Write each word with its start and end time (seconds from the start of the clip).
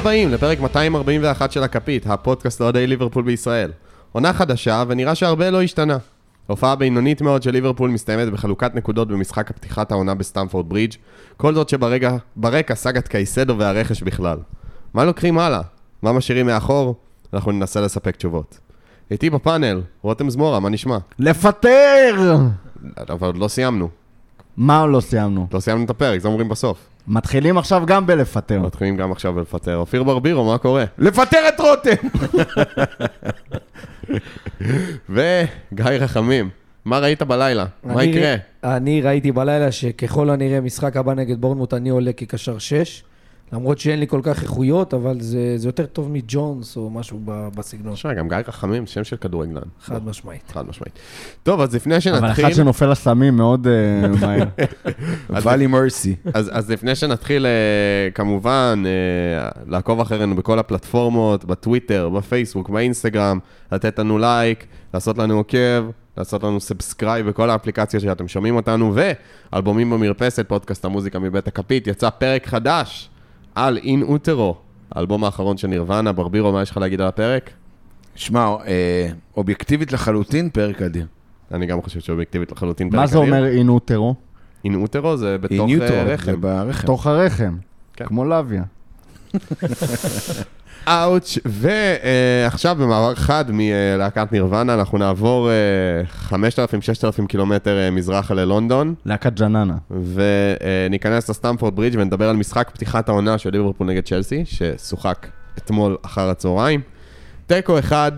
הבאים 0.00 0.32
לפרק 0.32 0.60
241 0.60 1.52
של 1.52 1.62
הכפית, 1.62 2.06
הפודקאסט 2.06 2.60
לאוהדי 2.60 2.86
ליברפול 2.86 3.24
בישראל. 3.24 3.72
עונה 4.12 4.32
חדשה, 4.32 4.84
ונראה 4.88 5.14
שהרבה 5.14 5.50
לא 5.50 5.62
השתנה. 5.62 5.96
הופעה 6.46 6.76
בינונית 6.76 7.22
מאוד 7.22 7.42
של 7.42 7.50
ליברפול 7.50 7.90
מסתיימת 7.90 8.32
בחלוקת 8.32 8.74
נקודות 8.74 9.08
במשחק 9.08 9.50
הפתיחת 9.50 9.92
העונה 9.92 10.14
בסטמפורד 10.14 10.68
ברידג', 10.68 10.94
כל 11.36 11.54
זאת 11.54 11.68
שברקע 11.68 12.74
סאגת 12.74 13.08
קייסדו 13.08 13.58
והרכש 13.58 14.02
בכלל. 14.02 14.38
מה 14.94 15.04
לוקחים 15.04 15.38
הלאה? 15.38 15.60
מה 16.02 16.12
משאירים 16.12 16.46
מאחור? 16.46 16.94
אנחנו 17.34 17.52
ננסה 17.52 17.80
לספק 17.80 18.16
תשובות. 18.16 18.58
איתי 19.10 19.30
בפאנל, 19.30 19.82
רותם 20.02 20.30
זמורה, 20.30 20.60
מה 20.60 20.68
נשמע? 20.68 20.98
לפטר! 21.18 22.36
אבל 23.08 23.26
עוד 23.26 23.38
לא 23.38 23.48
סיימנו. 23.48 23.88
מה 24.56 24.86
לא 24.86 25.00
סיימנו? 25.00 25.46
לא 25.52 25.60
סיימנו 25.60 25.84
את 25.84 25.90
הפרק, 25.90 26.20
זה 26.20 26.28
אומרים 26.28 26.48
בסוף. 26.48 26.78
מתחילים 27.08 27.58
עכשיו 27.58 27.82
גם 27.86 28.06
בלפטר. 28.06 28.60
מתחילים 28.60 28.96
גם 28.96 29.12
עכשיו 29.12 29.40
לפטר. 29.40 29.76
אופיר 29.76 30.02
ברבירו, 30.02 30.44
מה 30.44 30.58
קורה? 30.58 30.84
לפטר 30.98 31.38
את 31.48 31.60
רותם! 31.60 32.08
וגיא 35.10 35.84
רחמים, 35.84 36.48
מה 36.84 36.98
ראית 36.98 37.22
בלילה? 37.22 37.66
מה 37.84 37.92
אני- 37.94 38.04
יקרה? 38.04 38.34
אני 38.64 39.00
ראיתי 39.02 39.32
בלילה 39.32 39.72
שככל 39.72 40.30
הנראה 40.30 40.60
משחק 40.60 40.96
הבא 40.96 41.14
נגד 41.14 41.40
בורנמוט 41.40 41.74
אני 41.74 41.88
עולה 41.88 42.12
כקשר 42.12 42.58
6, 42.58 43.02
למרות 43.52 43.78
שאין 43.78 44.00
לי 44.00 44.06
כל 44.06 44.20
כך 44.22 44.42
איכויות, 44.42 44.94
אבל 44.94 45.20
זה, 45.20 45.52
זה 45.56 45.68
יותר 45.68 45.86
טוב 45.86 46.10
מג'ונס 46.10 46.76
או 46.76 46.90
משהו 46.90 47.20
ב- 47.24 47.48
בסגנון, 47.54 47.94
תשמע, 47.94 48.14
גם 48.14 48.28
גיא 48.28 48.36
רחמים, 48.48 48.86
שם 48.86 49.04
של 49.04 49.16
כדורגלן. 49.16 49.62
חד 49.82 50.04
משמעית. 50.06 50.52
חד 50.52 50.68
משמעית. 50.68 50.98
טוב, 51.42 51.60
אז 51.60 51.74
לפני 51.74 51.94
אבל 51.94 52.00
שנתחיל... 52.00 52.46
אחד 52.46 52.54
שנופל 52.54 52.90
לסמים 52.90 53.36
מאוד 53.36 53.66
אה, 53.66 54.08
מהר. 54.20 54.44
ואלי 55.28 55.66
מרסי. 55.66 56.16
אז, 56.34 56.50
אז 56.52 56.70
לפני 56.70 56.94
שנתחיל, 56.94 57.46
אה, 57.46 58.10
כמובן, 58.14 58.82
אה, 58.86 59.48
לעקוב 59.66 60.00
אחרינו 60.00 60.36
בכל 60.36 60.58
הפלטפורמות, 60.58 61.44
בטוויטר, 61.44 62.08
בפייסבוק, 62.08 62.68
באינסטגרם, 62.70 63.38
לתת 63.72 63.98
לנו 63.98 64.18
לייק, 64.18 64.66
לעשות 64.94 65.18
לנו 65.18 65.36
עוקב, 65.36 65.90
לעשות 66.16 66.42
לנו 66.44 66.60
subscribe 66.60 67.28
בכל 67.28 67.50
האפליקציות 67.50 68.02
שאתם 68.02 68.28
שומעים 68.28 68.56
אותנו, 68.56 68.94
ואלבומים 69.52 69.90
במרפסת, 69.90 70.48
פודקאסט 70.48 70.84
המוזיקה 70.84 71.18
מבית 71.18 71.48
הכפית, 71.48 71.86
יצא 71.86 72.10
פרק 72.10 72.46
חדש 72.46 73.09
על 73.54 73.76
In 73.76 74.02
Utero, 74.02 74.56
האלבום 74.92 75.24
האחרון 75.24 75.56
של 75.56 75.68
נירוונה. 75.68 76.12
ברבירו, 76.12 76.52
מה 76.52 76.62
יש 76.62 76.70
לך 76.70 76.76
להגיד 76.76 77.00
על 77.00 77.06
הפרק? 77.06 77.50
שמע, 78.14 78.56
אה, 78.66 79.08
אובייקטיבית 79.36 79.92
לחלוטין, 79.92 80.50
פרק 80.50 80.82
אדיר. 80.82 81.06
אני 81.54 81.66
גם 81.66 81.82
חושב 81.82 82.00
שאובייקטיבית 82.00 82.52
לחלוטין 82.52 82.90
פרק 82.90 83.00
מה 83.00 83.06
זה 83.06 83.18
אומר 83.18 83.46
אינוטרו? 83.46 84.14
אין 84.64 84.74
אוטרו 84.74 85.16
זה 85.16 85.38
בתוך 85.38 85.70
In 85.70 85.72
אה, 85.72 85.76
utero, 85.76 85.90
זה 85.90 86.02
רחם. 86.02 86.40
ברחם. 86.40 86.86
תוך 86.86 87.06
הרחם. 87.06 87.56
כן. 87.96 88.04
כמו 88.06 88.24
לוויה. 88.24 88.62
אאוץ', 90.88 91.38
ועכשיו 91.44 92.76
במעבר 92.80 93.14
חד 93.14 93.44
מלהקת 93.48 94.32
נירוונה, 94.32 94.74
אנחנו 94.74 94.98
נעבור 94.98 95.50
אה, 95.50 96.38
5,000-6,000 97.22 97.26
קילומטר 97.26 97.78
אה, 97.78 97.90
מזרחה 97.90 98.34
ללונדון, 98.34 98.94
להקת 99.06 99.32
ג'ננה. 99.32 99.74
וניכנס 99.90 101.30
לסטמפורד 101.30 101.76
ברידג' 101.76 101.98
ונדבר 102.00 102.28
על 102.28 102.36
משחק 102.36 102.70
פתיחת 102.70 103.08
העונה 103.08 103.38
של 103.38 103.50
ליברפול 103.50 103.86
נגד 103.86 104.04
צ'לסי, 104.04 104.42
ששוחק 104.44 105.26
אתמול 105.58 105.96
אחר 106.02 106.28
הצהריים. 106.28 106.80
תיקו 107.46 107.78
אחד, 107.78 108.12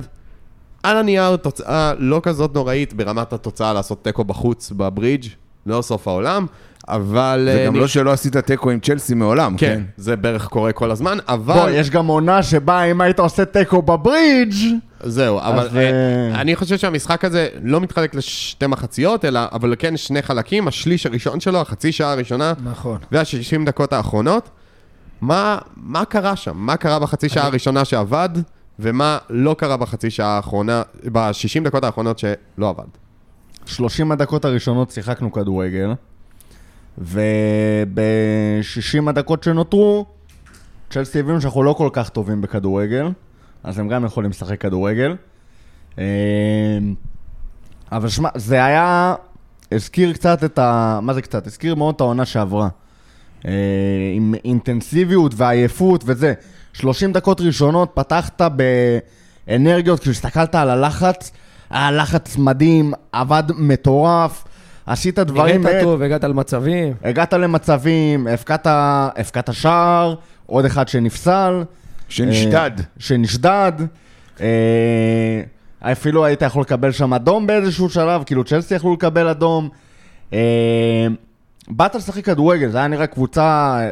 על 0.83 0.97
הנייר 0.97 1.37
תוצאה 1.37 1.93
לא 1.99 2.21
כזאת 2.23 2.55
נוראית 2.55 2.95
ברמת 2.95 3.33
התוצאה 3.33 3.73
לעשות 3.73 4.05
תיקו 4.05 4.25
בחוץ 4.25 4.73
בברידג', 4.77 5.29
לא 5.67 5.83
סוף 5.83 6.09
העולם, 6.09 6.47
אבל... 6.89 7.49
זה 7.53 7.59
אה, 7.61 7.67
גם 7.67 7.77
נ- 7.77 7.79
לא 7.79 7.87
שלא 7.87 8.13
עשית 8.13 8.37
תיקו 8.37 8.71
עם 8.71 8.81
צ'לסי 8.81 9.15
מעולם, 9.15 9.57
כן, 9.57 9.67
כן? 9.67 9.83
זה 9.97 10.17
בערך 10.17 10.47
קורה 10.47 10.73
כל 10.73 10.91
הזמן, 10.91 11.19
אבל... 11.29 11.55
בוא, 11.55 11.71
יש 11.71 11.91
גם 11.91 12.07
עונה 12.07 12.43
שבה 12.43 12.83
אם 12.83 13.01
היית 13.01 13.19
עושה 13.19 13.45
תיקו 13.45 13.83
בברידג' 13.83 14.55
זהו, 15.05 15.39
אבל 15.41 15.59
אז, 15.59 15.77
אה, 15.77 15.83
אה, 15.83 16.41
אני 16.41 16.57
חושב 16.57 16.79
שהמשחק 16.79 17.25
הזה 17.25 17.49
לא 17.63 17.81
מתחלק 17.81 18.15
לשתי 18.15 18.67
מחציות, 18.67 19.25
אלא, 19.25 19.41
אבל 19.53 19.75
כן 19.79 19.97
שני 19.97 20.23
חלקים, 20.23 20.69
השליש 20.69 21.07
הראשון 21.07 21.41
שלו, 21.41 21.61
החצי 21.61 21.93
שעה 21.93 22.13
הראשונה, 22.13 22.53
נכון. 22.65 22.99
וה-60 23.13 23.67
דקות 23.67 23.93
האחרונות. 23.93 24.51
מה, 25.21 25.59
מה 25.77 26.05
קרה 26.05 26.37
שם? 26.37 26.53
מה 26.57 26.77
קרה 26.77 26.99
בחצי 26.99 27.29
שעה 27.29 27.47
הראשונה 27.47 27.85
שעבד, 27.85 28.29
ומה 28.79 29.19
לא 29.31 29.55
קרה 29.59 29.77
בחצי 29.77 30.11
שעה 30.11 30.37
האחרונה, 30.37 30.83
ב-60 31.13 31.65
דקות 31.65 31.85
האחרונות 31.85 32.19
שלא 32.19 32.69
עבד? 32.69 32.85
30 33.67 34.13
הדקות 34.13 34.45
הראשונות 34.45 34.91
שיחקנו 34.91 35.33
כדורגל, 35.33 35.93
וב-60 36.99 39.09
הדקות 39.09 39.43
שנותרו, 39.43 40.07
צ'לסי 40.91 41.21
הבינו 41.21 41.41
שאנחנו 41.41 41.63
לא 41.63 41.73
כל 41.73 41.89
כך 41.93 42.09
טובים 42.09 42.41
בכדורגל, 42.41 43.09
אז 43.65 43.79
הם 43.79 43.89
גם 43.89 44.05
יכולים 44.05 44.31
לשחק 44.31 44.61
כדורגל. 44.61 45.17
אה, 45.99 46.05
אבל 47.93 48.09
שמע, 48.09 48.29
זה 48.35 48.65
היה, 48.65 49.15
הזכיר 49.73 50.13
קצת 50.13 50.45
את 50.45 50.59
ה... 50.59 50.99
מה 51.03 51.15
זה 51.15 51.23
קצת? 51.23 51.47
הזכיר 51.47 51.75
מאוד 51.75 51.95
את 51.95 52.01
העונה 52.01 52.25
שעברה. 52.25 52.69
אה, 53.47 53.53
עם 54.15 54.35
אינטנסיביות 54.45 55.33
ועייפות 55.37 56.03
וזה. 56.07 56.35
30 56.73 57.13
דקות 57.13 57.41
ראשונות 57.41 57.91
פתחת 57.95 58.41
באנרגיות, 59.47 60.01
כאילו 60.01 60.13
הסתכלת 60.13 60.55
על 60.55 60.71
הלחץ, 60.71 61.33
היה 61.73 61.91
לחץ 61.91 62.37
מדהים, 62.37 62.93
עבד 63.13 63.43
מטורף, 63.59 64.45
עשית 64.87 65.19
דברים... 65.19 65.45
נראית 65.61 65.61
באמת- 65.67 65.83
טוב, 65.83 66.03
הגעת 66.03 66.25
למצבים. 66.25 66.95
הגעת 67.05 67.33
למצבים, 67.33 68.27
הבקעת, 68.27 68.67
הבקעת 68.71 69.49
שער, 69.55 70.15
עוד 70.47 70.65
אחד 70.65 70.89
שנפסל. 70.89 71.65
שנשדד. 72.09 72.71
אה, 72.79 72.85
שנשדד. 72.99 73.73
אה, 74.41 75.43
אפילו 75.93 76.25
היית 76.25 76.43
יכול 76.43 76.63
לקבל 76.63 76.93
שם 76.93 77.15
אדום 77.15 77.47
באיזשהו 77.47 77.89
שלב, 77.91 78.23
כאילו 78.25 78.45
צ'לסי 78.45 78.75
יכלו 78.75 78.93
לקבל 78.95 79.29
אדום. 79.29 79.69
אה, 80.33 81.07
באת 81.69 81.95
לשחק 81.95 82.25
כדורגל, 82.25 82.69
זה 82.71 82.79
היה 82.79 82.87
נראה 82.89 83.07
קבוצה 83.07 83.43
אה, 83.81 83.91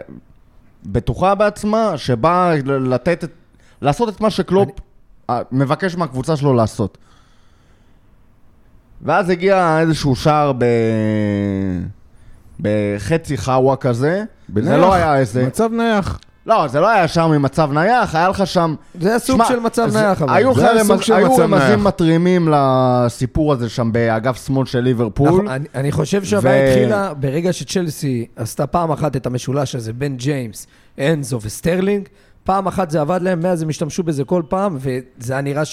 בטוחה 0.87 1.35
בעצמה, 1.35 1.93
שבאה 1.97 2.55
לתת, 2.65 3.25
את- 3.25 3.31
לעשות 3.83 4.09
את 4.09 4.21
מה 4.21 4.31
שקלופ 4.31 4.69
אה, 5.31 5.41
מבקש 5.53 5.97
מהקבוצה 5.97 6.37
שלו 6.37 6.55
לעשות. 6.55 6.99
ואז 9.03 9.31
הגיע 9.31 9.79
איזשהו 9.81 10.17
שער 10.17 10.53
ב... 10.59 10.65
בחצי 12.61 13.37
חאווה 13.39 13.77
כזה. 13.77 14.11
זה 14.11 14.25
בנייח, 14.49 14.77
לא 14.81 14.95
היה 14.95 15.19
איזה... 15.19 15.47
מצב 15.47 15.73
נייח. 15.73 16.21
לא, 16.47 16.69
זה 16.69 16.81
לא 16.81 16.89
היה 16.89 17.09
שם 17.09 17.31
ממצב 17.31 17.71
נייח, 17.73 18.15
היה 18.15 18.29
לך 18.29 18.47
שם... 18.47 18.75
זה 19.01 19.15
הסוג 19.15 19.37
שמע, 19.37 19.49
של 19.49 19.61
מצב 19.61 19.89
זה- 19.89 20.01
נייח, 20.01 20.23
אבל. 20.23 20.35
היו 20.35 20.55
זה 20.55 20.67
של 21.01 21.15
היו 21.15 21.37
רמזים. 21.37 21.85
מתרימים 21.85 22.49
לסיפור 22.53 23.53
הזה 23.53 23.69
שם 23.69 23.93
באגף 23.93 24.47
שמאל 24.47 24.67
של 24.67 24.81
ליברפול. 24.81 25.29
נכון, 25.29 25.49
אני, 25.49 25.65
אני 25.75 25.93
חושב 25.93 26.25
שהבעיה 26.25 26.65
ו- 26.65 26.69
התחילה 26.71 27.15
ברגע 27.15 27.53
שצ'לסי 27.53 28.27
עשתה 28.37 28.67
פעם 28.67 28.91
אחת 28.93 29.17
את 29.17 29.27
המשולש 29.27 29.75
הזה 29.75 29.93
בין 29.93 30.17
ג'יימס, 30.17 30.67
אנזו 30.99 31.39
וסטרלינג, 31.43 32.09
פעם 32.45 32.67
אחת 32.67 32.91
זה 32.91 33.01
עבד 33.01 33.23
להם, 33.23 33.41
מאז 33.41 33.63
הם 33.63 33.69
השתמשו 33.69 34.03
בזה 34.03 34.25
כל 34.25 34.43
פעם, 34.49 34.79
וזה 34.81 35.33
היה 35.33 35.43
נראה 35.43 35.65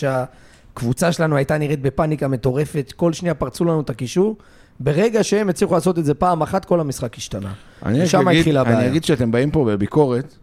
שהקבוצה 0.77 1.11
שלנו 1.11 1.35
הייתה 1.35 1.57
נראית 1.57 1.81
בפאניקה 1.81 2.27
מטורפת, 2.27 2.93
כל 2.95 3.13
שנייה 3.13 3.33
פרצו 3.33 3.65
לנו 3.65 3.81
את 3.81 3.89
הקישור. 3.89 4.37
ברגע 4.79 5.23
שהם 5.23 5.49
הצליחו 5.49 5.73
לעשות 5.73 5.99
את 5.99 6.05
זה 6.05 6.13
פעם 6.13 6.41
אחת, 6.41 6.65
כל 6.65 6.79
המשחק 6.79 7.15
השתנה. 7.15 7.53
ושם 7.85 8.27
התחילה 8.27 8.61
הבעיה. 8.61 8.79
אני 8.79 8.87
אגיד 8.87 9.03
שאתם 9.03 9.31
באים 9.31 9.51
פה 9.51 9.65
בביקורת, 9.65 10.35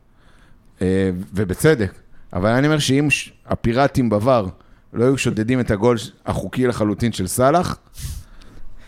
אה, 0.83 1.11
ובצדק, 1.35 1.93
אבל 2.33 2.51
אני 2.51 2.67
אומר 2.67 2.79
שאם 2.79 3.09
הפיראטים 3.47 4.13
בVAR 4.13 4.49
לא 4.93 5.05
היו 5.05 5.19
שודדים 5.19 5.61
את 5.61 5.71
הגול 5.71 5.97
החוקי 6.27 6.67
לחלוטין 6.67 7.13
של 7.13 7.27
סאלח, 7.27 7.79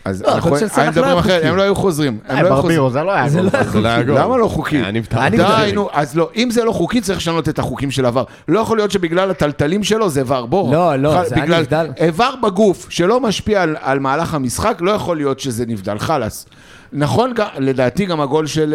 אז 0.07 0.21
לא, 0.21 0.35
אנחנו- 0.35 0.51
מדברים 0.87 1.15
לא 1.15 1.19
אחרת. 1.19 1.43
הם 1.45 1.55
לא 1.55 1.61
היו 1.61 1.75
חוזרים. 1.75 2.19
אה, 2.29 2.41
לא 2.43 2.49
ברבירו. 2.49 2.89
זה 2.89 3.03
לא 3.03 3.11
היה 3.11 3.27
גול. 3.29 3.81
לא 3.81 3.97
לא. 4.01 4.19
למה 4.19 4.37
לא 4.37 4.47
חוקי? 4.47 4.77
היה 4.77 4.91
נבטל. 4.91 5.17
אני 5.17 5.37
די, 5.37 5.43
מתכוון. 5.43 5.69
נו, 5.75 5.89
אז 5.93 6.15
לא, 6.17 6.29
אם 6.35 6.49
זה 6.51 6.63
לא 6.63 6.71
חוקי, 6.71 7.01
צריך 7.01 7.17
לשנות 7.19 7.49
את 7.49 7.59
החוקים 7.59 7.91
של 7.91 8.05
עבר. 8.05 8.23
לא 8.47 8.59
יכול 8.59 8.77
להיות 8.77 8.91
שבגלל 8.91 9.31
הטלטלים 9.31 9.83
שלו 9.83 10.09
זה 10.09 10.21
עבר, 10.21 10.45
בוא. 10.45 10.73
לא, 10.73 10.95
לא, 10.95 11.23
זה 11.23 11.35
היה 11.35 11.59
נבדל. 11.59 11.87
איבר 11.97 12.29
בגוף 12.43 12.85
שלא 12.89 13.19
משפיע 13.19 13.65
על, 13.81 13.99
מהלך 13.99 14.33
המשחק, 14.33 14.77
לא 14.81 14.91
יכול 14.91 15.17
להיות 15.17 15.39
שזה 15.39 15.65
נבדל, 15.65 15.99
חלאס. 15.99 16.45
נכון, 16.93 17.33
לדעתי 17.57 18.05
גם 18.05 18.21
הגול 18.21 18.47
של, 18.47 18.73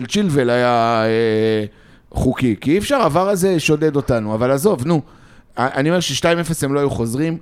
אה, 0.00 0.06
צ'ילבל 0.06 0.50
היה 0.50 1.02
אה, 1.04 1.64
חוקי, 2.10 2.56
כי 2.60 2.70
אי 2.72 2.78
אפשר, 2.78 2.96
העבר 2.96 3.28
הזה 3.28 3.60
שודד 3.60 3.96
אותנו, 3.96 4.34
אבל 4.34 4.50
עזוב, 4.50 4.86
נו. 4.86 5.02
אני 5.58 5.88
אומר 5.88 6.00
ש-2-0 6.00 6.26
הם 6.62 6.74
לא 6.74 6.80
היו 6.80 6.90
חוזרים. 6.90 7.38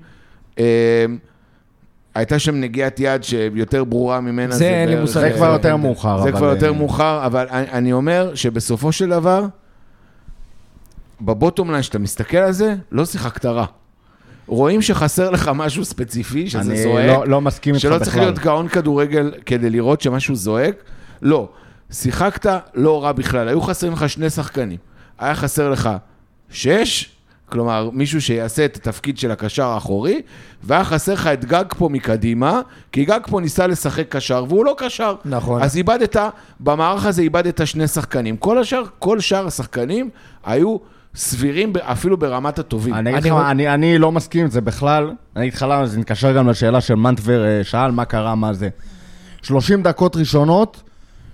הייתה 2.14 2.38
שם 2.38 2.54
נגיעת 2.60 3.00
יד 3.00 3.24
שיותר 3.24 3.84
ברורה 3.84 4.20
ממנה. 4.20 4.54
זה 4.54 4.68
אין 4.68 4.88
לי 4.88 4.94
מושג. 5.00 5.20
זה 5.20 5.30
כבר 5.36 5.52
יותר 5.52 5.76
מאוחר. 5.76 6.22
זה 6.22 6.32
כבר 6.32 6.46
יותר 6.46 6.66
אה, 6.66 6.72
מאוחר, 6.72 7.26
אבל 7.26 7.46
אני, 7.50 7.70
אני 7.70 7.92
אומר 7.92 8.34
שבסופו 8.34 8.92
של 8.92 9.08
דבר, 9.08 9.44
בבוטום 11.20 11.70
ליין, 11.70 11.82
שאתה 11.82 11.98
מסתכל 11.98 12.36
על 12.36 12.52
זה, 12.52 12.74
לא 12.92 13.04
שיחקת 13.04 13.46
רע. 13.46 13.66
רואים 14.46 14.82
שחסר 14.82 15.30
לך 15.30 15.50
משהו 15.54 15.84
ספציפי, 15.84 16.50
שזה 16.50 16.60
אני 16.60 16.82
זועק, 16.82 17.06
לא- 17.06 17.28
לא 17.28 17.40
מסכים 17.40 17.74
איתך 17.74 17.82
שלא 17.82 17.94
בכלל. 17.94 18.04
צריך 18.04 18.16
להיות 18.16 18.38
גאון 18.38 18.68
כדורגל 18.68 19.32
כדי 19.46 19.70
לראות 19.70 20.00
שמשהו 20.00 20.34
זועק. 20.34 20.74
לא, 21.22 21.48
שיחקת 21.90 22.46
לא 22.74 23.04
רע 23.04 23.12
בכלל, 23.12 23.48
היו 23.48 23.60
חסרים 23.60 23.92
לך 23.92 24.08
שני 24.08 24.30
שחקנים. 24.30 24.78
היה 25.18 25.34
חסר 25.34 25.68
לך 25.70 25.90
שש, 26.50 27.10
כלומר, 27.52 27.90
מישהו 27.92 28.22
שיעשה 28.22 28.64
את 28.64 28.76
התפקיד 28.76 29.18
של 29.18 29.30
הקשר 29.30 29.66
האחורי, 29.66 30.22
והיה 30.62 30.84
חסר 30.84 31.12
לך 31.12 31.26
את 31.26 31.44
גג 31.44 31.64
פה 31.78 31.88
מקדימה, 31.88 32.60
כי 32.92 33.04
גג 33.04 33.20
פה 33.26 33.40
ניסה 33.40 33.66
לשחק 33.66 34.06
קשר, 34.08 34.44
והוא 34.48 34.64
לא 34.64 34.74
קשר. 34.78 35.14
נכון. 35.24 35.62
אז 35.62 35.76
איבדת, 35.76 36.16
במערך 36.60 37.06
הזה 37.06 37.22
איבדת 37.22 37.66
שני 37.66 37.88
שחקנים. 37.88 38.36
כל 38.36 38.58
השאר, 38.58 38.82
כל 38.98 39.20
שאר 39.20 39.46
השחקנים 39.46 40.10
היו 40.44 40.76
סבירים 41.14 41.72
אפילו 41.80 42.16
ברמת 42.16 42.58
הטובים. 42.58 42.94
אני, 42.94 43.14
אני 43.14 43.30
מה, 43.30 43.50
אני, 43.50 43.74
אני 43.74 43.98
לא 43.98 44.12
מסכים 44.12 44.44
עם 44.44 44.50
זה 44.50 44.60
בכלל. 44.60 45.12
אני 45.36 45.44
אגיד 45.44 45.54
לך 45.54 45.62
למה, 45.62 45.86
זה 45.86 45.98
מתקשר 45.98 46.32
גם 46.32 46.48
לשאלה 46.48 46.80
של 46.80 46.94
מנטבר 46.94 47.44
אה, 47.44 47.64
שאל 47.64 47.90
מה 47.90 48.04
קרה, 48.04 48.34
מה 48.34 48.52
זה. 48.52 48.68
30 49.42 49.82
דקות 49.82 50.16
ראשונות 50.16 50.82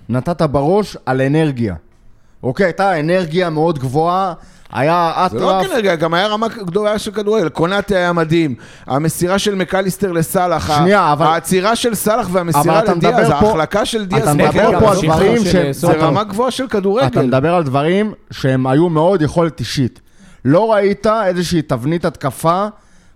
נתת 0.09 0.43
בראש 0.43 0.97
על 1.06 1.21
אנרגיה. 1.21 1.75
אוקיי, 2.43 2.67
הייתה 2.67 3.00
אנרגיה 3.00 3.50
מאוד 3.50 3.79
גבוהה, 3.79 4.35
היה 4.73 5.26
זה 5.31 5.38
לא 5.41 5.47
רק 5.47 5.61
אטרף. 5.65 5.73
אנרגיה, 5.73 5.97
גם 5.97 6.15
היה 6.15 6.26
רמה 6.26 6.49
גדולה 6.49 6.99
של 6.99 7.11
כדורגל. 7.11 7.49
קונאטה 7.49 7.94
היה 7.97 8.12
מדהים. 8.12 8.55
המסירה 8.87 9.38
של 9.38 9.55
מקליסטר 9.55 10.12
לסאלח, 10.12 10.76
שנייה, 10.79 11.12
אבל- 11.12 11.26
העצירה 11.26 11.76
של 11.76 11.94
סאלח 11.94 12.29
והמסירה 12.32 12.79
אתה 12.79 12.94
לדיאז, 12.94 13.31
ההחלקה 13.31 13.85
של 13.85 14.05
דיאז, 14.06 14.23
אתה 14.23 14.35
מדבר 14.35 14.81
פה 14.81 14.91
על 14.91 14.97
דברים 15.03 15.44
שהם... 15.44 15.73
זה 15.73 15.87
רמה 15.93 16.25
גבוהה 16.25 16.50
של 16.50 16.65
אתה 16.65 16.73
כדורגל. 16.79 17.23
מדבר 17.23 17.55
על 17.55 17.62
דברים 17.62 18.12
שהם 18.31 18.67
היו 18.67 18.88
מאוד 18.88 19.23
יכולת 19.23 19.61
אישית. 19.61 20.00
לא 20.44 20.73
ראית 20.73 21.06
איזושהי 21.06 21.62
תבנית 21.62 22.05
התקפה, 22.05 22.67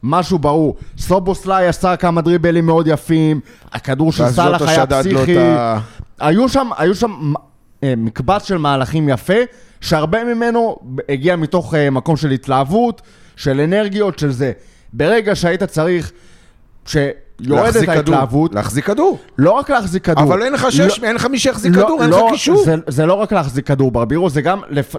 משהו 0.02 0.38
ברור. 0.38 0.76
סובוסליי 0.98 1.66
עשה 1.68 1.96
כמה 1.96 2.20
דריבלים 2.20 2.66
מאוד 2.66 2.86
יפים, 2.86 3.40
הכדור 3.72 4.12
של 4.12 4.22
ואז 4.22 4.36
סאלח 4.36 4.62
היה 4.68 4.86
פסיכי. 4.86 5.38
ה- 5.38 5.78
היו 6.20 6.48
שם, 6.48 6.68
היו 6.78 6.94
שם 6.94 7.32
אה, 7.84 7.94
מקבץ 7.96 8.44
של 8.48 8.58
מהלכים 8.58 9.08
יפה, 9.08 9.34
שהרבה 9.82 10.24
ממנו 10.24 10.76
הגיע 11.08 11.36
מתוך 11.36 11.74
אה, 11.74 11.90
מקום 11.90 12.16
של 12.16 12.30
התלהבות, 12.30 13.02
של 13.36 13.60
אנרגיות, 13.60 14.18
של 14.18 14.32
זה. 14.32 14.52
ברגע 14.92 15.36
שהיית 15.36 15.62
צריך, 15.62 16.12
שיורדת 16.86 17.88
ההתלהבות, 17.88 18.54
להחזיק 18.54 18.84
כדור. 18.84 19.18
לא 19.38 19.50
רק 19.50 19.70
להחזיק 19.70 20.04
כדור. 20.04 20.24
אבל 20.24 20.42
אין 20.42 20.52
לך 20.52 20.66
שש, 20.72 20.80
לא- 21.00 21.06
אין 21.06 21.16
לך 21.16 21.26
מי 21.26 21.38
שיחזיק 21.38 21.72
לא- 21.76 21.84
כדור, 21.84 22.02
אין 22.02 22.10
לא, 22.10 22.26
לך 22.26 22.32
קישור. 22.32 22.64
זה, 22.64 22.74
זה 22.86 23.06
לא 23.06 23.14
רק 23.14 23.32
להחזיק 23.32 23.66
כדור 23.66 23.90
ברבירו, 23.90 24.30
זה 24.30 24.42
גם 24.42 24.60
לפ... 24.70 24.94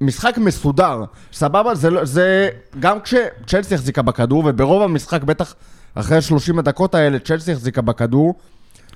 למשחק 0.00 0.38
מסודר. 0.38 1.00
סבבה? 1.32 1.74
זה, 1.74 1.90
לא- 1.90 2.04
זה 2.04 2.48
גם 2.80 2.98
כשצ'לסי 3.00 3.74
החזיקה 3.74 4.02
בכדור, 4.02 4.42
וברוב 4.46 4.82
המשחק, 4.82 5.22
בטח 5.22 5.54
אחרי 5.94 6.22
30 6.22 6.58
הדקות 6.58 6.94
האלה, 6.94 7.18
צ'לסי 7.18 7.52
החזיקה 7.52 7.80
בכדור, 7.82 8.34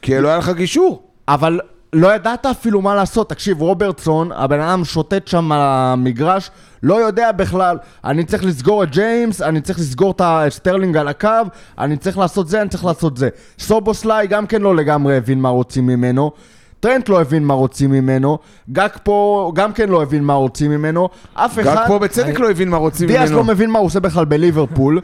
כי 0.02 0.20
לא 0.20 0.28
היה 0.28 0.38
לך 0.38 0.50
קישור. 0.56 1.02
אבל 1.28 1.60
לא 1.94 2.14
ידעת 2.14 2.46
אפילו 2.46 2.82
מה 2.82 2.94
לעשות. 2.94 3.28
תקשיב, 3.28 3.60
רוברטסון, 3.60 4.32
הבן 4.32 4.60
אדם 4.60 4.84
שוטט 4.84 5.28
שם 5.28 5.52
על 5.52 5.60
המגרש, 5.62 6.50
לא 6.82 6.94
יודע 6.94 7.32
בכלל, 7.32 7.78
אני 8.04 8.24
צריך 8.24 8.44
לסגור 8.44 8.82
את 8.82 8.90
ג'יימס, 8.90 9.42
אני 9.42 9.60
צריך 9.60 9.78
לסגור 9.78 10.10
את 10.10 10.20
הסטרלינג 10.24 10.96
על 10.96 11.08
הקו, 11.08 11.28
אני 11.78 11.96
צריך 11.96 12.18
לעשות 12.18 12.48
זה, 12.48 12.60
אני 12.60 12.68
צריך 12.68 12.84
לעשות 12.84 13.16
זה. 13.16 13.28
סובוסליי 13.58 14.26
גם 14.26 14.46
כן 14.46 14.62
לא 14.62 14.76
לגמרי 14.76 15.16
הבין 15.16 15.40
מה 15.40 15.48
רוצים 15.48 15.86
ממנו. 15.86 16.30
טרנט 16.80 17.08
לא 17.08 17.20
הבין 17.20 17.44
מה 17.44 17.54
רוצים 17.54 17.90
ממנו, 17.90 18.38
גאקפו 18.70 19.50
גם 19.54 19.72
כן 19.72 19.88
לא 19.88 20.02
הבין 20.02 20.24
מה 20.24 20.34
רוצים 20.34 20.70
ממנו, 20.70 21.08
אף 21.34 21.58
אחד... 21.58 21.74
גג 21.74 21.84
פה 21.86 21.98
בצדק 21.98 22.38
לא 22.38 22.50
הבין 22.50 22.68
מה 22.68 22.76
רוצים 22.76 23.08
ממנו. 23.08 23.36
לא 23.36 23.44
מבין 23.44 23.70
מה 23.70 23.78
הוא 23.78 23.86
עושה 23.86 24.00
בכלל 24.00 24.24
בליברפול. 24.24 25.00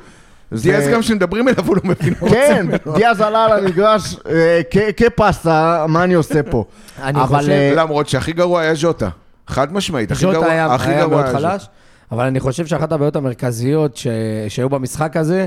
דיאז 0.62 0.88
גם 0.88 1.00
כשמדברים 1.00 1.48
אליו 1.48 1.66
הוא 1.66 1.76
לא 1.76 1.82
מבין 1.84 2.14
מה 2.22 2.28
כן. 2.30 2.66
דיאז 2.94 3.20
עלה 3.20 3.44
על 3.44 3.52
המגרש 3.64 4.16
אה, 4.30 4.60
כ- 4.70 4.78
כפסטה, 4.96 5.84
מה 5.88 6.04
אני 6.04 6.14
עושה 6.14 6.42
פה? 6.42 6.64
אני 7.02 7.20
אבל, 7.22 7.38
חושב- 7.38 7.50
אה, 7.50 7.72
למרות 7.76 8.08
שהכי 8.08 8.32
גרוע 8.32 8.60
היה 8.60 8.74
ז'וטה. 8.74 9.08
חד 9.46 9.72
משמעית, 9.72 10.10
הכי 10.12 10.20
ז'וטה 10.20 10.32
גרוע 10.38 10.48
היה, 10.50 10.66
גרוע 10.66 11.06
מאוד 11.08 11.24
היה 11.24 11.32
ז'וטה. 11.32 11.50
חלש, 11.50 11.66
אבל 12.12 12.24
אני 12.26 12.40
חושב 12.40 12.66
שאחת 12.66 12.92
הבעיות 12.92 13.16
המרכזיות 13.16 13.96
ש... 13.96 14.06
שהיו 14.48 14.68
במשחק 14.68 15.16
הזה, 15.16 15.46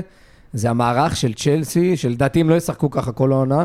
זה 0.52 0.70
המערך 0.70 1.16
של 1.16 1.32
צ'לסי, 1.34 1.96
שלדעתי 1.96 2.40
הם 2.40 2.50
לא 2.50 2.54
ישחקו 2.54 2.90
ככה 2.90 3.12
כל 3.12 3.32
העונה. 3.32 3.64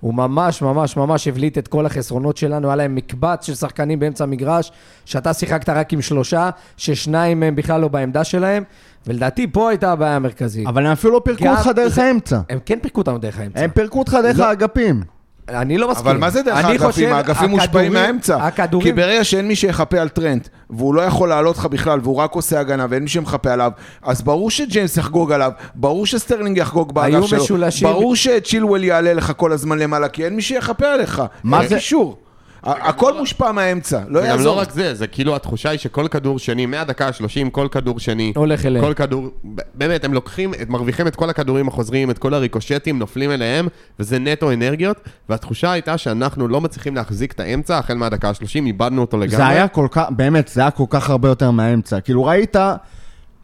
הוא 0.00 0.14
ממש 0.14 0.62
ממש 0.62 0.96
ממש 0.96 1.28
הבליט 1.28 1.58
את 1.58 1.68
כל 1.68 1.86
החסרונות 1.86 2.36
שלנו, 2.36 2.68
היה 2.68 2.76
להם 2.76 2.94
מקבץ 2.94 3.46
של 3.46 3.54
שחקנים 3.54 3.98
באמצע 3.98 4.24
המגרש, 4.24 4.72
שאתה 5.04 5.32
שיחקת 5.32 5.68
רק 5.68 5.92
עם 5.92 6.02
שלושה, 6.02 6.50
ששניים 6.76 7.40
מהם 7.40 7.56
בכלל 7.56 7.80
לא 7.80 7.88
בעמדה 7.88 8.24
שלהם, 8.24 8.62
ולדעתי 9.06 9.46
פה 9.52 9.68
הייתה 9.68 9.92
הבעיה 9.92 10.16
המרכזית. 10.16 10.66
אבל 10.66 10.86
הם 10.86 10.92
אפילו 10.92 11.12
לא 11.12 11.20
פירקו 11.24 11.48
אותך 11.48 11.70
דרך 11.76 11.98
האמצע. 11.98 12.40
הם 12.50 12.58
כן 12.66 12.78
פירקו 12.82 13.00
אותנו 13.00 13.18
דרך 13.18 13.38
האמצע. 13.38 13.60
הם 13.60 13.70
פירקו 13.70 13.98
אותך 13.98 14.16
דרך 14.22 14.38
לא. 14.38 14.44
האגפים. 14.44 15.02
אני 15.48 15.78
לא 15.78 15.90
מסכים. 15.90 16.06
אבל 16.06 16.16
מה 16.18 16.30
זה 16.30 16.42
דרך 16.42 16.56
אני 16.64 16.72
האגפים? 16.72 17.12
האגפים 17.12 17.50
מושפעים 17.50 17.68
הכדורים- 17.70 17.92
מהאמצע. 17.92 18.36
כי 18.38 18.42
הכדורים... 18.62 18.96
ברגע 18.96 19.24
שאין 19.24 19.48
מי 19.48 19.56
שיחפה 19.56 19.98
על 20.00 20.08
טרנט, 20.08 20.48
והוא 20.70 20.94
לא 20.94 21.02
יכול 21.02 21.28
לעלות 21.28 21.58
לך 21.58 21.66
בכלל, 21.66 22.00
והוא 22.02 22.16
רק 22.16 22.32
עושה 22.32 22.60
הגנה, 22.60 22.86
ואין 22.90 23.02
מי 23.02 23.08
שמחפה 23.08 23.52
עליו, 23.52 23.70
אז 24.02 24.22
ברור 24.22 24.50
שג'יימס 24.50 24.96
יחגוג 24.96 25.32
עליו, 25.32 25.50
ברור 25.74 26.06
שסטרלינג 26.06 26.56
יחגוג 26.58 26.94
באגף 26.94 27.14
היו 27.14 27.28
שלו, 27.28 27.42
משולשים- 27.44 27.88
ברור 27.88 28.16
שצ'ילואל 28.16 28.84
יעלה 28.84 29.12
לך 29.14 29.32
כל 29.36 29.52
הזמן 29.52 29.78
למעלה, 29.78 30.08
כי 30.08 30.24
אין 30.24 30.36
מי 30.36 30.42
שיחפה 30.42 30.86
עליך. 30.86 31.22
מה 31.44 31.60
אין 31.60 31.68
זה- 31.68 31.74
קישור. 31.74 32.18
הכל 32.66 33.18
מושפע 33.18 33.52
מהאמצע, 33.52 34.00
לא 34.08 34.20
זה 34.20 34.26
גם 34.26 34.34
לא 34.34 34.38
יעזור. 34.38 34.60
רק 34.60 34.70
זה, 34.70 34.94
זה 34.94 35.06
כאילו 35.06 35.36
התחושה 35.36 35.70
היא 35.70 35.78
שכל 35.78 36.08
כדור 36.08 36.38
שני, 36.38 36.66
מהדקה 36.66 37.06
ה-30, 37.06 37.50
כל 37.50 37.68
כדור 37.70 38.00
שני, 38.00 38.32
הולך 38.36 38.66
אליהם. 38.66 38.84
כל 38.84 38.94
כדור, 38.94 39.30
באמת, 39.74 40.04
הם 40.04 40.14
לוקחים, 40.14 40.52
מרוויחים 40.68 41.06
את 41.06 41.16
כל 41.16 41.30
הכדורים 41.30 41.68
החוזרים, 41.68 42.10
את 42.10 42.18
כל 42.18 42.34
הריקושטים, 42.34 42.98
נופלים 42.98 43.30
אליהם, 43.30 43.68
וזה 44.00 44.18
נטו 44.18 44.52
אנרגיות, 44.52 45.00
והתחושה 45.28 45.72
הייתה 45.72 45.98
שאנחנו 45.98 46.48
לא 46.48 46.60
מצליחים 46.60 46.94
להחזיק 46.94 47.32
את 47.32 47.40
האמצע, 47.40 47.78
החל 47.78 47.94
מהדקה 47.94 48.28
ה-30, 48.28 48.66
איבדנו 48.66 49.00
אותו 49.00 49.16
לגמרי. 49.16 49.36
זה 49.36 49.46
היה 49.46 49.68
כל 49.68 49.88
כך, 49.90 50.06
באמת, 50.10 50.48
זה 50.48 50.60
היה 50.60 50.70
כל 50.70 50.84
כך 50.90 51.10
הרבה 51.10 51.28
יותר 51.28 51.50
מהאמצע. 51.50 52.00
כאילו 52.00 52.24
ראית, 52.24 52.56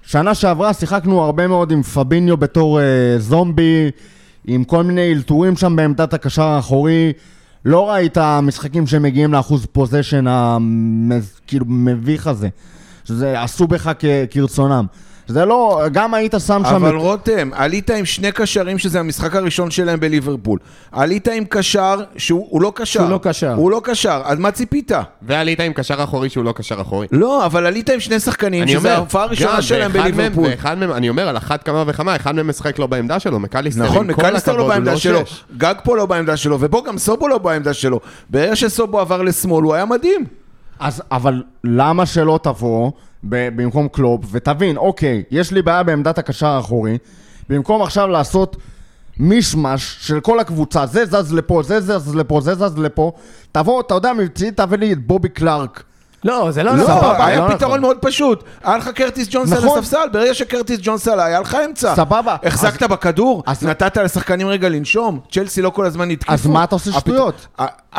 שנה 0.02 0.34
שעברה 0.34 0.74
שיחקנו 0.74 1.22
הרבה 1.22 1.46
מאוד 1.46 1.72
עם 1.72 1.82
פביניו 1.82 2.36
בתור 2.36 2.80
אה, 2.80 2.84
זומבי, 3.18 3.90
עם 4.46 4.64
כל 4.64 4.84
מיני 4.84 5.12
אלתורים 5.12 5.56
שם 5.56 5.76
בעמדת 5.76 6.14
הקשר 6.14 6.42
האחורי. 6.42 7.12
לא 7.64 7.90
ראית 7.90 8.18
משחקים 8.42 8.86
שמגיעים 8.86 9.32
לאחוז 9.32 9.66
פוזיישן 9.72 10.26
המז, 10.26 11.40
כאילו 11.46 11.64
מביך 11.68 12.26
הזה. 12.26 12.48
שזה 13.04 13.42
עשו 13.42 13.66
בך 13.66 13.90
כרצונם. 14.30 14.86
זה 15.26 15.44
לא, 15.44 15.80
גם 15.92 16.14
היית 16.14 16.34
שם 16.46 16.62
שם... 16.68 16.74
אבל 16.74 16.88
את- 16.96 17.02
רותם, 17.02 17.50
עלית 17.52 17.90
עם 17.90 18.04
שני 18.04 18.32
קשרים 18.32 18.78
שזה 18.78 19.00
המשחק 19.00 19.36
הראשון 19.36 19.70
שלהם 19.70 20.00
בליברפול. 20.00 20.58
עלית 20.92 21.28
עם 21.28 21.44
קשר 21.44 22.00
שהוא 22.16 22.46
הוא 22.50 22.62
לא 22.62 22.72
קשר. 22.74 22.84
שהוא 23.00 23.10
לא 23.10 23.18
קשר. 23.22 23.54
הוא 23.54 23.70
לא 23.70 23.80
קשר, 23.84 24.22
אז 24.24 24.38
מה 24.38 24.50
ציפית? 24.50 24.92
ועלית 25.22 25.60
עם 25.60 25.72
קשר 25.72 26.04
אחורי 26.04 26.28
שהוא 26.28 26.44
לא 26.44 26.52
קשר 26.52 26.80
אחורי. 26.80 27.06
לא, 27.12 27.46
אבל 27.46 27.66
עלית 27.66 27.90
עם 27.90 28.00
שני 28.00 28.20
שחקנים, 28.20 28.62
אני 28.62 28.70
שזה 28.72 28.78
אומר, 28.78 28.90
ההופעה 28.90 29.22
הראשונה 29.22 29.62
שלהם 29.62 29.92
בליברפול. 29.92 30.44
ואחד 30.50 30.78
מהם, 30.78 30.92
אני 30.92 31.08
אומר, 31.08 31.28
על 31.28 31.36
אחת 31.36 31.62
כמה 31.62 31.84
וכמה, 31.86 32.16
אחד 32.16 32.34
מהם 32.34 32.48
משחק 32.48 32.78
לא 32.78 32.86
בעמדה 32.86 33.20
שלו, 33.20 33.40
מקליסטר, 33.40 33.82
נכון, 33.84 34.06
מקליסטר 34.06 34.56
לא 34.56 34.62
הוא 34.62 34.68
בעמדה 34.68 34.96
שלו, 34.96 35.26
שש. 35.26 35.44
גג 35.56 35.74
פה 35.84 35.96
לא 35.96 36.06
בעמדה 36.06 36.36
שלו, 36.36 36.56
ובוא 36.60 36.84
גם 36.84 36.98
סובו 36.98 37.28
לא 37.28 37.38
בעמדה 37.38 37.72
שלו. 37.74 38.00
ברגע 38.30 38.56
שסובו 38.56 39.00
עבר 39.00 39.22
לשמאל, 39.22 39.64
הוא 39.64 39.74
היה 39.74 39.84
מדהים. 39.84 40.24
אז, 40.80 41.02
אבל 41.10 41.42
למה 41.64 42.06
שלא 42.06 42.40
תבוא 42.42 42.90
במקום 43.24 43.88
קלופ 43.88 44.24
ותבין, 44.30 44.76
אוקיי, 44.76 45.22
יש 45.30 45.52
לי 45.52 45.62
בעיה 45.62 45.82
בעמדת 45.82 46.18
הקשר 46.18 46.46
האחורי, 46.46 46.98
במקום 47.48 47.82
עכשיו 47.82 48.08
לעשות 48.08 48.56
מישמש 49.16 49.96
של 50.00 50.20
כל 50.20 50.40
הקבוצה, 50.40 50.86
זה 50.86 51.04
זז 51.06 51.32
לפה, 51.32 51.62
זה 51.62 51.80
זז 51.80 52.14
לפה, 52.14 52.40
זה 52.40 52.54
זז 52.54 52.78
לפה, 52.78 53.12
תבוא, 53.52 53.80
אתה 53.80 53.94
יודע, 53.94 54.12
מבצעי 54.12 54.50
תביא 54.50 54.78
לי 54.78 54.92
את 54.92 55.06
בובי 55.06 55.28
קלארק. 55.28 55.82
לא, 56.24 56.50
זה 56.50 56.62
לא 56.62 56.76
לא, 56.76 56.82
נכון. 56.84 57.14
היה 57.18 57.40
לא 57.40 57.54
פתרון 57.54 57.70
נכון. 57.70 57.80
מאוד 57.80 57.96
פשוט. 58.00 58.44
היה 58.64 58.76
לך 58.76 58.88
קרטיס 58.88 59.28
ג'ונס 59.30 59.52
על 59.52 59.64
נכון. 59.64 59.78
הספסל, 59.78 60.08
ברגע 60.12 60.34
שקרטיס 60.34 60.78
ג'ונס 60.82 61.08
עלה, 61.08 61.24
היה 61.24 61.40
לך 61.40 61.56
אמצע. 61.68 61.94
סבבה. 61.96 62.36
החזקת 62.44 62.82
בכדור, 62.82 63.42
אז- 63.46 63.62
נתת 63.66 63.96
לשחקנים 63.96 64.46
רגע 64.48 64.68
לנשום, 64.68 65.20
צ'לסי 65.32 65.62
לא 65.62 65.70
כל 65.70 65.86
הזמן 65.86 66.10
התקיפו. 66.10 66.32
אז 66.32 66.46
מה 66.46 66.64
אתה 66.64 66.74
עושה 66.74 66.92
שטויות? 66.92 67.46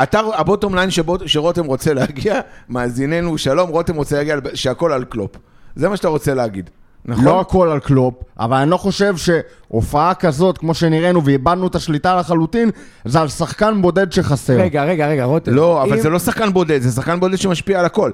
אתה, 0.04 0.20
ה 0.34 0.40
bottom 0.40 0.76
line 0.76 0.90
שרותם 1.26 1.66
רוצה 1.66 1.94
להגיע, 1.94 2.40
מאזיננו, 2.70 3.38
שלום, 3.38 3.70
רותם 3.70 3.96
רוצה 3.96 4.16
להגיע, 4.16 4.36
שהכל 4.54 4.92
על 4.92 5.04
קלופ. 5.04 5.32
זה 5.76 5.90
מה 5.90 5.98
שאתה 5.98 6.08
רוצה 6.08 6.34
להגיד, 6.34 6.70
נכון? 7.06 7.26
לא 7.26 7.42
הכל 7.42 7.70
על 7.70 7.80
קלופ, 7.80 8.14
אבל 8.40 8.58
אני 8.58 8.70
לא 8.70 8.78
חושב 8.78 9.16
שהופעה 9.18 10.14
כזאת, 10.14 10.58
כמו 10.58 10.74
שנראינו, 10.74 11.26
ואיבדנו 11.26 11.68
את 11.68 11.76
השליטה 11.76 12.16
לחלוטין, 12.16 12.70
זה 13.06 13.22
על 13.22 13.28
שחקן 13.28 13.82
בודד 13.82 14.12
שחסר. 14.12 14.54
רגע, 14.60 14.84
רגע, 14.84 15.08
רגע, 15.08 15.24
רותם. 15.24 15.54
לא, 15.54 15.84
אבל 15.84 15.94
אם- 15.94 16.00
זה 16.02 16.10
לא 16.10 16.20
שחקן 16.20 16.54
בודד, 16.54 16.82
זה 16.82 16.92
שחקן 16.92 17.20
בודד 17.20 17.36
שמשפיע 17.36 17.80
על 17.80 17.86
הכל. 17.86 18.12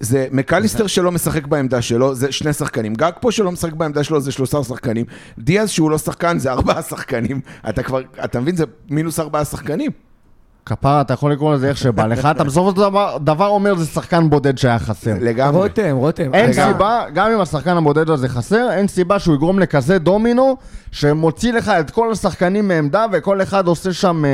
זה 0.00 0.26
מקליסטר 0.32 0.86
שלא 0.86 1.12
משחק 1.12 1.46
בעמדה 1.46 1.82
שלו, 1.82 2.14
זה 2.14 2.32
שני 2.32 2.52
שחקנים. 2.52 2.94
גאקפו 2.94 3.32
שלא 3.32 3.52
משחק 3.52 3.72
בעמדה 3.72 4.04
שלו, 4.04 4.20
זה 4.20 4.32
שלושה 4.32 4.62
שחקנים. 4.64 5.04
דיאז 5.38 5.70
שהוא 5.70 5.90
לא 5.90 5.98
שחקן, 5.98 6.38
זה 6.38 6.52
ארבעה 6.52 6.82
שחקנים. 6.82 7.40
אתה 7.68 7.82
כבר, 7.82 8.00
אתה 8.24 8.40
מבין, 8.40 8.56
זה 8.56 8.64
מינוס 8.90 9.20
ארבעה 9.20 9.44
שחקנים. 9.44 9.90
כפרה, 10.66 11.00
אתה 11.00 11.14
יכול 11.14 11.32
לקרוא 11.32 11.54
לזה 11.54 11.68
איך 11.68 11.76
שבא 11.76 12.06
לך, 12.06 12.28
אתה 12.30 12.44
בסופו 12.44 12.70
של 12.70 12.76
דבר, 12.76 13.16
דבר 13.20 13.46
אומר 13.46 13.74
זה 13.74 13.86
שחקן 13.86 14.30
בודד 14.30 14.58
שהיה 14.58 14.78
חסר. 14.78 15.14
לגמרי. 15.20 15.60
רותם, 15.62 15.96
רותם. 15.96 16.34
אין 16.34 16.50
רגע. 16.50 16.66
סיבה, 16.72 17.04
גם 17.14 17.30
אם 17.30 17.40
השחקן 17.40 17.76
הבודד 17.76 18.10
הזה 18.10 18.28
חסר, 18.28 18.70
אין 18.70 18.88
סיבה 18.88 19.18
שהוא 19.18 19.34
יגרום 19.34 19.58
לכזה 19.58 19.98
דומינו, 19.98 20.56
שמוציא 20.92 21.52
לך 21.52 21.68
את 21.68 21.90
כל 21.90 22.12
השחקנים 22.12 22.68
מעמדה, 22.68 23.06
וכל 23.12 23.42
אחד 23.42 23.66
עושה 23.66 23.92
שם 23.92 24.24
אה, 24.24 24.30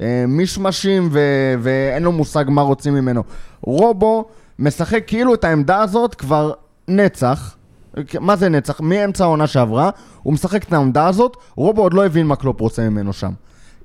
אה, 0.00 0.24
מישמשים, 0.28 1.08
ו- 1.12 1.54
ואין 1.62 2.02
לו 2.02 2.12
מושג 2.12 2.44
מה 2.48 2.62
רוצים 2.62 2.94
ממנו. 2.94 3.22
רובו 3.60 4.24
משחק 4.58 5.02
כאילו 5.06 5.34
את 5.34 5.44
העמדה 5.44 5.82
הזאת 5.82 6.14
כבר 6.14 6.52
נצח. 6.88 7.56
מה 8.20 8.36
זה 8.36 8.48
נצח? 8.48 8.80
מאמצע 8.80 9.24
העונה 9.24 9.46
שעברה, 9.46 9.90
הוא 10.22 10.32
משחק 10.32 10.62
את 10.64 10.72
העמדה 10.72 11.06
הזאת, 11.06 11.36
רובו 11.54 11.82
עוד 11.82 11.94
לא 11.94 12.06
הבין 12.06 12.26
מה 12.26 12.36
קלופ 12.36 12.60
רוצה 12.60 12.88
ממנו 12.88 13.12
שם. 13.12 13.30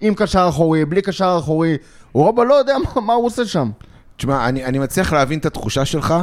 עם 0.01 0.13
קשר 0.13 0.45
אחורי, 0.49 0.85
בלי 0.85 1.01
קשר 1.01 1.35
אחורי, 1.39 1.77
רובו 2.13 2.43
לא 2.43 2.53
יודע 2.53 2.75
מה, 2.77 3.01
מה 3.01 3.13
הוא 3.13 3.25
עושה 3.25 3.45
שם. 3.45 3.71
תשמע, 4.17 4.49
אני, 4.49 4.65
אני 4.65 4.79
מצליח 4.79 5.13
להבין 5.13 5.39
את 5.39 5.45
התחושה 5.45 5.85
שלך 5.85 6.15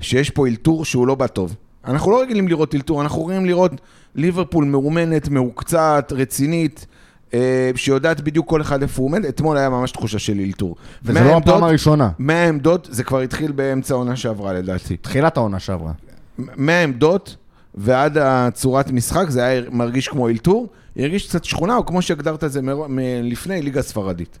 שיש 0.00 0.30
פה 0.30 0.46
אלתור 0.46 0.84
שהוא 0.84 1.06
לא 1.06 1.14
בא 1.14 1.26
טוב. 1.26 1.56
אנחנו 1.84 2.10
לא 2.10 2.20
רגילים 2.20 2.48
לראות 2.48 2.74
אלתור, 2.74 3.02
אנחנו 3.02 3.26
רגילים 3.26 3.46
לראות 3.46 3.72
ליברפול 4.14 4.64
מאומנת, 4.64 5.28
מהוקצעת, 5.28 6.12
רצינית, 6.12 6.86
אה, 7.34 7.70
שיודעת 7.76 8.20
בדיוק 8.20 8.48
כל 8.48 8.60
אחד 8.60 8.82
איפה 8.82 9.02
הוא 9.02 9.08
עומד. 9.08 9.24
אתמול 9.24 9.56
היה 9.56 9.68
ממש 9.68 9.90
תחושה 9.90 10.18
של 10.18 10.40
אלתור. 10.40 10.76
וזה 11.02 11.24
לא 11.24 11.36
הפעם 11.36 11.64
הראשונה. 11.64 12.10
מהעמדות, 12.18 12.88
זה 12.90 13.04
כבר 13.04 13.20
התחיל 13.20 13.52
באמצע 13.52 13.94
העונה 13.94 14.16
שעברה 14.16 14.52
לדעתי. 14.52 14.96
תחילת 14.96 15.36
העונה 15.36 15.58
שעברה. 15.58 15.92
מהעמדות 16.38 17.36
ועד 17.74 18.18
הצורת 18.18 18.90
משחק, 18.90 19.30
זה 19.30 19.44
היה 19.44 19.62
מרגיש 19.70 20.08
כמו 20.08 20.28
אלתור, 20.28 20.68
הרגיש 20.96 21.28
קצת 21.28 21.44
שכונה, 21.44 21.76
או 21.76 21.86
כמו 21.86 22.02
שהגדרת 22.02 22.44
את 22.44 22.52
זה 22.52 22.62
מר- 22.62 22.86
מ- 22.88 22.98
לפני, 23.22 23.62
ליגה 23.62 23.82
ספרדית. 23.82 24.38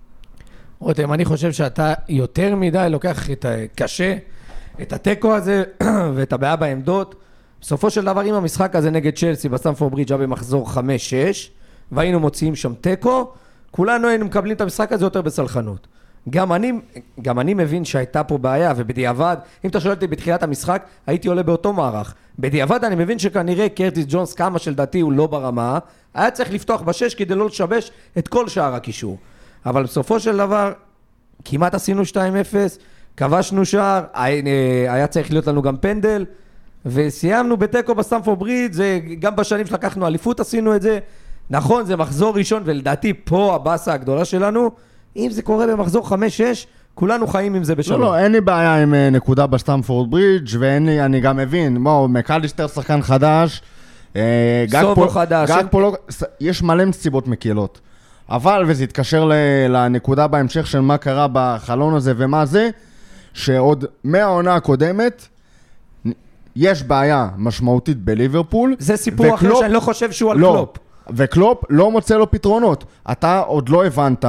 רותם, 0.78 1.12
אני 1.12 1.24
חושב 1.24 1.52
שאתה 1.52 1.94
יותר 2.08 2.56
מדי 2.56 2.86
לוקח 2.90 3.30
את 3.30 3.46
הקשה, 3.48 4.16
את 4.82 4.92
התיקו 4.92 5.34
הזה 5.34 5.64
ואת 6.14 6.32
הבעיה 6.32 6.56
בעמדות. 6.56 7.14
בסופו 7.60 7.90
של 7.90 8.04
דבר, 8.04 8.22
אם 8.24 8.34
המשחק 8.34 8.76
הזה 8.76 8.90
נגד 8.90 9.14
צ'לסי 9.16 9.48
בסטמפורד 9.48 9.92
ברידג' 9.92 10.12
היה 10.12 10.18
במחזור 10.18 10.68
5-6, 10.74 10.78
והיינו 11.92 12.20
מוציאים 12.20 12.56
שם 12.56 12.74
תיקו, 12.80 13.32
כולנו 13.70 14.08
היינו 14.08 14.24
מקבלים 14.24 14.56
את 14.56 14.60
המשחק 14.60 14.92
הזה 14.92 15.04
יותר 15.04 15.22
בסלחנות. 15.22 15.86
גם 16.30 16.52
אני, 16.52 16.72
גם 17.22 17.40
אני 17.40 17.54
מבין 17.54 17.84
שהייתה 17.84 18.24
פה 18.24 18.38
בעיה, 18.38 18.72
ובדיעבד, 18.76 19.36
אם 19.64 19.70
אתה 19.70 19.80
שואל 19.80 19.94
אותי 19.94 20.06
בתחילת 20.06 20.42
המשחק, 20.42 20.82
הייתי 21.06 21.28
עולה 21.28 21.42
באותו 21.42 21.72
מערך. 21.72 22.14
בדיעבד 22.38 22.84
אני 22.84 22.94
מבין 22.94 23.18
שכנראה 23.18 23.68
קרטיס 23.68 24.04
ג'ונס, 24.08 24.34
כמה 24.34 24.58
שלדעתי 24.58 25.00
הוא 25.00 25.12
לא 25.12 25.26
ברמה, 25.26 25.78
היה 26.14 26.30
צריך 26.30 26.52
לפתוח 26.52 26.80
בשש 26.82 27.14
כדי 27.14 27.34
לא 27.34 27.46
לשבש 27.46 27.90
את 28.18 28.28
כל 28.28 28.48
שאר 28.48 28.74
הקישור. 28.74 29.18
אבל 29.66 29.82
בסופו 29.82 30.20
של 30.20 30.36
דבר, 30.36 30.72
כמעט 31.44 31.74
עשינו 31.74 32.02
2-0, 32.04 32.16
כבשנו 33.16 33.64
שער, 33.64 34.04
היה- 34.14 34.42
היה 34.94 35.06
צריך 35.06 35.30
להיות 35.30 35.46
לנו 35.46 35.62
גם 35.62 35.76
פנדל, 35.76 36.24
וסיימנו 36.86 37.56
בתיקו 37.56 37.94
בסטמפורד 37.94 38.38
בריד, 38.38 38.72
זה 38.72 39.00
גם 39.18 39.36
בשנים 39.36 39.66
שלקחנו 39.66 40.06
אליפות 40.06 40.40
עשינו 40.40 40.76
את 40.76 40.82
זה. 40.82 40.98
נכון, 41.50 41.84
זה 41.86 41.96
מחזור 41.96 42.36
ראשון, 42.36 42.62
ולדעתי 42.66 43.12
פה 43.24 43.54
הבאסה 43.54 43.92
הגדולה 43.92 44.24
שלנו. 44.24 44.70
אם 45.16 45.28
זה 45.30 45.42
קורה 45.42 45.66
במחזור 45.66 46.08
5-6, 46.08 46.12
כולנו 46.94 47.26
חיים 47.26 47.54
עם 47.54 47.64
זה 47.64 47.74
בשלום. 47.74 48.00
לא, 48.00 48.06
לא, 48.06 48.18
אין 48.18 48.32
לי 48.32 48.40
בעיה 48.40 48.82
עם 48.82 48.94
אה, 48.94 49.10
נקודה 49.10 49.46
בסטמפורד 49.46 50.10
ברידג' 50.10 50.48
ואין 50.58 50.86
לי, 50.86 51.00
אני 51.04 51.20
גם 51.20 51.36
מבין, 51.36 51.84
בואו, 51.84 52.08
מקליסטר 52.08 52.66
שחקן 52.66 53.02
חדש, 53.02 53.62
אה, 54.16 54.64
גאק 54.70 54.80
סובו 54.80 54.94
פה- 55.06 55.12
חדש, 55.12 55.50
גאקפו 55.50 55.80
לא, 55.80 55.96
יש 56.40 56.62
מלא 56.62 56.92
סיבות 56.92 57.28
מקלות. 57.28 57.80
אבל, 58.30 58.64
וזה 58.66 58.84
יתקשר 58.84 59.24
ל- 59.24 59.32
לנקודה 59.68 60.26
בהמשך 60.26 60.66
של 60.66 60.80
מה 60.80 60.96
קרה 60.98 61.26
בחלון 61.32 61.94
הזה 61.94 62.12
ומה 62.16 62.46
זה, 62.46 62.70
שעוד 63.34 63.84
מהעונה 64.04 64.54
הקודמת, 64.54 65.26
יש 66.56 66.82
בעיה 66.82 67.28
משמעותית 67.36 68.04
בליברפול. 68.04 68.76
זה 68.78 68.96
סיפור 68.96 69.34
אחר 69.34 69.46
וקלופ- 69.52 69.58
שאני 69.60 69.72
לא 69.72 69.80
חושב 69.80 70.12
שהוא 70.12 70.30
על 70.32 70.38
לא, 70.38 70.52
קלופ. 70.56 70.76
וקלופ 71.16 71.64
לא 71.70 71.90
מוצא 71.90 72.16
לו 72.16 72.30
פתרונות. 72.30 72.84
אתה 73.12 73.38
עוד 73.38 73.68
לא 73.68 73.86
הבנת 73.86 74.24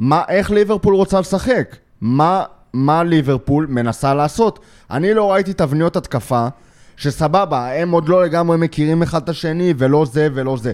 מה, 0.00 0.22
איך 0.28 0.50
ליברפול 0.50 0.94
רוצה 0.94 1.20
לשחק. 1.20 1.76
מה, 2.00 2.44
מה 2.72 3.02
ליברפול 3.04 3.66
מנסה 3.70 4.14
לעשות. 4.14 4.58
אני 4.90 5.14
לא 5.14 5.32
ראיתי 5.32 5.52
תבניות 5.52 5.96
התקפה, 5.96 6.48
שסבבה, 6.96 7.72
הם 7.72 7.90
עוד 7.90 8.08
לא 8.08 8.24
לגמרי 8.24 8.56
מכירים 8.56 9.02
אחד 9.02 9.22
את 9.22 9.28
השני, 9.28 9.74
ולא 9.78 10.04
זה 10.12 10.28
ולא 10.34 10.56
זה. 10.56 10.72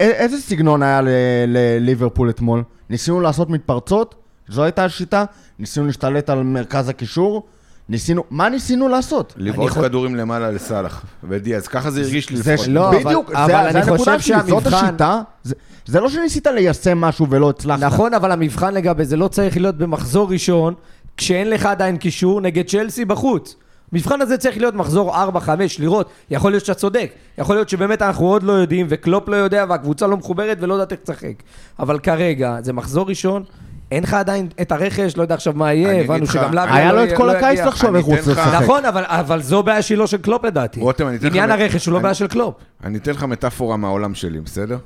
איזה 0.00 0.40
סגנון 0.40 0.82
היה 0.82 1.00
לליברפול 1.46 2.30
אתמול? 2.30 2.62
ניסינו 2.90 3.20
לעשות 3.20 3.50
מתפרצות? 3.50 4.14
זו 4.48 4.62
הייתה 4.62 4.84
השיטה? 4.84 5.24
ניסינו 5.58 5.86
להשתלט 5.86 6.30
על 6.30 6.42
מרכז 6.42 6.88
הקישור? 6.88 7.46
ניסינו... 7.90 8.24
מה 8.30 8.48
ניסינו 8.48 8.88
לעשות? 8.88 9.34
לבעוט 9.36 9.72
כדורים 9.72 10.14
למעלה 10.16 10.50
לסאלח 10.50 11.04
ודיאז, 11.28 11.68
ככה 11.68 11.90
זה 11.90 12.00
הרגיש 12.00 12.30
לי 12.30 12.36
זה 12.36 12.52
לפחות. 12.52 12.68
לא, 12.68 12.90
בדיוק, 13.04 13.30
אבל- 13.30 13.46
זה, 13.46 13.60
אבל 13.60 13.72
זה 13.72 13.78
אני 13.78 13.78
הנקודה 13.90 13.98
חושב 13.98 14.20
שלי, 14.20 14.36
זאת 14.50 14.62
שהמבחן- 14.62 14.74
השיטה. 14.84 15.20
זה, 15.42 15.54
זה 15.86 16.00
לא 16.00 16.08
שניסית 16.08 16.46
ליישם 16.46 16.98
משהו 17.00 17.26
ולא 17.30 17.50
הצלחת. 17.50 17.82
נכון, 17.82 18.14
אבל 18.14 18.32
המבחן 18.32 18.74
לגבי 18.74 19.04
זה 19.04 19.16
לא 19.16 19.28
צריך 19.28 19.56
להיות 19.56 19.78
במחזור 19.78 20.30
ראשון, 20.30 20.74
כשאין 21.16 21.50
לך 21.50 21.66
עדיין 21.66 21.96
קישור 21.96 22.40
נגד 22.40 22.66
צ'לסי 22.66 23.04
בחוץ. 23.04 23.56
המבחן 23.92 24.20
הזה 24.20 24.38
צריך 24.38 24.56
להיות 24.58 24.74
מחזור 24.74 25.14
4-5, 25.16 25.48
לראות, 25.78 26.10
יכול 26.30 26.50
להיות 26.52 26.64
שאתה 26.64 26.78
צודק, 26.78 27.10
יכול 27.38 27.56
להיות 27.56 27.68
שבאמת 27.68 28.02
אנחנו 28.02 28.26
עוד 28.26 28.42
לא 28.42 28.52
יודעים, 28.52 28.86
וקלופ 28.88 29.28
לא 29.28 29.36
יודע, 29.36 29.64
והקבוצה 29.68 30.06
לא 30.06 30.16
מחוברת 30.16 30.58
ולא 30.60 30.74
יודעת 30.74 30.92
איך 30.92 31.00
לשחק. 31.04 31.42
אבל 31.78 31.98
כרגע, 31.98 32.56
זה 32.62 32.72
מחזור 32.72 33.08
ראשון, 33.08 33.42
אין 33.90 34.02
לך 34.02 34.14
עדיין 34.14 34.48
את 34.62 34.72
הרכש, 34.72 35.16
לא 35.16 35.22
יודע 35.22 35.34
עכשיו 35.34 35.52
מה 35.56 35.72
יהיה, 35.72 36.00
הבנו 36.04 36.26
שגם 36.26 36.54
לאבי 36.54 36.72
היה 36.72 36.92
לא 36.92 37.04
לו 37.04 37.10
את 37.10 37.16
כל 37.16 37.26
לא 37.26 37.32
הקיץ 37.32 37.52
יגיע. 37.58 37.66
לחשוב 37.66 37.94
איך 37.94 38.04
הוא 38.06 38.16
רוצה 38.16 38.30
לשחק. 38.30 38.62
נכון, 38.62 38.84
אבל, 38.84 39.04
אבל 39.06 39.42
זו 39.42 39.62
בעיה 39.62 39.82
שהיא 39.82 39.98
לא 39.98 40.06
של 40.06 40.16
קלופ 40.16 40.44
לדעתי. 40.44 40.80
רותם, 40.80 41.08
אני 41.08 41.16
אתן 41.16 41.26
לך 41.26 41.32
עניין 41.32 41.50
הרכש 41.50 41.86
הוא 41.86 41.94
לא 41.94 41.98
בעיה 42.00 42.14
של 42.14 42.26
קלופ. 42.26 42.54
אני 42.84 42.98
אתן 42.98 43.10
לך 43.10 43.22
מטאפורה 43.24 43.76
מהעולם 43.76 44.14
שלי, 44.14 44.40
בסדר? 44.40 44.78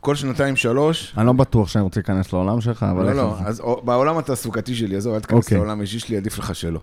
כל 0.00 0.14
שנתיים, 0.14 0.56
שלוש, 0.56 1.14
אני 1.18 1.26
לא 1.26 1.32
בטוח 1.32 1.68
שאני 1.68 1.82
רוצה 1.82 2.00
להיכנס 2.00 2.32
לעולם 2.32 2.60
שלך, 2.60 2.86
אבל... 2.90 3.04
לא, 3.04 3.12
לא? 3.12 3.34
אז 3.44 3.62
בעולם 3.84 4.18
התעסוקתי 4.18 4.74
שלי, 4.74 4.96
עזוב, 4.96 5.14
אל 5.14 5.20
תיכנס 5.20 5.44
אוקיי. 5.44 5.56
לעולם 5.58 5.78
האישי 5.78 5.98
שלי, 5.98 6.16
עדיף 6.16 6.38
לך 6.38 6.54
שלא. 6.54 6.80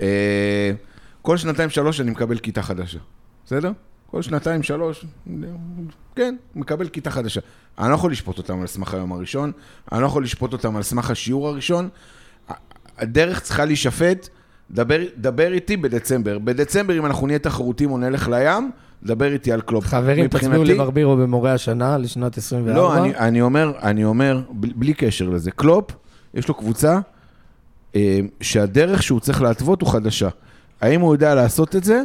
אה, 0.00 0.72
כל 1.22 1.36
שנתיים, 1.36 1.70
שלוש 1.70 2.00
אני 2.00 2.10
מקבל 2.10 2.38
כיתה 2.38 2.62
חדשה, 2.62 2.98
בסדר? 3.46 3.72
כל 4.10 4.22
שנתיים, 4.22 4.62
שלוש, 4.62 5.04
כן, 6.14 6.36
מקבל 6.54 6.88
כיתה 6.88 7.10
חדשה. 7.10 7.40
אני 7.78 7.88
לא 7.88 7.94
יכול 7.94 8.12
לשפוט 8.12 8.38
אותם 8.38 8.60
על 8.60 8.66
סמך 8.66 8.94
היום 8.94 9.12
הראשון, 9.12 9.52
אני 9.92 10.00
לא 10.00 10.06
יכול 10.06 10.24
לשפוט 10.24 10.52
אותם 10.52 10.76
על 10.76 10.82
סמך 10.82 11.10
השיעור 11.10 11.48
הראשון. 11.48 11.88
הדרך 12.98 13.40
צריכה 13.40 13.64
להישפט, 13.64 14.28
דבר, 14.70 14.98
דבר 15.16 15.52
איתי 15.52 15.76
בדצמבר. 15.76 16.38
בדצמבר, 16.38 16.98
אם 16.98 17.06
אנחנו 17.06 17.26
נהיה 17.26 17.38
תחרותיים 17.38 17.90
או 17.90 17.98
נלך 17.98 18.28
לים, 18.28 18.70
דבר 19.02 19.32
איתי 19.32 19.52
על 19.52 19.60
קלופ. 19.60 19.84
חברים, 19.84 20.28
תצביעו 20.28 20.64
לברבירו 20.64 21.16
במורה 21.16 21.52
השנה 21.52 21.98
לשנת 21.98 22.38
24. 22.38 22.80
לא, 22.80 22.96
אני, 22.96 23.16
אני 23.16 23.40
אומר, 23.40 23.72
אני 23.82 24.04
אומר, 24.04 24.42
בלי, 24.50 24.72
בלי 24.76 24.94
קשר 24.94 25.28
לזה, 25.28 25.50
קלופ, 25.50 25.90
יש 26.34 26.48
לו 26.48 26.54
קבוצה 26.54 26.98
אה, 27.96 28.20
שהדרך 28.40 29.02
שהוא 29.02 29.20
צריך 29.20 29.42
להתוות 29.42 29.82
הוא 29.82 29.90
חדשה. 29.90 30.28
האם 30.80 31.00
הוא 31.00 31.14
יודע 31.14 31.34
לעשות 31.34 31.76
את 31.76 31.84
זה? 31.84 32.02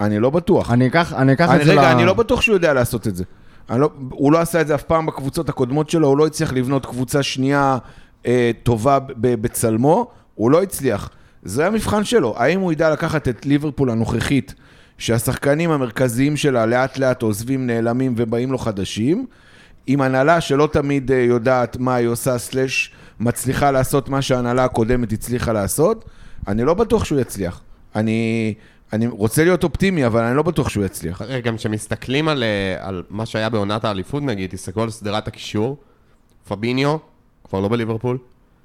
אני 0.00 0.18
לא 0.18 0.30
בטוח. 0.30 0.70
אני 0.70 0.86
אקח 0.86 1.12
אני 1.12 1.32
אקח 1.32 1.50
אני, 1.50 1.60
את 1.60 1.66
זה 1.66 1.72
רגע, 1.72 1.82
ל- 1.82 1.84
אני 1.84 2.04
לא 2.04 2.14
בטוח 2.14 2.40
שהוא 2.40 2.54
יודע 2.54 2.72
לעשות 2.72 3.06
את 3.06 3.16
זה. 3.16 3.24
לא, 3.70 3.90
הוא 4.10 4.32
לא 4.32 4.38
עשה 4.40 4.60
את 4.60 4.66
זה 4.66 4.74
אף 4.74 4.82
פעם 4.82 5.06
בקבוצות 5.06 5.48
הקודמות 5.48 5.90
שלו, 5.90 6.08
הוא 6.08 6.18
לא 6.18 6.26
הצליח 6.26 6.52
לבנות 6.52 6.86
קבוצה 6.86 7.22
שנייה 7.22 7.78
אה, 8.26 8.50
טובה 8.62 8.98
בצלמו, 9.16 10.06
הוא 10.34 10.50
לא 10.50 10.62
הצליח. 10.62 11.10
זה 11.42 11.66
המבחן 11.66 12.04
שלו. 12.04 12.34
האם 12.38 12.60
הוא 12.60 12.72
ידע 12.72 12.90
לקחת 12.90 13.28
את 13.28 13.46
ליברפול 13.46 13.90
הנוכחית, 13.90 14.54
שהשחקנים 14.98 15.70
המרכזיים 15.70 16.36
שלה 16.36 16.66
לאט 16.66 16.98
לאט 16.98 17.22
עוזבים, 17.22 17.66
נעלמים 17.66 18.14
ובאים 18.16 18.52
לו 18.52 18.58
חדשים, 18.58 19.26
עם 19.86 20.00
הנהלה 20.00 20.40
שלא 20.40 20.68
תמיד 20.72 21.12
אה, 21.12 21.16
יודעת 21.18 21.76
מה 21.76 21.94
היא 21.94 22.08
עושה, 22.08 22.38
סלאש 22.38 22.92
מצליחה 23.20 23.70
לעשות 23.70 24.08
מה 24.08 24.22
שההנהלה 24.22 24.64
הקודמת 24.64 25.12
הצליחה 25.12 25.52
לעשות, 25.52 26.04
אני 26.48 26.64
לא 26.64 26.74
בטוח 26.74 27.04
שהוא 27.04 27.20
יצליח. 27.20 27.60
אני, 27.96 28.54
אני 28.92 29.06
רוצה 29.06 29.44
להיות 29.44 29.64
אופטימי, 29.64 30.06
אבל 30.06 30.24
אני 30.24 30.36
לא 30.36 30.42
בטוח 30.42 30.68
שהוא 30.68 30.84
יצליח. 30.84 31.22
רגע, 31.22 31.40
גם 31.40 31.56
כשמסתכלים 31.56 32.28
על, 32.28 32.42
אה, 32.42 32.88
על 32.88 33.02
מה 33.10 33.26
שהיה 33.26 33.48
בעונת 33.48 33.84
האליפות 33.84 34.22
נגיד, 34.22 34.50
תסתכלו 34.50 34.82
על 34.82 34.90
שדרת 34.90 35.28
הקישור, 35.28 35.76
פביניו, 36.48 36.96
כבר 37.48 37.60
לא 37.60 37.68
בליברפול, 37.68 38.18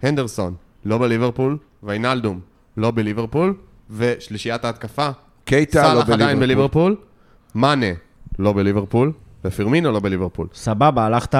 הנדרסון, 0.03 0.53
לא 0.85 0.97
בליברפול, 0.97 1.57
ויינלדום, 1.83 2.39
לא 2.77 2.91
בליברפול, 2.91 3.55
ושלישיית 3.91 4.65
ההתקפה, 4.65 5.09
קייטה 5.45 5.93
לא 5.93 5.99
סאלח 5.99 6.09
עדיין 6.09 6.39
בליברפול. 6.39 6.91
בליברפול, 6.91 6.95
מאנה, 7.55 7.85
לא 8.39 8.53
בליברפול, 8.53 9.11
ופירמינו 9.45 9.91
לא 9.91 9.99
בליברפול. 9.99 10.47
סבבה, 10.53 11.05
הלכת 11.05 11.35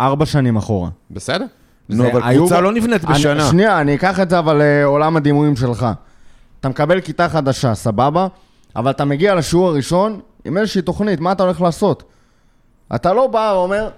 ארבע 0.00 0.26
שנים 0.26 0.56
אחורה. 0.56 0.90
בסדר? 1.10 1.44
נו, 1.88 2.10
אבל 2.12 2.34
קבוצה 2.36 2.60
לא 2.60 2.72
נבנית 2.72 3.04
בשנה. 3.04 3.50
שנייה, 3.50 3.80
אני 3.80 3.94
אקח 3.94 4.20
את 4.20 4.30
זה 4.30 4.38
אבל 4.38 4.62
לעולם 4.62 5.16
הדימויים 5.16 5.56
שלך. 5.56 5.86
אתה 6.60 6.68
מקבל 6.68 7.00
כיתה 7.00 7.28
חדשה, 7.28 7.74
סבבה, 7.74 8.26
אבל 8.76 8.90
אתה 8.90 9.04
מגיע 9.04 9.34
לשיעור 9.34 9.68
הראשון 9.68 10.20
עם 10.44 10.58
איזושהי 10.58 10.82
תוכנית, 10.82 11.20
מה 11.20 11.32
אתה 11.32 11.42
הולך 11.42 11.60
לעשות? 11.60 12.02
אתה 12.94 13.12
לא 13.12 13.26
בא 13.26 13.52
ואומר, 13.56 13.90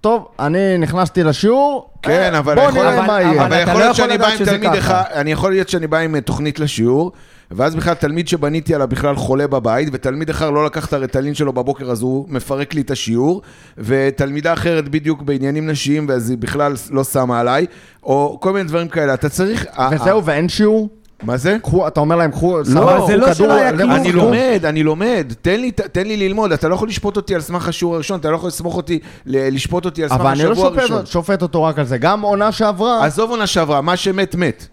טוב, 0.00 0.28
אני 0.40 0.78
נכנסתי 0.78 1.22
לשיעור, 1.22 1.90
כן, 2.02 2.30
אה, 2.34 2.38
אבל 2.38 2.54
בוא 2.54 2.62
יכול- 2.62 2.74
נראה 2.82 2.98
אבל- 2.98 3.06
מה 3.06 3.16
אבל 3.16 3.26
יהיה. 3.26 3.42
אבל 3.46 3.52
אתה 3.52 3.60
יכול 3.62 3.74
לא 3.74 3.80
להיות 3.80 3.96
שאני 3.96 4.18
בא 4.18 4.26
עם 4.26 4.44
תלמיד 4.44 4.70
ככה. 4.70 4.78
אחד, 4.78 5.02
אני 5.14 5.32
יכול 5.32 5.50
להיות 5.50 5.68
שאני 5.68 5.86
בא 5.86 5.98
עם 5.98 6.14
אה, 6.14 6.20
תוכנית 6.20 6.60
לשיעור, 6.60 7.12
ואז 7.50 7.74
בכלל 7.74 7.94
תלמיד 7.94 8.28
שבניתי 8.28 8.74
עליו 8.74 8.88
בכלל 8.88 9.16
חולה 9.16 9.46
בבית, 9.46 9.88
ותלמיד 9.92 10.30
אחר 10.30 10.50
לא 10.50 10.64
לקח 10.66 10.86
את 10.86 10.92
הרטלין 10.92 11.34
שלו 11.34 11.52
בבוקר, 11.52 11.90
אז 11.90 12.02
הוא 12.02 12.26
מפרק 12.28 12.74
לי 12.74 12.80
את 12.80 12.90
השיעור, 12.90 13.42
ותלמידה 13.78 14.52
אחרת 14.52 14.88
בדיוק 14.88 15.22
בעניינים 15.22 15.70
נשיים, 15.70 16.06
ואז 16.08 16.30
היא 16.30 16.38
בכלל 16.38 16.74
לא 16.90 17.04
שמה 17.04 17.40
עליי, 17.40 17.66
או 18.02 18.38
כל 18.40 18.52
מיני 18.52 18.68
דברים 18.68 18.88
כאלה. 18.88 19.14
אתה 19.14 19.28
צריך... 19.28 19.66
וזהו, 19.92 20.24
ואין 20.24 20.48
שיעור? 20.48 20.88
מה 21.22 21.36
זה? 21.36 21.56
קחו, 21.62 21.88
אתה 21.88 22.00
אומר 22.00 22.16
להם, 22.16 22.30
קחו, 22.30 22.58
לא, 22.58 22.64
זה 22.64 23.16
לא 23.16 23.24
כדור, 23.24 23.34
שלא 23.34 23.52
היה 23.52 23.76
כלום. 23.76 23.90
אני 23.90 24.08
קחו. 24.08 24.18
לומד, 24.18 24.60
אני 24.64 24.82
לומד, 24.82 25.32
תן 25.42 25.60
לי, 25.60 25.70
תן 25.70 26.06
לי 26.06 26.16
ללמוד, 26.16 26.52
אתה 26.52 26.68
לא 26.68 26.74
יכול 26.74 26.88
לשפוט 26.88 27.16
אותי 27.16 27.34
על 27.34 27.40
סמך 27.40 27.68
השיעור 27.68 27.94
הראשון, 27.94 28.20
אתה 28.20 28.30
לא 28.30 28.36
יכול 28.36 28.48
לסמוך 28.48 28.76
אותי, 28.76 28.98
לשפוט 29.26 29.84
אותי 29.84 30.02
על 30.02 30.08
סמך 30.08 30.20
אבל 30.20 30.30
אני 30.30 30.44
לא 30.44 30.52
השבוע 30.52 30.66
הראשון. 30.66 31.06
שופט, 31.06 31.42
אותו 31.42 31.62
רק 31.62 31.78
על 31.78 31.84
זה. 31.84 31.98
גם 31.98 32.20
עונה 32.20 32.52
שעברה, 32.52 33.04
עזוב 33.06 33.30
עונה 33.30 33.46
שעברה, 33.46 33.80
מה 33.80 33.96
שמת, 33.96 34.34
מת. 34.34 34.66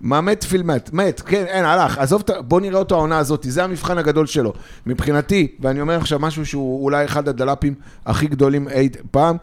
מה 0.00 0.20
מת 0.20 0.44
פיל 0.44 0.62
מת, 0.62 0.92
מת, 0.92 1.20
כן, 1.20 1.44
אין, 1.46 1.64
הלך, 1.64 1.98
עזוב, 1.98 2.22
בוא 2.40 2.60
נראה 2.60 2.78
אותו 2.78 2.94
העונה 2.94 3.18
הזאת, 3.18 3.46
זה 3.48 3.64
המבחן 3.64 3.98
הגדול 3.98 4.26
שלו. 4.26 4.52
מבחינתי, 4.86 5.48
ואני 5.60 5.80
אומר 5.80 5.96
עכשיו 5.96 6.18
משהו 6.18 6.46
שהוא 6.46 6.84
אולי 6.84 7.04
אחד 7.04 7.28
הדלפים 7.28 7.74
הכי 8.06 8.26
גדולים 8.26 8.68
אי 8.68 8.88
פעם, 9.10 9.36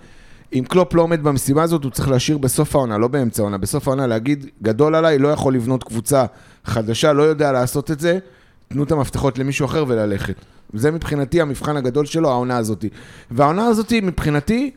אם 0.53 0.63
קלופ 0.67 0.93
לא 0.93 1.01
עומד 1.01 1.23
במשימה 1.23 1.63
הזאת, 1.63 1.83
הוא 1.83 1.91
צריך 1.91 2.09
להשאיר 2.09 2.37
בסוף 2.37 2.75
העונה, 2.75 2.97
לא 2.97 3.07
באמצע 3.07 3.41
העונה, 3.41 3.57
בסוף 3.57 3.87
העונה 3.87 4.07
להגיד, 4.07 4.45
גדול 4.61 4.95
עליי, 4.95 5.19
לא 5.19 5.27
יכול 5.27 5.55
לבנות 5.55 5.83
קבוצה 5.83 6.25
חדשה, 6.65 7.13
לא 7.13 7.23
יודע 7.23 7.51
לעשות 7.51 7.91
את 7.91 7.99
זה, 7.99 8.19
תנו 8.67 8.83
את 8.83 8.91
המפתחות 8.91 9.39
למישהו 9.39 9.65
אחר 9.65 9.85
וללכת. 9.87 10.35
זה 10.73 10.91
מבחינתי 10.91 11.41
המבחן 11.41 11.77
הגדול 11.77 12.05
שלו, 12.05 12.29
העונה 12.29 12.57
הזאת. 12.57 12.85
והעונה 13.31 13.65
הזאת, 13.65 13.93
מבחינתי, 14.03 14.71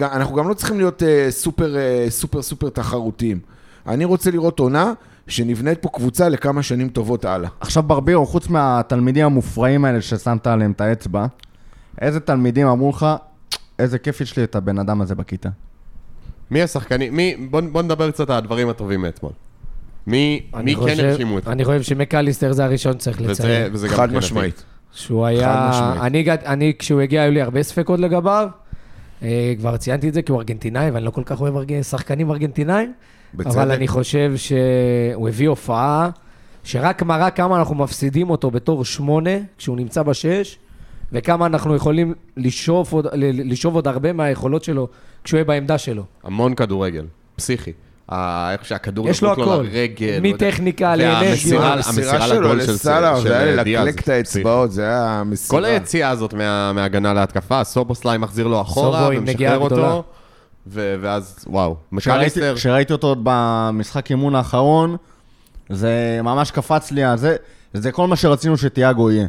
אנחנו 0.00 0.34
גם 0.36 0.48
לא 0.48 0.54
צריכים 0.54 0.76
להיות 0.76 1.02
אה, 1.02 1.26
סופר, 1.30 1.76
אה, 1.76 2.06
סופר, 2.08 2.42
סופר 2.42 2.68
תחרותיים. 2.68 3.38
אני 3.86 4.04
רוצה 4.04 4.30
לראות 4.30 4.58
עונה 4.58 4.92
שנבנית 5.26 5.78
פה 5.82 5.88
קבוצה 5.88 6.28
לכמה 6.28 6.62
שנים 6.62 6.88
טובות 6.88 7.24
הלאה. 7.24 7.50
עכשיו 7.60 7.82
ברבירו, 7.82 8.26
חוץ 8.26 8.48
מהתלמידים 8.48 9.26
המופרעים 9.26 9.84
האלה 9.84 10.00
ששמת 10.00 10.46
עליהם 10.46 10.72
את 10.72 10.80
האצבע, 10.80 11.26
איזה 12.00 12.20
תלמידים 12.20 12.66
אמרו 12.66 12.90
לך, 12.90 13.06
איזה 13.82 13.98
כיף 13.98 14.20
יש 14.20 14.36
לי 14.36 14.44
את 14.44 14.56
הבן 14.56 14.78
אדם 14.78 15.00
הזה 15.00 15.14
בכיתה? 15.14 15.48
מי 16.50 16.62
השחקנים, 16.62 17.16
מי, 17.16 17.36
בוא, 17.50 17.60
בוא 17.72 17.82
נדבר 17.82 18.10
קצת 18.10 18.30
על 18.30 18.36
הדברים 18.36 18.68
הטובים 18.68 19.00
מאתמול. 19.02 19.32
מי, 20.06 20.40
מי 20.62 20.74
כן 20.74 20.80
חושב- 20.80 21.04
הרשימו 21.04 21.34
אותך? 21.34 21.48
אני 21.48 21.64
חושב 21.64 21.82
שמקליסטר 21.82 22.52
זה 22.52 22.64
הראשון 22.64 22.92
שצריך 22.92 23.20
וזה, 23.20 23.30
לציין. 23.32 23.72
וזה 23.74 23.88
גם 23.88 23.94
חד. 23.94 24.12
משמעית. 24.12 24.64
שהוא 24.92 25.26
היה... 25.26 25.68
משמעית. 25.70 26.02
אני, 26.02 26.24
אני, 26.46 26.72
כשהוא 26.78 27.00
הגיע, 27.00 27.22
היו 27.22 27.32
לי 27.32 27.42
הרבה 27.42 27.62
ספקות 27.62 28.00
לגביו. 28.00 28.48
אה, 29.22 29.54
כבר 29.58 29.76
ציינתי 29.76 30.08
את 30.08 30.14
זה 30.14 30.22
כי 30.22 30.32
הוא 30.32 30.38
ארגנטינאי, 30.40 30.90
ואני 30.90 31.04
לא 31.04 31.10
כל 31.10 31.22
כך 31.26 31.40
אוהב 31.40 31.56
ארג- 31.56 31.82
שחקנים 31.82 32.30
ארגנטינאים. 32.30 32.92
בצדק. 33.34 33.50
אבל 33.50 33.72
אני 33.72 33.88
חושב 33.88 34.32
שהוא 34.36 35.28
הביא 35.28 35.48
הופעה 35.48 36.10
שרק 36.64 37.02
מראה 37.02 37.30
כמה 37.30 37.58
אנחנו 37.58 37.74
מפסידים 37.74 38.30
אותו 38.30 38.50
בתור 38.50 38.84
שמונה, 38.84 39.30
כשהוא 39.58 39.76
נמצא 39.76 40.02
בשש, 40.02 40.58
וכמה 41.12 41.46
אנחנו 41.46 41.74
יכולים 41.76 42.14
לשאוף 42.36 42.92
עוד, 42.92 43.06
ל- 43.12 43.52
לשאוב 43.52 43.74
עוד 43.74 43.88
הרבה 43.88 44.12
מהיכולות 44.12 44.64
שלו 44.64 44.88
כשהוא 45.24 45.38
יהיה 45.38 45.44
בעמדה 45.44 45.78
שלו. 45.78 46.02
המון 46.24 46.54
כדורגל, 46.54 47.04
פסיכי. 47.36 47.72
איך 48.52 48.64
שהכדור 48.64 49.08
יש 49.08 49.22
לו 49.22 49.32
הכל. 49.32 49.42
לרגל. 49.44 50.18
לא. 50.22 50.30
מטכניקה 50.30 50.96
לאנרגיה. 50.96 51.30
המסירה 51.30 51.72
המסירה 51.72 52.28
שלו 52.28 52.54
לסאלח, 52.54 53.18
זה 53.18 53.38
היה 53.38 53.62
דיאז, 53.64 53.86
ללקלק 53.86 54.00
את. 54.02 54.08
האצבעות, 54.08 54.72
זה 54.72 54.82
היה 54.88 55.22
מסירה. 55.26 55.60
כל 55.60 55.64
היציאה 55.64 56.10
הזאת 56.10 56.34
מה- 56.34 56.72
מההגנה 56.72 57.14
להתקפה, 57.14 57.64
סובוסליי 57.64 58.18
מחזיר 58.18 58.46
לו 58.46 58.60
אחורה, 58.60 59.08
ומשחרר. 59.16 59.58
אותו, 59.58 60.02
ואז, 60.66 61.44
וואו, 61.46 61.76
כשראיתי 62.54 62.92
אותו 62.92 63.16
במשחק 63.22 64.10
אימון 64.10 64.34
האחרון, 64.34 64.96
זה 65.70 66.20
ממש 66.22 66.50
קפץ 66.50 66.90
לי 66.90 67.02
זה 67.72 67.92
כל 67.92 68.06
מה 68.06 68.16
שרצינו 68.16 68.56
שתיאגו 68.56 69.10
יהיה. 69.10 69.26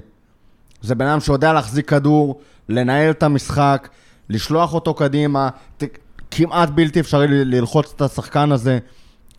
זה 0.84 0.96
בן 0.96 1.08
אדם 1.08 1.20
שיודע 1.20 1.54
להחזיק 1.54 1.90
כדור, 1.90 2.40
לנהל 2.70 3.12
את 3.12 3.24
המשחק, 3.24 3.90
לשלוח 4.30 4.74
אותו 4.74 4.94
קדימה, 4.94 5.50
ת- 5.78 5.84
כמעט 6.32 6.70
בלתי 6.70 7.00
אפשרי 7.00 7.28
ל- 7.28 7.56
ללחוץ 7.56 7.94
את 7.96 8.02
השחקן 8.02 8.52
הזה. 8.52 8.80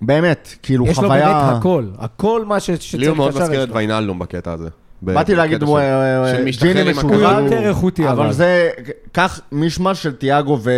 באמת, 0.02 0.48
כאילו 0.62 0.86
יש 0.86 0.96
לו 0.98 1.02
חוויה... 1.08 1.34
באמת 1.44 1.56
הכל, 1.58 1.86
הכל 1.98 2.44
מה 2.44 2.60
ש- 2.60 2.70
שצריך 2.70 2.94
לי 2.94 3.06
הוא 3.06 3.16
מאוד 3.16 3.28
מזכיר 3.34 3.52
יש 3.58 3.64
את 3.64 3.68
לו. 3.68 3.74
ויינלדום 3.74 4.18
בקטע 4.18 4.52
הזה. 4.52 4.68
באתי 5.04 5.34
להגיד, 5.34 5.64
ג'יני. 6.60 6.92
הוא 7.02 7.20
יותר 7.20 7.68
איכותי, 7.68 8.08
אבל. 8.08 8.22
אבל 8.24 8.32
זה, 8.32 8.70
קח 9.12 9.40
מישמש 9.52 10.02
של 10.02 10.12
תיאגו 10.12 10.58
ו... 10.62 10.70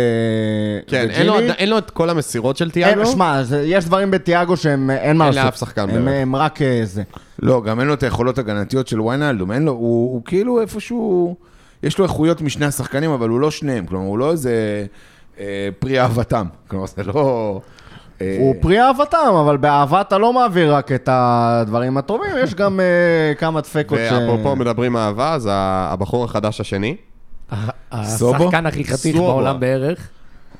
כן, 0.87 1.07
אין 1.09 1.27
לו- 1.27 1.33
וג'יני. 1.33 1.51
אין 1.51 1.69
לו 1.69 1.77
את 1.77 1.91
כל 1.91 2.09
המסירות 2.09 2.57
של 2.57 2.65
אין, 2.65 2.71
תיאגו, 2.71 3.05
שמע, 3.05 3.41
יש 3.63 3.85
דברים 3.85 4.11
בתיאגו 4.11 4.57
שהם, 4.57 4.89
אין 4.89 5.17
מה 5.17 5.25
אין 5.25 5.33
לעשות. 5.33 5.45
לאף 5.45 5.59
שחקן 5.59 5.81
הם, 5.81 6.05
בערך. 6.05 6.07
הם 6.21 6.35
רק 6.35 6.61
אה, 6.61 6.81
זה. 6.83 7.03
לא, 7.39 7.61
גם 7.61 7.79
אין 7.79 7.87
לו 7.87 7.93
את 7.93 8.03
היכולות 8.03 8.37
הגנתיות 8.37 8.87
של 8.87 9.01
ויינלדום, 9.01 9.51
אין 9.51 9.63
לו, 9.65 9.71
הוא, 9.71 10.13
הוא 10.13 10.21
כאילו 10.25 10.61
איפשהו, 10.61 11.35
יש 11.83 11.97
לו 11.97 12.05
איכויות 12.05 12.41
משני 12.41 12.65
השחקנים, 12.65 13.11
אבל 13.11 13.29
הוא 13.29 13.39
לא 13.39 13.51
שניהם, 13.51 13.85
כלומר, 13.85 14.05
הוא 14.05 14.17
לא 14.17 14.31
איזה 14.31 14.85
אה, 15.39 15.69
פרי 15.79 15.99
אהבתם, 15.99 16.45
כלומר, 16.67 16.85
זה 16.87 17.03
לא... 17.03 17.61
אה, 18.21 18.37
הוא 18.39 18.55
פרי 18.59 18.81
אהבתם, 18.81 19.33
אבל 19.39 19.57
באהבה 19.57 20.01
אתה 20.01 20.17
לא 20.17 20.33
מעביר 20.33 20.75
רק 20.75 20.91
את 20.91 21.09
הדברים 21.11 21.97
הטובים, 21.97 22.31
יש 22.43 22.55
גם 22.55 22.79
אה, 22.79 23.33
כמה 23.35 23.61
דפקות 23.61 23.99
ש... 24.09 24.11
ואפרופו 24.11 24.55
מדברים 24.55 24.97
אהבה, 24.97 25.33
אז 25.33 25.49
הבחור 25.51 26.25
החדש 26.25 26.61
השני? 26.61 26.95
השחקן 27.91 28.65
הכי 28.65 28.83
חתיך. 28.83 29.15
בעולם 29.15 29.59
בערך. 29.59 30.09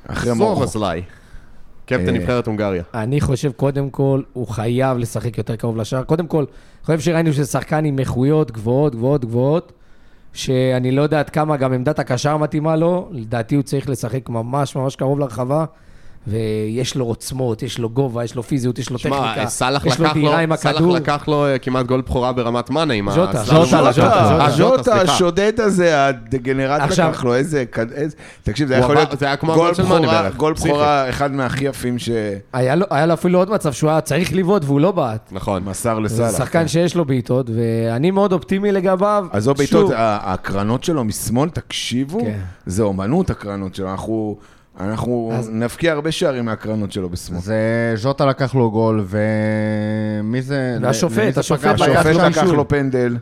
אחרי 0.06 0.32
מורכו. 0.32 0.54
סובוסליי, 0.54 1.02
קפטן 1.86 2.06
אה. 2.08 2.12
נבחרת 2.12 2.46
הונגריה. 2.46 2.82
אני 2.94 3.20
חושב, 3.20 3.52
קודם 3.52 3.90
כל, 3.90 4.22
הוא 4.32 4.48
חייב 4.48 4.98
לשחק 4.98 5.38
יותר 5.38 5.56
קרוב 5.56 5.76
לשער. 5.76 6.02
קודם 6.02 6.26
כל, 6.26 6.38
אני 6.38 6.84
חושב 6.96 7.00
שראינו 7.00 7.32
שזה 7.32 7.46
שחקן 7.46 7.84
עם 7.84 7.98
איכויות 7.98 8.50
גבוהות, 8.50 8.94
גבוהות, 8.94 9.24
גבוהות, 9.24 9.72
שאני 10.32 10.90
לא 10.90 11.02
יודע 11.02 11.20
עד 11.20 11.30
כמה 11.30 11.56
גם 11.56 11.72
עמדת 11.72 11.98
הקשר 11.98 12.36
מתאימה 12.36 12.76
לו. 12.76 13.08
לדעתי 13.10 13.54
הוא 13.54 13.62
צריך 13.62 13.88
לשחק 13.88 14.28
ממש 14.28 14.76
ממש 14.76 14.96
קרוב 14.96 15.18
לרחבה, 15.18 15.64
ויש 16.28 16.94
לו 16.94 17.04
עוצמות, 17.04 17.62
יש 17.62 17.78
לו 17.78 17.90
גובה, 17.90 18.24
יש 18.24 18.34
לו 18.34 18.42
פיזיות, 18.42 18.78
יש 18.78 18.90
לו 18.90 18.98
שמע, 18.98 19.16
טכניקה, 19.32 19.50
סאלח 19.50 19.86
יש 19.86 20.00
לו 20.00 20.08
דירה 20.12 20.38
עם 20.38 20.56
סאלח 20.56 20.74
הכדור. 20.76 20.92
לקח 20.92 21.24
לו 21.28 21.46
אה, 21.46 21.58
כמעט 21.58 21.86
גול 21.86 22.00
בכורה 22.00 22.32
ברמת 22.32 22.70
מאנה 22.70 22.94
עם 22.94 23.10
ז'וטה, 23.10 23.40
הסלאם. 23.40 23.64
ז'וטה, 23.64 23.92
ז'וטה, 23.92 24.12
אה, 24.40 24.46
הז'וטה, 24.46 24.82
סליחה. 24.82 25.12
השודד 25.14 25.60
הזה, 25.60 26.06
הדגנרט 26.06 26.80
עכשיו- 26.80 27.10
לקח 27.10 27.24
לו, 27.24 27.34
איזה... 27.34 27.64
איזה- 27.94 28.16
תקשיב, 28.42 28.68
זה 28.68 28.74
יכול 28.76 28.94
להיות 28.94 29.18
זה 29.18 29.26
היה 29.26 29.36
כמו 29.36 29.54
גול 29.54 29.62
הגול 29.62 29.74
של 29.74 29.82
מאנה 29.82 30.00
בכורה- 30.06 30.22
בערך, 30.22 30.36
גול 30.36 30.54
פסיכי. 30.54 30.68
בכורה, 30.68 31.08
אחד 31.08 31.32
מהכי 31.32 31.64
יפים 31.64 31.98
שמסר 31.98 32.12
היה 32.52 32.74
לו, 32.74 32.86
היה 32.90 33.06
לו 33.06 33.14
אפילו 33.14 33.38
עוד 33.38 33.50
מצב 33.50 33.72
שהוא 33.72 33.90
היה 33.90 34.00
צריך 34.00 34.32
לבעוט 34.32 34.64
והוא 34.64 34.80
לא 34.80 34.92
בעט. 34.92 35.28
נכון. 35.32 35.62
זה 35.72 35.92
לסאלח. 36.00 36.38
שחקן 36.38 36.68
שיש 36.68 36.94
לו 36.96 37.04
בעיטות, 37.04 37.50
ואני 37.54 38.10
מאוד 38.10 38.32
אופטימי 38.32 38.72
לגביו. 38.72 39.26
עזוב 39.32 39.56
שוב, 39.56 39.58
בעיטות, 39.58 39.90
ה- 39.96 40.18
הקרנות 40.32 40.84
שלו 40.84 41.04
משמאל, 41.04 41.48
תקשיבו, 41.50 42.20
כן. 42.20 42.38
זה 42.66 42.82
אומנות 42.82 43.30
הקרנות 43.30 43.74
שלו, 43.74 43.90
אנחנו... 43.90 44.36
אנחנו 44.80 45.30
אז- 45.34 45.50
נבקיע 45.52 45.92
הרבה 45.92 46.12
שערים 46.12 46.44
מהקרנות 46.44 46.92
שלו 46.92 47.10
בשמאל. 47.10 47.40
זה 47.40 47.56
ז'וטה 47.96 48.26
לקח 48.26 48.54
לו 48.54 48.70
גול, 48.70 49.04
ומי 49.08 50.42
זה... 50.42 50.78
והשופט, 50.82 51.34
זה 51.34 51.40
השופט? 51.40 51.64
לקח 51.64 51.80
השופט 51.80 52.06
לו 52.06 52.28
לקח. 52.28 52.42
לו 52.44 52.68
פנדל. 52.68 53.16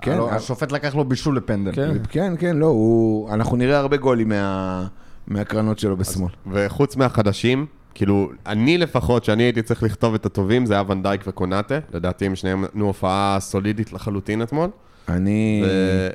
כן, 0.00 0.16
לא, 0.18 0.30
השופט 0.32 0.72
לקח 0.72 0.94
לו 0.94 1.04
בישול 1.04 1.36
לפנדל. 1.36 1.72
כן. 1.74 1.96
כן, 2.10 2.34
כן, 2.38 2.56
לא, 2.56 2.66
הוא... 2.66 3.30
אנחנו 3.34 3.56
נראה 3.56 3.78
הרבה 3.78 3.96
גולים 3.96 4.28
מה- 4.28 4.86
מהקרנות 5.26 5.78
שלו 5.78 5.96
בשמאל. 5.96 6.30
וחוץ 6.52 6.96
מהחדשים, 6.96 7.66
כאילו, 7.94 8.30
אני 8.46 8.78
לפחות, 8.78 9.24
שאני 9.24 9.42
הייתי 9.42 9.62
צריך 9.62 9.82
לכתוב 9.82 10.14
את 10.14 10.26
הטובים, 10.26 10.66
זה 10.66 10.74
היה 10.74 10.82
ונדייק 10.88 11.20
וקונאטה. 11.26 11.78
לדעתי 11.94 12.26
הם 12.26 12.34
שניהם 12.34 12.64
נתנו 12.64 12.86
הופעה 12.86 13.36
סולידית 13.40 13.92
לחלוטין 13.92 14.42
אתמול. 14.42 14.70
אני... 15.08 15.62
ו... 15.66 16.08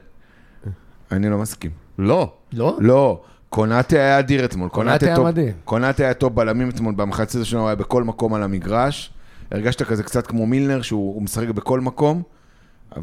אני 1.11 1.29
לא 1.29 1.37
מסכים. 1.37 1.71
לא. 1.99 2.31
לא? 2.53 2.77
לא, 2.79 3.21
קונאטה 3.53 3.95
היה 3.95 4.19
אדיר 4.19 4.45
אתמול. 4.45 4.69
קונאטה 4.69 5.05
היה 5.05 5.19
מדהים. 5.19 5.53
קונאטה 5.65 6.03
היה 6.03 6.13
top 6.13 6.33
בלמים 6.33 6.69
אתמול, 6.69 6.93
במחצית 6.95 7.45
שלנו 7.45 7.61
הוא 7.61 7.67
היה 7.69 7.75
בכל 7.75 8.03
מקום 8.03 8.33
על 8.33 8.43
המגרש. 8.43 9.13
הרגשת 9.51 9.81
כזה 9.81 10.03
קצת 10.03 10.27
כמו 10.27 10.45
מילנר, 10.45 10.81
שהוא 10.81 11.15
הוא 11.15 11.21
משחק 11.21 11.47
בכל 11.47 11.79
מקום. 11.79 12.21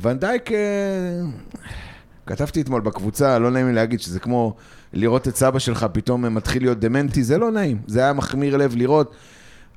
ונדייק, 0.00 0.50
כתבתי 2.26 2.60
אתמול 2.60 2.80
בקבוצה, 2.80 3.38
לא 3.38 3.50
נעים 3.50 3.66
לי 3.66 3.72
להגיד 3.72 4.00
שזה 4.00 4.20
כמו 4.20 4.54
לראות 4.92 5.28
את 5.28 5.36
סבא 5.36 5.58
שלך 5.58 5.86
פתאום 5.92 6.34
מתחיל 6.34 6.62
להיות 6.62 6.80
דמנטי, 6.80 7.22
זה 7.22 7.38
לא 7.38 7.50
נעים. 7.50 7.78
זה 7.86 8.00
היה 8.00 8.12
מחמיר 8.12 8.56
לב 8.56 8.76
לראות. 8.76 9.14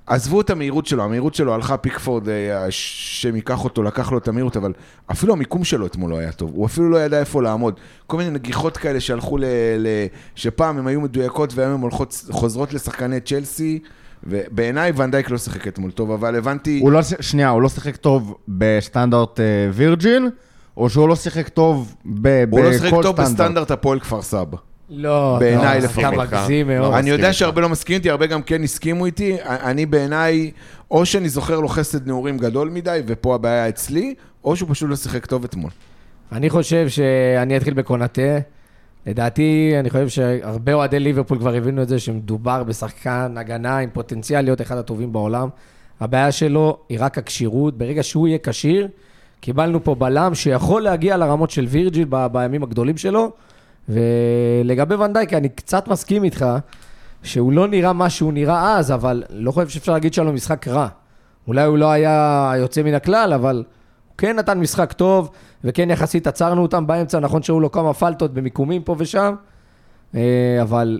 עזבו 0.07 0.41
את 0.41 0.49
המהירות 0.49 0.85
שלו, 0.85 1.03
המהירות 1.03 1.35
שלו 1.35 1.53
הלכה 1.53 1.77
פיקפורד, 1.77 2.29
אה, 2.29 2.65
השם 2.65 3.35
ייקח 3.35 3.63
אותו, 3.63 3.83
לקח 3.83 4.11
לו 4.11 4.17
את 4.17 4.27
המהירות, 4.27 4.57
אבל 4.57 4.73
אפילו 5.11 5.33
המיקום 5.33 5.63
שלו 5.63 5.85
אתמול 5.85 6.11
לא 6.11 6.17
היה 6.17 6.31
טוב, 6.31 6.51
הוא 6.55 6.65
אפילו 6.65 6.89
לא 6.89 6.97
ידע 6.97 7.19
איפה 7.19 7.41
לעמוד. 7.41 7.79
כל 8.07 8.17
מיני 8.17 8.29
נגיחות 8.29 8.77
כאלה 8.77 8.99
שהלכו 8.99 9.37
ל... 9.37 9.45
ל 9.77 9.87
שפעם 10.35 10.77
הן 10.77 10.87
היו 10.87 11.01
מדויקות 11.01 11.53
והיום 11.55 11.73
הן 11.73 11.81
הולכות, 11.81 12.25
חוזרות 12.31 12.73
לשחקני 12.73 13.19
צ'לסי, 13.19 13.79
ובעיניי 14.23 14.91
ונדייק 14.95 15.29
לא 15.29 15.37
שיחק 15.37 15.67
אתמול 15.67 15.91
טוב, 15.91 16.11
אבל 16.11 16.35
הבנתי... 16.35 16.79
הוא 16.79 16.91
לא, 16.91 16.99
שנייה, 17.01 17.49
הוא 17.49 17.61
לא 17.61 17.69
שיחק 17.69 17.95
טוב 17.95 18.35
בסטנדרט 18.47 19.39
אה, 19.39 19.45
וירג'ין, 19.73 20.29
או 20.77 20.89
שהוא 20.89 21.09
לא 21.09 21.15
שיחק 21.15 21.49
טוב 21.49 21.95
ב- 22.05 22.43
הוא 22.51 22.59
לא 22.59 22.69
בכל 22.69 22.77
שיחק 22.77 22.89
טוב 22.89 23.03
סטנדרט? 23.03 23.19
בסטנדרט 23.19 23.71
הפועל 23.71 23.99
כפר 23.99 24.21
סבא. 24.21 24.57
לא, 24.95 25.37
בעיניי 25.39 25.77
אתה- 25.77 25.85
לפחות. 25.85 26.03
אתה 26.05 26.11
מגזים 26.17 26.67
מאוד. 26.67 26.91
לא 26.93 26.99
אני 26.99 27.09
יודע 27.09 27.27
איתך. 27.27 27.37
שהרבה 27.37 27.61
לא 27.61 27.69
מסכימים 27.69 27.97
איתי, 27.99 28.09
הרבה 28.09 28.25
גם 28.25 28.41
כן 28.41 28.63
הסכימו 28.63 29.05
איתי. 29.05 29.37
אני 29.45 29.85
בעיניי, 29.85 30.51
או 30.91 31.05
שאני 31.05 31.29
זוכר 31.29 31.59
לו 31.59 31.67
חסד 31.67 32.07
נעורים 32.07 32.37
גדול 32.37 32.69
מדי, 32.69 32.99
ופה 33.07 33.35
הבעיה 33.35 33.69
אצלי, 33.69 34.13
או 34.43 34.55
שהוא 34.55 34.69
פשוט 34.69 34.89
לא 34.89 34.95
שיחק 34.95 35.25
טוב 35.25 35.43
אתמול. 35.43 35.71
אני 36.31 36.49
חושב 36.49 36.89
שאני 36.89 37.57
אתחיל 37.57 37.73
בקונאטה. 37.73 38.21
לדעתי, 39.07 39.73
אני 39.79 39.89
חושב 39.89 40.07
שהרבה 40.09 40.73
אוהדי 40.73 40.99
ליברפול 40.99 41.39
כבר 41.39 41.53
הבינו 41.55 41.81
את 41.81 41.87
זה, 41.89 41.99
שמדובר 41.99 42.63
בשחקן 42.63 43.35
הגנה 43.37 43.77
עם 43.77 43.89
פוטנציאל 43.93 44.41
להיות 44.41 44.61
אחד 44.61 44.77
הטובים 44.77 45.13
בעולם. 45.13 45.49
הבעיה 45.99 46.31
שלו 46.31 46.77
היא 46.89 46.97
רק 47.01 47.17
הכשירות. 47.17 47.77
ברגע 47.77 48.03
שהוא 48.03 48.27
יהיה 48.27 48.37
כשיר, 48.43 48.87
קיבלנו 49.39 49.83
פה 49.83 49.95
בלם 49.95 50.35
שיכול 50.35 50.81
להגיע 50.81 51.17
לרמות 51.17 51.49
של 51.51 51.65
וירג'יל 51.69 52.05
ב- 52.09 52.27
בימים 52.27 52.63
הגדולים 52.63 52.97
שלו. 52.97 53.31
ולגבי 53.89 54.95
ונדייק, 54.95 55.33
אני 55.33 55.49
קצת 55.49 55.87
מסכים 55.87 56.23
איתך, 56.23 56.45
שהוא 57.23 57.53
לא 57.53 57.67
נראה 57.67 57.93
מה 57.93 58.09
שהוא 58.09 58.33
נראה 58.33 58.77
אז, 58.77 58.91
אבל 58.91 59.23
לא 59.29 59.51
חושב 59.51 59.69
שאפשר 59.69 59.93
להגיד 59.93 60.13
שהיה 60.13 60.25
לו 60.25 60.33
משחק 60.33 60.67
רע. 60.67 60.87
אולי 61.47 61.65
הוא 61.65 61.77
לא 61.77 61.91
היה 61.91 62.51
יוצא 62.57 62.83
מן 62.83 62.93
הכלל, 62.93 63.33
אבל 63.33 63.55
הוא 64.07 64.17
כן 64.17 64.35
נתן 64.35 64.59
משחק 64.59 64.93
טוב, 64.93 65.29
וכן 65.63 65.89
יחסית 65.89 66.27
עצרנו 66.27 66.61
אותם 66.61 66.87
באמצע, 66.87 67.19
נכון 67.19 67.43
שהיו 67.43 67.59
לו 67.59 67.71
כמה 67.71 67.93
פלטות 67.93 68.33
במיקומים 68.33 68.83
פה 68.83 68.95
ושם, 68.97 69.35
אה, 70.15 70.59
אבל 70.61 70.99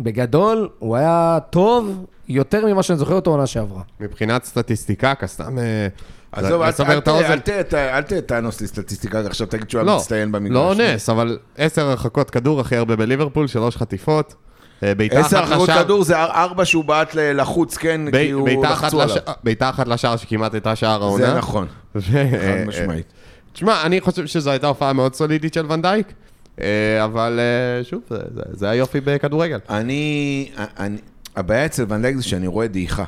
בגדול 0.00 0.68
הוא 0.78 0.96
היה 0.96 1.38
טוב 1.50 2.06
יותר 2.28 2.66
ממה 2.66 2.82
שאני 2.82 2.98
זוכר 2.98 3.14
אותו 3.14 3.30
עונה 3.30 3.46
שעברה. 3.46 3.82
מבחינת 4.00 4.44
סטטיסטיקה, 4.44 5.14
סתם... 5.26 5.56
עזוב, 6.32 6.62
אל 6.62 6.68
לסבר 6.68 6.92
אל 6.92 6.98
את 6.98 7.04
ת- 7.04 7.08
האוזן. 7.08 7.24
אל 7.32 7.38
ת- 7.38 7.48
ת- 7.50 7.74
אל 7.74 8.02
ת- 8.02 8.12
תאנוס 8.12 8.60
לי 8.60 8.66
סטטיסטיקה, 8.66 9.20
עכשיו 9.20 9.46
תגיד 9.46 9.70
שהוא 9.70 9.82
לא, 9.82 9.96
מצטיין 9.96 10.32
במגרש. 10.32 10.54
לא 10.54 10.74
נס, 10.94 11.08
אבל 11.08 11.38
עשר 11.58 11.86
הרחקות 11.88 12.30
כדור 12.30 12.60
הכי 12.60 12.76
הרבה 12.76 12.96
בליברפול, 12.96 13.46
שלוש 13.46 13.76
חטיפות. 13.76 14.34
אה, 14.82 14.94
בעיטה 14.94 15.18
עשר 15.20 15.36
אחת 15.40 15.46
הרחקות 15.48 15.68
לשער. 15.68 15.84
כדור 15.84 16.04
זה 16.04 16.18
ארבע 16.18 16.64
שהוא 16.64 16.84
בעט 16.84 17.10
לחוץ, 17.14 17.76
כן, 17.76 18.00
ב- 18.12 18.16
כי 18.16 18.30
הוא 18.30 18.64
לחצו 18.64 19.02
עליו. 19.02 19.16
בעיטה 19.44 19.70
אחת 19.70 19.88
לשער 19.88 20.16
שכמעט 20.16 20.54
הייתה 20.54 20.76
שער 20.76 21.02
העונה. 21.02 21.26
זה 21.26 21.34
נכון, 21.38 21.66
חד 22.00 22.08
משמעית. 22.66 23.06
תשמע, 23.52 23.82
אני 23.86 24.00
חושב 24.00 24.26
שזו 24.26 24.50
הייתה 24.50 24.66
הופעה 24.66 24.92
מאוד 24.92 25.14
סולידית 25.14 25.54
של 25.54 25.72
ונדייק, 25.72 26.06
אה, 26.60 26.66
אבל 27.04 27.40
אה, 27.40 27.84
שוב, 27.84 28.00
זה- 28.52 28.70
היופי 28.70 29.00
בכדורגל. 29.00 29.58
אני, 29.70 30.50
אני, 30.78 30.96
הבעיה 31.36 31.66
אצל 31.66 31.84
ונדייק 31.88 32.16
זה 32.16 32.22
שאני 32.22 32.46
רואה 32.46 32.66
דעיכה. 32.68 33.04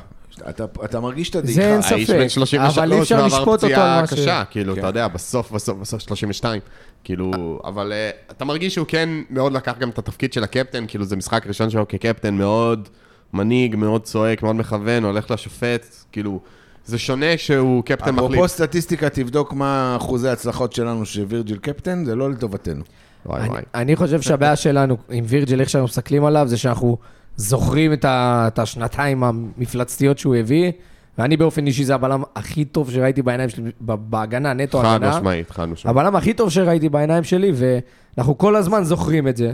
אתה, 0.49 0.65
אתה 0.85 0.99
מרגיש 0.99 1.29
את 1.29 1.47
זה 1.47 1.61
אין 1.61 1.71
הדעיכה. 1.71 1.95
האיש 1.95 2.07
ספק, 2.07 2.19
בן 2.19 2.29
33 2.29 2.77
אבל 2.77 2.93
אי 2.93 3.01
אפשר 3.01 3.15
ועבר 3.15 3.27
לשפוט 3.27 3.47
אותו 3.47 3.67
פציעה 3.67 4.07
קשה, 4.07 4.43
כאילו, 4.49 4.73
כן. 4.73 4.79
אתה 4.79 4.87
יודע, 4.87 5.07
בסוף, 5.07 5.51
בסוף, 5.51 5.77
בסוף 5.79 6.01
32. 6.01 6.61
כאילו, 7.03 7.59
אבל 7.63 7.93
אה, 7.93 8.09
אתה 8.31 8.45
מרגיש 8.45 8.73
שהוא 8.73 8.87
כן 8.87 9.09
מאוד 9.29 9.53
לקח 9.53 9.77
גם 9.79 9.89
את 9.89 9.97
התפקיד 9.97 10.33
של 10.33 10.43
הקפטן, 10.43 10.85
כאילו, 10.87 11.05
זה 11.05 11.15
משחק 11.15 11.47
ראשון 11.47 11.69
שלו 11.69 11.87
כקפטן, 11.87 12.33
מאוד 12.33 12.89
מנהיג, 13.33 13.75
מאוד 13.75 14.03
צועק, 14.03 14.43
מאוד 14.43 14.55
מכוון, 14.55 15.03
הולך 15.03 15.31
לשופט, 15.31 15.85
כאילו, 16.11 16.39
זה 16.85 16.97
שונה 16.97 17.37
שהוא 17.37 17.83
קפטן 17.83 18.11
מחליט. 18.11 18.31
אפרופו 18.31 18.47
סטטיסטיקה, 18.47 19.09
תבדוק 19.09 19.53
מה 19.53 19.95
אחוזי 19.97 20.29
ההצלחות 20.29 20.73
שלנו 20.73 21.05
שווירג'יל 21.05 21.57
קפטן, 21.57 22.05
זה 22.05 22.15
לא 22.15 22.31
לטובתנו. 22.31 22.83
וואי 23.25 23.41
אני, 23.41 23.49
וואי. 23.49 23.61
אני 23.75 23.95
חושב 23.95 24.21
שהבעיה 24.21 24.55
שלנו 24.55 24.97
עם 25.09 25.23
וירג'יל, 25.27 25.61
איך 25.61 25.69
שאנחנו 25.69 25.85
מסתכלים 25.85 26.25
עליו, 26.25 26.47
זה 26.47 26.57
שאנחנו 26.57 26.97
זוכרים 27.37 27.93
את, 27.93 28.05
ה, 28.05 28.45
את 28.47 28.59
השנתיים 28.59 29.23
המפלצתיות 29.23 30.17
שהוא 30.17 30.35
הביא, 30.35 30.71
ואני 31.17 31.37
באופן 31.37 31.67
אישי 31.67 31.83
זה 31.83 31.95
הבלם 31.95 32.23
הכי 32.35 32.65
טוב 32.65 32.91
שראיתי 32.91 33.21
בעיניים 33.21 33.49
שלי, 33.49 33.71
בהגנה, 33.81 34.53
נטו 34.53 34.79
חד 34.79 34.95
הגנה. 34.95 35.17
משמעית, 35.17 35.51
חד 35.51 35.65
משמעית. 35.65 35.97
הבלם 35.97 36.15
הכי 36.15 36.33
טוב 36.33 36.49
שראיתי 36.49 36.89
בעיניים 36.89 37.23
שלי, 37.23 37.51
ואנחנו 37.55 38.37
כל 38.37 38.55
הזמן 38.55 38.83
זוכרים 38.83 39.27
את 39.27 39.37
זה. 39.37 39.53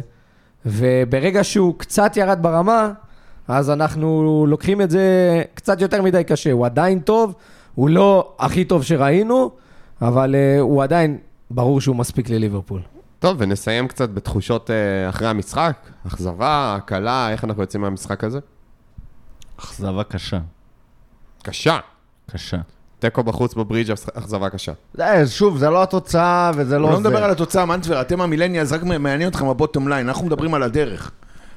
וברגע 0.65 1.43
שהוא 1.43 1.73
קצת 1.77 2.17
ירד 2.17 2.37
ברמה, 2.41 2.91
אז 3.47 3.69
אנחנו 3.69 4.45
לוקחים 4.47 4.81
את 4.81 4.91
זה 4.91 5.03
קצת 5.53 5.81
יותר 5.81 6.01
מדי 6.01 6.23
קשה. 6.23 6.51
הוא 6.51 6.65
עדיין 6.65 6.99
טוב, 6.99 7.33
הוא 7.75 7.89
לא 7.89 8.33
הכי 8.39 8.65
טוב 8.65 8.83
שראינו, 8.83 9.51
אבל 10.01 10.35
uh, 10.35 10.61
הוא 10.61 10.83
עדיין, 10.83 11.17
ברור 11.51 11.81
שהוא 11.81 11.95
מספיק 11.95 12.29
לליברפול. 12.29 12.81
טוב, 13.21 13.37
ונסיים 13.39 13.87
קצת 13.87 14.09
בתחושות 14.09 14.71
אה, 14.71 15.09
אחרי 15.09 15.27
המשחק, 15.27 15.77
אכזבה, 16.07 16.75
הקלה, 16.75 17.31
איך 17.31 17.43
אנחנו 17.43 17.63
יוצאים 17.63 17.81
מהמשחק 17.81 18.23
הזה? 18.23 18.39
אכזבה 19.59 20.03
קשה. 20.03 20.39
קשה. 21.43 21.79
קשה. 22.31 22.57
תיקו 22.99 23.23
בחוץ 23.23 23.53
בברידג' 23.53 23.91
אכזבה 24.13 24.49
קשה. 24.49 24.71
זה, 24.93 25.23
שוב, 25.27 25.57
זה 25.57 25.69
לא 25.69 25.83
התוצאה 25.83 26.51
וזה 26.55 26.79
לא 26.79 26.87
הוא 26.87 26.97
זה. 26.97 27.03
לא 27.03 27.09
מדבר 27.09 27.23
על 27.23 27.31
התוצאה, 27.31 27.65
מנטבר, 27.65 28.01
אתם 28.01 28.21
המילניאלס, 28.21 28.71
רק 28.71 28.83
מעניין 28.83 29.29
אתכם 29.29 29.47
הבוטום 29.47 29.87
ליין, 29.87 30.07
אנחנו 30.07 30.25
מדברים 30.25 30.53
על 30.53 30.63
הדרך. 30.63 31.11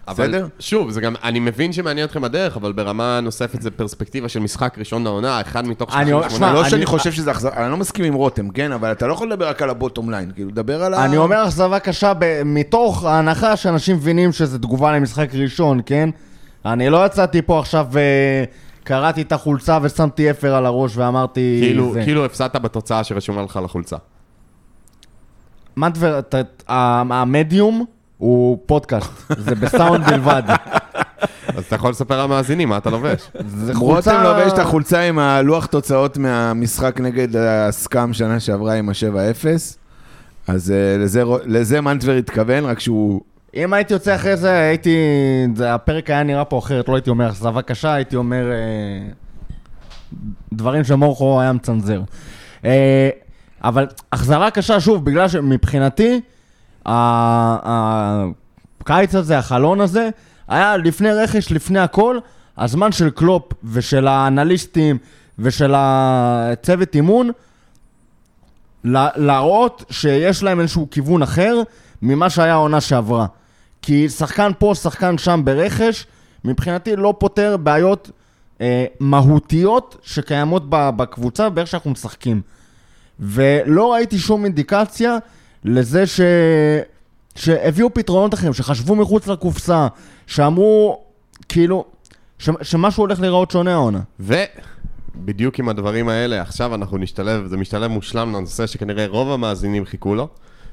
אבל 0.09 0.29
בסדר? 0.29 0.47
שוב, 0.59 0.91
זה 0.91 1.01
גם, 1.01 1.15
אני 1.25 1.41
מבין 1.41 1.73
שמעניין 1.73 2.07
אתכם 2.07 2.25
הדרך, 2.25 2.57
אבל 2.57 2.73
ברמה 2.73 3.21
נוספת 3.23 3.63
זה 3.63 3.71
פרספקטיבה 3.71 4.29
של 4.29 4.41
משחק 4.41 4.79
ראשון 4.79 5.05
לעונה, 5.05 5.41
אחד 5.41 5.67
מתוך 5.69 5.97
אני- 5.97 6.11
38. 6.11 6.31
שמע, 6.39 6.53
לא 6.53 6.61
אני- 6.61 6.71
שאני 6.71 6.87
חושב 6.87 7.13
שזה 7.13 7.31
אכזבה, 7.31 7.63
אני 7.65 7.71
לא 7.71 7.77
מסכים 7.77 8.05
עם 8.05 8.15
רותם, 8.15 8.49
כן, 8.51 8.73
אבל 8.73 8.93
אתה 8.93 9.07
לא 9.07 9.13
יכול 9.13 9.29
לדבר 9.29 9.49
רק 9.49 9.63
על 9.63 9.71
הבוטום 9.71 10.11
ליין, 10.11 10.31
כאילו, 10.35 10.51
דבר 10.51 10.83
על 10.85 10.95
ה... 10.95 11.05
אני 11.05 11.17
אומר 11.17 11.45
אכזבה 11.45 11.79
קשה 11.79 12.13
ב- 12.19 12.43
מתוך 12.45 13.05
ההנחה 13.05 13.57
שאנשים 13.57 13.97
מבינים 13.97 14.33
שזה 14.33 14.59
תגובה 14.59 14.93
למשחק 14.93 15.29
ראשון, 15.35 15.81
כן? 15.87 16.11
אני 16.67 16.91
לא 16.91 17.07
יצאתי 17.07 17.43
פה 17.43 17.59
עכשיו 17.59 17.87
וקראתי 18.83 19.23
את 19.23 19.33
החולצה 19.33 19.79
ושמתי 19.83 20.31
אפר 20.31 20.55
על 20.55 20.67
הראש 20.67 20.97
ואמרתי... 20.97 21.59
כאילו, 21.63 21.93
זה. 21.93 22.03
כאילו 22.05 22.25
הפסדת 22.25 22.57
בתוצאה 22.57 23.05
שרשומה 23.05 23.43
לך 23.43 23.57
על 23.57 23.65
החולצה. 23.65 23.97
מנטבר, 25.77 26.21
ת- 26.21 26.35
ה- 26.69 27.01
המדיום 27.11 27.85
הוא 28.19 28.59
פודקאסט, 28.67 29.11
זה 29.39 29.55
בסאונד 29.55 30.07
בלבד. 30.11 30.43
אז 31.57 31.65
אתה 31.65 31.75
יכול 31.75 31.91
לספר 31.91 32.23
למאזינים 32.23 32.69
מה 32.69 32.77
אתה 32.77 32.91
לובש. 32.91 33.31
זה 33.47 33.73
רותם 33.75 34.21
לובש 34.23 34.53
את 34.53 34.59
החולצה 34.59 35.01
עם 35.01 35.19
הלוח 35.19 35.67
תוצאות 35.67 36.17
מהמשחק 36.17 37.01
נגד 37.01 37.37
הסקאם 37.37 38.13
שנה 38.13 38.41
שעברה 38.41 38.75
עם 38.75 38.89
ה-7-0, 38.89 39.47
אז 40.47 40.71
אה, 40.71 40.97
לזה 40.99 41.23
לזה 41.45 41.81
מנטבר 41.81 42.13
התכוון, 42.13 42.65
רק 42.65 42.81
שהוא... 42.81 43.21
אם 43.55 43.73
הייתי 43.73 43.93
יוצא 43.93 44.15
אחרי 44.15 44.37
זה, 44.37 44.61
הייתי... 44.61 44.97
זה, 45.57 45.75
הפרק 45.75 46.11
היה 46.11 46.23
נראה 46.23 46.45
פה 46.45 46.59
אחרת, 46.59 46.89
לא 46.89 46.95
הייתי 46.95 47.11
אומר 47.11 47.29
אכזבה 47.29 47.63
קשה, 47.63 47.95
הייתי 47.95 48.17
אומר 48.17 48.51
אה, 48.53 49.09
דברים 50.53 50.85
שמורכו 50.85 51.41
היה 51.41 51.53
מצנזר. 51.53 52.01
אה, 52.65 53.09
אבל 53.65 53.87
אכזבה 54.11 54.51
קשה, 54.51 54.81
שוב, 54.81 55.05
בגלל 55.05 55.29
שמבחינתי, 55.29 56.21
הקיץ 58.83 59.15
הזה, 59.15 59.39
החלון 59.39 59.81
הזה, 59.81 60.09
היה 60.49 60.77
לפני 60.77 61.13
רכש, 61.13 61.53
לפני 61.53 61.79
הכל, 61.79 62.19
הזמן 62.59 62.93
של 62.93 63.11
קלופ 63.11 63.53
ושל 63.65 64.09
האנליסטים 64.09 64.99
ושל 65.39 65.75
הצוות 65.77 66.95
אימון, 66.95 67.31
לה- 68.85 69.09
להראות 69.17 69.85
שיש 69.91 70.43
להם 70.43 70.61
איזשהו 70.61 70.89
כיוון 70.91 71.23
אחר 71.23 71.63
ממה 72.03 72.31
שהיה 72.31 72.53
העונה 72.53 72.81
שעברה. 72.81 73.27
כי 73.83 74.09
שחקן 74.09 74.51
פה, 74.59 74.73
שחקן 74.75 75.19
שם 75.19 75.41
ברכש, 75.45 76.07
מבחינתי 76.45 76.97
לא 76.97 77.15
פותר 77.19 77.57
בעיות 77.57 78.11
אה, 78.61 78.85
מהותיות 79.01 79.97
שקיימות 80.03 80.63
בקבוצה 80.69 81.49
באיך 81.49 81.69
שאנחנו 81.69 81.91
משחקים. 81.91 82.41
ולא 83.21 83.93
ראיתי 83.93 84.19
שום 84.19 84.45
אינדיקציה 84.45 85.17
לזה 85.65 86.07
ש... 86.07 86.21
שהביאו 87.35 87.95
פתרונות 87.95 88.35
אחרים, 88.35 88.53
שחשבו 88.53 88.97
מחוץ 88.97 89.27
לקופסה, 89.27 89.87
שאמרו, 90.27 91.05
כאילו, 91.49 91.85
ש... 92.39 92.51
שמשהו 92.63 93.03
הולך 93.03 93.21
להיראות 93.21 93.51
שונה 93.51 93.73
העונה. 93.73 94.01
ובדיוק 94.21 95.59
עם 95.59 95.69
הדברים 95.69 96.09
האלה, 96.09 96.43
עכשיו 96.43 96.75
אנחנו 96.75 96.99
נשתלב, 96.99 97.47
זה 97.47 97.57
משתלב 97.57 97.91
מושלם 97.91 98.33
לנושא 98.33 98.67
שכנראה 98.67 99.07
רוב 99.07 99.31
המאזינים 99.31 99.85
חיכו 99.85 100.15
לו, 100.15 100.29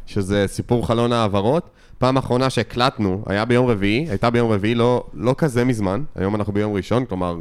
שזה 0.05 0.45
סיפור 0.47 0.87
חלון 0.87 1.13
העברות. 1.13 1.69
פעם 1.97 2.17
אחרונה 2.17 2.49
שהקלטנו, 2.49 3.23
היה 3.27 3.45
ביום 3.45 3.67
רביעי, 3.67 4.05
הייתה 4.09 4.29
ביום 4.29 4.51
רביעי, 4.51 4.75
לא, 4.75 5.03
לא 5.13 5.35
כזה 5.37 5.65
מזמן, 5.65 6.03
היום 6.15 6.35
אנחנו 6.35 6.53
ביום 6.53 6.73
ראשון, 6.73 7.05
כלומר, 7.05 7.37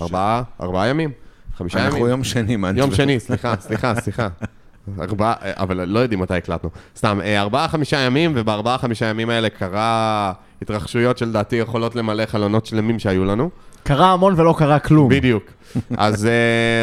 ארבעה, 0.00 0.42
ארבעה 0.60 0.88
ימים? 0.88 1.10
חמישה 1.56 1.78
ימים? 1.78 1.92
אנחנו 1.92 2.08
יום 2.08 2.24
שני, 2.24 2.56
מנטבר. 2.56 2.80
יום 2.80 2.94
שני, 2.94 3.20
סליחה, 3.20 3.54
סליחה, 3.60 4.00
סליחה. 4.00 4.28
ארבעה, 5.00 5.32
אבל 5.40 5.84
לא 5.84 5.98
יודעים 5.98 6.20
מתי 6.20 6.34
הקלטנו. 6.34 6.70
סתם, 6.96 7.20
אה, 7.24 7.40
ארבעה, 7.40 7.68
חמישה 7.68 7.98
ימים, 7.98 8.32
ובארבעה, 8.34 8.78
חמישה 8.78 9.06
ימים 9.06 9.30
האלה 9.30 9.48
קרה 9.48 10.32
התרחשויות 10.62 11.18
שלדעתי 11.18 11.56
יכולות 11.56 11.96
למלא 11.96 12.26
חלונות 12.26 12.66
שלמים 12.66 12.98
שהיו 12.98 13.24
לנו. 13.24 13.50
קרה 13.84 14.12
המון 14.12 14.34
ולא 14.36 14.54
קרה 14.58 14.78
כלום. 14.78 15.08
בדיוק. 15.08 15.44
אז 15.98 16.26
אה, 16.26 16.30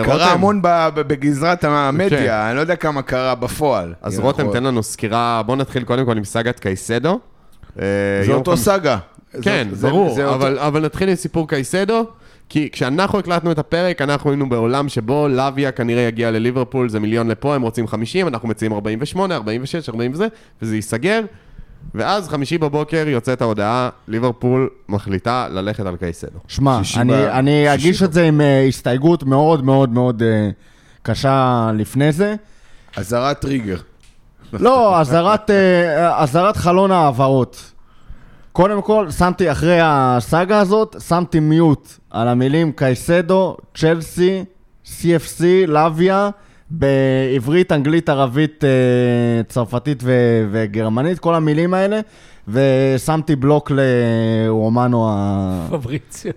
רותם, 0.05 0.17
קרה 0.17 0.31
המון 0.31 0.59
בגזרת 0.95 1.61
כן. 1.61 1.67
המדיה, 1.69 2.47
אני 2.49 2.55
לא 2.55 2.61
יודע 2.61 2.75
כמה 2.75 3.01
קרה 3.01 3.35
בפועל. 3.35 3.93
אז 4.01 4.19
רותם, 4.19 4.51
תן 4.53 4.63
לנו 4.63 4.83
סקירה, 4.83 5.41
בוא 5.45 5.55
נתחיל 5.55 5.83
קודם 5.83 6.05
כל 6.05 6.17
עם 6.17 6.23
סאגת 6.23 6.59
קייסדו. 6.59 7.19
אה, 7.79 7.85
זה 8.25 8.31
יום 8.31 8.39
אותו 8.39 8.57
סאגה. 8.57 8.97
כן, 9.41 9.67
זה- 9.71 9.75
זה- 9.75 9.89
ברור, 9.89 10.13
זה 10.15 10.29
אבל 10.67 10.85
נתחיל 10.85 11.09
עם 11.09 11.15
סיפור 11.15 11.47
קייסדו, 11.47 12.05
כי 12.49 12.69
כשאנחנו 12.71 13.19
הקלטנו 13.19 13.51
את 13.51 13.59
הפרק, 13.59 14.01
אנחנו 14.01 14.29
היינו 14.29 14.49
בעולם 14.49 14.89
שבו 14.89 15.27
לוויה 15.27 15.71
כנראה 15.71 16.01
יגיע 16.01 16.31
לליברפול, 16.31 16.89
זה 16.89 16.99
מיליון 16.99 17.27
לפה, 17.27 17.55
הם 17.55 17.61
רוצים 17.61 17.87
50, 17.87 18.27
אנחנו 18.27 18.47
מציעים 18.47 18.73
48, 18.73 19.35
46, 19.35 19.89
40 19.89 20.11
וזה, 20.13 20.27
וזה 20.61 20.75
ייסגר. 20.75 21.21
ואז 21.95 22.29
חמישי 22.29 22.57
בבוקר 22.57 23.03
יוצאת 23.07 23.41
ההודעה, 23.41 23.89
ליברפול 24.07 24.69
מחליטה 24.89 25.47
ללכת 25.49 25.85
על 25.85 25.95
קייסדו. 25.95 26.39
שמע, 26.47 26.81
אני, 26.97 27.13
ב- 27.13 27.15
אני 27.15 27.73
אגיש 27.73 28.01
ב- 28.01 28.05
את 28.05 28.13
זה 28.13 28.23
עם 28.27 28.41
אה, 28.41 28.65
הסתייגות 28.67 29.23
מאוד 29.23 29.63
מאוד 29.63 29.89
מאוד 29.89 30.23
אה, 30.23 30.49
קשה 31.01 31.69
לפני 31.73 32.11
זה. 32.11 32.35
אזהרת 32.95 33.39
טריגר. 33.39 33.77
לא, 34.53 34.99
אזהרת, 34.99 35.49
אזהרת 36.17 36.57
חלון 36.57 36.91
ההעברות. 36.91 37.71
קודם 38.51 38.81
כל, 38.81 39.11
שמתי 39.11 39.51
אחרי 39.51 39.79
הסאגה 39.83 40.59
הזאת, 40.59 40.95
שמתי 41.07 41.39
מיוט 41.39 41.89
על 42.09 42.27
המילים 42.27 42.71
קייסדו, 42.71 43.57
צ'לסי, 43.75 44.43
CFC, 44.85 45.43
לוויה, 45.67 46.29
בעברית, 46.69 47.71
אנגלית, 47.71 48.09
ערבית, 48.09 48.63
אה, 48.63 49.43
צרפתית 49.43 50.03
ו- 50.03 50.47
וגרמנית, 50.51 51.19
כל 51.19 51.35
המילים 51.35 51.73
האלה, 51.73 51.99
ושמתי 52.47 53.35
בלוק 53.35 53.71
לרומנו 53.75 55.09
ה... 55.11 55.67
פבריציו. 55.69 56.31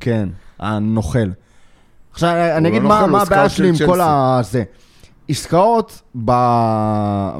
כן, 0.00 0.28
הנוכל. 0.58 1.28
עכשיו, 2.12 2.30
אני 2.56 2.64
לא 2.64 2.68
אגיד 2.68 2.82
נוכל, 2.82 2.94
מה, 2.94 3.06
מה 3.06 3.22
הבעיה 3.22 3.48
שלי 3.48 3.68
עם 3.68 3.74
כל. 3.86 4.00
הזה. 4.02 4.64
עסקאות 5.28 6.02
ב, 6.14 6.30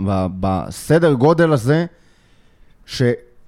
ב, 0.06 0.26
בסדר 0.40 1.12
גודל 1.12 1.52
הזה, 1.52 1.86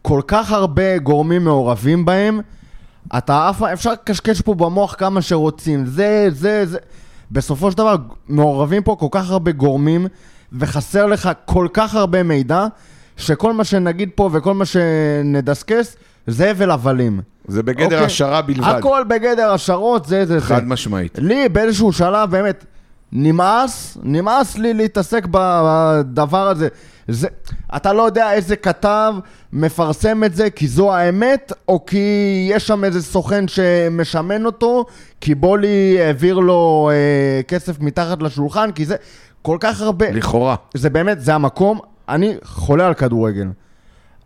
שכל 0.06 0.20
כך 0.26 0.52
הרבה 0.52 0.98
גורמים 0.98 1.44
מעורבים 1.44 2.04
בהם, 2.04 2.40
אתה 3.18 3.50
אף 3.50 3.62
אפשר 3.62 3.92
לקשקש 3.92 4.40
פה 4.40 4.54
במוח 4.54 4.94
כמה 4.98 5.22
שרוצים, 5.22 5.86
זה, 5.86 6.26
זה, 6.30 6.66
זה. 6.66 6.78
בסופו 7.30 7.70
של 7.70 7.76
דבר, 7.76 7.96
מעורבים 8.28 8.82
פה 8.82 8.96
כל 8.98 9.06
כך 9.10 9.30
הרבה 9.30 9.52
גורמים, 9.52 10.06
וחסר 10.52 11.06
לך 11.06 11.30
כל 11.44 11.68
כך 11.72 11.94
הרבה 11.94 12.22
מידע, 12.22 12.66
שכל 13.16 13.52
מה 13.52 13.64
שנגיד 13.64 14.10
פה 14.14 14.30
וכל 14.32 14.54
מה 14.54 14.64
שנדסקס, 14.64 15.96
זה 16.26 16.50
הבל 16.50 16.70
הבלים. 16.70 17.20
זה 17.48 17.62
בגדר 17.62 17.84
אוקיי. 17.84 18.04
השערה 18.04 18.42
בלבד. 18.42 18.74
הכל 18.78 19.02
בגדר 19.08 19.52
השערות, 19.52 20.04
זה, 20.06 20.26
זה, 20.26 20.38
זה. 20.40 20.46
חד 20.46 20.66
משמעית. 20.66 21.18
לי 21.18 21.48
באיזשהו 21.48 21.92
שלב 21.92 22.30
באמת 22.30 22.64
נמאס, 23.12 23.98
נמאס 24.02 24.58
לי 24.58 24.74
להתעסק 24.74 25.26
בדבר 25.30 26.48
הזה. 26.48 26.68
זה, 27.08 27.28
אתה 27.76 27.92
לא 27.92 28.02
יודע 28.02 28.32
איזה 28.32 28.56
כתב 28.56 29.14
מפרסם 29.52 30.24
את 30.24 30.34
זה 30.34 30.50
כי 30.50 30.68
זו 30.68 30.94
האמת, 30.94 31.52
או 31.68 31.86
כי 31.86 32.46
יש 32.50 32.66
שם 32.66 32.84
איזה 32.84 33.02
סוכן 33.02 33.48
שמשמן 33.48 34.46
אותו, 34.46 34.84
כי 35.20 35.34
בולי 35.34 35.96
העביר 36.00 36.38
לו 36.38 36.90
אה, 36.92 37.42
כסף 37.42 37.80
מתחת 37.80 38.22
לשולחן, 38.22 38.72
כי 38.72 38.84
זה 38.84 38.96
כל 39.42 39.56
כך 39.60 39.80
הרבה... 39.80 40.10
לכאורה. 40.10 40.54
זה 40.74 40.90
באמת, 40.90 41.20
זה 41.20 41.34
המקום, 41.34 41.80
אני 42.08 42.34
חולה 42.44 42.86
על 42.86 42.94
כדורגל. 42.94 43.46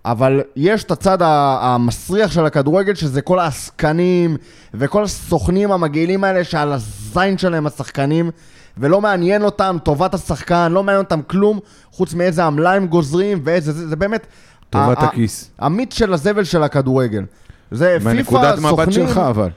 אבל 0.05 0.41
יש 0.57 0.85
את 0.85 0.91
הצד 0.91 1.19
המסריח 1.23 2.33
של 2.33 2.47
הכדורגל, 2.47 2.95
שזה 2.95 3.23
כל 3.23 3.39
העסקנים 3.39 4.37
וכל 4.75 5.05
הסוכנים 5.05 5.73
המגעילים 5.73 6.25
האלה 6.25 6.45
שעל 6.45 6.73
הזין 6.73 7.39
שלהם 7.39 7.67
השחקנים, 7.67 8.31
ולא 8.79 9.01
מעניין 9.01 9.43
אותם 9.43 9.77
טובת 9.83 10.15
השחקן, 10.15 10.73
לא 10.73 10.83
מעניין 10.83 11.05
אותם 11.05 11.23
כלום, 11.23 11.59
חוץ 11.91 12.15
מאיזה 12.15 12.45
עמלה 12.45 12.73
הם 12.73 12.87
גוזרים 12.87 13.41
ואיזה, 13.45 13.73
זה, 13.73 13.89
זה 13.89 13.97
באמת... 13.97 14.27
טובת 14.71 15.03
הכיס. 15.03 15.51
המיץ 15.59 15.95
של 15.95 16.13
הזבל 16.13 16.45
של 16.45 16.63
הכדורגל. 16.63 17.25
זה 17.71 17.97
פיפ"א, 17.99 18.05
מהנקודת 18.15 18.59
מבט 18.59 18.71
סוכנים, 18.71 18.93
שלך, 18.93 19.19
אבל. 19.19 19.49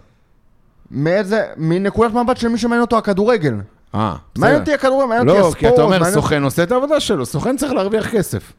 מאיזה, 0.92 1.44
מנקודת 1.58 2.14
מבט 2.14 2.38
של 2.38 2.48
מי 2.48 2.58
שמעניין 2.58 2.82
אותו 2.82 2.98
הכדורגל. 2.98 3.54
אה, 3.96 4.00
מעניין 4.00 4.16
בסדר. 4.36 4.60
אותי 4.60 4.74
הכדורגל, 4.74 5.08
מעניין 5.08 5.30
אותי 5.30 5.40
לא, 5.40 5.48
הספורט. 5.48 5.58
כי 5.60 5.68
אתה 5.68 5.82
אומר, 5.82 5.98
מעניין- 6.00 6.14
סוכן 6.14 6.44
עושה 6.44 6.64
את 6.64 6.72
העבודה 6.72 7.00
שלו, 7.00 7.26
סוכן 7.26 7.58
צריך 7.58 7.74
להרוויח 7.74 8.08
כסף. 8.08 8.54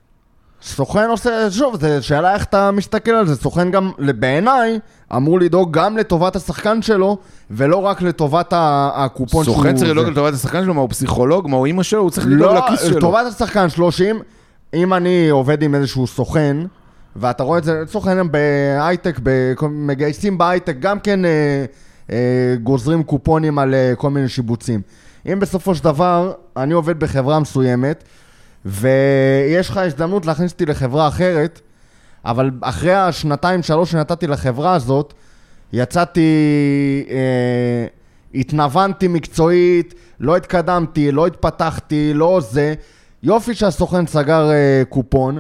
סוכן 0.65 1.09
עושה, 1.11 1.51
שוב, 1.51 1.77
זו 1.81 1.87
שאלה 2.01 2.35
איך 2.35 2.45
אתה 2.45 2.71
מסתכל 2.71 3.11
על 3.11 3.27
זה. 3.27 3.37
סוכן 3.37 3.71
גם, 3.71 3.91
בעיניי, 4.19 4.79
אמור 5.17 5.41
לדאוג 5.41 5.73
גם 5.73 5.97
לטובת 5.97 6.37
השחקן 6.37 6.83
שלו, 6.83 7.19
ולא 7.51 7.77
רק 7.77 8.03
לטובת 8.03 8.53
הקופון 8.57 9.45
שהוא... 9.45 9.55
סוכן 9.57 9.77
צריך 9.77 9.91
לדאוג. 9.91 10.07
לטובת 10.07 10.35
השחקן 10.35 10.63
שלו, 10.65 10.75
מה 10.75 10.81
הוא 10.81 10.89
פסיכולוג, 10.91 11.49
מה 11.49 11.57
הוא 11.57 11.67
אימא 11.67 11.83
שלו, 11.83 12.01
הוא 12.01 12.11
צריך 12.11 12.27
לדאוג 12.27 12.41
לא, 12.55 12.55
לכיס 12.67 12.81
שלו. 12.81 12.99
לטובת 12.99 13.27
השחקן 13.27 13.69
שלו, 13.69 13.93
שאם 13.93 14.19
אם 14.75 14.95
אני 14.95 15.29
עובד 15.29 15.63
עם 15.63 15.75
איזשהו 15.75 16.07
סוכן, 16.07 16.57
ואתה 17.17 17.43
רואה 17.43 17.59
את 17.59 17.65
זה, 17.65 17.83
סוכנים 17.87 18.33
בהייטק, 18.33 19.21
בכל- 19.23 19.69
מגייסים 19.71 20.39
בהייטק, 20.39 20.77
גם 20.81 21.01
כן 21.01 21.25
אה, 21.25 21.65
אה, 22.11 22.17
גוזרים 22.63 23.03
קופונים 23.03 23.59
על 23.59 23.75
אה, 23.75 23.93
כל 23.97 24.11
מיני 24.11 24.29
שיבוצים. 24.29 24.81
אם 25.33 25.41
בסופו 25.41 25.75
של 25.75 25.85
דבר, 25.85 26.33
אני 26.57 26.75
עובד 26.75 26.99
בחברה 27.01 27.41
מסוימת, 27.41 28.05
ויש 28.65 29.69
לך 29.69 29.77
הזדמנות 29.77 30.27
להכניס 30.27 30.53
אותי 30.53 30.67
לחברה 30.67 31.09
אחרת, 31.09 31.61
אבל 32.25 32.51
אחרי 32.61 32.95
השנתיים, 32.95 33.63
שלוש 33.63 33.91
שנתתי 33.91 34.27
לחברה 34.27 34.75
הזאת, 34.75 35.15
יצאתי, 35.73 36.31
אה, 37.11 37.87
התנוונתי 38.35 39.09
מקצועית, 39.09 39.95
לא 40.21 40.37
התקדמתי, 40.37 41.13
לא 41.13 41.27
התפתחתי, 41.27 42.15
לא 42.15 42.41
זה. 42.41 42.75
יופי 43.23 43.55
שהסוכן 43.55 44.07
סגר 44.07 44.51
אה, 44.51 44.83
קופון, 44.89 45.39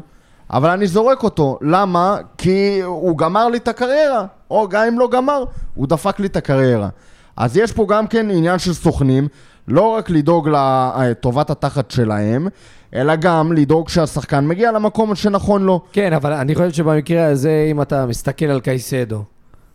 אבל 0.50 0.70
אני 0.70 0.86
זורק 0.86 1.22
אותו. 1.22 1.58
למה? 1.62 2.16
כי 2.38 2.80
הוא 2.82 3.18
גמר 3.18 3.48
לי 3.48 3.58
את 3.58 3.68
הקריירה, 3.68 4.26
או 4.50 4.68
גם 4.68 4.86
אם 4.86 4.98
לא 4.98 5.08
גמר, 5.12 5.44
הוא 5.74 5.86
דפק 5.86 6.20
לי 6.20 6.26
את 6.26 6.36
הקריירה. 6.36 6.88
אז 7.36 7.56
יש 7.56 7.72
פה 7.72 7.86
גם 7.88 8.06
כן 8.06 8.30
עניין 8.30 8.58
של 8.58 8.72
סוכנים, 8.72 9.28
לא 9.68 9.88
רק 9.88 10.10
לדאוג 10.10 10.48
לטובת 10.48 11.50
התחת 11.50 11.90
שלהם, 11.90 12.48
אלא 12.94 13.16
גם 13.16 13.52
לדאוג 13.52 13.88
שהשחקן 13.88 14.46
מגיע 14.46 14.72
למקום 14.72 15.14
שנכון 15.14 15.64
לו. 15.64 15.80
כן, 15.92 16.12
אבל 16.12 16.32
אני 16.32 16.54
חושב 16.54 16.72
שבמקרה 16.72 17.26
הזה, 17.26 17.68
אם 17.70 17.82
אתה 17.82 18.06
מסתכל 18.06 18.46
על 18.46 18.60
קייסדו 18.60 19.24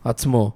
עצמו, 0.04 0.52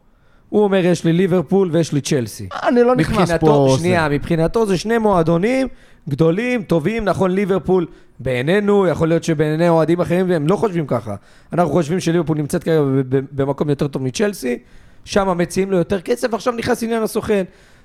הוא 0.49 0.63
אומר, 0.63 0.86
יש 0.86 1.04
לי 1.04 1.13
ליברפול 1.13 1.69
ויש 1.71 1.93
לי 1.93 2.02
צ'לסי. 2.02 2.47
אני 2.67 2.84
לא 2.84 2.95
נכנס 2.95 3.32
פה... 3.39 3.76
שנייה, 3.80 4.10
מבחינתו 4.10 4.65
זה 4.65 4.78
שני 4.78 4.97
מועדונים 4.97 5.67
גדולים, 6.10 6.63
טובים, 6.63 7.06
נכון, 7.06 7.32
ליברפול 7.32 7.86
בעינינו, 8.19 8.88
יכול 8.88 9.08
להיות 9.08 9.23
שבעיני 9.23 9.69
אוהדים 9.69 10.02
אחרים 10.02 10.32
הם 10.32 10.47
לא 10.47 10.56
חושבים 10.56 10.88
ככה. 10.88 11.15
אנחנו 11.54 11.71
חושבים 11.71 11.99
שליברפול 11.99 12.38
נמצאת 12.38 12.63
כרגע 12.63 12.82
במקום 13.32 13.69
יותר 13.69 13.88
טוב 13.88 14.04
מצ'לסי, 14.04 14.58
שם 15.06 15.38
מציעים 15.38 15.71
לו 15.71 15.78
יותר 15.78 16.02
כסף, 16.02 16.28
ועכשיו 16.32 16.54
נכנס 16.54 16.84
עניין 16.84 17.04
הסוכן. 17.04 17.43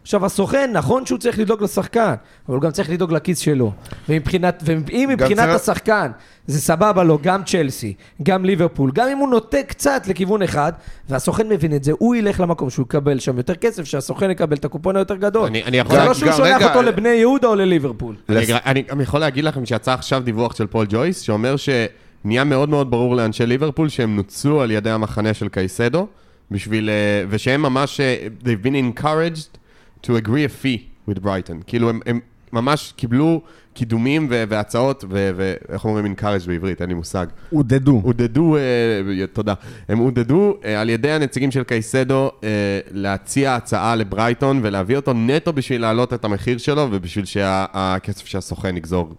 עכשיו, 0.08 0.26
הסוכן, 0.26 0.70
נכון 0.72 1.06
שהוא 1.06 1.18
צריך 1.18 1.38
לדאוג 1.38 1.62
לשחקן, 1.62 2.14
אבל 2.48 2.54
הוא 2.56 2.62
גם 2.62 2.70
צריך 2.70 2.90
לדאוג 2.90 3.12
לכיס 3.12 3.38
שלו. 3.38 3.72
ומבחינת, 4.08 4.62
ואם 4.66 5.08
מבחינת 5.12 5.38
צריך- 5.40 5.54
השחקן 5.60 6.10
זה 6.46 6.60
סבבה 6.60 7.04
לו, 7.04 7.18
גם 7.22 7.42
צ'לסי, 7.44 7.94
גם 8.22 8.44
ליברפול, 8.44 8.90
גם 8.94 9.08
אם 9.08 9.18
הוא 9.18 9.28
נוטה 9.28 9.62
קצת 9.62 10.02
לכיוון 10.06 10.42
אחד, 10.42 10.72
והסוכן 11.08 11.48
מבין 11.48 11.74
את 11.76 11.84
זה, 11.84 11.92
הוא 11.98 12.14
ילך 12.16 12.40
למקום 12.40 12.70
שהוא 12.70 12.82
יקבל 12.86 13.18
שם 13.18 13.36
יותר 13.36 13.54
כסף, 13.54 13.84
שהסוכן 13.84 14.30
יקבל 14.30 14.56
את 14.56 14.64
הקופון 14.64 14.96
היותר 14.96 15.14
גדול. 15.16 15.46
אני- 15.46 15.64
אני 15.64 15.76
יכול 15.76 15.98
זה 15.98 16.04
לא 16.04 16.14
שהוא 16.14 16.32
שולח 16.32 16.56
רגע, 16.56 16.68
אותו 16.68 16.82
לבני 16.82 17.08
יהודה 17.08 17.48
או 17.48 17.54
לליברפול. 17.54 18.14
אני, 18.28 18.44
אני 18.66 18.82
גם 18.82 19.00
יכול 19.00 19.20
להגיד 19.20 19.44
לכם 19.44 19.66
שיצא 19.66 19.92
עכשיו 19.92 20.22
דיווח 20.24 20.54
של 20.56 20.66
פול 20.66 20.86
ג'ויס, 20.88 21.20
שאומר 21.20 21.54
שנהיה 21.56 22.44
מאוד 22.44 22.68
מאוד 22.68 22.90
ברור 22.90 23.16
לאנשי 23.16 23.46
ליברפול 23.46 23.88
שהם 23.88 24.16
נוצלו 24.16 24.62
על 24.62 24.70
ידי 24.70 24.90
המחנה 24.90 25.34
של 25.34 25.48
קייסדו, 25.48 26.06
בשביל, 26.50 26.90
אה, 26.90 26.94
ושהם 27.28 27.62
ממש, 27.62 28.00
אה, 28.00 28.16
they've 28.44 28.64
been 28.66 29.00
encouraged 29.00 29.58
to 30.02 30.10
agree 30.16 30.44
a 30.44 30.64
fee 30.64 31.10
with 31.10 31.18
Brighton. 31.24 31.62
כאילו 31.66 31.90
הם, 31.90 32.00
הם 32.06 32.20
ממש 32.52 32.92
קיבלו 32.96 33.40
קידומים 33.74 34.26
ו- 34.30 34.44
והצעות, 34.48 35.04
ו- 35.10 35.30
ואיך 35.36 35.84
אומרים 35.84 36.14
encouraged 36.14 36.46
בעברית, 36.46 36.80
אין 36.80 36.88
לי 36.88 36.94
מושג. 36.94 37.26
עודדו. 37.50 38.00
עודדו, 38.04 38.56
אה, 38.56 39.26
תודה, 39.32 39.54
הם 39.88 39.98
עודדו 39.98 40.54
אה, 40.64 40.80
על 40.80 40.90
ידי 40.90 41.10
הנציגים 41.10 41.50
של 41.50 41.62
קייסדו 41.62 42.30
אה, 42.44 42.48
להציע 42.90 43.54
הצעה 43.54 43.96
לברייטון 43.96 44.60
ולהביא 44.62 44.96
אותו 44.96 45.12
נטו 45.12 45.52
בשביל 45.52 45.80
להעלות 45.80 46.14
את 46.14 46.24
המחיר 46.24 46.58
שלו 46.58 46.88
ובשביל 46.90 47.24
שהכסף 47.24 48.26
שהסוכן 48.26 48.76
יגזור 48.76 49.14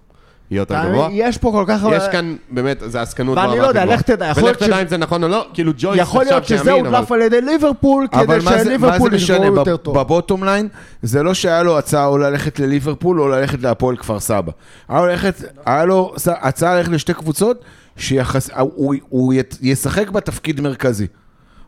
יהיה 0.51 0.61
יותר 0.61 0.75
גבוה. 0.89 1.09
יש 1.11 1.37
פה 1.37 1.51
כל 1.51 1.63
כך 1.67 1.83
הרבה... 1.83 1.95
יש 1.97 2.03
כאן, 2.11 2.35
באמת, 2.51 2.83
זה 2.85 3.01
עסקנות 3.01 3.37
ואני 3.37 3.47
ברמה 3.49 3.61
לא 3.61 3.67
יודע. 3.67 3.85
לך 3.85 4.01
תדע, 4.01 4.25
יכול 4.27 4.43
ולך 4.43 4.61
להיות 4.61 4.71
תדע 4.71 4.77
ש- 4.77 4.81
אם 4.81 4.87
זה 4.87 4.97
נכון 4.97 5.23
או 5.23 5.27
לא, 5.27 5.47
כאילו 5.53 5.71
ג'ויס 5.77 6.01
יכול 6.01 6.23
להיות 6.23 6.45
שזה. 6.45 6.71
הודלף 6.71 7.11
על 7.11 7.21
ידי 7.21 7.41
ליברפול, 7.41 8.07
אבל 8.13 8.41
כדי 8.41 8.63
שליברפול 8.63 9.11
משנה? 9.13 9.37
יגברו 9.37 9.55
יותר 9.55 9.77
טוב. 9.77 9.99
בבוטום 9.99 10.43
ליין, 10.43 10.67
זה 11.03 11.23
לא 11.23 11.33
שהיה 11.33 11.63
לו 11.63 11.77
הצעה 11.77 12.05
או 12.05 12.17
ללכת 12.17 12.59
לליברפול 12.59 13.21
או 13.21 13.27
ללכת 13.27 13.61
להפועל 13.61 13.97
כפר 13.97 14.19
סבא. 14.19 14.51
היה 15.65 15.85
לו, 15.85 16.13
הצעה 16.27 16.75
ללכת 16.77 16.91
לשתי 16.91 17.13
קבוצות 17.13 17.63
שיחס... 17.97 18.49
הוא, 18.59 18.95
הוא 19.09 19.33
ית- 19.33 19.57
ישחק 19.61 20.09
בתפקיד 20.09 20.61
מרכזי. 20.61 21.07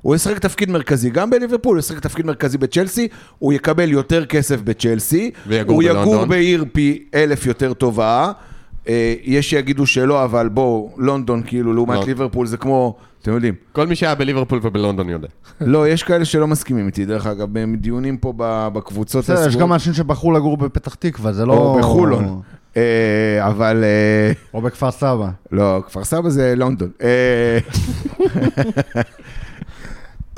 הוא 0.01 0.15
ישחק 0.15 0.39
תפקיד 0.39 0.69
מרכזי 0.69 1.09
גם 1.09 1.29
בליברפול, 1.29 1.75
הוא 1.77 1.79
ישחק 1.79 1.99
תפקיד 1.99 2.25
מרכזי 2.25 2.57
בצ'לסי, 2.57 3.07
הוא 3.39 3.53
יקבל 3.53 3.89
יותר 3.91 4.25
כסף 4.25 4.61
בצ'לסי, 4.61 5.31
הוא 5.49 5.53
יגור 5.53 5.81
בלונדון. 5.81 6.29
בעיר 6.29 6.65
פי 6.73 7.03
אלף 7.15 7.45
יותר 7.45 7.73
טובה. 7.73 8.31
אה, 8.87 9.13
יש 9.23 9.49
שיגידו 9.49 9.85
שלא, 9.85 10.23
אבל 10.23 10.49
בואו, 10.49 10.91
לונדון 10.97 11.41
כאילו, 11.45 11.73
לעומת 11.73 11.97
לא. 11.97 12.05
ליברפול 12.05 12.47
זה 12.47 12.57
כמו, 12.57 12.95
אתם 13.21 13.31
יודעים. 13.31 13.53
כל 13.71 13.87
מי 13.87 13.95
שהיה 13.95 14.15
בליברפול 14.15 14.59
ובלונדון 14.63 15.09
יודע. 15.09 15.27
לא, 15.61 15.87
יש 15.87 16.03
כאלה 16.03 16.25
שלא 16.25 16.47
מסכימים 16.47 16.87
איתי, 16.87 17.05
דרך 17.05 17.27
אגב, 17.27 17.47
בדיונים 17.51 18.17
פה 18.17 18.33
ב- 18.37 18.67
בקבוצות 18.73 19.23
בסדר, 19.23 19.47
יש. 19.47 19.55
גם 19.55 19.73
אנשים 19.73 19.93
שבחרו 19.93 20.31
לגור 20.31 20.57
בפתח 20.57 20.93
תקווה, 20.95 21.33
זה 21.33 21.45
לא... 21.45 21.53
או 21.53 21.79
בחולון. 21.79 22.41
אה, 22.77 23.47
אבל... 23.47 23.83
אה, 23.83 24.31
או 24.53 24.61
בכפר 24.61 24.91
סבא. 24.91 25.29
לא, 25.51 25.83
כפר 25.87 26.03
סבא 26.03 26.29
זה 26.29 26.53
לונדון. 26.55 26.89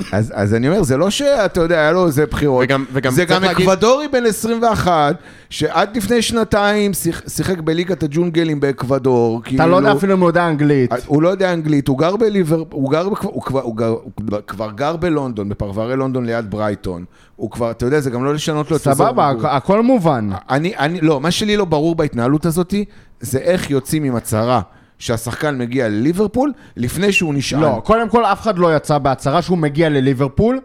אה, 0.02 0.18
אז, 0.18 0.32
אז 0.34 0.54
אני 0.54 0.68
אומר, 0.68 0.82
זה 0.82 0.96
לא 0.96 1.10
שאתה 1.10 1.60
יודע, 1.60 1.76
היה 1.78 1.92
לו 1.92 2.06
איזה 2.06 2.26
בחירות. 2.26 2.64
וגם- 2.64 2.84
וגם 2.92 3.12
זה 3.12 3.24
גם 3.24 3.42
להגיד- 3.42 3.68
אקוודורי 3.68 4.08
בן 4.08 4.26
21, 4.26 5.16
שעד 5.50 5.96
לפני 5.96 6.22
שנתיים 6.22 6.92
שיח, 6.94 7.22
שיחק 7.28 7.58
בליגת 7.60 8.02
הג'ונגלים 8.02 8.60
באקוודור. 8.60 9.42
אתה 9.54 9.66
לא 9.66 9.76
יודע 9.76 9.92
אפילו 9.92 10.14
אם 10.14 10.20
הוא 10.20 10.28
יודע 10.28 10.48
אנגלית. 10.48 10.90
הוא 11.06 11.22
לא 11.22 11.28
יודע 11.28 11.52
אנגלית, 11.52 11.88
הוא 11.88 11.98
גר 11.98 12.16
בליבר... 12.16 12.62
הוא 12.70 12.90
גר... 12.90 13.08
בכ- 13.08 13.24
הוא 13.24 13.42
כבר, 13.42 13.60
הוא, 13.62 13.76
גר, 13.76 13.88
הוא 13.88 14.12
כבר 14.46 14.70
גר 14.70 14.96
בלונדון, 14.96 15.48
בפרברי 15.48 15.96
לונדון 15.96 16.26
ליד 16.26 16.50
ברייטון. 16.50 17.04
הוא 17.36 17.50
כבר, 17.50 17.70
אתה 17.70 17.84
יודע, 17.86 18.00
זה 18.00 18.10
גם 18.10 18.24
לא 18.24 18.34
לשנות 18.34 18.70
לו 18.70 18.76
את 18.76 18.86
אזור 18.88 19.06
סבבה. 19.06 19.30
הכ- 19.30 19.46
הכל 19.46 19.82
מובן. 19.82 20.30
אני, 20.50 20.76
אני, 20.78 21.00
לא, 21.00 21.20
מה 21.20 21.30
שלי 21.30 21.56
לא 21.56 21.64
ברור 21.64 21.94
בהתנהלות 21.94 22.46
הזאת, 22.46 22.74
זה 23.20 23.38
איך 23.38 23.70
יוצאים 23.70 24.04
עם 24.04 24.16
הצהרה 24.16 24.60
שהשחקן 24.98 25.58
מגיע 25.58 25.88
לליברפול 25.88 26.52
לפני 26.76 27.12
שהוא 27.12 27.34
נשען. 27.34 27.60
לא, 27.60 27.80
קודם 27.84 28.08
כל 28.08 28.24
אף 28.24 28.40
אחד 28.40 28.58
לא 28.58 28.76
יצא 28.76 28.98
בהצהרה 28.98 29.42
שהוא 29.42 29.58
מגיע 29.58 29.88
לליברפול. 29.88 30.60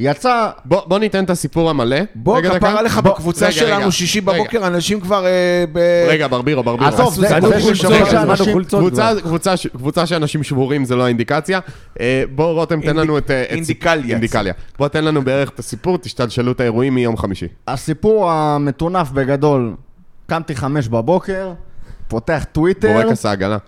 יצא, 0.00 0.50
בוא, 0.64 0.80
בוא 0.86 0.98
ניתן 0.98 1.24
את 1.24 1.30
הסיפור 1.30 1.70
המלא. 1.70 1.96
בוא, 2.14 2.38
רגע, 2.38 2.48
כפרה 2.58 2.72
דקה. 2.72 2.82
לך, 2.82 2.98
בוא- 2.98 3.12
בקבוצה 3.12 3.44
רגע, 3.46 3.52
שלנו, 3.54 3.82
רגע, 3.82 3.90
שישי 3.90 4.20
רגע. 4.20 4.32
בבוקר, 4.32 4.66
אנשים 4.66 5.00
כבר... 5.00 5.26
אה, 5.26 5.64
ב... 5.72 5.78
רגע, 6.08 6.26
ברבירו, 6.28 6.62
ברבירו. 6.62 6.88
עזוב, 6.88 7.14
זה- 7.14 7.28
זה 7.28 7.34
קבוצה 9.72 10.06
שאנשים- 10.06 10.42
שבורים 10.42 10.84
זה 10.84 10.96
לא 10.96 11.04
האינדיקציה. 11.04 11.60
אה, 12.00 12.22
בוא 12.34 12.52
רותם, 12.52 12.80
תן 12.80 12.96
לנו 12.96 13.18
את... 13.18 13.30
אה, 13.30 13.42
את- 13.42 13.46
אינדיקליה. 13.50 14.10
אינדיקליה. 14.14 14.52
בוא 14.78 14.88
תן 14.88 15.04
לנו 15.04 15.22
בערך 15.22 15.48
את 15.50 15.58
הסיפור, 15.58 15.98
תשתלשלו 15.98 16.52
את 16.52 16.60
האירועים 16.60 16.94
מיום 16.94 17.16
חמישי. 17.16 17.46
הסיפור 17.68 18.30
המטונף 18.30 19.10
בגדול, 19.10 19.74
קמתי 20.26 20.54
חמש 20.54 20.88
בבוקר, 20.88 21.52
פותח 22.08 22.44
טוויטר, 22.52 23.02
בורקס 23.02 23.26
העגלה. 23.26 23.58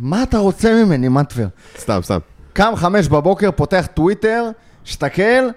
מה 0.00 0.22
אתה 0.22 0.38
רוצה 0.38 0.84
ממני, 0.84 1.08
מטבר? 1.08 1.46
סתם, 1.78 2.00
סתם. 2.02 2.18
קם 2.52 2.72
חמש 2.76 3.08
בבוקר, 3.08 3.50
פותח 3.50 3.86
טוויטר, 3.94 4.50
שתקל, 4.84 5.50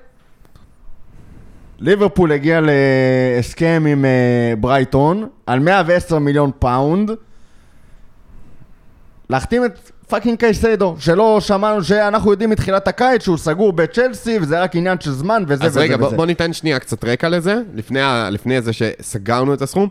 ליברפול 1.79 2.31
הגיע 2.31 2.59
להסכם 2.61 3.85
עם 3.89 4.05
אה, 4.05 4.53
ברייטון 4.59 5.27
על 5.45 5.59
110 5.59 6.19
מיליון 6.19 6.51
פאונד, 6.59 7.11
להחתים 9.29 9.65
את 9.65 9.91
fucking 10.07 10.39
קייסדו, 10.39 10.95
שלא 10.99 11.37
שמענו 11.41 11.83
שאנחנו 11.83 12.31
יודעים 12.31 12.49
מתחילת 12.49 12.87
הקיץ 12.87 13.23
שהוא 13.23 13.37
סגור 13.37 13.73
בצ'לסי 13.73 14.37
וזה 14.41 14.61
רק 14.61 14.75
עניין 14.75 14.99
של 14.99 15.11
זמן 15.11 15.43
וזה 15.47 15.63
אז 15.65 15.71
וזה 15.71 15.79
רגע, 15.79 16.05
וזה. 16.05 16.15
בוא 16.15 16.25
ניתן 16.25 16.53
שנייה 16.53 16.79
קצת 16.79 17.03
רקע 17.03 17.29
לזה, 17.29 17.55
לפני, 17.73 17.99
לפני 18.31 18.61
זה 18.61 18.73
שסגרנו 18.73 19.53
את 19.53 19.61
הסכום. 19.61 19.89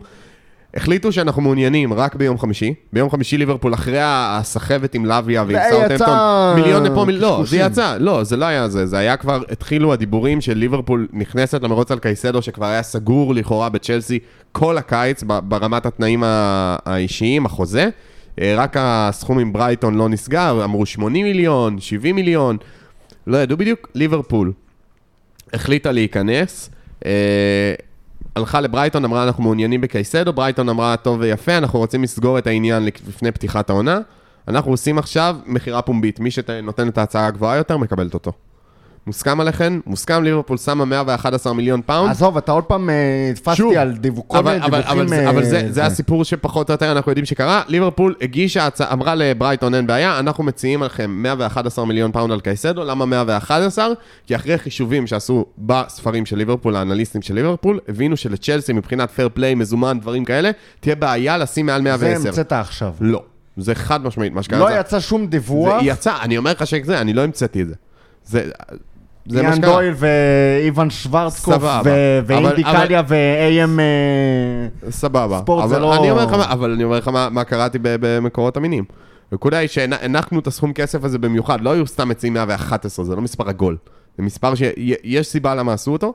החליטו 0.75 1.11
שאנחנו 1.11 1.41
מעוניינים 1.41 1.93
רק 1.93 2.15
ביום 2.15 2.37
חמישי. 2.37 2.73
ביום 2.93 3.09
חמישי 3.09 3.37
ליברפול, 3.37 3.73
אחרי 3.73 3.99
הסחבת 4.01 4.95
עם 4.95 5.05
לוויה 5.05 5.43
ועם 5.47 5.59
סאוטהמפטון, 5.69 6.07
יצא 6.07 6.53
מיליון 6.55 6.83
לפה, 6.83 7.05
מיל... 7.05 7.17
לא, 7.17 7.43
זה. 7.45 7.57
יצא, 7.57 7.97
לא, 7.99 8.23
זה 8.23 8.37
לא 8.37 8.45
היה 8.45 8.69
זה, 8.69 8.85
זה 8.85 8.97
היה 8.97 9.17
כבר, 9.17 9.41
התחילו 9.51 9.93
הדיבורים 9.93 10.41
של 10.41 10.53
ליברפול 10.53 11.07
נכנסת 11.13 11.63
למרוץ 11.63 11.91
על 11.91 11.99
קייסדו, 11.99 12.41
שכבר 12.41 12.65
היה 12.65 12.83
סגור 12.83 13.35
לכאורה 13.35 13.69
בצ'לסי 13.69 14.19
כל 14.51 14.77
הקיץ, 14.77 15.23
ברמת 15.23 15.85
התנאים 15.85 16.23
האישיים, 16.25 17.45
החוזה. 17.45 17.89
אה, 18.41 18.53
רק 18.57 18.75
הסכום 18.79 19.39
עם 19.39 19.53
ברייטון 19.53 19.95
לא 19.95 20.09
נסגר, 20.09 20.61
אמרו 20.63 20.85
80 20.85 21.25
מיליון, 21.25 21.79
70 21.79 22.15
מיליון, 22.15 22.57
לא 23.27 23.37
ידעו 23.37 23.57
בדיוק, 23.57 23.89
ליברפול 23.95 24.51
החליטה 25.53 25.91
להיכנס, 25.91 26.69
אה, 27.05 27.11
הלכה 28.35 28.61
לברייטון, 28.61 29.05
אמרה 29.05 29.23
אנחנו 29.23 29.43
מעוניינים 29.43 29.81
בקייסדו, 29.81 30.33
ברייטון 30.33 30.69
אמרה 30.69 30.97
טוב 30.97 31.19
ויפה, 31.19 31.57
אנחנו 31.57 31.79
רוצים 31.79 32.03
לסגור 32.03 32.37
את 32.37 32.47
העניין 32.47 32.85
לפני 32.85 33.31
פתיחת 33.31 33.69
העונה, 33.69 33.99
אנחנו 34.47 34.71
עושים 34.71 34.97
עכשיו 34.97 35.35
מכירה 35.45 35.81
פומבית, 35.81 36.19
מי 36.19 36.31
שנותן 36.31 36.87
את 36.87 36.97
ההצעה 36.97 37.27
הגבוהה 37.27 37.57
יותר 37.57 37.77
מקבלת 37.77 38.13
אותו. 38.13 38.31
מוסכם 39.07 39.39
עליכם? 39.39 39.79
מוסכם, 39.85 40.23
ליברפול 40.23 40.57
שמה 40.57 40.85
111 40.85 41.53
מיליון 41.53 41.81
פאונד. 41.85 42.11
עזוב, 42.11 42.37
אתה 42.37 42.51
עוד 42.51 42.63
פעם 42.63 42.89
אה, 42.89 42.95
שוב, 43.35 43.55
תפסתי 43.55 43.77
על 43.77 43.91
דיווח, 43.97 44.23
כל 44.27 44.37
אבל, 44.37 44.53
מיני 44.53 44.65
אבל, 44.65 44.77
דיווחים... 44.81 44.99
אבל, 44.99 45.07
זה, 45.07 45.23
אה, 45.25 45.29
אבל 45.29 45.43
זה, 45.45 45.67
זה 45.69 45.85
הסיפור 45.85 46.23
שפחות 46.25 46.69
או 46.69 46.73
יותר 46.73 46.91
אנחנו 46.91 47.11
יודעים 47.11 47.25
שקרה. 47.25 47.61
ליברפול 47.67 48.15
הגישה, 48.21 48.65
הצעה, 48.67 48.93
אמרה 48.93 49.15
לברייטון 49.15 49.75
אין 49.75 49.87
בעיה, 49.87 50.19
אנחנו 50.19 50.43
מציעים 50.43 50.83
לכם 50.83 51.11
111 51.11 51.85
מיליון 51.85 52.11
פאונד 52.11 52.31
על 52.33 52.39
קייסדו, 52.39 52.83
למה 52.83 53.05
111? 53.05 53.87
כי 54.27 54.35
אחרי 54.35 54.57
חישובים 54.57 55.07
שעשו 55.07 55.45
בספרים 55.57 56.25
של 56.25 56.37
ליברפול, 56.37 56.75
האנליסטים 56.75 57.21
של 57.21 57.33
ליברפול, 57.35 57.79
הבינו 57.89 58.17
שלצ'לסי 58.17 58.73
מבחינת 58.73 59.11
fair 59.11 59.29
play, 59.33 59.55
מזומן, 59.55 59.99
דברים 59.99 60.25
כאלה, 60.25 60.51
תהיה 60.79 60.95
בעיה 60.95 61.37
לשים 61.37 61.65
מעל 61.65 61.81
זה 61.81 61.83
110. 61.83 62.27
המצאת 62.27 62.53
עכשיו. 62.53 62.93
לא, 63.01 63.23
זה 63.57 63.75
חד 63.75 64.03
משמעית 64.05 64.33
מה 64.33 64.43
שקרה. 64.43 64.59
לא 64.59 64.67
זה- 64.69 64.79
יצא 64.79 64.99
שום 64.99 65.21
זה 65.21 65.27
דיווח. 65.27 65.81
יצא, 65.81 66.13
אני 66.21 66.37
אומר 66.37 66.51
לך 66.51 66.67
שזה, 66.67 67.01
אני 67.01 67.13
לא 67.13 67.23
המצאתי 67.23 67.61
את 67.61 67.67
זה. 67.67 67.73
זה, 68.25 68.49
זה 69.27 69.43
מה 69.43 69.55
שקרה. 69.55 69.71
דויל 69.73 69.93
ואיוון 69.97 70.89
שוורצקופ 70.89 71.53
סבבה. 71.53 71.81
ו- 71.85 72.19
אבל- 72.19 72.43
ואינדיקליה 72.45 73.01
ו-AM... 73.07 73.79
אה, 73.79 74.91
סבבה. 74.91 75.39
ספורט 75.39 75.63
אבל 75.63 75.69
זה 75.73 75.79
לא- 75.79 75.95
אני 75.95 76.11
אומר 76.11 76.25
לך, 76.25 76.33
אבל 76.33 76.71
אני 76.71 76.83
אומר 76.83 76.97
לך 76.97 77.07
מה, 77.07 77.27
מה 77.31 77.43
קראתי 77.43 77.77
במקורות 77.81 78.57
אמינים. 78.57 78.83
הנקודה 79.31 79.57
היא 79.57 79.67
שהנחנו 79.67 80.39
את 80.39 80.47
הסכום 80.47 80.73
כסף 80.73 81.03
הזה 81.03 81.17
במיוחד, 81.17 81.61
לא 81.61 81.69
היו 81.69 81.87
סתם 81.87 82.09
מציעים 82.09 82.33
111, 82.33 83.05
זה 83.05 83.15
לא 83.15 83.21
מספר 83.21 83.49
עגול. 83.49 83.77
זה 84.17 84.23
מספר 84.23 84.55
שיש 84.55 85.27
סיבה 85.27 85.55
למה 85.55 85.73
עשו 85.73 85.91
אותו, 85.91 86.13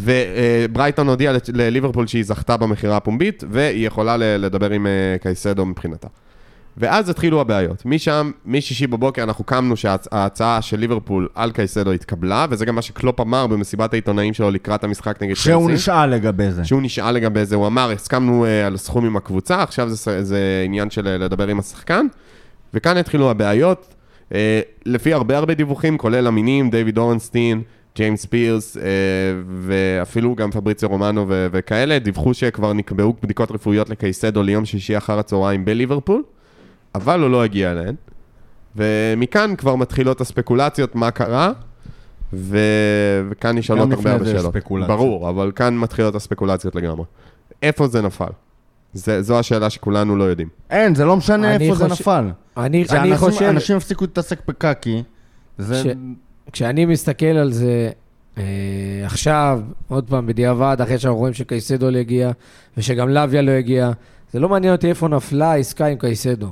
וברייטון 0.00 1.08
הודיעה 1.08 1.32
לצ'- 1.32 1.50
לליברפול 1.54 2.06
שהיא 2.06 2.24
זכתה 2.24 2.56
במכירה 2.56 2.96
הפומבית, 2.96 3.44
והיא 3.50 3.86
יכולה 3.86 4.16
לדבר 4.16 4.70
עם 4.70 4.86
אה, 4.86 4.92
קייסדו 5.22 5.66
מבחינתה. 5.66 6.08
ואז 6.76 7.08
התחילו 7.08 7.40
הבעיות. 7.40 7.86
משם, 7.86 8.30
משישי 8.46 8.86
בבוקר 8.86 9.22
אנחנו 9.22 9.44
קמנו 9.44 9.76
שההצעה 9.76 10.62
של 10.62 10.78
ליברפול 10.78 11.28
על 11.34 11.52
קייסדו 11.52 11.92
התקבלה, 11.92 12.46
וזה 12.50 12.64
גם 12.64 12.74
מה 12.74 12.82
שקלופ 12.82 13.20
אמר 13.20 13.46
במסיבת 13.46 13.92
העיתונאים 13.92 14.34
שלו 14.34 14.50
לקראת 14.50 14.84
המשחק 14.84 15.22
נגד 15.22 15.34
שהוא 15.34 15.62
צ'לסי. 15.62 15.74
נשאל 15.74 16.10
לגבי 16.10 16.50
זה. 16.50 16.64
שהוא 16.64 16.82
נשאל 16.82 17.12
לגבי 17.12 17.44
זה, 17.44 17.56
הוא 17.56 17.66
אמר, 17.66 17.90
הסכמנו 17.90 18.44
uh, 18.44 18.66
על 18.66 18.76
סכום 18.76 19.04
עם 19.04 19.16
הקבוצה, 19.16 19.62
עכשיו 19.62 19.88
זה, 19.88 20.24
זה 20.24 20.62
עניין 20.64 20.90
של 20.90 21.06
uh, 21.06 21.08
לדבר 21.08 21.48
עם 21.48 21.58
השחקן, 21.58 22.06
וכאן 22.74 22.96
התחילו 22.96 23.30
הבעיות. 23.30 23.94
Uh, 24.30 24.34
לפי 24.86 25.12
הרבה 25.12 25.38
הרבה 25.38 25.54
דיווחים, 25.54 25.98
כולל 25.98 26.26
אמינים, 26.26 26.70
דיוויד 26.70 26.98
אורנסטין, 26.98 27.62
ג'יימס 27.96 28.24
פירס, 28.24 28.76
uh, 28.76 28.80
ואפילו 29.46 30.34
גם 30.34 30.50
פבריציו 30.50 30.88
רומנו 30.88 31.26
וכאלה, 31.28 31.98
דיווחו 31.98 32.34
שכבר 32.34 32.72
נקבעו 32.72 33.14
בדיקות 33.22 33.50
רפואיות 33.50 33.90
לקייסדו 33.90 34.42
ליום 34.42 34.64
שישי 34.64 34.96
אחר 34.96 35.18
הצהריים 35.18 35.64
בליברפול, 35.64 36.22
אבל 36.94 37.20
הוא 37.20 37.30
לא 37.30 37.44
הגיע 37.44 37.70
אליהן. 37.72 37.94
ומכאן 38.76 39.54
כבר 39.58 39.74
מתחילות 39.76 40.20
הספקולציות 40.20 40.94
מה 40.94 41.10
קרה, 41.10 41.52
ו... 42.32 42.58
וכאן 43.30 43.58
נשאלות 43.58 43.92
הרבה 43.92 44.12
הרבה 44.12 44.24
זה 44.24 44.30
שאלות. 44.30 44.52
ספקולציות. 44.54 44.98
ברור, 44.98 45.28
אבל 45.30 45.52
כאן 45.56 45.76
מתחילות 45.78 46.14
הספקולציות 46.14 46.74
לגמרי. 46.74 47.04
איפה 47.62 47.86
זה 47.86 48.02
נפל? 48.02 48.24
זה, 48.92 49.22
זו 49.22 49.38
השאלה 49.38 49.70
שכולנו 49.70 50.16
לא 50.16 50.24
יודעים. 50.24 50.48
אין, 50.70 50.94
זה 50.94 51.04
לא 51.04 51.16
משנה 51.16 51.54
איפה 51.54 51.74
זה 51.74 51.88
חושב- 51.88 52.02
נפל. 52.02 52.30
אני, 52.56 52.84
זה 52.84 53.00
אני 53.00 53.12
אנשים- 53.12 53.16
חושב, 53.30 53.44
אנשים 53.44 53.76
הפסיקו 53.76 54.04
להתעסק 54.04 54.38
בקקי. 54.48 55.02
זה... 55.58 55.82
ש- 55.82 55.86
כשאני 56.52 56.84
מסתכל 56.86 57.26
על 57.26 57.52
זה 57.52 57.90
אה, 58.38 58.42
עכשיו, 59.04 59.60
עוד 59.88 60.04
פעם, 60.10 60.26
בדיעבד, 60.26 60.76
אחרי 60.82 60.98
שאנחנו 60.98 61.18
רואים 61.18 61.34
שקייסדו 61.34 61.90
לא 61.90 61.98
הגיע, 61.98 62.30
ושגם 62.76 63.08
לוויה 63.08 63.42
לא 63.42 63.50
הגיע, 63.50 63.90
זה 64.32 64.40
לא 64.40 64.48
מעניין 64.48 64.72
אותי 64.74 64.88
איפה 64.88 65.08
נפלה 65.08 65.52
העסקה 65.52 65.86
עם 65.86 65.98
קייסדו. 65.98 66.48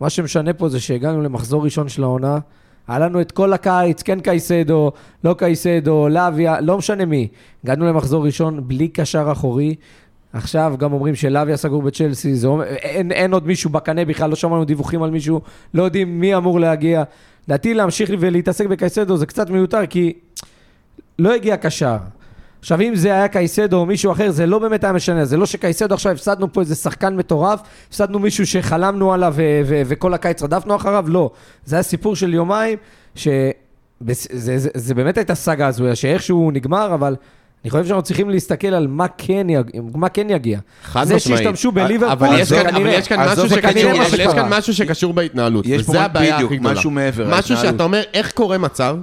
מה 0.00 0.10
שמשנה 0.10 0.52
פה 0.52 0.68
זה 0.68 0.80
שהגענו 0.80 1.22
למחזור 1.22 1.64
ראשון 1.64 1.88
של 1.88 2.02
העונה, 2.02 2.38
היה 2.88 2.98
לנו 2.98 3.20
את 3.20 3.32
כל 3.32 3.52
הקיץ, 3.52 4.02
כן 4.02 4.20
קייסדו, 4.20 4.92
לא 5.24 5.34
קייסדו, 5.38 6.08
לוויה, 6.08 6.60
לא 6.60 6.78
משנה 6.78 7.04
מי. 7.04 7.28
הגענו 7.64 7.86
למחזור 7.86 8.24
ראשון 8.26 8.68
בלי 8.68 8.88
קשר 8.88 9.28
אחורי. 9.32 9.74
עכשיו 10.32 10.74
גם 10.78 10.92
אומרים 10.92 11.14
שלאביה 11.14 11.56
סגור 11.56 11.82
בצ'לסי, 11.82 12.34
זה 12.34 12.46
אומר, 12.46 12.64
אין, 12.64 13.12
אין 13.12 13.32
עוד 13.32 13.46
מישהו 13.46 13.70
בקנה 13.70 14.04
בכלל, 14.04 14.30
לא 14.30 14.36
שמענו 14.36 14.64
דיווחים 14.64 15.02
על 15.02 15.10
מישהו, 15.10 15.40
לא 15.74 15.82
יודעים 15.82 16.20
מי 16.20 16.36
אמור 16.36 16.60
להגיע. 16.60 17.02
לדעתי 17.48 17.74
להמשיך 17.74 18.10
ולהתעסק 18.18 18.66
בקייסדו 18.66 19.16
זה 19.16 19.26
קצת 19.26 19.50
מיותר, 19.50 19.86
כי 19.86 20.12
לא 21.18 21.34
הגיע 21.34 21.56
קשר. 21.56 21.96
עכשיו, 22.60 22.80
אם 22.80 22.94
זה 22.96 23.08
היה 23.12 23.28
קייסדו 23.28 23.76
או 23.76 23.86
מישהו 23.86 24.12
אחר, 24.12 24.30
זה 24.30 24.46
לא 24.46 24.58
באמת 24.58 24.84
היה 24.84 24.92
משנה. 24.92 25.24
זה 25.24 25.36
לא 25.36 25.46
שקייסדו 25.46 25.94
עכשיו 25.94 26.12
הפסדנו 26.12 26.52
פה 26.52 26.60
איזה 26.60 26.74
שחקן 26.74 27.16
מטורף, 27.16 27.60
הפסדנו 27.88 28.18
מישהו 28.18 28.46
שחלמנו 28.46 29.12
עליו 29.12 29.32
ו- 29.36 29.60
ו- 29.66 29.82
וכל 29.86 30.14
הקיץ 30.14 30.42
רדפנו 30.42 30.76
אחריו, 30.76 31.04
לא. 31.08 31.30
זה 31.64 31.76
היה 31.76 31.82
סיפור 31.82 32.16
של 32.16 32.34
יומיים, 32.34 32.78
שזה 33.14 33.50
זה, 34.32 34.58
זה, 34.58 34.68
זה 34.74 34.94
באמת 34.94 35.18
הייתה 35.18 35.34
סאגה 35.34 35.66
הזויה, 35.66 35.94
שאיכשהו 35.94 36.50
נגמר, 36.50 36.94
אבל 36.94 37.16
אני 37.64 37.70
חושב 37.70 37.84
שאנחנו 37.84 38.02
צריכים 38.02 38.30
להסתכל 38.30 38.68
על 38.68 38.86
מה 38.86 39.06
כן, 39.18 39.46
יג... 39.50 39.70
מה 39.94 40.08
כן 40.08 40.26
יגיע. 40.30 40.58
חד 40.84 41.04
זה 41.04 41.14
משמעית. 41.16 41.38
שהשתמשו 41.38 41.72
בליברפול, 41.72 42.12
אבל 42.28 42.38
יש 42.40 42.48
זה 42.48 42.56
כאן- 42.56 42.66
אבל 42.66 42.78
כנראה. 42.78 42.94
יש 42.94 43.08
כאן 43.08 43.20
משהו 43.28 43.48
זה 43.48 43.54
שקשור- 43.54 43.70
כנראה 43.72 43.98
מה 43.98 44.06
אבל 44.06 44.20
יש. 44.20 44.26
כאן 44.34 44.48
משהו 44.50 44.74
שקשור 44.74 45.12
בהתנהלות. 45.12 45.66
יש 45.66 45.82
פה 45.82 45.90
וזה 45.90 46.00
הבעיה 46.02 46.34
בדיוק, 46.34 46.50
הכי 46.50 46.58
גדולה. 46.58 46.74
משהו 46.74 46.90
מעבר, 46.90 47.28
משהו. 47.38 47.56
שאתה 47.56 47.82
אומר, 47.84 48.02
איך 48.14 48.32
קורה 48.32 48.58
מצב 48.58 48.96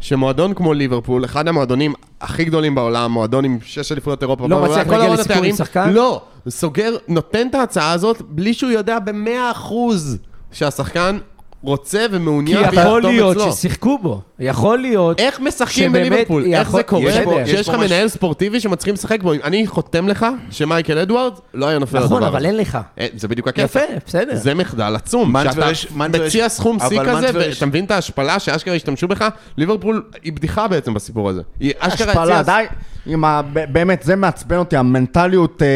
שמועדון 0.00 0.54
כמו 0.54 0.74
ליברפול, 0.74 1.24
אחד 1.24 1.48
המועדונים 1.48 1.94
הכי 2.20 2.44
גדולים 2.44 2.74
בעולם, 2.74 3.12
מועדון 3.12 3.44
עם 3.44 3.58
שש 3.64 3.92
אליפויות 3.92 4.22
אירופה, 4.22 4.48
לא 4.48 4.62
מצליח 4.62 4.86
להגיע 4.86 5.14
לסיכום 5.14 5.44
עם 5.44 5.56
שחקן? 5.56 5.90
לא, 5.92 6.22
סוגר, 6.48 6.96
נותן 7.08 7.48
את 7.48 7.54
ההצעה 7.54 7.92
הזאת 7.92 8.22
בלי 8.28 8.54
שהוא 8.54 8.70
יודע 8.70 8.98
במאה 8.98 9.50
אחוז 9.50 10.18
שהשחקן 10.52 11.18
רוצה 11.62 11.98
כי 11.98 12.16
ומעוניין 12.16 12.64
יכול 12.64 12.78
ויחתום 12.78 13.10
להיות 13.12 13.36
אצלו. 13.36 13.52
ששיחקו 13.52 13.98
בו. 14.02 14.20
יכול 14.38 14.78
להיות. 14.78 15.20
איך 15.20 15.40
משחקים 15.40 15.92
בליברפול? 15.92 16.44
איך 16.44 16.68
יכול- 16.68 16.80
זה 16.80 16.84
קורה 16.84 17.02
יש 17.10 17.18
פה- 17.24 17.34
שיש 17.46 17.60
יש 17.60 17.68
לך 17.68 17.74
מנהל 17.74 18.08
ספורטיבי 18.08 18.60
שמצליחים 18.60 18.94
לשחק 18.94 19.22
בו? 19.22 19.32
אני 19.44 19.66
חותם 19.66 20.08
לך 20.08 20.26
שמייקל 20.50 20.98
אדוארד 20.98 21.32
לא 21.54 21.66
היה 21.66 21.78
נופל 21.78 21.96
לדבר 21.98 22.06
נכון. 22.06 22.22
אבל 22.22 22.46
אין 22.46 22.56
לך. 22.56 22.78
אה, 23.00 23.06
זה 23.16 23.28
בדיוק 23.28 23.48
הקטע. 23.48 23.62
יפה, 23.62 23.80
בסדר. 24.06 24.34
זה 24.36 24.54
מחדל 24.54 24.94
עצום. 24.96 25.34
שאתה 25.44 25.70
יש- 25.70 25.86
מציע 25.92 26.44
יש- 26.44 26.52
סכום 26.52 26.78
שיא 26.88 27.00
כזה, 27.04 27.26
יש- 27.38 27.56
ואתה 27.56 27.66
מבין 27.66 27.84
את 27.84 27.90
ההשפלה 27.90 28.38
שאשכרה 28.38 28.74
השתמשו 28.74 29.08
בך? 29.08 29.28
ליברפול 29.56 30.02
היא 30.22 30.32
בדיחה 30.32 30.68
בעצם 30.68 30.94
בסיפור 30.94 31.28
הזה. 31.28 31.42
היא 31.60 31.72
אשכרה 31.78 32.12
השפלה. 32.12 32.42
די. 32.42 32.64
עם 33.06 33.24
ה... 33.24 33.42
באמת, 33.52 34.02
זה 34.02 34.16
מעצבן 34.16 34.56
אותי, 34.56 34.76
המנטליות, 34.76 35.62
אה, 35.62 35.66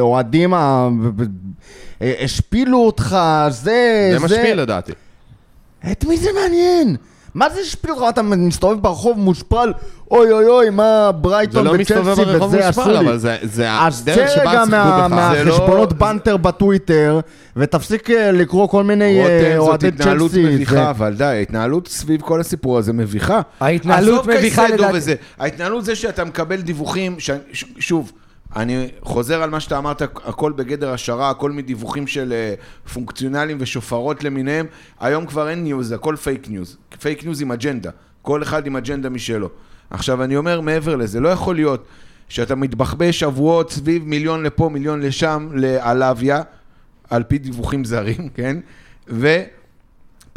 אוהדים, 0.00 0.54
אה, 0.54 0.88
השפילו 2.24 2.78
אותך, 2.78 3.16
זה, 3.48 4.10
זה 4.12 4.24
משפיל 4.24 4.60
לדעתי. 4.60 4.92
את 5.92 6.04
מי 6.04 6.16
זה 6.16 6.28
מעניין? 6.42 6.96
מה 7.34 7.50
זה 7.50 7.60
השפיל 7.60 7.90
אותך? 7.90 8.02
אתה 8.08 8.22
מסתובב 8.22 8.82
ברחוב 8.82 9.18
מושפל, 9.18 9.72
אוי 10.10 10.32
אוי 10.32 10.46
אוי, 10.46 10.70
מה 10.70 11.10
זה 11.12 11.12
ברייטון 11.12 11.64
לא 11.66 11.74
מסתובב 11.74 12.06
וצ'לסי 12.06 12.24
ברחוב 12.24 12.48
וזה 12.54 12.68
עשו 12.68 12.80
מושפל, 12.80 12.98
לי. 13.00 13.06
אבל 13.08 13.18
זה- 13.18 13.36
זה 13.42 13.72
אז 13.72 14.04
צא 14.04 14.12
הדרך 14.12 14.30
שבה 14.30 14.40
רגע 14.50 14.60
שיחקו 14.64 14.70
מה- 14.70 15.08
בך. 15.08 15.36
זה 15.38 15.44
לא- 15.44 15.50
מהחשבונות 15.50 15.90
זה- 15.90 15.96
בנטר 15.96 16.36
בטוויטר, 16.36 17.20
ותפסיק 17.56 18.10
אה, 18.10 18.32
לקרוא 18.32 18.68
כל 18.68 18.84
מיני 18.84 19.20
אה, 19.20 19.24
רותם, 19.24 19.58
זאת 19.58 19.68
אוהדי 19.68 19.88
התנהלות 19.88 20.30
צ'לסי. 20.30 20.42
מביכה, 20.54 20.90
אבל 20.90 21.14
די, 21.14 21.24
ההתנהלות 21.24 21.88
סביב 21.88 22.20
כל 22.20 22.40
הסיפור 22.40 22.78
הזה 22.78 22.92
מביכה. 22.92 23.40
ההתנהלות 23.60 24.26
מביכה 24.26 24.68
לדעתי. 24.68 24.98
ההתנהלות 25.38 25.84
זה 25.84 25.96
שאתה 25.96 26.24
מקבל 26.24 26.60
דיווחים, 26.60 27.16
שוב, 27.78 28.12
אני 28.56 28.88
חוזר 29.02 29.42
על 29.42 29.50
מה 29.50 29.60
שאתה 29.60 29.78
אמרת, 29.78 30.02
הכל 30.02 30.52
בגדר 30.52 30.92
השערה, 30.92 31.30
הכל 31.30 31.52
מדיווחים 31.52 32.06
של 32.06 32.32
אה, 32.32 32.54
פונקציונלים 32.92 33.56
ושופרות 33.60 34.24
למיניהם. 34.24 34.66
היום 35.00 35.26
כבר 35.26 35.48
אין 35.48 35.64
news, 35.64 35.92
הכל 35.92 36.16
fake 36.16 36.48
news. 36.48 36.76
fake 37.00 37.24
news 37.24 37.42
עם 37.42 37.52
אג'נדה. 37.52 37.90
כל 38.22 38.42
אחד 38.42 38.66
עם 38.66 38.76
אג'נדה 38.76 39.08
משלו. 39.08 39.48
עכשיו, 39.90 40.22
אני 40.22 40.36
אומר 40.36 40.60
מעבר 40.60 40.96
לזה, 40.96 41.20
לא 41.20 41.28
יכול 41.28 41.54
להיות 41.54 41.86
שאתה 42.28 42.54
מתבחבש 42.54 43.20
שבועות 43.20 43.70
סביב 43.70 44.04
מיליון 44.04 44.42
לפה, 44.42 44.68
מיליון 44.68 45.00
לשם, 45.00 45.48
ללאביה, 45.54 46.42
על 47.10 47.22
פי 47.22 47.38
דיווחים 47.38 47.84
זרים, 47.84 48.28
כן? 48.34 48.56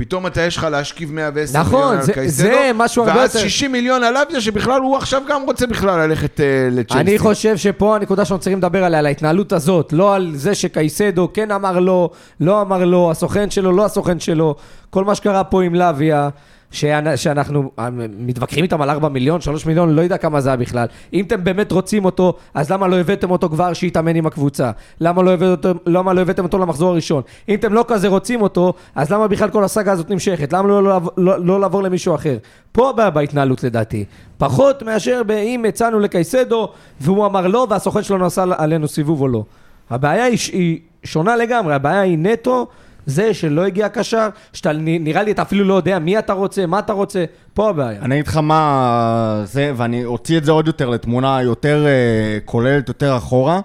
ופתאום 0.01 0.27
אתה 0.27 0.41
יש 0.41 0.57
לך 0.57 0.67
להשכיב 0.71 1.13
110 1.13 1.59
נכון, 1.59 1.73
מיליון 1.81 1.97
על 1.97 2.01
זה- 2.05 2.13
קייסדו, 2.13 2.43
זה 2.43 2.71
משהו 2.75 3.03
הרבה 3.03 3.19
ואז 3.19 3.35
יותר- 3.35 3.47
60 3.47 3.71
מיליון 3.71 4.03
על 4.03 4.17
אביה, 4.17 4.41
שבכלל 4.41 4.81
הוא 4.81 4.97
עכשיו 4.97 5.21
גם 5.29 5.41
רוצה 5.43 5.67
בכלל 5.67 6.07
ללכת 6.07 6.39
uh, 6.39 6.43
לצ'לסי. 6.71 6.99
אני 6.99 7.17
חושב 7.19 7.57
שפה 7.57 7.95
הנקודה 7.95 8.25
שאנחנו 8.25 8.39
צריכים 8.41 8.57
לדבר 8.57 8.83
עליה, 8.83 8.99
על 8.99 9.05
ההתנהלות 9.05 9.53
הזאת, 9.53 9.93
לא 9.93 10.15
על 10.15 10.31
זה 10.35 10.55
שקייסדו 10.55 11.29
כן 11.33 11.51
אמר 11.51 11.79
לו, 11.79 12.09
לא 12.39 12.61
אמר 12.61 12.85
לו, 12.85 13.11
הסוכן 13.11 13.49
שלו, 13.49 13.71
לא 13.71 13.85
הסוכן 13.85 14.19
שלו, 14.19 14.55
כל 14.89 15.03
מה 15.03 15.15
שקרה 15.15 15.43
פה 15.43 15.63
עם 15.63 15.75
שאנ- 15.75 16.29
שאנחנו 16.71 17.71
אה, 17.79 17.89
מתווכחים 18.17 18.63
איתם 18.63 18.81
על 18.81 18.89
4 18.89 19.09
מיליון, 19.09 19.41
3 19.41 19.65
מיליון, 19.65 19.95
לא 19.95 20.01
יודע 20.01 20.17
כמה 20.17 20.41
זה 20.41 20.49
היה 20.49 20.55
בכלל. 20.55 20.87
אם 21.13 21.25
אתם 21.25 21.43
באמת 21.43 21.71
רוצים 21.71 22.05
אותו, 22.05 22.33
אז 22.53 22.71
למה 22.71 22.87
לא 22.87 22.99
הבאתם 22.99 23.31
אותו 23.31 23.49
כבר 23.49 23.73
שיתאמן 23.73 24.15
עם 24.15 24.25
הקבוצה? 24.25 24.71
למה 25.01 25.23
לא 25.23 25.33
הבאתם, 25.33 25.71
למה 25.85 26.13
לא 26.13 26.21
הבאתם 26.21 26.43
אותו 26.43 26.57
למחזור 26.57 26.91
הראשון? 26.91 27.23
אם 27.49 27.55
אתם 27.55 27.73
לא 27.73 27.85
כזה 27.87 28.07
רוצים 28.07 28.41
אותו, 28.41 28.73
אז 28.95 29.11
למה 29.11 29.27
בכלל 29.27 29.49
כל 29.49 29.63
הסאגה 29.63 29.91
הזאת 29.91 30.09
נמשכת? 30.09 30.53
למה 30.53 30.67
לא, 30.67 30.83
לא, 30.83 30.99
לא, 31.17 31.45
לא 31.45 31.59
לעבור 31.59 31.83
למישהו 31.83 32.15
אחר? 32.15 32.37
פה 32.71 32.89
הבעיה 32.89 33.09
בהתנהלות 33.09 33.63
לדעתי. 33.63 34.05
פחות 34.37 34.83
מאשר 34.83 35.21
אם 35.43 35.65
הצענו 35.65 35.99
לקייסדו 35.99 36.69
והוא 37.01 37.25
אמר 37.25 37.47
לא 37.47 37.67
והסוכן 37.69 38.03
שלו 38.03 38.17
נסע 38.17 38.45
עלינו 38.57 38.87
סיבוב 38.87 39.21
או 39.21 39.27
לא. 39.27 39.43
הבעיה 39.89 40.23
היא, 40.23 40.37
היא 40.51 40.79
שונה 41.03 41.35
לגמרי, 41.35 41.73
הבעיה 41.73 42.01
היא 42.01 42.17
נטו 42.17 42.67
זה 43.05 43.33
שלא 43.33 43.65
הגיע 43.65 43.89
קשר, 43.89 44.29
שאתה 44.53 44.71
נראה 44.73 45.23
לי 45.23 45.31
אתה 45.31 45.41
אפילו 45.41 45.65
לא 45.65 45.73
יודע 45.73 45.99
מי 45.99 46.19
אתה 46.19 46.33
רוצה, 46.33 46.65
מה 46.65 46.79
אתה 46.79 46.93
רוצה, 46.93 47.25
פה 47.53 47.69
הבעיה. 47.69 48.01
אני 48.01 48.15
אגיד 48.15 48.27
לך 48.27 48.37
מה 48.37 49.41
זה, 49.45 49.71
ואני 49.75 50.05
אוציא 50.05 50.37
את 50.37 50.45
זה 50.45 50.51
עוד 50.51 50.67
יותר 50.67 50.89
לתמונה 50.89 51.41
יותר 51.41 51.85
אה, 51.85 52.39
כוללת, 52.45 52.87
יותר 52.87 53.17
אחורה. 53.17 53.59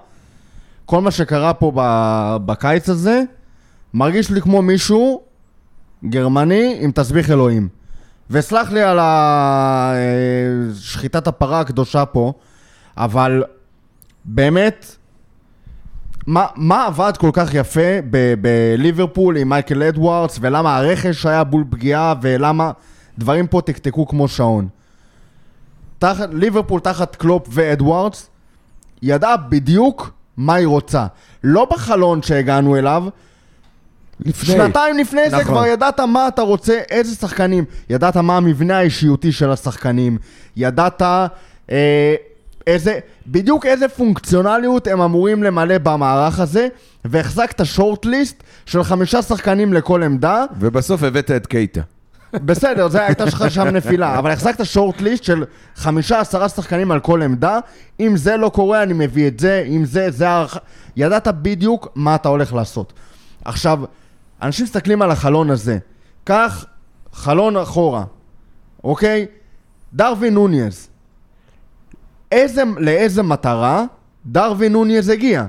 כל 0.84 1.00
מה 1.00 1.10
שקרה 1.10 1.54
פה 1.54 1.72
בקיץ 2.46 2.88
הזה, 2.88 3.22
מרגיש 3.94 4.30
לי 4.30 4.40
כמו 4.40 4.62
מישהו 4.62 5.22
גרמני 6.04 6.76
עם 6.80 6.90
תסביך 6.92 7.30
אלוהים. 7.30 7.68
וסלח 8.30 8.72
לי 8.72 8.82
על 8.82 8.98
אה, 8.98 9.94
שחיטת 10.80 11.26
הפרה 11.26 11.60
הקדושה 11.60 12.04
פה, 12.04 12.32
אבל 12.96 13.42
באמת, 14.24 14.96
מה, 16.26 16.46
מה 16.56 16.86
עבד 16.86 17.12
כל 17.18 17.30
כך 17.32 17.54
יפה 17.54 18.00
ב- 18.10 18.34
בליברפול 18.40 19.36
עם 19.36 19.48
מייקל 19.48 19.82
אדוארדס, 19.82 20.38
ולמה 20.40 20.76
הרכש 20.76 21.26
היה 21.26 21.44
בול 21.44 21.64
פגיעה, 21.70 22.14
ולמה 22.22 22.70
דברים 23.18 23.46
פה 23.46 23.60
תקתקו 23.60 24.06
כמו 24.06 24.28
שעון. 24.28 24.68
תחת, 25.98 26.28
ליברפול 26.32 26.80
תחת 26.80 27.16
קלופ 27.16 27.48
ואדוארדס, 27.50 28.28
ידעה 29.02 29.36
בדיוק 29.36 30.10
מה 30.36 30.54
היא 30.54 30.66
רוצה. 30.66 31.06
לא 31.44 31.64
בחלון 31.70 32.22
שהגענו 32.22 32.76
אליו, 32.76 33.04
לפני. 34.20 34.54
שנתיים 34.54 34.98
לפני 34.98 35.30
זה 35.30 35.36
נכון. 35.36 35.44
כבר 35.44 35.66
ידעת 35.66 36.00
מה 36.00 36.28
אתה 36.28 36.42
רוצה, 36.42 36.80
איזה 36.90 37.14
שחקנים. 37.14 37.64
ידעת 37.90 38.16
מה 38.16 38.36
המבנה 38.36 38.78
האישיותי 38.78 39.32
של 39.32 39.50
השחקנים. 39.50 40.18
ידעת 40.56 41.02
אה, 41.02 42.14
איזה, 42.66 42.98
בדיוק 43.26 43.66
איזה 43.66 43.88
פונקציונליות 43.88 44.86
הם 44.86 45.00
אמורים 45.00 45.42
למלא 45.42 45.78
במערך 45.78 46.40
הזה, 46.40 46.68
והחזקת 47.04 47.64
שורט-ליסט 47.64 48.42
של 48.66 48.84
חמישה 48.84 49.22
שחקנים 49.22 49.72
לכל 49.72 50.02
עמדה. 50.02 50.44
ובסוף 50.58 51.02
הבאת 51.02 51.30
את 51.30 51.46
קייטה. 51.46 51.80
בסדר, 52.32 52.88
זה 52.88 53.06
הייתה 53.06 53.30
שלך 53.30 53.44
שם 53.50 53.66
נפילה, 53.66 54.18
אבל 54.18 54.30
החזקת 54.30 54.64
שורט-ליסט 54.64 55.24
של 55.24 55.44
חמישה 55.74 56.20
עשרה 56.20 56.48
שחקנים 56.48 56.90
על 56.90 57.00
כל 57.00 57.22
עמדה. 57.22 57.58
אם 58.00 58.16
זה 58.16 58.36
לא 58.36 58.48
קורה, 58.48 58.82
אני 58.82 58.92
מביא 58.92 59.28
את 59.28 59.40
זה, 59.40 59.64
אם 59.68 59.84
זה, 59.84 60.10
זה 60.10 60.28
הערכה. 60.28 60.58
ידעת 60.96 61.28
בדיוק 61.28 61.88
מה 61.94 62.14
אתה 62.14 62.28
הולך 62.28 62.54
לעשות. 62.54 62.92
עכשיו, 63.44 63.80
אנשים 64.42 64.64
מסתכלים 64.64 65.02
על 65.02 65.10
החלון 65.10 65.50
הזה. 65.50 65.78
קח 66.24 66.64
חלון 67.12 67.56
אחורה, 67.56 68.04
אוקיי? 68.84 69.26
דרווין 69.94 70.34
נוניז. 70.34 70.88
איזה, 72.32 72.62
לאיזה 72.78 73.22
מטרה 73.22 73.84
דרווין 74.26 74.72
נוניז 74.72 75.08
הגיע? 75.08 75.46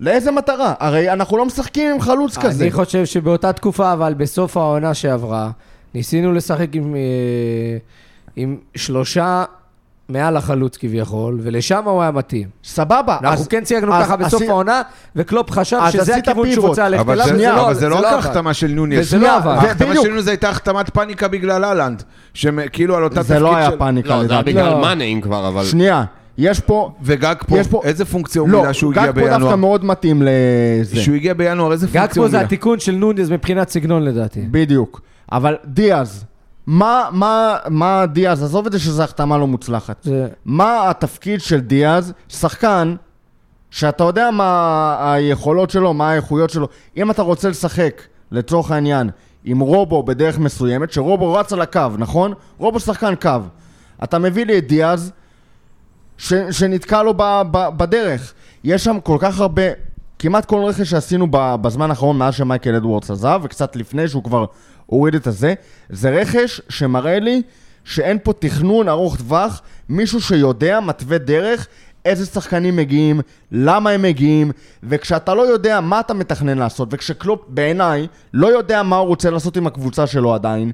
לאיזה 0.00 0.30
מטרה? 0.30 0.74
הרי 0.78 1.12
אנחנו 1.12 1.36
לא 1.36 1.44
משחקים 1.46 1.90
עם 1.90 2.00
חלוץ 2.00 2.38
כזה. 2.38 2.64
אני 2.64 2.72
חושב 2.72 3.04
שבאותה 3.04 3.52
תקופה, 3.52 3.92
אבל 3.92 4.14
בסוף 4.14 4.56
העונה 4.56 4.94
שעברה, 4.94 5.50
ניסינו 5.94 6.32
לשחק 6.32 6.68
עם, 6.72 6.94
אה, 6.94 7.00
עם 8.36 8.56
שלושה 8.74 9.44
מעל 10.08 10.36
החלוץ 10.36 10.76
כביכול, 10.76 11.38
ולשם 11.42 11.82
הוא 11.84 12.02
היה 12.02 12.10
מתאים. 12.10 12.48
סבבה. 12.64 13.16
אנחנו 13.20 13.40
אז- 13.40 13.48
כן 13.48 13.64
צייגנו 13.64 13.94
אז 13.94 14.04
ככה 14.04 14.16
בסוף 14.16 14.42
עשי- 14.42 14.50
העונה, 14.50 14.82
וקלופ 15.16 15.50
חשב 15.50 15.78
שזה 15.90 16.16
הכיוון 16.16 16.52
שהוא. 16.52 16.68
רוצה 16.68 16.88
ללכת 16.88 17.00
אבל 17.00 17.20
אליו, 17.22 17.38
זה- 17.38 17.60
אבל 17.60 17.74
זה 17.74 17.88
לא 17.88 17.98
עבד. 17.98 18.08
כהחתמה 18.10 18.54
של 18.54 18.66
נוניס. 18.70 18.98
וזה 19.00 19.18
לא 19.18 19.36
עבד. 19.36 19.46
ההחתמה. 19.46 19.94
של 20.02 20.08
נוניס 20.08 20.28
הייתה 20.28 20.48
החתמת 20.48 20.90
פאניקה 20.90 21.28
בגלל 21.28 21.64
אהלנד. 21.64 22.02
שכאילו 22.34 22.96
על 22.96 23.04
אותה 23.04 23.14
תפקיד 23.14 23.26
זה 23.28 23.34
של... 23.34 23.42
לא 23.42 23.56
היה 23.56 23.70
פאניקה 23.78 24.08
לא, 24.16 24.26
זה 24.26 24.32
היה. 24.32 24.42
בגלל 24.42 24.70
לא. 24.70 24.80
מאנה 24.80 25.04
כבר, 25.22 25.48
אבל... 25.48 25.64
שנייה, 25.64 26.04
יש 26.38 26.60
פה... 26.60 26.92
וגג 27.02 27.34
פה, 27.46 27.58
יש 27.58 27.66
פה- 27.66 27.80
איזה 27.84 28.04
פונקציה 28.04 28.40
הוא 28.40 28.48
לא, 28.48 28.60
מילא 28.60 28.72
שהוא 28.72 28.92
הגיע 28.92 29.02
גג 29.06 29.14
פה 29.14 29.20
דווקא 29.20 29.36
בינואר? 29.38 29.56
מאוד 29.56 29.84
מתאים 29.84 30.22
לזה. 30.22 31.00
שהוא 31.02 31.14
הגיע 31.16 31.34
בינואר, 31.34 31.72
איזה 31.72 31.86
גג 31.86 31.92
פונקציה 31.92 32.14
פה 32.14 32.20
הוא 32.20 32.28
זה 32.30 32.36
מילא? 32.36 32.46
התיקון 32.46 32.78
של 32.78 32.92
נוניז 32.94 33.30
מבחינת 33.30 33.68
סגנון 33.68 34.02
לדעתי. 34.02 34.40
בדיוק. 34.50 35.00
אבל 35.32 35.56
דיאז, 35.64 36.24
מה, 36.66 37.08
מה, 37.12 37.56
מה 37.68 38.06
דיאז, 38.06 38.42
עזוב 38.42 38.66
את 38.66 38.72
זה 38.72 38.78
שזו 38.78 39.02
החתמה 39.02 39.38
לא 39.38 39.46
מוצלחת. 39.46 40.02
זה... 40.02 40.28
מה 40.44 40.90
התפקיד 40.90 41.40
של 41.40 41.60
דיאז, 41.60 42.12
שחקן, 42.28 42.94
שאתה 43.70 44.04
יודע 44.04 44.30
מה 44.30 45.12
היכולות 45.12 45.70
שלו, 45.70 45.94
מה 45.94 46.10
האיכויות 46.10 46.50
שלו. 46.50 46.68
אם 46.96 47.10
אתה 47.10 47.22
רוצה 47.22 47.48
לשחק, 47.48 48.02
לצורך 48.30 48.70
העניין, 48.70 49.10
עם 49.44 49.60
רובו 49.60 50.02
בדרך 50.02 50.38
מסוימת, 50.38 50.92
שרובו 50.92 51.32
רץ 51.32 51.52
על 51.52 51.60
הקו, 51.60 51.88
נכון? 51.98 52.32
רובו 52.58 52.80
שחקן 52.80 53.14
קו. 53.14 53.38
אתה 54.04 54.18
מביא 54.18 54.46
לי 54.46 54.58
את 54.58 54.66
דיאז, 54.66 55.12
ש, 56.18 56.34
שנתקע 56.50 57.02
לו 57.02 57.14
ב, 57.16 57.42
ב, 57.50 57.68
בדרך. 57.76 58.34
יש 58.64 58.84
שם 58.84 59.00
כל 59.00 59.16
כך 59.20 59.40
הרבה, 59.40 59.62
כמעט 60.18 60.44
כל 60.44 60.64
רכש 60.64 60.90
שעשינו 60.90 61.26
בזמן 61.30 61.90
האחרון, 61.90 62.18
מאז 62.18 62.34
שמייקל 62.34 62.74
אדוורדס 62.74 63.10
עזב, 63.10 63.40
וקצת 63.42 63.76
לפני 63.76 64.08
שהוא 64.08 64.24
כבר 64.24 64.44
הוריד 64.92 65.14
את 65.14 65.26
הזה, 65.26 65.54
זה 65.90 66.10
רכש 66.10 66.60
שמראה 66.68 67.18
לי 67.18 67.42
שאין 67.84 68.18
פה 68.22 68.32
תכנון 68.38 68.88
ארוך 68.88 69.16
טווח, 69.16 69.60
מישהו 69.88 70.20
שיודע, 70.20 70.80
מתווה 70.80 71.18
דרך, 71.18 71.66
איזה 72.04 72.26
שחקנים 72.26 72.76
מגיעים, 72.76 73.20
למה 73.52 73.90
הם 73.90 74.02
מגיעים, 74.02 74.50
וכשאתה 74.82 75.34
לא 75.34 75.42
יודע 75.42 75.80
מה 75.80 76.00
אתה 76.00 76.14
מתכנן 76.14 76.58
לעשות, 76.58 76.88
וכשקלופ 76.92 77.40
בעיניי 77.48 78.06
לא 78.34 78.46
יודע 78.46 78.82
מה 78.82 78.96
הוא 78.96 79.06
רוצה 79.08 79.30
לעשות 79.30 79.56
עם 79.56 79.66
הקבוצה 79.66 80.06
שלו 80.06 80.34
עדיין, 80.34 80.72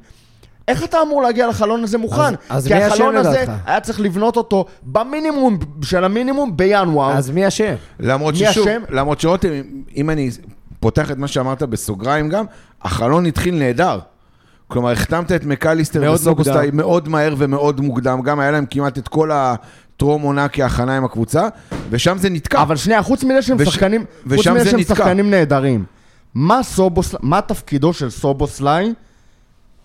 איך 0.68 0.84
אתה 0.84 0.98
אמור 1.02 1.22
להגיע 1.22 1.48
לחלון 1.48 1.84
הזה 1.84 1.98
מוכן? 1.98 2.20
אז- 2.22 2.34
אז 2.48 2.66
כי 2.66 2.74
מי 2.74 2.84
החלון 2.84 3.16
הזה, 3.16 3.30
לדעתך? 3.30 3.52
היה 3.66 3.80
צריך 3.80 4.00
לבנות 4.00 4.36
אותו 4.36 4.64
במינימום 4.82 5.58
של 5.82 6.04
המינימום 6.04 6.56
בינואר. 6.56 7.12
אז 7.12 7.30
מי 7.30 7.48
אשם? 7.48 7.74
למרות 8.00 8.34
מי 8.34 8.40
ששוב, 8.46 8.68
אשם? 8.68 8.82
למרות 8.90 9.20
שרותם, 9.20 9.48
אם 9.96 10.10
אני 10.10 10.30
פותח 10.80 11.10
את 11.10 11.18
מה 11.18 11.28
שאמרת 11.28 11.62
בסוגריים 11.62 12.28
גם, 12.28 12.44
החלון 12.82 13.26
התחיל 13.26 13.54
נהדר. 13.54 13.98
כלומר, 14.68 14.90
החתמת 14.90 15.32
את 15.32 15.44
מקליסטר 15.44 16.14
מוקדם. 16.26 16.54
מאוד 16.72 17.08
מהר 17.08 17.34
ומאוד 17.38 17.80
מוקדם, 17.80 18.22
גם 18.22 18.40
היה 18.40 18.50
להם 18.50 18.64
כמעט 18.70 18.98
את 18.98 19.08
כל 19.08 19.30
הטרום 19.32 20.22
עונה 20.22 20.48
כהכנה 20.48 20.96
עם 20.96 21.04
הקבוצה, 21.04 21.48
ושם 21.90 22.18
זה 22.18 22.30
נתקע. 22.30 22.62
אבל 22.62 22.76
שנייה, 22.76 23.02
חוץ 23.02 23.24
מזה 23.24 23.42
שהם 23.42 23.56
וש- 23.60 23.68
שחקנים, 23.68 24.00
חוץ 24.22 24.32
ושם 24.38 24.54
מזה 24.54 24.64
זה 24.64 24.70
שהם 24.70 24.80
נתקע. 24.80 24.94
שחקנים 24.94 25.30
נהדרים, 25.30 25.84
מה 26.34 26.62
סובוס, 26.62 27.14
מה 27.22 27.40
תפקידו 27.40 27.92
של 27.92 28.10
סובוסליי 28.10 28.94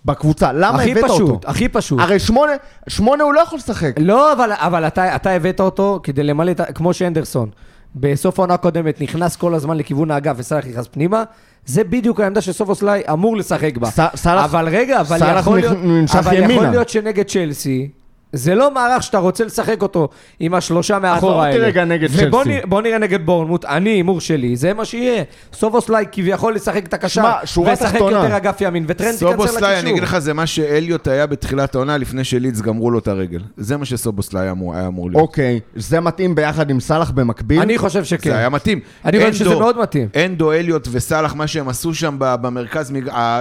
בקבוצה? 0.04 0.52
למה 0.52 0.78
הכי 0.80 0.90
הבאת 0.92 1.04
אותו? 1.04 1.14
פשוט, 1.14 1.44
הכי 1.48 1.68
פשוט. 1.68 2.00
הרי 2.00 2.18
שמונה, 2.18 2.52
שמונה 2.88 3.24
הוא 3.24 3.34
לא 3.34 3.40
יכול 3.40 3.58
לשחק. 3.58 3.92
לא, 3.98 4.32
אבל, 4.32 4.50
אבל 4.52 4.86
אתה, 4.86 5.16
אתה 5.16 5.30
הבאת 5.30 5.60
אותו 5.60 6.00
כדי 6.02 6.22
למלא 6.22 6.50
את 6.50 6.60
ה... 6.60 6.64
כמו 6.64 6.94
שאנדרסון. 6.94 7.50
בסוף 7.96 8.38
העונה 8.38 8.54
הקודמת 8.54 9.00
נכנס 9.00 9.36
כל 9.36 9.54
הזמן 9.54 9.76
לכיוון 9.76 10.10
האגף 10.10 10.34
וסאלח 10.36 10.66
נכנס 10.66 10.86
פנימה. 10.90 11.24
זה 11.66 11.84
בדיוק 11.84 12.20
העמדה 12.20 12.40
שסובוסליי 12.40 13.02
אמור 13.12 13.36
לשחק 13.36 13.76
בה. 13.78 13.90
ס- 13.90 13.98
סאלח- 14.14 14.44
אבל 14.44 14.68
רגע, 14.68 15.00
אבל 15.00 15.18
יכול 15.38 15.58
להיות... 15.60 15.78
אבל 16.18 16.32
יכול. 16.50 16.66
להיות 16.70 16.88
שנגד 16.88 17.24
צ'לסי... 17.26 17.88
זה 18.36 18.54
לא 18.54 18.74
מערך 18.74 19.02
שאתה 19.02 19.18
רוצה 19.18 19.44
לשחק 19.44 19.82
אותו 19.82 20.08
עם 20.40 20.54
השלושה 20.54 20.98
מאחורה 20.98 21.36
אותי 21.46 21.48
האלה. 21.56 21.66
רגע 21.66 21.84
נגד 21.84 22.08
ובוא 22.12 22.42
צ'לסי. 22.44 22.54
נראה, 22.54 22.66
בוא 22.66 22.82
נראה 22.82 22.98
נגד 22.98 23.26
בורנמוט, 23.26 23.64
אני, 23.64 23.90
הימור 23.90 24.20
שלי, 24.20 24.56
זה 24.56 24.72
מה 24.74 24.84
שיהיה. 24.84 25.22
סובוסליי 25.52 26.04
כביכול 26.12 26.54
לשחק 26.54 26.84
את 26.86 26.94
הקשר, 26.94 27.22
וישחק 27.64 27.92
תחתונה. 27.92 28.10
יותר 28.24 28.36
אגף 28.36 28.60
ימין, 28.60 28.84
וטרנט 28.88 29.10
יקצר 29.14 29.26
לקישור. 29.26 29.46
סובוסליי, 29.46 29.80
אני 29.80 29.90
אגיד 29.90 30.02
לך, 30.02 30.18
זה 30.18 30.32
מה 30.32 30.46
שאליוט 30.46 31.08
היה 31.08 31.26
בתחילת 31.26 31.74
העונה 31.74 31.96
לפני 31.96 32.24
שלידס 32.24 32.60
גמרו 32.60 32.90
לו 32.90 32.98
את 32.98 33.08
הרגל. 33.08 33.40
זה 33.56 33.76
מה 33.76 33.84
שסובוסליי 33.84 34.50
אמור- 34.50 34.74
היה 34.74 34.86
אמור 34.86 35.10
להיות. 35.10 35.22
אוקיי, 35.22 35.60
זה 35.76 36.00
מתאים 36.00 36.34
ביחד 36.34 36.70
עם 36.70 36.80
סאלח 36.80 37.10
במקביל? 37.10 37.60
אני 37.60 37.78
חושב 37.78 38.04
שכן. 38.04 38.30
זה 38.30 38.36
היה 38.38 38.48
מתאים. 38.48 38.80
אני 39.04 39.18
חושב 39.20 39.32
שזה 39.44 39.54
מאוד 39.54 39.78
מתאים. 39.78 40.08
אנדו, 40.24 40.52
אליוט 40.52 40.88
וסאלח, 40.92 41.34
מה 41.34 41.46
שהם 41.46 41.68
עשו 41.68 41.94
שם 41.94 42.16
ב- 42.18 42.34
במרכז, 42.42 42.92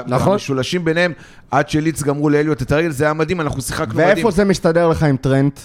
נכון. 0.07 0.31
המשולשים 0.33 0.85
ביניהם, 0.85 1.11
עד 1.53 1.69
שלידס 1.69 2.03
גמרו 2.03 2.29
לאליוט 2.29 2.61
את 2.61 2.71
הרגל, 2.71 2.91
זה 2.91 3.03
היה 3.03 3.13
מדהים, 3.13 3.41
אנחנו 3.41 3.61
שיחקנו 3.61 3.93
מדהים. 3.93 4.07
ואיפה 4.07 4.31
זה 4.31 4.45
מסתדר 4.45 4.87
לך 4.87 5.03
עם 5.03 5.17
טרנט? 5.17 5.59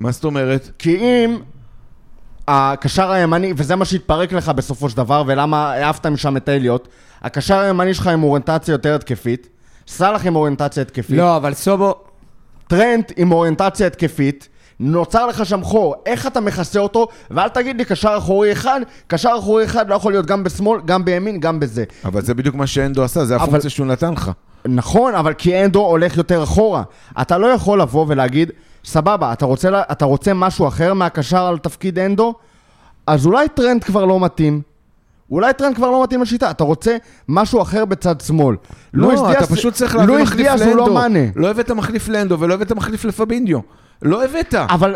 מה 0.00 0.10
זאת 0.10 0.24
אומרת? 0.24 0.70
כי 0.78 0.96
אם 0.96 1.36
הקשר 2.48 3.10
הימני, 3.10 3.52
וזה 3.56 3.76
מה 3.76 3.84
שהתפרק 3.84 4.32
לך 4.32 4.48
בסופו 4.48 4.88
של 4.88 4.96
דבר, 4.96 5.22
ולמה 5.26 5.72
העפת 5.72 6.06
משם 6.06 6.36
את 6.36 6.48
אליוט, 6.48 6.88
הקשר 7.22 7.58
הימני 7.58 7.94
שלך 7.94 8.06
עם 8.06 8.22
אוריינטציה 8.22 8.72
יותר 8.72 8.94
התקפית, 8.94 9.48
סאלח 9.88 10.26
עם 10.26 10.36
אוריינטציה 10.36 10.82
התקפית, 10.82 11.18
לא, 11.18 11.36
אבל 11.36 11.54
סובו... 11.54 11.94
טרנט 12.68 13.12
עם 13.16 13.32
אוריינטציה 13.32 13.86
התקפית, 13.86 14.48
נוצר 14.80 15.26
לך 15.26 15.46
שם 15.46 15.62
חור, 15.62 15.94
איך 16.06 16.26
אתה 16.26 16.40
מכסה 16.40 16.80
אותו, 16.80 17.08
ואל 17.30 17.48
תגיד 17.48 17.76
לי 17.78 17.84
קשר 17.84 18.14
אחורי 18.18 18.52
אחד, 18.52 18.80
קשר 19.06 19.30
אחורי 19.38 19.64
אחד 19.64 19.88
לא 19.88 19.94
יכול 19.94 20.12
להיות 20.12 20.26
גם 20.26 20.44
בשמאל, 20.44 20.80
גם 20.84 21.04
בימין, 21.04 21.40
גם 21.40 21.60
בזה. 21.60 21.84
אבל 22.04 22.22
זה 22.22 22.34
בדיוק 22.34 22.54
מה 22.54 22.66
שאנדו 22.66 23.04
עשה, 23.04 23.24
זה 23.24 23.36
אבל- 23.36 23.44
הפונקציה 23.44 23.70
שהוא 23.70 23.86
נתן 23.86 24.12
לך. 24.12 24.30
נכון, 24.68 25.14
אבל 25.14 25.32
כי 25.34 25.64
אנדו 25.64 25.80
הולך 25.80 26.16
יותר 26.16 26.42
אחורה. 26.42 26.82
אתה 27.20 27.38
לא 27.38 27.46
יכול 27.46 27.80
לבוא 27.80 28.04
ולהגיד, 28.08 28.50
סבבה, 28.84 29.32
אתה 29.32 29.46
רוצה, 29.46 29.82
אתה 29.92 30.04
רוצה 30.04 30.34
משהו 30.34 30.68
אחר 30.68 30.94
מהקשר 30.94 31.46
על 31.46 31.58
תפקיד 31.58 31.98
אנדו? 31.98 32.34
אז 33.06 33.26
אולי 33.26 33.48
טרנט 33.48 33.84
כבר 33.84 34.04
לא 34.04 34.20
מתאים. 34.20 34.60
אולי 35.30 35.52
טרנט 35.52 35.76
כבר 35.76 35.90
לא 35.90 36.02
מתאים 36.02 36.22
לשיטה, 36.22 36.50
אתה 36.50 36.64
רוצה 36.64 36.96
משהו 37.28 37.62
אחר 37.62 37.84
בצד 37.84 38.20
שמאל. 38.20 38.56
לואיס 38.94 39.20
לא, 39.20 39.30
אתה 39.32 39.38
דיאס- 39.38 39.52
פשוט 39.52 39.74
צריך 39.74 39.94
להביא 39.96 40.08
לואיס 40.14 40.28
מחליף 40.28 40.46
דיאס 40.46 40.60
הוא 40.60 40.68
לאנדו. 40.70 40.86
לא 40.86 40.94
מאנה. 40.94 41.18
לא 41.36 41.50
הבאת 41.50 41.70
מחליף 41.70 42.08
לאנדו 42.08 42.40
ולא 42.40 42.54
הבאת 42.54 42.72
מחליף 42.72 43.04
לפביניו. 43.04 43.58
לא 44.02 44.24
הבאת. 44.24 44.54
אבל 44.54 44.94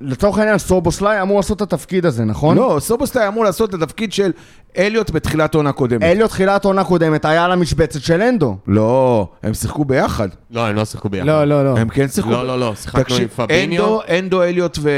לצורך 0.00 0.38
העניין 0.38 0.58
סובוסליי 0.58 1.22
אמור 1.22 1.36
לעשות 1.36 1.56
את 1.56 1.62
התפקיד 1.62 2.06
הזה, 2.06 2.24
נכון? 2.24 2.56
לא, 2.56 2.76
סובוסליי 2.80 3.28
אמור 3.28 3.44
לעשות 3.44 3.74
את 3.74 3.82
התפקיד 3.82 4.12
של 4.12 4.30
אליוט 4.78 5.10
בתחילת 5.10 5.54
עונה 5.54 5.72
קודמת. 5.72 6.02
אליוט 6.02 6.30
תחילת 6.30 6.64
עונה 6.64 6.84
קודמת 6.84 7.24
היה 7.24 7.44
על 7.44 7.52
המשבצת 7.52 8.00
של 8.00 8.22
אנדו. 8.22 8.56
לא, 8.66 9.28
הם 9.42 9.54
שיחקו 9.54 9.84
ביחד. 9.84 10.28
לא, 10.50 10.66
הם 10.66 10.76
לא 10.76 10.84
שיחקו 10.84 11.08
ביחד. 11.08 11.26
לא, 11.26 11.44
לא, 11.44 11.64
לא. 11.64 11.78
הם 11.78 11.88
כן 11.88 12.08
שיחקו. 12.08 12.30
לא, 12.30 12.46
לא, 12.46 12.60
לא, 12.60 12.72
שיחקנו 12.74 13.16
עם 13.16 13.28
פביניו. 13.28 13.84
אנדו, 13.84 14.00
אנדו, 14.18 14.42
אליוט 14.42 14.78
ו- 14.82 14.90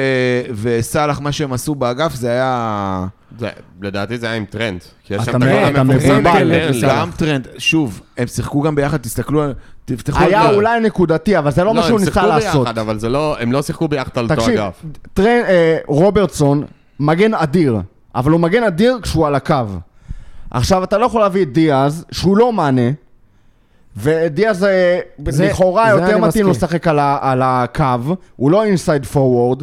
וסאלח, 0.63 1.21
מה 1.21 1.33
שהם 1.33 1.53
עשו 1.53 1.75
באגף, 1.75 2.15
זה 2.15 2.31
היה... 2.31 3.07
זה- 3.39 3.49
לדעתי 3.83 4.19
זה 4.19 4.27
היה 4.27 4.35
עם 4.37 4.45
טרנט. 4.45 4.81
כי 5.05 5.15
יש 5.15 5.23
אתה 5.23 5.33
שם 5.33 5.39
מ- 5.39 5.43
את 5.43 5.49
הגול 5.49 5.71
אתה 5.71 5.81
המפורסם. 5.81 6.25
וסאלח. 6.71 6.93
גם 7.01 7.11
טרנט, 7.17 7.49
שוב, 7.59 8.01
הם 8.19 8.27
שיחקו 8.27 8.63
גם 8.63 8.75
ביחד, 8.75 8.97
תסתכלו, 8.97 9.43
על- 9.43 9.55
תפתחו... 9.97 10.19
היה. 10.25 10.51
אולי 10.51 10.81
נקודתי, 10.81 11.39
אבל 11.39 11.51
זה 11.51 11.65
לא 11.65 11.75
מה 11.75 11.81
לא, 11.81 11.87
שהוא 11.87 11.99
הם 11.99 12.05
ניסה 12.05 12.13
שיחקו 12.13 12.27
לעשות. 12.29 12.67
ביחד, 12.67 12.79
אבל 12.79 12.99
זה 12.99 13.09
לא, 13.09 13.37
הם 13.41 13.53
לא 13.53 13.63
שיחקו 13.63 13.89
ביחד 13.89 14.11
על 14.19 14.25
אותו 14.25 14.35
תקשיב, 14.37 14.61
אגף. 14.61 14.83
טרן, 15.15 15.27
אה, 15.49 15.79
רוברטסון, 15.87 16.65
מגן 17.01 17.35
אדיר, 17.35 17.77
אבל 18.15 18.31
הוא 18.31 18.41
מגן 18.41 18.63
אדיר 18.63 18.99
כשהוא 19.03 19.27
על 19.27 19.35
הקו. 19.35 19.55
עכשיו, 20.51 20.85
אתה 20.85 20.99
לא 20.99 21.07
יכול 21.07 21.21
להביא 21.21 21.43
את 21.43 21.53
דיאז, 21.53 22.05
שהוא 22.11 22.37
לא 22.37 22.53
מאנה, 22.53 22.91
ודיאז 23.97 24.65
אה, 24.65 24.99
זה- 25.29 25.47
לכאורה 25.47 25.91
יותר 25.91 26.19
מתאים 26.19 26.45
לו. 26.47 26.51
לשחק 26.53 26.87
על, 26.89 26.99
על 27.21 27.43
הקו, 27.45 27.85
הוא 28.37 28.51
לא 28.51 28.65
אינסייד 28.65 29.07
פורוורד, 29.07 29.63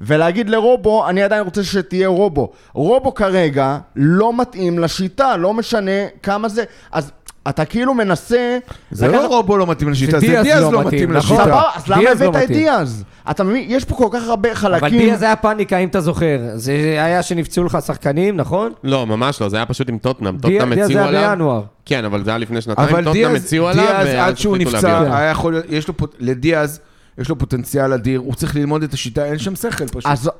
ולהגיד 0.00 0.50
לרובו, 0.50 1.08
אני 1.08 1.22
עדיין 1.22 1.44
רוצה 1.44 1.64
שתהיה 1.64 2.08
רובו. 2.08 2.50
רובו 2.72 3.14
כרגע 3.14 3.78
לא 3.96 4.36
מתאים 4.36 4.78
לשיטה, 4.78 5.36
לא 5.36 5.54
משנה 5.54 5.90
כמה 6.22 6.48
זה, 6.48 6.64
אז 6.92 7.12
אתה 7.48 7.64
כאילו 7.64 7.94
מנסה... 7.94 8.58
זה 8.90 9.08
לא 9.08 9.26
רובו 9.26 9.56
לא 9.56 9.66
מתאים 9.66 9.88
לשיטה, 9.90 10.20
זה 10.20 10.26
דיאז 10.26 10.62
לא 10.62 10.72
לא 10.72 10.84
מתאים, 10.84 11.12
נכון. 11.12 11.36
לשיטה. 11.36 11.44
סבבה, 11.44 11.62
אז 11.74 11.88
למה 11.88 12.00
דיאז 12.00 12.22
לא 12.22 12.28
הבאת 12.28 12.42
את. 12.42 12.48
דיאז? 12.48 13.04
אתה 13.30 13.44
מבין? 13.44 13.64
יש 13.68 13.84
פה 13.84 13.94
כל 13.94 14.08
כך 14.12 14.22
הרבה 14.28 14.54
חלקים. 14.54 14.86
אבל 14.86 14.98
דיאז 14.98 15.22
היה 15.22 15.36
פאניקה, 15.36 15.78
אם 15.78 15.88
אתה 15.88 16.00
זוכר. 16.00 16.38
זה 16.54 16.72
היה 16.72 17.22
שנפצעו 17.22 17.64
לך 17.64 17.78
שחקנים, 17.86 18.36
נכון? 18.36 18.72
לא, 18.84 19.06
ממש 19.06 19.40
לא, 19.40 19.48
זה 19.48 19.56
היה 19.56 19.66
פשוט 19.66 19.88
עם 19.88 19.98
טוטנאם. 19.98 20.38
טוטנאם 20.38 20.74
דיאז 20.74 20.76
זה 20.76 20.84
הציעו 20.84 20.98
היה 21.00 21.08
עליו. 21.08 21.30
בינואר. 21.30 21.62
כן, 21.84 22.04
אבל 22.04 22.24
זה 22.24 22.30
היה 22.30 22.38
לפני 22.38 22.60
שנתיים. 22.60 22.88
אבל 22.88 23.04
טוטנאם 23.04 23.12
דיאז, 23.28 23.44
הציעו 23.44 23.68
עליו, 23.68 23.84
דיאז 23.84 24.06
ואז 24.06 24.28
עד 24.28 24.38
שהוא 24.38 24.56
נפצע, 24.56 24.88
להביא 24.92 25.06
אותו. 25.06 25.16
היה 25.16 25.30
יכול 25.30 25.52
להיות, 25.52 25.64
יש 25.68 25.88
לו, 25.88 25.94
לדיאז, 26.18 26.80
יש 27.18 27.28
לו 27.28 27.38
פוטנציאל 27.38 27.92
אדיר, 27.92 28.20
הוא 28.20 28.34
צריך 28.34 28.56
ללמוד 28.56 28.82
את 28.82 28.94
השיטה, 28.94 29.24
אין 29.24 29.38
שם 29.38 29.56
שכל 29.56 29.86
פשוט. 29.86 30.06
אז 30.06 30.30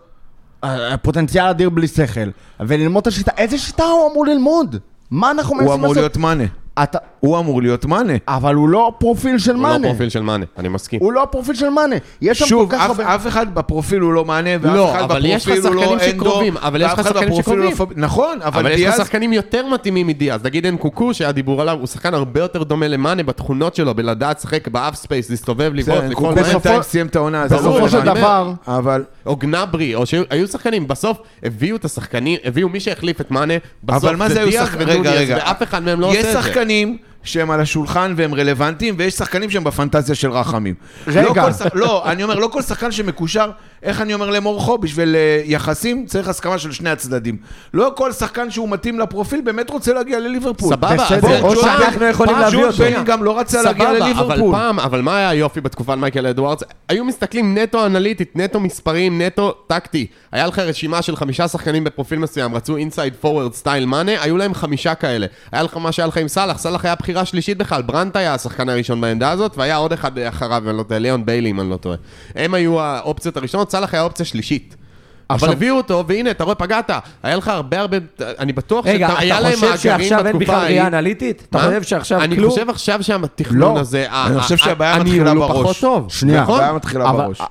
אה, 0.64 0.96
פוטנציאל 0.96 1.46
אדיר 1.46 1.70
בלי 1.70 1.88
שכל. 1.88 2.20
וללמוד 2.60 3.00
את 3.00 3.06
השיטה, 3.06 3.32
איזה 3.36 3.58
שיטה 3.58 3.84
הוא 3.84 4.10
אמור 4.12 4.26
ללמוד? 4.26 4.76
מה 5.10 5.30
אנחנו 5.30 5.54
הוא 5.54 5.62
מנסים 5.62 5.72
אמור 5.72 5.88
לעשות? 5.88 5.96
להיות 5.96 6.16
מאנה. 6.16 6.44
אתה... 6.82 6.98
הוא 7.20 7.38
אמור 7.38 7.62
להיות 7.62 7.84
מאנה. 7.84 8.12
אבל 8.28 8.54
הוא 8.54 8.68
לא 8.68 8.92
פרופיל 8.98 9.38
של 9.38 9.52
הוא 9.52 9.62
מאנה. 9.62 9.78
לא 9.78 9.88
פרופיל 9.88 10.08
של 10.08 10.20
מאנה, 10.20 10.44
אני 10.58 10.68
מסכים. 10.68 11.00
הוא 11.00 11.12
לא 11.12 11.26
פרופיל 11.30 11.54
של 11.54 11.68
מאנה. 11.68 11.96
יש 12.22 12.38
שם 12.38 12.46
שוב, 12.46 12.70
כל 12.70 12.76
כך 12.76 12.82
אף, 12.84 12.90
הרבה... 12.90 13.14
אף 13.14 13.26
אחד 13.26 13.54
בפרופיל 13.54 14.00
הוא 14.00 14.12
לא 14.12 14.24
מאנה, 14.24 14.50
ואף 14.60 14.74
לא, 14.74 14.90
אחד 14.90 15.02
אבל 15.02 15.24
יש 15.24 15.46
לך 15.46 15.52
בפרופיל 15.52 15.66
הוא 15.66 15.74
לא 15.74 15.82
שחקנים 15.82 16.10
אנדו, 16.14 16.24
שקרובים, 16.24 16.56
אבל 16.56 16.82
יש 16.82 16.92
לך 16.92 17.02
שחקנים 17.04 17.28
בפרופיל 17.28 17.52
הוא 17.54 17.64
לא 17.64 17.70
שקרובים. 17.70 17.76
פוב- 17.96 18.04
נכון, 18.04 18.38
אבל, 18.42 18.60
אבל 18.60 18.70
יש 18.70 18.80
לך 18.80 18.86
דיאז... 18.86 18.96
שחקנים 18.96 19.32
יותר 19.32 19.66
מתאימים 19.66 20.06
מדיאז. 20.06 20.44
נגיד 20.44 20.64
אין 20.64 20.76
קוקו, 20.76 21.14
שהיה 21.14 21.32
דיבור 21.32 21.60
עליו, 21.62 21.76
הוא 21.78 21.86
שחקן 21.86 22.14
הרבה 22.14 22.40
יותר 22.40 22.62
דומה 22.62 22.88
למאנה 22.88 23.22
בתכונות 23.22 23.74
שלו, 23.74 23.94
בלדעת 23.94 24.38
לשחק 24.38 24.68
באף 24.68 24.94
ספייס, 24.94 25.30
להסתובב, 25.30 25.70
לבעוט, 25.74 26.04
לפעול 26.04 26.26
הוא 26.26 26.34
מהר. 26.34 26.42
בסופו- 26.44 26.60
בינתיים 26.60 26.82
סיים 26.82 27.06
את 27.06 27.16
העונה, 27.16 27.42
הזאת. 27.42 27.60
ברור, 27.60 27.72
בסופו 27.80 27.88
של 27.88 27.96
אבל 28.08 28.18
דבר, 28.18 28.52
אבל... 28.68 29.04
או 29.26 29.36
גנברי, 29.36 29.94
או 29.94 30.06
שהיו 30.06 30.46
שחקנים, 30.48 30.88
בסוף 30.88 31.18
הביאו 31.42 31.76
את 31.76 31.84
השחקנים, 31.84 32.38
הביאו 32.44 32.68
מי 32.68 32.80
שהחליף 32.80 33.20
את 33.20 33.30
מאנה, 33.30 33.54
בסוף 33.84 34.04
אבל 34.04 34.28
זה 34.28 34.44
דיאז 34.44 34.68
שחקנים? 34.68 35.02
רגע. 35.06 35.36
ואף 35.38 35.62
אחד 35.62 35.82
מהם 35.82 36.00
לא 36.00 36.06
עושה 36.06 36.18
יש 36.18 36.26
את 36.26 36.32
זה. 36.32 36.42
שחקנים 36.42 36.96
שהם 37.22 37.50
על 37.50 37.60
השולחן 37.60 38.14
והם 38.16 38.34
רלוונטיים, 38.34 38.94
ויש 38.98 39.14
שחקנים 39.14 39.50
שהם 39.50 39.64
בפנטזיה 39.64 40.14
של 40.14 40.30
רחמים. 40.30 40.74
רגע. 41.06 41.22
לא, 41.22 41.28
כל 41.34 41.52
שח... 41.52 41.66
לא, 41.74 42.10
אני 42.10 42.22
אומר, 42.22 42.34
לא 42.34 42.48
כל 42.52 42.62
שחקן 42.62 42.92
שמקושר, 42.92 43.50
איך 43.82 44.00
אני 44.00 44.14
אומר 44.14 44.30
למורכו, 44.30 44.78
בשביל 44.78 45.14
uh, 45.14 45.50
יחסים 45.50 46.06
צריך 46.06 46.28
הסכמה 46.28 46.58
של 46.58 46.72
שני 46.72 46.90
הצדדים. 46.90 47.36
לא 47.74 47.92
כל 47.96 48.12
שחקן 48.12 48.50
שהוא 48.50 48.68
מתאים 48.68 49.00
לפרופיל 49.00 49.40
באמת 49.40 49.70
רוצה 49.70 49.92
להגיע 49.92 50.20
לליברפול. 50.20 50.68
סבבה, 50.68 50.94
בסדר, 50.94 51.42
או 51.42 51.54
פעם- 51.54 51.78
שאנחנו 51.80 52.04
יכולים 52.04 52.34
פעם 52.34 52.42
להביא 52.42 52.64
אותו. 52.64 52.76
בלינגהאם 52.78 53.04
גם 53.04 53.24
לא 53.24 53.38
רצה 53.38 53.62
להגיע 53.62 53.86
סבבה, 53.86 53.98
לליברפול. 53.98 54.32
אבל 54.32 54.52
פעם, 54.52 54.80
אבל 54.80 55.00
מה 55.00 55.16
היה 55.16 55.28
היופי 55.28 55.60
בתקופת 55.60 55.94
מייקל 55.94 56.26
אדוורדס? 56.26 56.62
היו 56.88 57.04
מסתכלים 57.04 57.58
נטו 57.58 57.86
אנליטית, 57.86 58.36
נטו 58.36 58.60
מספרים, 58.60 59.22
נטו 59.22 59.50
טקטי. 59.66 60.06
היה 60.32 60.46
לך 60.46 60.58
רשימה 60.58 61.02
של 61.02 61.16
חמישה 61.16 61.48
שחקנים 61.48 61.84
בפרופיל 61.84 62.18
מסוים, 62.18 62.54
רצו 62.54 62.76
inside 62.76 63.14
forward 63.20 63.54
style 63.54 63.86
מאנה, 63.86 64.12
היו 64.22 64.36
להם 64.36 64.54
חמישה 64.54 64.94
כאלה. 64.94 65.26
היה 65.52 65.62
לך 65.62 65.76
מה 65.76 65.92
שהיה 65.92 66.06
לך 66.06 66.16
עם 66.16 66.28
סאלח, 66.28 66.58
סאלח 66.58 66.84
היה 66.84 66.96
בחירה 67.08 67.24
שלישית 67.24 67.58
בכלל, 67.58 67.82
ברנדט 67.82 68.16
היה 68.16 68.34
השחקן 68.34 68.68
הראשון 68.68 69.00
בעמדה 69.00 69.30
הזאת, 69.30 69.56
והיה 69.56 69.76
עוד 69.76 69.92
אחד 69.92 70.18
אחריו, 70.18 70.70
אני 70.70 70.78
לא 70.78 70.82
טועה, 70.82 71.00
ליאון 71.00 71.26
ביילי 71.26 71.50
אם 71.50 71.60
אני 71.60 71.70
לא 71.70 71.76
טועה. 71.76 71.96
הם 72.34 72.54
היו 72.54 72.80
האופציות 72.80 73.36
הראשונות, 73.36 73.70
סאלח 73.70 73.94
היה 73.94 74.02
אופציה 74.02 74.26
שלישית. 74.26 74.76
אבל 75.30 75.36
עכשיו- 75.36 75.52
הביאו 75.52 75.76
אותו, 75.76 76.04
והנה, 76.06 76.30
אתה 76.30 76.44
רואה, 76.44 76.54
פגעת. 76.54 76.90
היה 77.22 77.36
לך 77.36 77.48
הרבה 77.48 77.80
הרבה, 77.80 77.96
אני 78.38 78.52
בטוח 78.52 78.86
רגע, 78.86 79.08
שהיה 79.18 79.34
אתה 79.38 79.40
להם 79.42 79.52
חושב 79.54 79.66
מאגרים 79.66 79.78
שעכשיו 79.78 80.18
אין 80.18 80.26
בתקופה 80.26 80.38
בכלל 80.44 80.64
ראייה 80.64 80.82
ההיא. 80.82 80.98
אנליטית? 80.98 81.46
אתה? 81.50 81.58
חושב 81.58 81.82
שעכשיו 81.82 82.20
אני 82.20 82.36
כלום? 82.36 82.50
חושב 82.50 82.70
עכשיו 82.70 83.02
שהתכנון 83.02 83.74
לא. 83.74 83.80
הזה, 83.80 84.06
אני 84.10 84.40
חושב 84.40 84.56
שהבעיה 84.56 84.98
מתחילה 84.98 85.30
הוא 85.30 85.38
בראש. 85.38 85.60
פחות 85.60 85.76
טוב. 85.80 86.06
שנייה. 86.12 86.42
נכון? 86.42 86.54
הבעיה 86.60 86.72
מתחילה 86.72 87.12
בראש. 87.12 87.42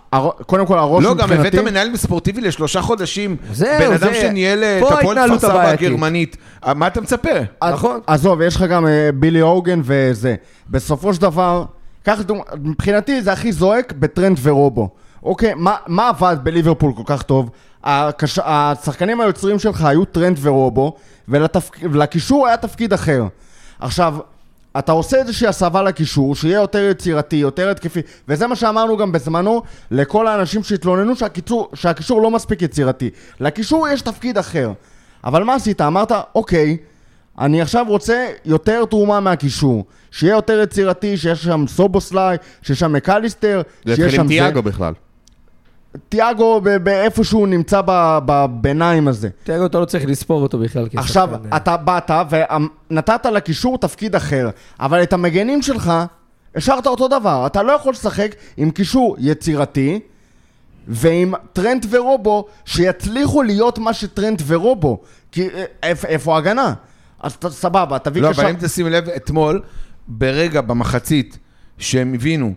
קודם 0.45 0.65
כל 0.65 0.78
הראש 0.78 1.03
לא, 1.03 1.13
גם 1.13 1.32
הבאת 1.32 1.45
מבחינתי... 1.45 1.69
מנהל 1.71 1.97
ספורטיבי 1.97 2.41
לשלושה 2.41 2.82
חודשים. 2.82 3.36
זהו, 3.51 3.67
בן 3.80 3.93
אדם 3.93 4.13
זה- 4.13 4.21
שניהל 4.21 4.63
אה, 4.63 4.78
את 4.80 4.84
הפועל 4.91 5.28
כפר 5.28 5.39
סבא. 5.39 5.69
הגרמנית. 5.69 6.38
אה, 6.67 6.73
מה 6.73 6.88
אתה 6.88 7.01
מצפה? 7.01 7.30
נכון. 7.71 7.99
עזוב, 8.07 8.41
יש 8.41 8.55
לך 8.55 8.61
גם 8.63 8.88
אה, 8.88 9.09
בילי 9.13 9.39
הוגן 9.39 9.82
וזה. 9.84 10.36
בסופו 10.69 11.13
של 11.13 11.21
דבר, 11.21 11.63
קח 12.03 12.19
דוגמא, 12.21 12.43
מבחינתי 12.63 13.21
זה 13.21 13.32
הכי 13.34 13.51
זועק 13.51 13.93
בטרנט 13.99 14.38
ורובו. 14.41 14.89
אוקיי, 15.24 15.53
מה, 15.53 15.76
מה 15.88 16.09
עבד 16.09 16.38
בליברפול 16.43 16.93
כל 16.95 17.03
כך 17.05 17.22
טוב? 17.22 17.49
הקש... 17.84 18.39
השחקנים 18.43 19.22
היוצרים 19.22 19.59
שלך 19.59 19.84
היו 19.84 20.05
טרנט 20.05 20.38
ורובו, 20.41 20.95
ולתפק... 21.28 21.78
ולקישור 21.91 22.47
היה 22.47 22.57
תפקיד 22.57 22.93
אחר. 22.93 23.24
עכשיו, 23.80 24.18
אתה 24.80 24.91
עושה 24.91 25.18
איזושהי 25.18 25.47
הסבה 25.47 25.84
לקישור, 25.84 26.36
שיהיה 26.36 26.61
יותר 26.61 26.89
יצירתי, 26.91 27.36
יותר 27.36 27.70
התקפי, 27.70 28.01
וזה 28.28 28.47
מה 28.47 28.55
שאמרנו 28.55 28.97
גם 28.97 29.11
בזמנו 29.11 29.61
לכל 29.91 30.28
האנשים 30.28 30.63
שהתלוננו 30.63 31.15
שהקיצור, 31.15 31.70
שהקישור 31.74 32.22
לא 32.22 32.32
מספיק 32.32 32.61
יצירתי. 32.61 33.09
לקישור 33.39 33.88
יש 33.88 34.01
תפקיד 34.01 34.38
אחר. 34.38 34.72
אבל 35.24 35.43
מה 35.43 35.55
עשית? 35.55 35.82
אמרת, 35.82 36.11
אוקיי, 36.36 36.78
אני 37.39 37.61
עכשיו 37.61 37.86
רוצה 37.88 38.28
יותר 38.45 38.86
תרומה 38.86 39.20
מהקישור. 39.20 39.86
שיהיה 40.11 40.36
יותר 40.36 40.61
יצירתי, 40.63 41.18
שיש 41.18 41.43
שם 41.43 41.65
סובוסליי, 41.68 42.38
שיש 42.61 42.80
שם 42.80 42.93
מקליסטר, 42.93 43.61
זה 43.86 43.95
שיש 43.95 44.05
התחיל 44.05 44.20
עם 44.20 44.26
שם 44.26 44.28
תיאגו 44.28 44.61
בכלל. 44.61 44.93
תיאגו 46.09 46.61
באיפה 46.83 47.23
שהוא 47.23 47.47
נמצא 47.47 47.81
בביניים 48.25 49.07
הזה. 49.07 49.29
תיאגו, 49.43 49.65
אתה 49.65 49.79
לא 49.79 49.85
צריך 49.85 50.05
לספור 50.07 50.41
אותו 50.41 50.59
בכלל 50.59 50.83
כשחקן. 50.85 50.99
עכשיו, 50.99 51.29
אתה 51.55 51.77
באת 51.77 52.11
ונתת 52.91 53.25
לקישור 53.25 53.77
תפקיד 53.77 54.15
אחר, 54.15 54.49
אבל 54.79 55.03
את 55.03 55.13
המגנים 55.13 55.61
שלך, 55.61 55.93
השארת 56.55 56.87
אותו 56.87 57.07
דבר. 57.07 57.43
אתה 57.45 57.63
לא 57.63 57.71
יכול 57.71 57.91
לשחק 57.91 58.35
עם 58.57 58.71
קישור 58.71 59.15
יצירתי, 59.19 59.99
ועם 60.87 61.33
טרנט 61.53 61.85
ורובו, 61.89 62.45
שיצליחו 62.65 63.43
להיות 63.43 63.79
מה 63.79 63.93
שטרנט 63.93 64.41
ורובו. 64.47 64.99
כי 65.31 65.49
אה, 65.49 65.63
איפ- 65.83 66.05
איפה 66.05 66.35
ההגנה? 66.35 66.73
אז 67.19 67.37
סבבה, 67.49 67.99
תביא 67.99 68.21
לא, 68.21 68.29
קשר... 68.31 68.41
אבל 68.41 68.49
אם 68.49 68.55
תשים 68.59 68.87
לב, 68.87 69.09
אתמול, 69.09 69.61
ברגע, 70.07 70.61
במחצית, 70.61 71.37
שהם 71.77 72.13
הבינו 72.13 72.53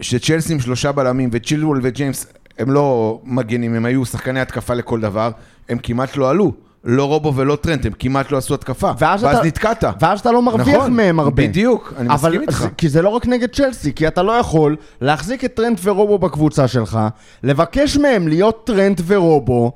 שצ'לסי 0.00 0.52
עם 0.52 0.60
שלושה 0.60 0.92
בלמים 0.92 1.28
וצ'ילוול 1.32 1.80
וג'יימס 1.82 2.26
הם 2.58 2.70
לא 2.70 3.18
מגנים, 3.24 3.74
הם 3.74 3.84
היו 3.84 4.04
שחקני 4.04 4.40
התקפה 4.40 4.74
לכל 4.74 5.00
דבר, 5.00 5.30
הם 5.68 5.78
כמעט 5.82 6.16
לא 6.16 6.30
עלו. 6.30 6.52
לא 6.86 7.04
רובו 7.04 7.34
ולא 7.36 7.56
טרנט, 7.56 7.86
הם 7.86 7.92
כמעט 7.98 8.30
לא 8.30 8.36
עשו 8.38 8.54
התקפה. 8.54 8.90
ואז 8.98 9.24
ואז 9.24 9.36
אתה- 9.38 9.46
נתקעת. 9.46 9.84
ואז 10.00 10.20
אתה 10.20 10.32
לא 10.32 10.42
מרוויח 10.42 10.76
נכון, 10.76 10.92
מהם 10.96 11.20
הרבה. 11.20 11.42
בדיוק, 11.42 11.92
אני 11.98 12.08
אבל 12.08 12.28
מסכים 12.30 12.40
איתך. 12.40 12.60
זה, 12.60 12.68
כי 12.78 12.88
זה 12.88 13.02
לא 13.02 13.08
רק 13.08 13.26
נגד 13.26 13.48
צ'לסי, 13.54 13.92
כי 13.92 14.08
אתה 14.08 14.22
לא 14.22 14.32
יכול 14.32 14.76
להחזיק 15.00 15.44
את 15.44 15.54
טרנט 15.54 15.80
ורובו 15.82 16.18
בקבוצה 16.18 16.68
שלך, 16.68 16.98
לבקש 17.42 17.96
מהם 17.96 18.28
להיות 18.28 18.66
טרנט 18.66 19.00
ורובו, 19.06 19.72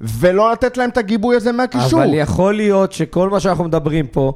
ולא 0.00 0.52
לתת 0.52 0.76
להם 0.76 0.90
את 0.90 0.98
הגיבוי 0.98 1.36
הזה 1.36 1.52
מהקישור. 1.52 2.02
אבל 2.04 2.14
יכול 2.14 2.54
להיות 2.54 2.92
שכל 2.92 3.30
מה 3.30 3.40
שאנחנו 3.40 3.64
מדברים 3.64 4.06
פה, 4.06 4.32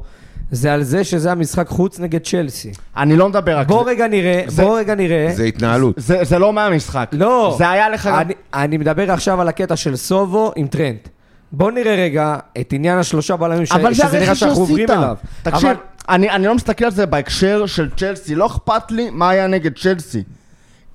זה 0.51 0.73
על 0.73 0.83
זה 0.83 1.05
שזה 1.05 1.33
המשחק 1.33 1.69
חוץ 1.69 2.01
נגד 2.01 2.21
צ'לסי. 2.23 2.73
אני 2.97 3.17
לא 3.17 3.29
מדבר 3.29 3.59
רק... 3.59 3.67
בוא 3.67 3.85
זה, 3.85 3.91
רגע 3.91 4.07
נראה, 4.09 4.43
זה- 4.47 4.63
בוא 4.63 4.79
רגע 4.79 4.95
נראה. 4.95 5.29
זה 5.35 5.45
התנהלות. 5.45 5.95
זה, 5.99 6.19
זה 6.25 6.39
לא 6.39 6.53
מהמשחק. 6.53 7.09
לא. 7.13 7.55
זה 7.59 7.71
היה 7.71 7.89
לך... 7.89 8.07
אני, 8.07 8.35
אני 8.55 8.77
מדבר 8.77 9.13
עכשיו 9.13 9.41
על 9.41 9.49
הקטע 9.49 9.77
של 9.77 9.97
סובו 9.97 10.53
עם 10.57 10.67
טרנט. 10.67 11.09
בוא 11.53 11.71
נראה 11.71 11.95
רגע 11.95 12.37
את 12.61 12.73
עניין 12.73 12.99
השלושה 12.99 13.37
בלמים 13.37 13.67
ש... 13.67 13.73
אבל 13.73 13.95
זה 13.95 14.03
שזה 14.07 14.21
נראה 14.21 14.35
שאנחנו 14.35 14.61
עוברים. 14.61 14.91
אליו. 14.91 15.17
תקשיב, 15.43 15.69
אבל- 15.69 15.77
אני, 16.09 16.31
אני 16.31 16.47
לא 16.47 16.55
מסתכל 16.55 16.85
על 16.85 16.91
זה 16.91 17.07
בהקשר 17.07 17.67
של 17.67 17.91
צ'לסי, 17.97 18.35
לא 18.35 18.47
אכפת 18.47 18.91
לי 18.91 19.11
מה 19.11 19.31
היה 19.31 19.47
נגד 19.47 19.79
צ'לסי. 19.79 20.23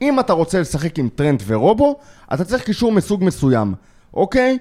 אם 0.01 0.19
אתה 0.19 0.33
רוצה 0.33 0.59
לשחק 0.59 0.99
עם 0.99 1.09
טרנט 1.15 1.43
ורובו, 1.47 1.95
אתה 2.33 2.43
צריך 2.43 2.63
קישור 2.63 2.91
מסוג 2.91 3.23
מסוים, 3.23 3.73
אוקיי? 4.13 4.57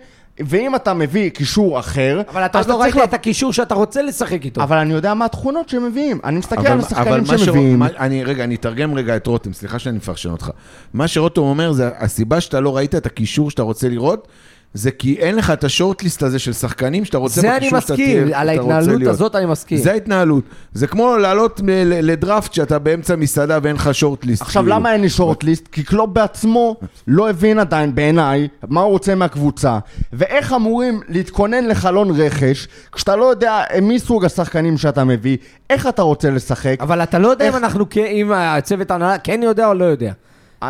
ואם 0.46 0.74
אתה 0.76 0.94
מביא 0.94 1.28
קישור 1.30 1.78
אחר, 1.78 2.20
אבל 2.28 2.44
אתה 2.46 2.58
עוד 2.58 2.66
לא 2.66 2.80
ראית 2.82 2.92
צריך 2.94 3.08
את 3.08 3.14
הקישור 3.14 3.52
שאתה 3.52 3.74
רוצה 3.74 4.02
לשחק 4.02 4.44
איתו. 4.44 4.62
אבל 4.62 4.76
אני 4.78 4.92
יודע 4.92 5.14
מה 5.14 5.24
התכונות 5.24 5.68
שהם 5.68 5.84
מביאים. 5.86 6.18
אני 6.24 6.38
מסתכל 6.38 6.66
על 6.66 6.72
אבל 6.72 6.80
השחקנים 6.80 7.20
מה 7.26 7.38
שרో- 7.38 7.44
שמביאים. 7.44 7.78
מה- 7.78 7.86
אני, 7.98 8.24
רגע, 8.24 8.44
אני 8.44 8.54
אתרגם 8.54 8.94
רגע 8.94 9.16
את 9.16 9.26
רותם, 9.26 9.52
סליחה 9.52 9.78
שאני 9.78 9.96
מפרשן 9.96 10.30
אותך. 10.30 10.50
מה 10.94 11.08
שרותם 11.08 11.40
אומר 11.40 11.72
זה, 11.72 11.90
הסיבה 11.98 12.40
שאתה 12.40 12.60
לא 12.60 12.76
ראית 12.76 12.94
את 12.94 13.06
הקישור 13.06 13.50
שאתה 13.50 13.62
רוצה 13.62 13.88
לראות, 13.88 14.28
זה 14.74 14.90
כי 14.90 15.16
אין 15.18 15.36
לך 15.36 15.50
את 15.50 15.64
השורטליסט 15.64 16.22
הזה 16.22 16.38
של 16.38 16.52
שחקנים 16.52 17.04
שאתה 17.04 17.18
רוצה 17.18 17.40
זה 17.40 17.56
אני 17.56 17.68
מסכים, 17.72 18.28
על 18.34 18.48
ההתנהלות. 18.48 19.02
הזאת 19.06 19.36
אני 19.36 19.46
מסכים. 19.46 19.78
זה 19.78 19.92
ההתנהלות. 19.92 20.44
זה 20.72 20.86
כמו 20.86 21.16
לעלות 21.16 21.60
לדראפט 21.84 22.52
שאתה 22.52 22.78
באמצע 22.78 23.16
מסעדה 23.16 23.58
ואין 23.62 23.76
לך 23.76 23.94
שורטליסט. 23.94 24.42
עכשיו, 24.42 24.62
כאילו. 24.62 24.76
למה 24.76 24.92
אין 24.92 25.00
לי 25.00 25.08
שורטליסט? 25.08 25.68
כי 25.72 25.82
קלופ 25.82 26.10
בעצמו 26.12 26.76
לא 27.06 27.30
הבין 27.30 27.58
עדיין, 27.58 27.94
בעיניי, 27.94 28.48
מה 28.68 28.80
הוא 28.80 28.90
רוצה 28.90 29.14
מהקבוצה, 29.14 29.78
ואיך 30.12 30.52
אמורים 30.52 31.00
להתכונן 31.08 31.64
לחלון 31.64 32.20
רכש, 32.20 32.68
כשאתה 32.92 33.16
לא 33.16 33.24
יודע 33.24 33.58
מי 33.82 33.98
סוג 33.98 34.24
השחקנים 34.24 34.78
שאתה 34.78 35.04
מביא, 35.04 35.36
איך 35.70 35.86
אתה 35.86 36.02
רוצה 36.02 36.30
לשחק. 36.30 36.76
אבל 36.80 37.02
אתה 37.02 37.18
לא 37.18 37.28
יודע 37.28 37.44
אם 37.48 37.54
איך- 37.54 37.62
אנחנו, 37.64 37.86
כ- 37.90 37.96
אם 37.98 38.32
הצוות 38.34 38.90
ההנהלה 38.90 39.18
כן 39.18 39.40
יודע 39.42 39.66
או 39.66 39.74
לא 39.74 39.84
יודע. 39.84 40.12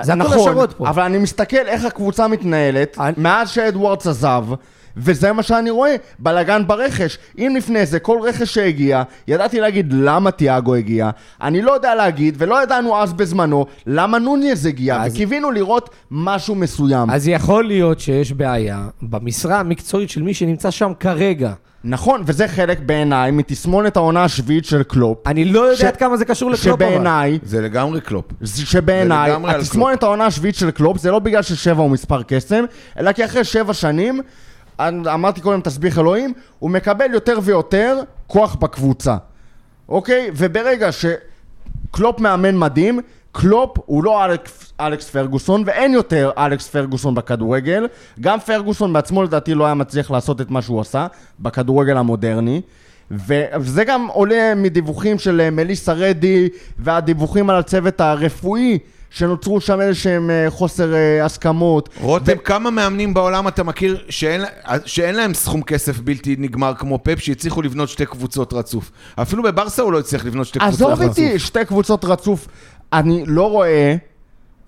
זה 0.03 0.12
הכל 0.12 0.22
נכון, 0.22 0.38
השערות 0.38 0.72
פה. 0.72 0.88
אבל 0.88 1.03
אני 1.03 1.18
מסתכל 1.18 1.66
איך 1.66 1.84
הקבוצה 1.84 2.28
מתנהלת, 2.28 2.97
אני- 3.01 3.12
מאז 3.16 3.51
שאדוארדס 3.51 4.07
עזב, 4.07 4.45
וזה 4.97 5.32
מה 5.32 5.43
שאני 5.43 5.70
רואה, 5.70 5.97
בלאגן 6.18 6.62
ברכש. 6.66 7.18
אם 7.38 7.55
לפני 7.57 7.86
זה 7.86 7.99
כל 7.99 8.18
רכש 8.22 8.55
שהגיע, 8.55 9.03
ידעתי 9.28 9.61
להגיד 9.61 9.93
למה 9.93 10.30
תיאגו 10.30 10.74
הגיע, 10.74 11.11
אני 11.43 11.62
לא 11.62 11.72
יודע 11.72 11.95
להגיד, 11.95 12.34
ולא 12.38 12.62
ידענו 12.62 12.97
אז 13.03 13.12
בזמנו, 13.12 13.66
למה 13.86 14.18
נוניז 14.18 14.66
הגיע, 14.66 15.03
אז- 15.03 15.12
וקיווינו 15.14 15.51
לראות 15.51 15.91
משהו 16.11 16.55
מסוים. 16.55 17.11
אז 17.11 17.28
יכול 17.28 17.64
להיות 17.66 18.01
שיש 18.01 18.32
בעיה 18.32 18.88
במשרה 19.03 19.61
המקצועית 19.61 20.11
של 20.11 20.22
מי 20.22 20.34
שנמצא 20.34 20.70
שם 20.70 20.93
כרגע. 21.01 21.53
נכון, 21.84 22.22
וזה 22.26 22.48
חלק 22.48 22.78
בעיניי 22.80 23.30
מתסמונת 23.30 23.96
העונה 23.96 24.24
השביעית 24.24 24.64
של 24.64 24.82
קלופ. 24.82 25.26
אני 25.26 25.44
לא 25.44 25.60
יודע 25.60 25.76
ש- 25.76 25.84
עד 25.84 25.96
כמה 25.96 26.16
זה 26.16 26.24
קשור 26.24 26.50
לקלופ 26.50 26.66
אבל. 26.66 26.74
שבעיניי, 26.90 27.38
זה 27.42 27.60
לגמרי 27.60 28.00
קלופ. 28.00 28.24
שבעיניי, 28.44 29.32
התסמונת 29.48 30.02
העונה 30.02 30.26
השביעית 30.26 30.54
של 30.54 30.70
קלופ 30.70 30.98
זה 30.98 31.10
לא 31.10 31.18
בגלל 31.18 31.42
ששבע 31.42 31.82
הוא 31.82 31.90
מספר 31.90 32.22
קסם, 32.22 32.64
אלא 32.98 33.12
כי 33.12 33.24
אחרי 33.24 33.44
שבע 33.44 33.74
שנים, 33.74 34.20
אמרתי 34.80 35.40
קודם 35.40 35.60
תסביך 35.60 35.98
אלוהים, 35.98 36.32
הוא 36.58 36.70
מקבל 36.70 37.06
יותר 37.12 37.38
ויותר 37.42 37.98
כוח 38.26 38.54
בקבוצה. 38.54 39.16
אוקיי? 39.88 40.30
וברגע 40.36 40.88
שקלופ 40.92 42.20
מאמן 42.20 42.56
מדהים, 42.58 43.00
קלופ 43.32 43.76
הוא 43.86 44.04
לא 44.04 44.24
אלכס, 44.24 44.72
אלכס 44.80 45.10
פרגוסון, 45.10 45.62
ואין 45.66 45.92
יותר 45.92 46.30
אלכס 46.38 46.68
פרגוסון 46.68 47.14
בכדורגל. 47.14 47.86
גם 48.20 48.40
פרגוסון 48.40 48.92
בעצמו 48.92 49.22
לדעתי 49.22 49.54
לא 49.54 49.64
היה 49.64 49.74
מצליח 49.74 50.10
לעשות 50.10 50.40
את 50.40 50.50
מה 50.50 50.62
שהוא 50.62 50.80
עשה 50.80 51.06
בכדורגל 51.40 51.96
המודרני. 51.96 52.60
וזה 53.10 53.84
גם 53.84 54.06
עולה 54.06 54.52
מדיווחים 54.56 55.18
של 55.18 55.40
אה, 55.40 55.50
מליסה 55.50 55.92
רדי 55.92 56.48
והדיווחים 56.78 57.50
על 57.50 57.56
הצוות 57.56 58.00
הרפואי 58.00 58.78
שנוצרו 59.10 59.60
שם 59.60 59.80
איזה 59.80 59.94
שהם 59.94 60.30
אה, 60.30 60.46
חוסר 60.50 60.94
אה, 60.94 61.24
הסכמות. 61.24 61.88
רותם, 62.00 62.36
כמה 62.44 62.70
מאמנים 62.70 63.14
בעולם 63.14 63.48
אתה 63.48 63.62
מכיר 63.62 64.04
שאין, 64.08 64.42
שאין 64.84 65.14
להם 65.14 65.34
סכום 65.34 65.62
כסף 65.62 66.00
בלתי 66.00 66.36
נגמר 66.38 66.72
כמו 66.78 66.98
פפ, 67.02 67.18
שהצליחו 67.18 67.62
לבנות 67.62 67.88
שתי 67.88 68.06
קבוצות 68.06 68.52
רצוף? 68.52 68.90
אפילו 69.22 69.42
בברסה 69.42 69.82
הוא 69.82 69.92
לא 69.92 69.98
הצליח 69.98 70.24
לבנות 70.24 70.46
שתי 70.46 70.58
קבוצות 70.58 70.88
רצוף. 70.88 71.00
עזוב 71.00 71.18
איתי 71.18 71.38
שתי 71.38 71.64
קבוצות 71.64 72.04
רצוף. 72.04 72.48
אני 72.93 73.24
לא 73.26 73.51
רואה 73.51 73.95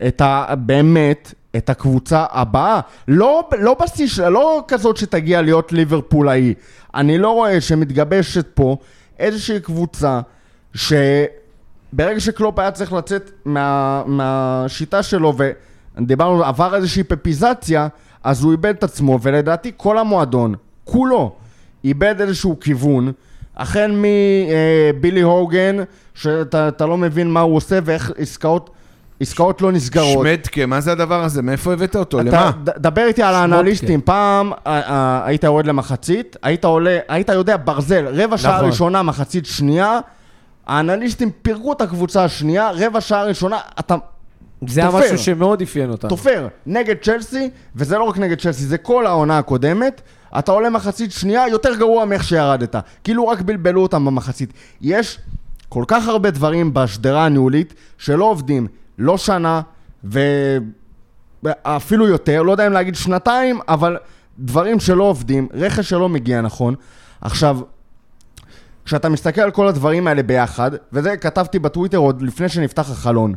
את 0.07 0.21
ה... 0.21 0.55
באמת, 0.59 1.35
את 1.57 1.71
הקבוצה 1.71 2.25
הבאה. 2.31 2.81
לא, 3.09 3.49
לא 3.59 3.77
של- 4.07 4.29
לא 4.29 4.65
כזאת 4.69 4.97
שתגיע 4.97 5.43
להיות 5.43 5.73
ליברפול 5.73 6.29
ההיא. 6.29 6.55
אני 6.95 7.19
לא 7.19 7.31
רואה 7.31 7.61
שמתגבשת 7.61 8.47
פה 8.55 8.77
איזושהי 9.19 9.61
קבוצה 9.61 10.21
שברגע 10.75 12.21
שקלופ 12.21 12.59
היה 12.59 12.71
צריך 12.71 12.93
לצאת 12.93 13.31
מה, 13.45 14.03
מהשיטה 14.07 15.03
שלו 15.03 15.35
ודיברנו, 15.99 16.45
עבר 16.45 16.75
איזושהי 16.75 17.05
פפיזציה, 17.05 17.89
אז 18.25 18.43
הוא 18.43 18.53
איבד 18.53 18.75
את 18.75 18.85
עצמו, 18.85 19.19
ולדעתי 19.23 19.73
כל 19.77 19.99
המועדון, 19.99 20.55
כולו, 20.85 21.33
איבד 21.85 22.21
איזשהו 22.21 22.61
כיוון. 22.61 23.13
החל 23.57 23.95
מבילי 24.95 25.21
הוגן, 25.21 25.77
שאתה 26.15 26.69
אתה 26.69 26.87
לא 26.87 26.97
מבין 26.97 27.31
מה 27.31 27.41
הוא 27.41 27.57
עושה 27.57 27.79
ואיך 27.85 28.13
עסקאות, 28.19 28.71
עסקאות 29.21 29.63
לא 29.63 29.73
נסגרות. 29.73 30.27
שמדקה, 30.27 30.67
מה 30.67 30.81
זה 30.81 30.93
הדבר 30.93 31.25
הזה? 31.25 31.43
מאיפה 31.43 31.73
הבאת 31.73 31.97
אותו? 31.97 32.21
אתה, 32.21 32.29
למה? 32.29 32.51
ד- 32.65 32.71
דבר 32.83 33.05
איתי 33.07 33.23
על 33.23 33.35
האנליסטים, 33.35 34.01
פעם 34.01 34.53
היית 35.25 35.45
יורד 35.45 35.67
למחצית, 35.67 36.37
היית 36.43 36.65
עולה, 36.65 36.99
היית 37.09 37.29
יודע 37.29 37.57
ברזל, 37.65 38.07
רבע 38.23 38.39
שעה 38.39 38.55
נכון. 38.57 38.67
ראשונה, 38.69 39.03
מחצית 39.03 39.47
שנייה, 39.47 40.01
האנליסטים 40.67 41.31
פירקו 41.43 41.73
את 41.73 41.81
הקבוצה 41.81 42.25
השנייה, 42.25 42.71
רבע 42.75 43.01
שעה 43.01 43.25
ראשונה, 43.25 43.59
אתה 43.81 43.95
זה 44.67 44.81
היה 44.81 44.91
תופר. 44.91 45.05
משהו 45.05 45.19
שמאוד 45.19 45.63
אפיין 45.63 45.91
אותנו. 45.91 46.11
תופר 46.11 46.49
נגד 46.67 46.95
צ'לסי, 47.03 47.51
וזה 47.77 47.99
לא 47.99 48.05
רק 48.05 48.19
נגד 48.19 48.41
צ'לסי, 48.41 48.65
זה 48.65 48.79
כל 48.79 49.07
העונה 49.07 49.39
הקודמת, 49.39 50.01
אתה 50.39 50.53
עולה 50.53 50.71
מחצית 50.71 51.13
שנייה, 51.13 51.49
יותר 51.49 51.75
גרוע 51.77 52.05
מאיך 52.05 52.25
שירדת. 52.25 52.77
כאילו 53.05 53.29
רק 53.29 53.41
בלבלו 53.41 53.83
אותם 53.83 54.05
במחצית. 54.05 54.53
יש 54.81 55.19
כל 55.69 55.85
כך 55.89 56.09
הרבה 56.09 56.31
דברים 56.31 56.75
בשדרה 56.75 57.27
הניהולית 57.27 57.75
שלא 57.99 58.25
עובדים, 58.25 58.67
לא 58.99 59.19
שנה, 59.19 59.61
ואפילו 61.43 62.09
יותר, 62.09 62.43
לא 62.43 62.53
יודע 62.53 62.67
אם 62.67 62.73
להגיד 62.73 62.95
שנתיים, 62.95 63.61
אבל 63.69 63.97
דברים 64.39 64.81
שלא 64.81 65.05
עובדים, 65.05 65.49
רכש 65.55 65.89
שלא 65.89 66.09
מגיע 66.09 66.41
נכון. 66.41 66.75
עכשיו, 67.21 67.59
כשאתה 68.85 69.09
מסתכל 69.09 69.41
על 69.41 69.51
כל 69.51 69.69
הדברים 69.69 70.07
האלה 70.07 70.23
ביחד, 70.23 70.71
וזה 70.93 71.17
כתבתי 71.17 71.59
בטוויטר 71.59 71.99
עוד 71.99 72.23
לפני 72.23 72.49
שנפתח 72.49 72.91
החלון, 72.91 73.35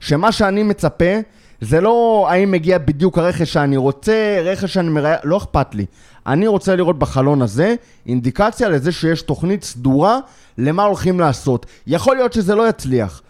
שמה 0.00 0.32
שאני 0.32 0.62
מצפה 0.62 1.14
זה 1.60 1.80
לא 1.80 2.26
האם 2.30 2.50
מגיע 2.50 2.78
בדיוק 2.78 3.18
הרכש 3.18 3.52
שאני 3.52 3.76
רוצה, 3.76 4.40
רכש 4.44 4.74
שאני 4.74 4.88
מראה, 4.88 5.16
לא 5.24 5.36
אכפת 5.36 5.74
לי. 5.74 5.86
אני 6.26 6.46
רוצה 6.46 6.76
לראות 6.76 6.98
בחלון 6.98 7.42
הזה 7.42 7.74
אינדיקציה 8.06 8.68
לזה 8.68 8.92
שיש 8.92 9.22
תוכנית 9.22 9.64
סדורה 9.64 10.18
למה 10.58 10.84
הולכים 10.84 11.20
לעשות. 11.20 11.66
יכול 11.86 12.16
להיות 12.16 12.32
שזה 12.32 12.54
לא 12.54 12.68
יצליח, 12.68 13.22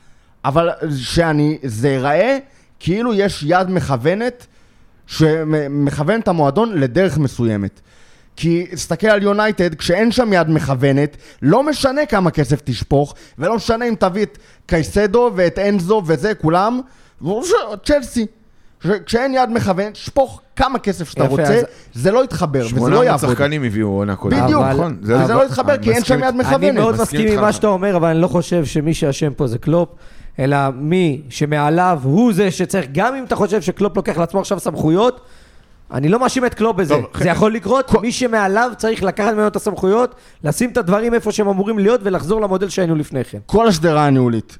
אבל 0.44 0.70
שאני, 0.96 1.58
זה 1.62 1.88
ייראה 1.88 2.38
כאילו 2.80 3.14
יש 3.14 3.44
יד 3.46 3.70
מכוונת 3.70 4.46
שמכוון 5.06 6.20
את 6.20 6.28
המועדון 6.28 6.78
לדרך 6.78 7.18
מסוימת. 7.18 7.80
כי 8.36 8.66
תסתכל 8.72 9.06
על 9.06 9.22
יונייטד, 9.22 9.74
כשאין 9.74 10.12
שם 10.12 10.32
יד 10.32 10.50
מכוונת, 10.50 11.16
לא 11.42 11.62
משנה 11.62 12.06
כמה 12.06 12.30
כסף 12.30 12.60
תשפוך, 12.64 13.14
ולא 13.38 13.56
משנה 13.56 13.84
אם 13.84 13.94
תביא 13.98 14.22
את 14.22 14.38
קייסדו 14.66 15.30
ואת 15.34 15.58
אנזו 15.58 16.02
וזה, 16.06 16.34
כולם, 16.34 16.80
צ'לסי. 17.84 18.26
כשאין 19.06 19.34
יד 19.34 19.50
מכוונת, 19.50 19.96
שפוך 19.96 20.40
כמה 20.56 20.78
כסף 20.78 21.10
שאתה 21.10 21.24
יפה, 21.24 21.30
רוצה, 21.30 21.42
אז- 21.44 21.64
זה 21.94 22.10
לא 22.10 22.24
יתחבר, 22.24 22.58
וזה 22.66 22.74
לא 22.74 22.80
800 22.80 23.04
יעבוד. 23.04 23.30
שחקנים 23.30 23.62
הביאו 23.62 23.88
עונה 23.88 24.16
קודמת. 24.16 24.42
בדיוק, 24.42 24.62
אבל- 24.62 24.72
נכון. 24.72 24.96
וזה 25.02 25.24
אבל- 25.24 25.34
לא 25.34 25.46
יתחבר 25.46 25.78
כי 25.78 25.92
אין 25.92 26.04
שם 26.04 26.18
יד. 26.24 26.34
מכוונת. 26.34 26.56
אני 26.56 26.70
מאוד 26.70 27.00
מסכים. 27.02 27.32
עם 27.32 27.40
מה 27.40 27.52
שאתה 27.52 27.66
אומר, 27.66 27.96
אבל 27.96 28.08
אני 28.08 28.20
לא 28.20 28.28
חושב 28.28 28.64
שמי 28.64 28.94
שאשם 28.94 29.32
פה 29.36 29.46
זה 29.46 29.58
קלופ, 29.58 29.88
אלא 30.38 30.56
מי 30.74 31.22
שמעליו 31.28 32.00
הוא 32.02 32.32
זה 32.32 32.50
שצריך, 32.50 32.86
גם 32.92 33.14
אם 33.14 33.24
אתה 33.24 33.36
חושב 33.36 33.60
שקלופ 33.62 33.96
לוקח 33.96 34.18
לעצמו 34.18 34.40
עכשיו 34.40 34.60
סמכויות, 34.60 35.20
אני 35.92 36.08
לא 36.08 36.20
מאשים 36.20 36.46
את 36.46 36.54
קלופ 36.54 36.76
בזה, 36.76 36.94
טוב, 36.94 37.04
זה 37.22 37.28
יכול 37.28 37.54
לקרות, 37.54 38.00
מי 38.02 38.12
שמעליו 38.12 38.70
צריך 38.76 39.02
לקחת 39.02 39.32
ממנו 39.32 39.46
את 39.46 39.56
הסמכויות, 39.56 40.14
לשים 40.44 40.70
את 40.70 40.76
הדברים 40.76 41.14
איפה 41.14 41.32
שהם 41.32 41.48
אמורים 41.48 41.78
להיות 41.78 42.00
ולחזור 42.04 42.40
למודל 42.40 42.68
שהיינו 42.68 42.94
לפני 42.94 43.24
כן. 43.24 43.38
כל 43.46 43.68
השדרה 43.68 44.06
הניהולית. 44.06 44.58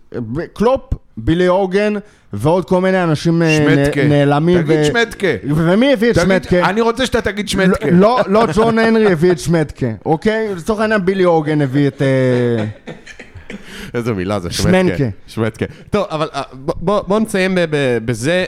קלופ, 0.53 0.81
בילי 1.17 1.47
הוגן 1.47 1.95
ועוד 2.33 2.65
כל 2.65 2.81
מיני 2.81 3.03
אנשים 3.03 3.43
אה, 3.43 3.57
שמאטקה. 3.57 4.05
נעלמים. 4.05 4.63
תגיד 4.63 4.79
ו- 4.81 4.85
שמאטקה. 4.85 5.27
ומי 5.45 5.93
הביא 5.93 6.11
את 6.11 6.15
תגיד, 6.19 6.29
שמאטקה? 6.29 6.71
אני 6.71 6.81
רוצה 6.81 7.07
שאתה 7.07 7.21
תגיד 7.21 7.49
שמאטקה. 7.49 7.91
לא, 7.91 8.21
לא 8.27 8.47
ג'ון 8.55 8.79
הנרי 8.79 9.13
הביא 9.13 9.33
את 9.33 9.39
שמאטקה, 9.39 9.87
אוקיי? 10.07 10.55
לצורך 10.55 10.81
העניין 10.81 11.05
בילי 11.05 11.23
הוגן 11.25 11.61
הביא 11.63 11.89
את... 11.89 12.03
אה, 12.03 12.65
איזה 13.95 14.13
מילה 14.13 14.41
זה, 14.41 14.51
שמאטקה. 14.51 14.97
שמאטקה. 14.97 15.05
שמאטקה. 15.27 15.65
טוב, 15.91 16.07
אבל 16.11 16.29
אה, 16.35 16.43
ב- 16.53 16.71
בוא 16.77 17.01
בוא 17.07 17.21
נסיים 17.21 17.55
ב- 17.55 17.61
ב- 17.71 17.99
בזה. 18.05 18.45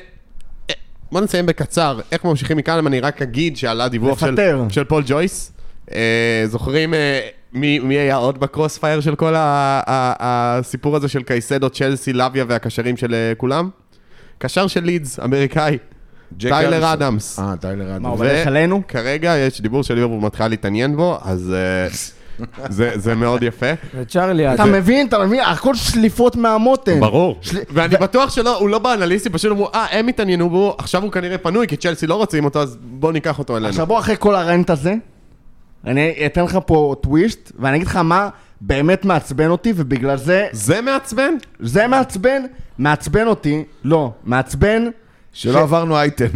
בוא 1.13 1.21
נסיים 1.21 1.47
בקצר, 1.47 2.01
איך 2.13 2.25
ממשיכים 2.25 2.57
מכאן, 2.57 2.87
אני 2.87 3.01
רק 3.01 3.23
אגיד 3.23 3.57
שעלה 3.57 3.89
דיווח 3.89 4.21
של. 4.21 4.37
של 4.69 4.85
פול 4.85 5.03
ג'ויס. 5.07 5.53
אה, 5.95 6.45
זוכרים 6.47 6.95
אה, 6.95 7.21
מי, 7.53 7.79
מי 7.79 7.95
היה 7.95 8.17
עוד 8.17 8.41
ב-crossfire 8.41 9.01
של 9.01 9.15
כל 9.15 9.35
ה, 9.35 9.41
ה, 9.87 10.15
הסיפור 10.21 10.97
הזה 10.97 11.09
של 11.09 11.23
קייסדו, 11.23 11.71
צ'לסי, 11.71 12.13
לאביה 12.13 12.45
והקשרים 12.49 12.97
של 12.97 13.15
אה, 13.15 13.33
כולם? 13.37 13.71
קשר 14.39 14.67
של 14.67 14.85
לידס, 14.85 15.21
אמריקאי, 15.21 15.79
טיילר. 16.39 16.93
אדמס. 16.93 17.39
אה, 17.39 17.57
טיילר 17.57 17.85
מה, 17.87 17.97
אדמס. 17.97 18.07
הוא 18.07 18.17
הולך 18.17 18.47
עלינו? 18.47 18.83
כרגע 18.89 19.37
יש 19.37 19.61
דיבור 19.61 19.83
של 19.83 19.95
ליברפול 19.95 20.21
מתחילה 20.21 20.49
להתעניין 20.49 20.97
בו, 20.97 21.19
אז 21.23 21.55
אה, 21.55 21.89
זה, 22.69 22.91
זה 22.95 23.15
מאוד 23.15 23.43
יפה. 23.43 23.67
וצ'רלי, 23.95 24.55
אתה 24.55 24.65
מבין, 24.65 25.07
אתה 25.07 25.27
מבין? 25.27 25.41
הכל 25.41 25.75
שליפות 25.75 26.37
מהמותן. 26.37 27.01
ברור. 27.01 27.39
של- 27.41 27.59
ואני 27.71 27.97
בטוח 27.97 28.31
שלא, 28.31 28.59
הוא 28.59 28.69
לא 28.69 28.79
באנליסטים, 28.79 29.33
פשוט 29.33 29.51
אמרו, 29.53 29.69
אה, 29.75 29.87
הם 29.91 30.09
התעניינו 30.09 30.51
בו, 30.51 30.75
עכשיו 30.79 31.03
הוא 31.03 31.13
כנראה 31.13 31.39
פנוי, 31.39 31.67
כי 31.67 31.77
צ'לסי 31.77 32.07
לא 32.07 32.15
רוצים 32.15 32.45
אותו, 32.45 32.63
אז 32.63 32.77
בוא 32.83 33.13
ניקח 33.13 33.39
אותו 33.39 33.57
אלינו. 33.57 33.69
עכשיו 33.69 33.87
בוא 33.87 33.99
אחרי 33.99 34.15
כל 34.19 34.35
הרנט 34.35 34.71
הזה, 34.71 34.95
אני 35.87 36.13
אתן 36.27 36.45
לך 36.45 36.59
פה 36.67 36.95
טוויסט, 37.01 37.53
ואני 37.59 37.77
אגיד 37.77 37.87
לך 37.87 37.97
מה 37.97 38.29
באמת 38.61 39.05
מעצבן 39.05 39.49
אותי, 39.51 39.73
ובגלל 39.77 40.17
זה, 40.17 40.47
זה 40.53 40.81
מעצבן? 40.81 41.35
זה 41.61 41.87
מעצבן, 41.87 42.43
מעצבן 42.79 43.27
אותי, 43.27 43.65
לא, 43.85 44.13
מעצבן, 44.25 44.85
שלא 45.33 45.61
עברנו 45.61 45.97
אייטם. 45.97 46.27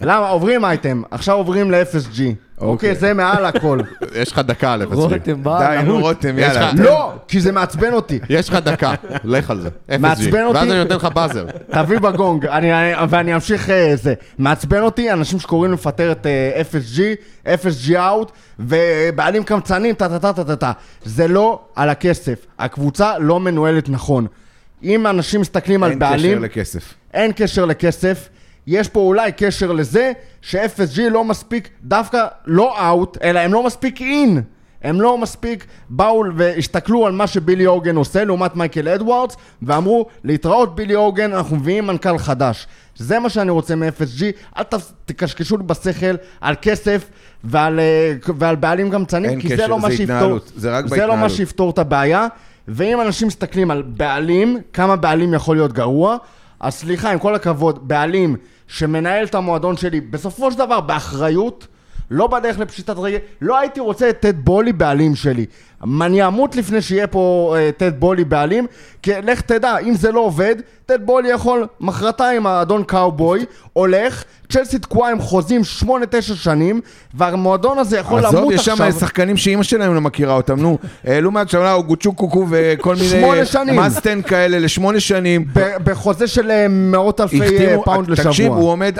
למה? 0.00 0.28
עוברים 0.28 0.64
אייטם, 0.64 1.02
עכשיו 1.10 1.36
עוברים 1.36 1.70
ל-FSG, 1.70 2.20
אוקיי? 2.60 2.94
זה 2.94 3.14
מעל 3.14 3.44
הכל. 3.44 3.80
יש 4.20 4.32
לך 4.32 4.38
דקה 4.38 4.76
לפספי. 4.76 4.96
רותם 4.96 5.42
בא, 5.42 5.76
די, 5.76 5.82
נו 5.86 6.00
רותם, 6.00 6.38
יש 6.38 6.54
יאללה. 6.54 6.72
לא, 6.76 7.12
כי 7.28 7.40
זה 7.40 7.52
מעצבן 7.52 7.92
אותי. 7.92 8.18
יש 8.28 8.48
לך 8.48 8.54
דקה, 8.54 8.94
לך 9.24 9.50
על 9.50 9.60
זה. 9.60 9.68
FSG. 9.88 9.98
מעצבן 9.98 10.42
אותי. 10.44 10.58
ואז 10.58 10.70
אני 10.70 10.78
נותן 10.78 10.96
לך 10.96 11.04
באזר. 11.04 11.46
תביא 11.72 11.98
בגונג, 11.98 12.46
אני, 12.46 12.72
אני, 12.72 13.06
ואני 13.08 13.34
אמשיך 13.34 13.70
אה, 13.70 13.92
זה. 13.96 14.14
מעצבן 14.38 14.80
אותי 14.80 15.12
אנשים 15.12 15.38
שקוראים 15.38 15.72
לפטר 15.72 16.12
את 16.12 16.26
FSG, 16.70 17.00
FSG 17.46 17.90
out, 17.92 18.30
ובעלים 18.58 19.44
קמצנים, 19.44 19.94
טה 19.94 20.08
טה 20.08 20.18
טה 20.18 20.32
טה 20.32 20.44
טה 20.44 20.56
טה. 20.56 20.72
זה 21.04 21.28
לא 21.28 21.60
על 21.76 21.90
הכסף. 21.90 22.46
הקבוצה 22.58 23.18
לא 23.18 23.40
מנוהלת 23.40 23.88
נכון. 23.88 24.26
אם 24.82 25.06
אנשים 25.06 25.40
מסתכלים 25.40 25.82
על 25.82 25.90
אין 25.90 25.98
קשר 25.98 26.10
בעלים, 26.10 26.44
לכסף. 26.44 26.94
אין 27.14 27.32
קשר 27.32 27.64
לכסף. 27.64 28.28
יש 28.70 28.88
פה 28.88 29.00
אולי 29.00 29.32
קשר 29.36 29.72
לזה 29.72 30.12
ש-FSG 30.42 31.00
לא 31.10 31.24
מספיק, 31.24 31.68
דווקא 31.82 32.26
לא 32.46 32.88
אאוט, 32.88 33.18
אלא 33.22 33.38
הם 33.38 33.52
לא 33.52 33.66
מספיק 33.66 34.00
אין. 34.00 34.42
הם 34.82 35.00
לא 35.00 35.18
מספיק 35.18 35.66
באו 35.88 36.24
והסתכלו 36.36 37.06
על 37.06 37.12
מה 37.12 37.26
שבילי 37.26 37.64
הוגן 37.64 37.96
עושה 37.96 38.24
לעומת 38.24 38.56
מייקל 38.56 38.88
אדוארדס 38.88 39.36
ואמרו 39.62 40.06
להתראות 40.24 40.74
בילי 40.74 40.94
הוגן 40.94 41.32
אנחנו 41.32 41.56
מביאים 41.56 41.86
מנכ"ל 41.86 42.18
חדש 42.18 42.66
זה 42.96 43.18
מה 43.18 43.28
שאני 43.28 43.50
רוצה 43.50 43.76
מ-FSG 43.76 44.22
אל 44.58 44.62
תקשקשו 45.04 45.56
לי 45.56 45.62
בשכל 45.62 46.14
על 46.40 46.54
כסף 46.62 47.10
ועל, 47.44 47.80
אה, 47.80 48.12
ועל 48.38 48.56
בעלים 48.56 48.90
קמצנים 48.90 49.30
אין 49.30 49.40
כי 49.40 49.48
זה 49.48 49.54
קשר, 49.56 49.66
לא 49.66 49.78
מה 49.78 49.90
זה 49.90 49.96
שיפתור 49.96 50.16
התנהלות, 50.16 50.52
זה 50.56 50.76
רק 50.76 50.86
זה 50.86 51.06
לא 51.06 51.16
מה. 51.16 51.28
שיפתור 51.28 51.70
את 51.70 51.78
הבעיה 51.78 52.26
ואם 52.68 53.00
אנשים 53.00 53.28
מסתכלים 53.28 53.70
על 53.70 53.82
בעלים 53.82 54.58
כמה 54.72 54.96
בעלים 54.96 55.34
יכול 55.34 55.56
להיות 55.56 55.72
גרוע 55.72 56.16
אז 56.60 56.74
סליחה 56.74 57.12
עם 57.12 57.18
כל 57.18 57.34
הכבוד 57.34 57.88
בעלים 57.88 58.36
שמנהל 58.70 59.24
את 59.24 59.34
המועדון 59.34 59.76
שלי 59.76 60.00
בסופו 60.00 60.52
של 60.52 60.58
דבר 60.58 60.80
באחריות 60.80 61.66
לא 62.10 62.26
בדרך 62.26 62.58
לפשיטת 62.58 62.96
רגל, 62.98 63.18
לא 63.40 63.58
הייתי 63.58 63.80
רוצה 63.80 64.10
את 64.10 64.20
טד 64.20 64.44
בולי 64.44 64.72
בעלים 64.72 65.14
שלי. 65.14 65.46
אני 65.84 66.26
אמות 66.26 66.56
לפני 66.56 66.82
שיהיה 66.82 67.06
פה 67.06 67.54
אה, 67.58 67.70
טד 67.76 68.00
בולי 68.00 68.24
בעלים, 68.24 68.66
כי 69.02 69.10
לך 69.22 69.40
תדע, 69.40 69.78
אם 69.78 69.94
זה 69.94 70.12
לא 70.12 70.20
עובד, 70.20 70.56
טד 70.86 70.98
בולי 71.06 71.28
יכול 71.28 71.66
מחרתיים 71.80 72.46
האדון 72.46 72.84
קאובוי, 72.84 73.44
הולך, 73.72 74.24
צ'לסי 74.52 74.78
תקועה 74.78 75.10
עם 75.10 75.20
חוזים 75.20 75.60
8-9 75.82 75.86
שנים, 76.20 76.80
והמועדון 77.14 77.78
הזה 77.78 77.98
יכול 77.98 78.26
עזוב, 78.26 78.40
למות 78.40 78.52
יש 78.54 78.64
שם 78.64 78.72
עכשיו. 78.72 78.92
שחקנים 78.92 79.36
שאימא 79.36 79.62
שלהם 79.62 79.94
לא 79.94 80.00
מכירה 80.00 80.34
אותם, 80.34 80.60
נו. 80.60 80.78
העלו 81.04 81.30
מהתשמלה, 81.30 81.72
או 81.72 81.84
גוצ'וקוקו 81.84 82.46
וכל 82.50 82.94
מיני... 82.94 83.08
שמונה 83.08 83.44
שנים. 83.44 83.76
מאסטן 83.76 84.22
כאלה 84.22 84.58
לשמונה 84.58 85.00
שנים. 85.00 85.44
בחוזה 85.84 86.26
של 86.26 86.50
אה, 86.50 86.66
מאות 86.68 87.20
אלפי 87.20 87.40
אה, 87.66 87.76
פאונד 87.84 88.08
לשבוע. 88.08 88.30
תקשיב, 88.30 88.52
הוא 88.52 88.70
עומד, 88.70 88.98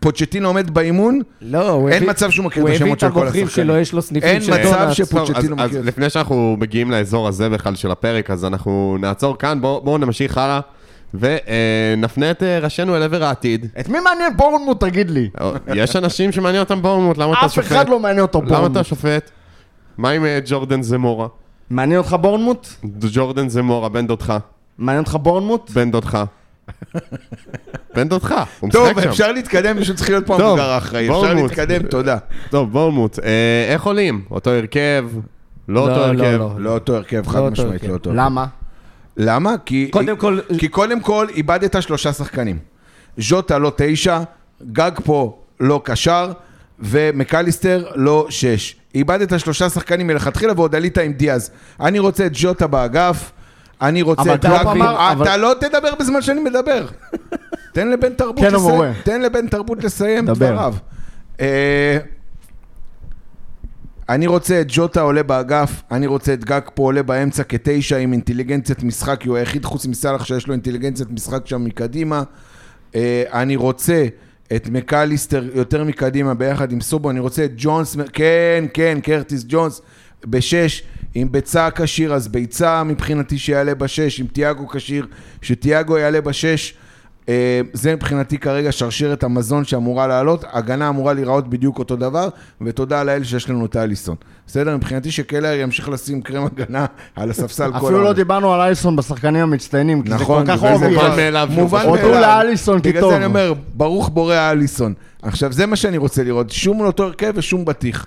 פוצ'טינו 0.00 0.48
עומד 0.48 0.70
באימון, 0.70 1.20
לא, 1.42 1.68
הוא 1.70 1.88
אין 1.88 2.10
מצב 2.10 2.30
שהוא 2.30 2.44
מכיר 2.46 2.62
את 2.62 2.68
הוא 2.68 2.74
השמות 2.74 3.00
של 3.00 3.10
כל 3.10 3.18
הביא 3.18 3.20
את 3.20 3.24
הבוחרים 3.24 3.46
השחקנים. 3.46 3.66
שלו, 3.66 3.76
יש 3.76 3.92
לו 3.92 4.02
סניפים 4.02 4.28
אין 4.28 4.42
של 4.42 4.52
מצב 4.52 4.62
דונלדס. 4.72 4.96
ש- 4.96 5.00
פוצ'טינו 5.00 5.48
טוב, 5.48 5.60
אז, 5.60 5.66
מכיר. 5.68 5.80
אז 5.80 5.86
לפני 5.86 6.10
שאנחנו 6.22 6.56
מגיעים 6.60 6.90
לאזור 6.90 7.28
הזה 7.28 7.48
בכלל 7.48 7.74
של 7.74 7.90
הפרק, 7.90 8.30
אז 8.30 8.44
אנחנו 8.44 8.96
נעצור 9.00 9.38
כאן, 9.38 9.60
בואו 9.60 9.80
בוא 9.80 9.98
נמשיך 9.98 10.38
הלאה, 10.38 10.60
ונפנה 11.14 12.30
את 12.30 12.42
אה, 12.42 12.58
ראשינו 12.58 12.96
אל 12.96 13.02
עבר 13.02 13.24
העתיד. 13.24 13.66
את 13.80 13.88
מי 13.88 14.00
מעניין 14.00 14.36
בורנמוט 14.36 14.80
תגיד 14.80 15.10
לי? 15.10 15.30
יש 15.74 15.96
אנשים 15.96 16.32
שמעניין 16.32 16.62
אותם 16.62 16.82
בורנמוט, 16.82 17.18
למה 17.18 17.32
אתה 17.32 17.46
אף 17.46 17.54
שופט? 17.54 17.66
אחד 17.66 17.88
לא 17.88 18.00
מעניין 18.00 18.22
אותו 18.22 18.38
למה 18.38 18.48
אתה 18.48 18.58
בורנמוט. 18.58 18.86
שופט? 18.86 19.30
מה 19.98 20.10
עם 20.10 20.24
אה, 20.24 20.38
ג'ורדן 20.44 20.82
זמורה? 20.82 21.26
מעניין 21.70 21.98
אותך 21.98 22.16
בורנמוט? 22.20 22.68
ג'ורדן 23.12 23.48
זמורה, 23.48 23.88
בן 23.88 24.06
דודך. 24.06 24.38
מעניין 24.78 25.04
אותך 25.04 25.16
בורנמוט? 25.22 25.70
בן 25.70 25.90
דודך. 25.90 26.24
בן 27.94 28.08
דודך, 28.08 28.34
הוא 28.60 28.70
טוב, 28.70 28.88
משחק 28.88 29.02
שם. 29.02 29.08
אפשר 29.08 29.32
להתקדם, 29.32 29.80
פשוט 29.80 29.96
צריך 29.96 30.10
להיות 30.10 30.26
פה 30.26 30.36
טוב, 30.38 30.46
המבוגר 30.46 30.70
האחראי. 30.70 31.02
אפשר 31.08 31.12
בורנמוט. 31.20 31.50
להתקדם, 31.50 31.82
תודה. 31.82 32.18
טוב, 32.50 32.72
בורנמוט, 32.72 33.18
אה, 33.18 33.72
איך 33.72 33.82
עולים? 33.82 34.24
אותו 34.30 34.50
הרכב? 34.50 35.04
לא 35.68 35.80
אותו 35.80 35.90
לא, 35.94 36.04
הרכב? 36.06 36.38
לא. 36.38 36.54
לא 36.58 36.70
אותו 36.74 36.96
הרכב, 36.96 37.26
חד 37.26 37.38
לא 37.38 37.50
משמעית. 37.50 37.82
לא 37.84 37.92
אותו 37.92 38.10
הרכב. 38.10 38.20
למה? 38.22 38.46
למה? 39.16 39.54
כי... 39.64 39.88
קודם 39.92 40.16
כל- 40.16 40.38
כי 40.58 40.68
קודם 40.68 41.00
כל 41.00 41.26
איבדת 41.34 41.82
שלושה 41.82 42.12
שחקנים. 42.12 42.58
ז'וטה 43.18 43.58
לא 43.58 43.72
תשע, 43.76 44.20
גג 44.72 44.90
פה 45.04 45.38
לא 45.60 45.80
קשר, 45.84 46.32
ומקליסטר 46.78 47.86
לא 47.94 48.26
שש. 48.30 48.76
איבדת 48.94 49.40
שלושה 49.40 49.68
שחקנים 49.68 50.06
מלכתחילה 50.06 50.52
ועוד 50.56 50.74
עלית 50.74 50.98
עם 50.98 51.12
דיאז. 51.12 51.50
אני 51.80 51.98
רוצה 51.98 52.26
את 52.26 52.34
ז'וטה 52.34 52.66
באגף, 52.66 53.32
אני 53.82 54.02
רוצה 54.02 54.34
את 54.34 54.44
גג. 54.44 54.50
אבל- 54.50 55.22
אתה 55.22 55.36
לא 55.36 55.52
תדבר 55.60 55.94
בזמן 56.00 56.22
שאני 56.22 56.40
מדבר. 56.40 56.86
תן 57.74 57.88
לבן 57.90 58.12
תרבות 58.14 58.38
כן, 58.44 58.54
לסיים. 58.54 58.92
תן 59.04 59.22
לבן 59.22 59.46
תרבות 59.46 59.84
לסיים 59.84 60.26
דבר. 60.26 60.34
דבריו. 60.34 60.74
אני 64.14 64.26
רוצה 64.26 64.60
את 64.60 64.66
ג'וטה 64.68 65.00
עולה 65.00 65.22
באגף, 65.22 65.82
אני 65.90 66.06
רוצה 66.06 66.34
את 66.34 66.44
גג 66.44 66.60
פה 66.74 66.82
עולה 66.82 67.02
באמצע 67.02 67.42
כתשע 67.42 67.96
עם 67.96 68.12
אינטליגנציית 68.12 68.82
משחק, 68.82 69.20
כי 69.20 69.28
הוא 69.28 69.36
היחיד 69.36 69.64
חוץ 69.64 69.86
מסאלח 69.86 70.24
שיש 70.24 70.46
לו 70.46 70.52
אינטליגנציית 70.52 71.10
משחק 71.10 71.46
שם 71.46 71.64
מקדימה. 71.64 72.22
אה, 72.94 73.22
אני 73.32 73.56
רוצה 73.56 74.06
את 74.56 74.68
מקליסטר 74.68 75.48
יותר 75.54 75.84
מקדימה 75.84 76.34
ביחד 76.34 76.72
עם 76.72 76.80
סובו, 76.80 77.10
אני 77.10 77.20
רוצה 77.20 77.44
את 77.44 77.52
ג'ונס, 77.56 77.96
כן, 78.12 78.64
כן, 78.74 78.98
קרטיס 79.02 79.44
ג'ונס. 79.48 79.82
בשש, 80.26 80.82
אם 81.16 81.28
ביצה 81.30 81.68
כשיר, 81.70 82.14
אז 82.14 82.28
ביצה 82.28 82.82
מבחינתי 82.82 83.38
שיעלה 83.38 83.74
בשש, 83.74 84.20
אם 84.20 84.26
תיאגו 84.32 84.68
כשיר, 84.68 85.06
שתיאגו 85.42 85.98
יעלה 85.98 86.20
בשש. 86.20 86.74
אה, 87.28 87.60
זה 87.72 87.94
מבחינתי 87.94 88.38
כרגע 88.38 88.72
שרשרת 88.72 89.22
המזון 89.22 89.64
שאמורה 89.64 90.06
לעלות, 90.06 90.44
הגנה 90.52 90.88
אמורה 90.88 91.12
להיראות 91.12 91.48
בדיוק 91.48 91.78
אותו 91.78 91.96
דבר, 91.96 92.28
ותודה 92.60 93.02
לאל 93.02 93.24
שיש 93.24 93.50
לנו 93.50 93.66
את 93.66 93.76
אליסון. 93.76 94.16
בסדר? 94.46 94.76
מבחינתי 94.76 95.10
שקלהר 95.10 95.52
ימשיך 95.52 95.88
לשים 95.88 96.22
קרם 96.22 96.44
הגנה 96.44 96.86
על 97.16 97.30
הספסל 97.30 97.70
כל 97.70 97.76
אפילו 97.76 98.02
לא 98.02 98.12
דיברנו 98.12 98.54
על 98.54 98.60
אליסון 98.60 98.96
בשחקנים 98.96 99.42
המצטיינים, 99.42 100.02
כי 100.02 100.10
זה 100.10 100.16
כל 100.16 100.22
נכון, 100.22 100.46
כך 100.46 100.58
בגלל 100.58 100.78
זה 100.78 100.84
obvious. 100.84 101.02
מובן 101.02 101.16
מאליו 101.16 101.48
מובן 101.50 101.82
פחות. 101.82 101.98
הודו 102.00 102.12
מאליו. 102.12 102.20
לאליסון 102.20 102.80
כי 102.80 102.88
בגלל 102.88 103.00
טוב. 103.00 103.10
זה 103.10 103.16
אני 103.16 103.24
אומר, 103.24 103.52
ברוך 103.74 104.08
בורא 104.08 104.50
אליסון. 104.50 104.94
עכשיו, 105.22 105.52
זה 105.52 105.66
מה 105.66 105.76
שאני 105.76 105.96
רוצה 105.96 106.24
לראות, 106.24 106.50
שום 106.50 106.80
אותו 106.80 107.02
הרכב 107.02 107.32
ושום 107.36 107.64
בטיח. 107.64 108.06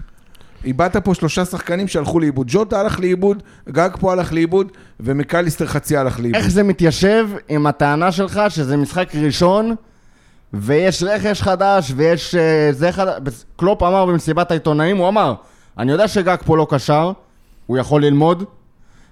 איבדת 0.66 0.97
פה 0.97 1.13
שלושה 1.13 1.45
שחקנים 1.45 1.88
שהלכו 1.88 2.20
לאיבוד. 2.20 2.47
ג'וטה 2.49 2.80
הלך 2.80 2.99
לאיבוד, 2.99 3.43
גאקפו 3.70 4.12
הלך 4.11 4.34
לאיבוד, 4.34 4.72
ומקליסטר 4.99 5.66
חצי 5.66 5.97
הלך 5.97 6.20
לאיבוד. 6.20 6.36
איך 6.36 6.49
זה 6.49 6.63
מתיישב 6.63 7.30
עם 7.49 7.68
הטענה 7.68 8.11
שלך 8.11 8.41
שזה 8.49 8.78
משחק 8.78 9.16
ראשון 9.16 9.76
ויש 10.53 11.03
רכש 11.03 11.41
חדש 11.41 11.91
ויש 11.95 12.36
אה, 12.36 12.70
זה 12.72 12.91
חדש? 12.91 13.45
קלופ 13.55 13.84
אמר 13.84 14.05
במסיבת 14.05 14.51
העיתונאים, 14.51 14.97
הוא 14.97 15.07
אמר, 15.07 15.34
אני 15.78 15.91
יודע 15.91 16.07
שגג 16.07 16.38
פה 16.45 16.57
לא 16.57 16.68
קשר, 16.70 17.11
הוא 17.66 17.78
יכול 17.78 18.05
ללמוד, 18.05 18.43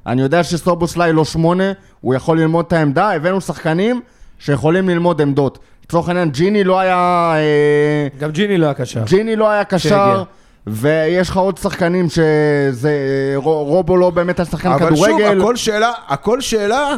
אני 0.07 0.21
יודע 0.21 0.43
שסובוסליי 0.43 1.13
לא 1.13 1.25
שמונה, 1.25 1.71
הוא 2.01 2.15
יכול 2.15 2.39
ללמוד 2.39 2.65
את 2.65 2.73
העמדה, 2.73 3.11
הבאנו 3.11 3.41
שחקנים 3.41 4.01
שיכולים 4.39 4.89
ללמוד 4.89 5.21
עמדות. 5.21 5.59
לצורך 5.85 6.07
העניין, 6.07 6.31
ג'יני 6.31 6.63
לא 6.63 6.79
היה... 6.79 7.33
אה, 7.35 8.07
גם 8.19 8.31
ג'יני 8.31 8.57
לא 8.57 8.65
היה 8.65 8.73
קשר. 8.73 9.03
ג'יני 9.05 9.35
לא 9.35 9.49
היה 9.49 9.63
קשר, 9.63 9.89
שהגיע. 9.89 10.23
ויש 10.67 11.29
לך 11.29 11.37
עוד 11.37 11.57
שחקנים 11.57 12.09
שזה... 12.09 12.93
רו- 13.35 13.63
רובו 13.65 13.97
לא 13.97 14.09
באמת 14.09 14.39
היה 14.39 14.45
שחקן 14.45 14.69
אבל 14.71 14.95
שוב, 14.95 15.05
כדורגל. 15.07 15.39
הכל 15.41 15.55
שאלה, 15.55 15.91
הכל 16.07 16.41
שאלה, 16.41 16.89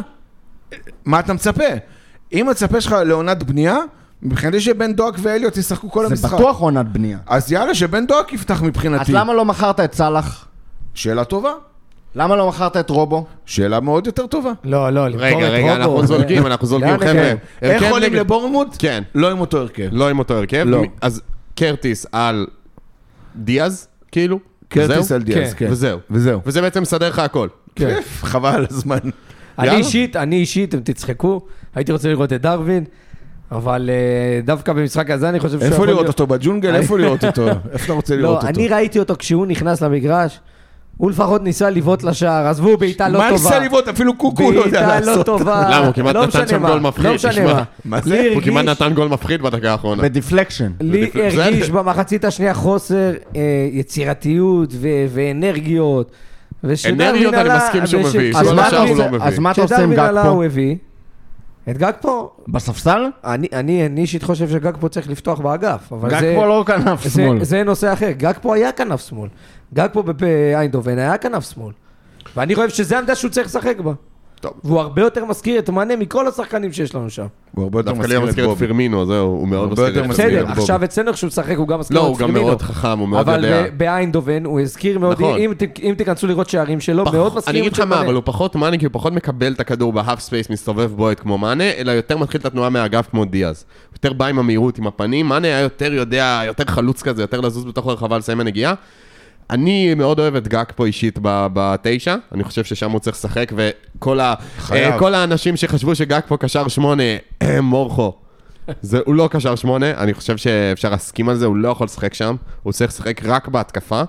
מה 1.04 1.20
אתה 1.20 1.32
מצפה? 1.34 1.64
אם 2.32 2.48
המצפה 2.48 2.80
שלך 2.80 2.96
לעונת 3.06 3.42
בנייה, 3.42 3.76
מבחינתי 4.22 4.60
שבן 4.60 4.92
דואק 4.92 5.14
ואליוט 5.18 5.56
ישחקו 5.56 5.90
כל 5.90 6.00
זה 6.06 6.06
המשחק. 6.14 6.32
בטוח 6.34 6.58
עונת 6.60 6.86
בנייה. 6.86 7.18
אז 7.26 7.52
יאללה, 7.52 7.74
שבן 7.74 8.06
דואק 8.06 8.32
יפתח 8.32 8.54
אז 8.56 8.62
מבחינתי. 8.62 9.12
למה 9.12 9.34
לא 9.34 9.44
מכרת 9.44 9.80
את 9.80 9.94
סאלח? 9.94 10.46
שאלה 10.94 11.24
טובה. 11.24 11.50
למה 12.14 12.36
לא 12.36 12.48
מכרת 12.48 12.76
את 12.76 12.90
רובו? 12.90 13.26
שאלה 13.46 13.80
מאוד 13.80 14.06
יותר 14.06 14.26
טובה. 14.26 14.52
לא, 14.64 14.90
לא, 14.90 15.08
למכור 15.08 15.18
את 15.28 15.34
רגע, 15.36 15.48
רגע, 15.48 15.66
רובו, 15.66 15.76
אנחנו 15.76 16.00
זה- 16.00 16.06
זולגים, 16.06 16.46
אנחנו 16.46 16.66
זולגים, 16.66 16.98
חבר'ה. 16.98 17.10
הגענו? 17.10 17.38
איך 17.62 17.82
הרכב 17.82 17.92
עולים 17.92 18.14
לבורנמוט? 18.14 18.76
כן, 18.78 19.02
לא 19.14 19.30
עם 19.30 19.40
אותו 19.40 19.58
הרכב. 19.58 19.88
לא 19.92 20.08
עם 20.08 20.18
אותו 20.18 20.34
הרכב. 20.34 20.64
לא. 20.66 20.82
אז 21.00 21.22
קרטיס 21.56 22.06
על 22.12 22.46
דיאז, 23.36 23.88
כאילו? 24.12 24.38
קרטיס 24.68 24.98
וזהו? 24.98 25.16
על 25.16 25.22
דיאז, 25.22 25.54
כן. 25.54 25.66
כן. 25.66 25.72
וזהו. 25.72 25.98
וזהו. 26.10 26.40
וזה 26.46 26.60
בעצם 26.60 26.82
מסדר 26.82 27.08
לך 27.08 27.18
הכל. 27.18 27.48
כן. 27.74 28.00
חבל 28.20 28.54
על 28.54 28.66
הזמן. 28.70 28.98
אני. 29.58 29.70
אישית, 29.70 30.16
אני 30.16 30.36
אישית, 30.36 30.74
אתם 30.74 30.82
תצחקו, 30.82 31.40
הייתי 31.74 31.92
רוצה 31.92 32.08
לראות 32.08 32.32
את 32.32 32.40
דרווין, 32.40 32.84
אבל 33.52 33.90
אה, 33.92 34.40
דווקא 34.44 34.72
במשחק 34.72 35.10
הזה 35.10 35.28
אני 35.28 35.40
חושב 35.40 35.58
שהוא 35.58 35.72
איפה 35.72 35.86
לראות 35.86 36.08
אותו? 36.08 36.26
בג'ונגל? 36.26 36.74
איפה 36.74 36.98
לראות 36.98 37.24
אותו? 37.24 37.48
איפה 37.72 37.84
אתה 37.84 37.92
רוצה 37.92 38.16
לראות 38.16 38.32
לא, 38.32 38.36
אותו? 38.36 38.48
אני 38.48 38.68
ראיתי 38.68 38.98
אותו 38.98 39.14
כשהוא 39.18 39.46
נכנס 39.46 39.82
למגרש, 39.82 40.40
הוא 40.96 41.10
לפחות 41.10 41.42
ניסה 41.42 41.70
לבעוט 41.70 42.02
לשער, 42.02 42.46
עזבו, 42.46 42.76
בעיטה 42.76 43.08
לא 43.08 43.18
מה 43.18 43.28
טובה. 43.30 43.42
ניסה 43.50 43.58
לבעוט? 43.58 43.88
אפילו 43.88 44.16
קוקו 44.16 44.52
לא 44.52 44.60
יודע 44.60 44.80
בעיטה 44.80 45.00
לא 45.00 45.06
לעשות. 45.06 45.26
טובה. 45.26 45.68
למה? 45.70 45.86
הוא 45.86 45.94
כמעט 45.94 46.14
לא 46.14 46.26
נתן 46.26 46.48
שם 46.48 46.62
מה, 46.62 46.68
גול 46.70 46.80
מפחיד, 46.80 47.06
לא 47.06 47.14
משנה. 47.14 47.44
מה. 47.54 47.62
מה 47.84 48.00
זה? 48.00 48.30
הוא 48.34 48.42
כמעט 48.42 48.64
נתן 48.64 48.92
גול 48.94 49.08
מפחיד 49.08 49.42
בדקה 49.42 49.72
האחרונה. 49.72 50.02
ב 50.02 50.08
deflection. 50.08 50.72
לי. 50.80 51.10
הרגיש 51.14 51.70
במחצית 51.70 52.24
השנייה 52.24 52.54
חוסר 52.54 53.12
אה, 53.36 53.40
יצירתיות 53.72 54.70
ואנרגיות. 55.12 56.10
אנרגיות 56.88 57.34
אני 57.34 57.48
מסכים 57.56 57.86
שהוא 57.86 58.02
מביא, 58.02 58.36
אז 58.36 58.52
מה 58.52 58.68
אתה 58.68 58.76
לא 58.84 58.90
עושה- 58.90 59.08
מביא. 59.10 59.18
אז 59.22 59.38
מה 59.38 59.50
אתה 59.50 59.62
עושה 59.62 59.82
עם 59.82 59.94
גג 59.94 60.10
פה? 60.22 60.28
הוא 60.28 60.44
הביא. 60.44 60.76
את 61.70 61.78
גג 61.78 61.92
פה, 62.00 62.30
בספסל? 62.48 63.04
אני, 63.24 63.46
אני, 63.52 63.86
אני 63.86 64.00
אישית 64.00 64.22
חושב 64.22 64.48
שגג 64.48 64.72
פה 64.80 64.88
צריך 64.88 65.08
לפתוח 65.10 65.40
באגף. 65.40 65.92
אבל 65.92 66.10
גג 66.10 66.20
זה, 66.20 66.32
פה 66.36 66.46
לא 66.46 66.64
כנף 66.66 67.04
זה, 67.04 67.10
שמאל. 67.10 67.44
זה 67.44 67.62
נושא 67.62 67.92
אחר. 67.92 68.10
גג 68.10 68.32
פה 68.42 68.54
היה 68.54 68.72
כנף 68.72 69.08
שמאל. 69.08 69.28
גג 69.74 69.88
פה 69.92 70.02
באיינדובן 70.02 70.98
היה 70.98 71.18
כנף 71.18 71.50
שמאל. 71.54 71.72
ואני 72.36 72.54
חושב 72.54 72.68
שזה 72.68 72.96
העמדה 72.96 73.14
שהוא 73.14 73.30
צריך 73.30 73.46
לשחק 73.46 73.80
בה. 73.80 73.92
טוב. 74.40 74.52
והוא 74.64 74.80
הרבה 74.80 75.02
יותר 75.02 75.24
מזכיר 75.24 75.58
את 75.58 75.70
מאנה 75.70 75.96
מכל 75.96 76.28
השחקנים 76.28 76.72
שיש 76.72 76.94
לנו 76.94 77.10
שם. 77.10 77.26
הוא 77.54 77.62
הרבה 77.64 77.78
יותר 77.78 77.90
דווקא 77.92 78.06
לי 78.06 78.14
הוא 78.14 78.24
מזכיר 78.24 78.28
מזכיר 78.28 78.44
את 78.44 78.48
את 78.48 78.54
בובי. 78.54 78.66
פירמינו, 78.66 79.06
זהו, 79.06 79.26
הוא 79.26 79.48
מאוד 79.48 79.70
מזכיר 79.72 79.88
את. 80.00 80.04
את 80.04 80.10
בסדר. 80.10 80.44
עכשיו 80.48 80.84
אצלנו 80.84 81.12
כשהוא 81.12 81.28
משחק 81.28 81.56
הוא 81.56 81.68
גם 81.68 81.80
מזכיר 81.80 81.96
לא, 81.96 82.02
את 82.02 82.06
הוא 82.08 82.18
גם 82.18 82.26
פרמינו. 82.28 82.46
מאוד 82.46 82.62
חכם, 82.62 82.98
הוא 82.98 83.08
מאוד 83.08 83.28
אבל 83.28 83.44
יודע. 83.44 83.62
ב- 83.70 83.78
באיינדובן 83.78 84.44
הוא 84.44 84.60
הזכיר 84.60 84.98
מאוד, 84.98 85.12
נכון. 85.20 85.38
אם 85.38 85.52
ת- 85.58 85.78
אם 85.82 85.94
תיכנסו 85.98 86.26
לראות 86.26 86.48
שערים 86.50 86.80
שלו, 86.80 87.04
מאוד 87.12 87.36
מזכיר 87.36 87.50
אני 87.50 87.60
אגיד 87.60 87.72
לך 87.72 87.80
מה, 87.80 87.86
מאנה. 87.86 88.02
אבל 88.06 88.14
הוא 88.14 88.22
פחות 88.26 88.56
מאנה, 88.56 88.78
כי 88.78 88.84
הוא 88.84 88.92
פחות 88.92 89.12
מקבל 89.12 89.52
את 89.52 89.60
הכדור 89.60 89.92
ב 89.92 90.20
half 90.20 90.32
space, 90.32 90.50
מסתובב 90.50 90.90
בועט 90.96 91.20
כמו 91.20 91.38
מאנה, 91.38 91.64
אלא 91.64 91.90
יותר 91.92 92.16
מתחיל 92.18 92.40
את 92.40 92.46
התנועה 92.46 92.70
מהאגף 92.70 93.06
כמו 93.10 93.24
דיאז. 93.24 93.64
יותר 93.92 94.12
בא 94.12 94.26
עם 94.26 94.38
המהירות, 94.38 94.78
עם 94.78 94.86
הפנים, 94.86 95.26
מאנה 95.26 95.48
היה 95.48 95.60
יותר 95.60 95.92
יודע, 95.92 96.40
יותר 96.46 96.64
חלוץ 96.66 97.02
כזה, 97.02 97.22
יותר 97.22 97.40
לזוז 97.40 97.64
בתוך 97.64 97.86
הרחבה 97.86 98.18
לסיים 98.18 98.40
הנגיעה. 98.40 98.74
אני 99.50 99.94
מאוד 99.94 100.18
אוהב 100.18 100.34
את 100.34 100.48
גאקפו 100.48 100.86
אישית 100.86 101.18
בתשע, 101.22 102.16
אני 102.32 102.44
חושב 102.44 102.64
ששם 102.64 102.90
הוא 102.90 103.00
צריך 103.00 103.16
לשחק, 103.16 103.52
וכל 103.56 104.20
ה-. 104.20 104.34
אה, 104.72 104.98
כל 104.98 105.14
האנשים 105.14 105.56
שחשבו 105.56 105.94
שגאקפו 105.94 106.36
קשר 106.36 106.68
שמונה, 106.68 107.02
מורכו. 107.62 108.16
זה, 108.82 109.00
הוא 109.06 109.14
לא 109.14 109.28
קשר 109.32 109.56
שמונה, 109.56 109.90
אני 109.90 110.14
חושב 110.14 110.36
שאפשר 110.36 110.90
להסכים 110.90 111.28
על 111.28 111.36
זה, 111.36 111.46
הוא 111.46 111.56
לא 111.56 111.68
יכול 111.68 111.84
לשחק 111.84 112.14
שם, 112.14 112.36
הוא 112.62 112.72
צריך 112.72 112.90
לשחק 112.90 113.20
רק 113.24 113.48
בהתקפה. 113.48 114.02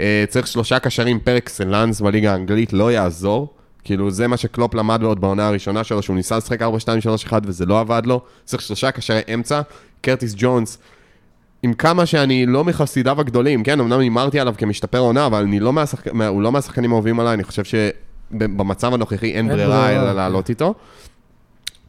אה, 0.00 0.24
צריך 0.28 0.46
שלושה 0.46 0.78
קשרים 0.78 1.20
פר 1.20 1.36
אקסלנס 1.36 2.00
בליגה 2.00 2.32
האנגלית, 2.32 2.72
לא 2.72 2.92
יעזור. 2.92 3.52
כאילו, 3.84 4.10
זה 4.10 4.28
מה 4.28 4.36
שקלופ 4.36 4.74
למד 4.74 5.02
עוד 5.02 5.20
בעונה 5.20 5.48
הראשונה 5.48 5.84
שלו, 5.84 6.02
שהוא 6.02 6.16
ניסה 6.16 6.36
לשחק 6.36 6.62
4-2-3-1 6.62 6.66
וזה 7.44 7.66
לא 7.66 7.80
עבד 7.80 8.02
לו. 8.06 8.20
צריך 8.44 8.62
שלושה 8.62 8.90
קשרי 8.90 9.20
אמצע. 9.34 9.60
קרטיס 10.00 10.34
ג'ונס, 10.36 10.78
עם 11.66 11.72
כמה 11.72 12.06
שאני 12.06 12.46
לא 12.46 12.64
מחסידיו 12.64 13.20
הגדולים, 13.20 13.62
כן, 13.62 13.80
אמנם 13.80 14.00
הימרתי 14.00 14.40
עליו 14.40 14.54
כמשתפר 14.58 14.98
עונה, 14.98 15.26
אבל 15.26 15.42
אני 15.42 15.60
לא 15.60 15.72
מהשחק... 15.72 16.12
מה... 16.12 16.26
הוא 16.26 16.42
לא 16.42 16.52
מהשחקנים 16.52 16.90
האהובים 16.90 17.20
עליי, 17.20 17.34
אני 17.34 17.44
חושב 17.44 17.62
שבמצב 17.64 18.94
הנוכחי 18.94 19.26
אין 19.26 19.36
אין 19.36 19.48
ברירה 19.48 19.90
אלא 19.90 20.10
כן. 20.10 20.16
לעלות 20.16 20.48
איתו. 20.50 20.74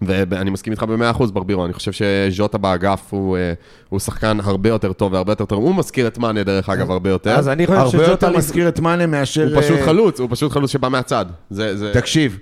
ואני 0.01 0.49
מסכים 0.49 0.73
איתך 0.73 0.83
ב-100% 0.83 1.31
ברבירו, 1.31 1.65
אני 1.65 1.73
חושב 1.73 1.91
שז'וטה 1.91 2.57
באגף 2.57 3.01
הוא, 3.09 3.37
אה, 3.37 3.53
הוא 3.89 3.99
שחקן 3.99 4.37
הרבה 4.43 4.69
יותר 4.69 4.93
טוב 4.93 5.13
והרבה 5.13 5.31
יותר 5.31 5.45
טוב, 5.45 5.63
הוא 5.63 5.75
מזכיר 5.75 6.07
את 6.07 6.17
מאנה 6.17 6.43
דרך 6.43 6.69
אגב 6.69 6.91
הרבה 6.91 7.09
יותר. 7.09 7.35
אז 7.35 7.47
אני 7.47 7.67
חושב 7.67 7.99
שז'וטה... 8.05 8.29
מזכיר 8.29 8.67
את 8.67 8.79
מאנה 8.79 9.05
מאשר... 9.05 9.53
הוא 9.53 9.61
פשוט 9.61 9.77
אה, 9.77 9.85
חלוץ, 9.85 10.19
הוא 10.19 10.27
פשוט 10.31 10.51
חלוץ 10.51 10.71
שבא 10.71 10.89
מהצד. 10.89 11.25
זה, 11.49 11.77
זה... 11.77 11.93
תקשיב, 11.93 12.37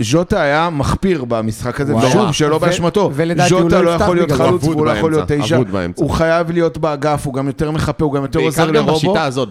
ז'וטה 0.00 0.40
היה 0.42 0.70
מחפיר 0.70 1.24
במשחק 1.24 1.80
הזה, 1.80 1.94
וואו. 1.94 2.08
ושוב, 2.08 2.32
שלא 2.32 2.56
ו- 2.56 2.58
באשמתו. 2.60 3.10
ז'וטה 3.48 3.78
לא 3.78 3.84
לא 3.84 3.90
יכול 3.90 4.16
להיות. 4.16 4.32
חלוץ, 4.32 4.64
והוא 4.64 4.86
לא 4.86 4.90
יכול 4.90 5.10
להיות 5.10 5.28
תשע. 5.32 5.58
הוא 5.94 6.10
חייב 6.10 6.50
להיות 6.50 6.78
באגף, 6.78 7.26
הוא 7.26 7.34
גם 7.34 7.46
יותר 7.46 7.70
מחפה, 7.70 8.04
הוא 8.04 8.12
גם 8.12 8.22
יותר 8.22 8.38
עוזר 8.40 8.64
בעיקר 8.64 8.80
גם 8.80 8.86
לרובו. 8.86 8.96
בשיטה 8.96 9.24
הזאת. 9.24 9.48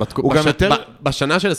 בשנה 1.04 1.40
של 1.40 1.52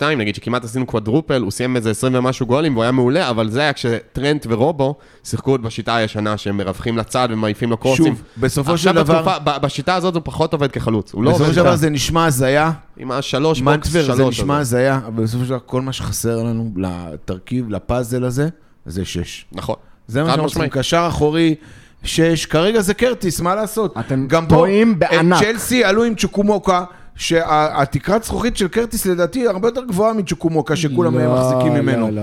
21-22, 0.00 0.02
נגיד 0.16 0.34
שכמעט 0.34 0.64
עשינו 0.64 0.86
קוודרופל, 0.86 1.42
הוא 1.42 1.50
סיים 1.50 1.76
איזה 1.76 1.90
20 1.90 2.14
ומשהו 2.14 2.46
גולים 2.46 2.72
והוא 2.72 2.82
היה 2.82 2.92
מעולה, 2.92 3.30
אבל 3.30 3.50
זה 3.50 3.60
היה 3.60 3.72
כשטרנט 3.72 4.46
ורובו 4.50 4.94
שיחקו 5.24 5.50
עוד 5.50 5.62
בשיטה 5.62 5.96
הישנה, 5.96 6.36
שהם 6.36 6.56
מרווחים 6.56 6.98
לצד 6.98 7.28
ומעיפים 7.30 7.70
לו 7.70 7.76
קורסים. 7.76 8.04
שוב, 8.06 8.22
בסופו 8.38 8.78
של 8.78 8.88
עכשיו 8.88 9.04
דבר- 9.04 9.22
בתקופה, 9.22 9.38
ב... 9.38 9.62
בשיטה 9.62 9.94
הזאת 9.94 10.14
הוא 10.14 10.22
פחות 10.24 10.52
עובד 10.52 10.70
כחלוץ, 10.70 11.12
הוא 11.12 11.24
לא 11.24 11.30
בסופו 11.30 11.50
של 11.50 11.56
דבר. 11.56 11.76
זה 11.76 11.90
נשמע 11.90 12.24
הזיה, 12.24 12.70
עם 12.98 13.10
השלוש 13.10 13.60
בוקס 13.60 13.76
מנטבר 13.76 14.02
זה 14.14 14.22
שלוש. 14.22 14.40
נשמע. 14.40 14.58
הזיה, 14.58 15.00
אבל 15.06 15.22
בסופו 15.24 15.44
של 15.44 15.50
דבר 15.50 15.58
כל 15.66 15.82
מה 15.82 15.92
שחסר 15.92 16.42
לנו 16.42 16.70
לתרכיב, 16.76 17.68
לפאזל 18.06 18.24
הזה, 18.24 18.48
זה 18.86 19.04
שש. 19.04 19.46
נכון. 19.52 19.76
זה 20.06 20.22
מה 20.22 20.30
שאנחנו 20.30 20.48
צריכים. 20.50 20.70
קשר 20.70 21.06
אחורי, 21.08 21.54
שש, 22.02 22.46
כרגע 22.46 22.80
זה 22.80 22.94
קרטיס, 22.94 23.40
מה 23.40 23.54
לעשות? 23.54 23.94
אתם 24.00 24.26
גם 24.26 24.46
טועים 24.46 24.98
בענק. 24.98 25.42
צ'לסי 25.42 25.84
עלו 25.84 26.04
עם 26.04 26.14
צ'וקומוקה, 26.14 26.84
שהתקרת 27.16 28.24
זכוכית 28.24 28.56
של 28.56 28.68
קרטיס 28.68 29.06
לדעתי 29.06 29.46
הרבה 29.46 29.68
יותר 29.68 29.84
גבוהה 29.84 30.12
מצ'וקוואמקה, 30.12 30.76
שכולם 30.76 31.18
לא, 31.18 31.34
מחזיקים 31.34 31.76
לא, 31.76 31.82
ממנו. 31.82 32.10
לא. 32.10 32.22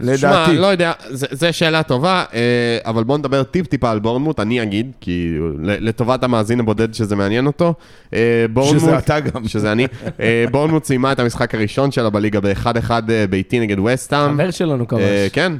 שמע, 0.00 0.12
לדעתי. 0.12 0.56
לא 0.56 0.66
יודע, 0.66 0.92
זו 1.10 1.46
שאלה 1.52 1.82
טובה, 1.82 2.24
אה, 2.34 2.78
אבל 2.84 3.04
בואו 3.04 3.18
נדבר 3.18 3.42
טיפ-טיפה 3.42 3.90
על 3.90 3.98
בורנמוט, 3.98 4.40
אני 4.40 4.62
אגיד, 4.62 4.92
כי 5.00 5.38
לטובת 5.60 6.22
המאזין 6.22 6.60
הבודד 6.60 6.94
שזה 6.94 7.16
מעניין 7.16 7.46
אותו. 7.46 7.74
אה, 8.14 8.46
בורנמוט, 8.52 8.80
שזה 8.80 8.98
אתה 8.98 9.20
גם. 9.20 9.48
שזה 9.48 9.72
אני. 9.72 9.86
אה, 10.20 10.44
בורנמוט 10.50 10.84
סיימה 10.84 11.12
את 11.12 11.20
המשחק 11.20 11.54
הראשון 11.54 11.90
שלה 11.90 12.10
בליגה 12.10 12.40
ב-1-1 12.40 12.90
אה, 12.90 13.24
ביתי 13.30 13.60
נגד 13.60 13.76
ווסטהאם. 13.78 14.32
חבר 14.34 14.50
שלנו 14.50 14.88
כבש. 14.88 15.00
כן, 15.32 15.52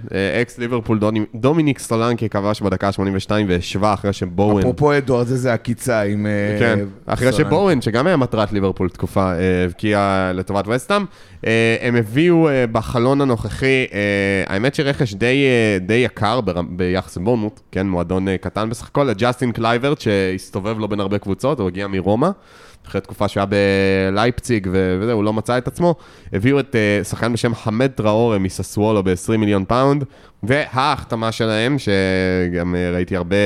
אקס 0.43 0.59
ליברפול 0.59 1.01
דומיניק 1.35 1.79
סולנקי 1.79 2.29
כבש 2.29 2.61
בדקה 2.61 2.89
ה-82 2.89 3.31
והשווה 3.49 3.95
אחרי 3.95 4.13
שבואן... 4.13 4.59
אפרופו 4.59 4.97
אדוארד, 4.97 5.31
איזה 5.31 5.53
עקיצה 5.53 6.03
עם... 6.03 6.27
כן, 6.59 6.79
אחרי 7.07 7.33
סולנקי. 7.33 7.51
שבואן, 7.51 7.81
שגם 7.81 8.07
היה 8.07 8.17
מטרת 8.17 8.53
ליברפול 8.53 8.74
תקופה, 8.93 9.33
אה, 9.33 9.65
הבקיע 9.65 10.31
לטובת 10.35 10.65
ווסטהאם, 10.69 11.05
אה, 11.47 11.77
הם 11.81 11.97
הביאו 11.97 12.49
אה, 12.49 12.67
בחלון 12.67 13.21
הנוכחי 13.21 13.87
האמת 14.47 14.75
שרכש 14.75 15.15
די, 15.15 15.45
די 15.81 15.95
יקר 15.95 16.41
ביחס 16.69 17.17
לבורנמוט, 17.17 17.61
כן, 17.73 17.87
מועדון 17.87 18.37
קטן 18.37 18.71
בסך 18.71 18.89
הכל, 18.89 19.13
ג'סטין 19.13 19.53
קלייברט, 19.53 20.01
שהסתובב 20.01 20.79
לו 20.79 20.89
בין 20.89 21.01
הרבה 21.01 21.19
קבוצות, 21.19 21.61
הוא 21.61 21.69
הגיע 21.69 21.87
מרומא, 21.87 22.31
אחרי 22.87 23.01
תקופה 23.01 23.29
שהיה 23.29 23.47
בלייפציג 23.47 24.69
וזה, 24.73 25.13
הוא 25.13 25.25
לא 25.25 25.33
מצא 25.33 25.59
את 25.59 25.69
עצמו. 25.69 25.95
הביאו 26.33 26.61
את 26.61 26.77
שחקן 27.03 27.33
בשם 27.33 27.55
חמד 27.55 27.91
טראורה 27.91 28.39
מסאסואולו 28.39 29.03
ב-20 29.03 29.37
מיליון 29.39 29.65
פאונד, 29.65 30.05
וההחתמה 30.43 31.33
שלהם, 31.33 31.77
שגם 31.79 32.75
ראיתי 32.93 33.17
הרבה 33.17 33.37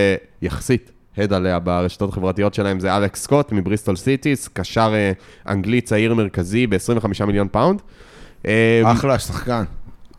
יחסית. 0.42 0.97
הד 1.18 1.32
עליה 1.32 1.58
ברשתות 1.58 2.10
החברתיות 2.10 2.54
שלהם 2.54 2.80
זה 2.80 2.96
אלכס 2.96 3.22
סקוט 3.22 3.52
מבריסטול 3.52 3.96
סיטי, 3.96 4.48
קשר 4.52 4.92
אה, 4.94 5.12
אנגלי 5.52 5.80
צעיר 5.80 6.14
מרכזי 6.14 6.66
ב-25 6.66 7.24
מיליון 7.26 7.48
פאונד. 7.52 7.82
אה, 8.46 8.82
אחלה 8.92 9.18
שחקן. 9.18 9.64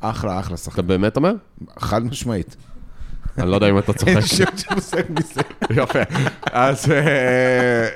אחלה, 0.02 0.40
אחלה 0.40 0.56
אתה 0.56 0.58
שחקן. 0.58 0.88
באמת 0.88 1.18
אומר? 1.18 1.34
חד 1.80 2.06
משמעית. 2.06 2.56
אני 3.38 3.50
לא 3.50 3.56
יודע 3.56 3.70
אם 3.70 3.78
אתה 3.78 3.94
צוחק. 3.94 4.08
אין 4.08 4.22
שם 4.22 4.58
שמושג 4.58 5.02
מזה. 5.10 5.42
יפה. 5.70 6.00
אז 6.52 6.92
אה, 6.92 7.88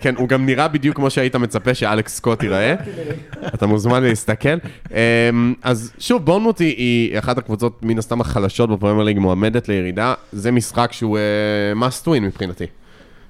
כן, 0.00 0.14
הוא 0.16 0.28
גם 0.28 0.46
נראה 0.46 0.68
בדיוק 0.68 0.96
כמו 0.96 1.10
שהיית 1.10 1.36
מצפה 1.36 1.74
שאלכס 1.74 2.14
סקוט 2.16 2.42
ייראה. 2.42 2.74
אתה 3.54 3.66
מוזמן 3.66 4.02
להסתכל. 4.02 4.48
אה, 4.92 5.30
אז 5.62 5.92
שוב, 5.98 6.24
בורנמוט 6.24 6.58
היא- 6.58 7.18
אחת 7.18 7.38
הקבוצות 7.38 7.82
מן 7.82 7.98
הסתם 7.98 8.20
החלשות 8.20 8.70
בפרמייר 8.70 9.04
ליג, 9.04 9.18
מועמדת 9.18 9.68
לירידה. 9.68 10.14
זה 10.32 10.50
משחק 10.52 10.92
שהוא 10.92 11.18
אה, 11.18 11.88
must 11.88 12.06
win 12.06 12.20
מבחינתי. 12.20 12.64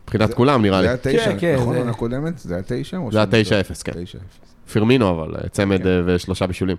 מבחינת 0.04 0.34
כולם 0.34 0.62
נראה 0.62 0.80
לי. 0.82 0.88
זה 0.88 1.10
היה 1.10 1.18
תשע, 1.18 1.30
כן, 1.32 1.38
כן, 1.40 1.56
נכון? 1.60 1.76
עונה 1.76 1.92
קודמת? 1.92 2.38
זה 2.38 2.54
היה 2.54 2.62
תשע? 2.66 2.98
זה 3.10 3.18
היה 3.32 3.44
שאני 3.44 3.60
9-0, 3.62 3.82
כן. 3.84 3.92
טועה? 3.92 4.04
9-0. 4.04 4.72
פרמינו 4.72 5.10
אבל, 5.10 5.34
אה, 5.34 5.48
צמד 5.48 5.86
אה, 5.86 6.00
ושלושה 6.06 6.46
בישולים. 6.46 6.76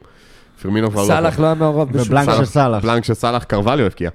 פרמינו 0.61 0.91
כבר 0.91 1.01
לא... 1.01 1.07
סאלח 1.07 1.39
לא 1.39 1.45
היה 1.45 1.55
מעורב 1.55 1.89
בשום 1.89 2.07
ובלנק. 2.07 2.29
של 2.37 2.45
סאלח. 2.45 2.83
בלנק 2.83 3.03
של 3.03 3.13
סאלח 3.13 3.43
קרווליו 3.43 3.85
הבקיע. 3.85 4.09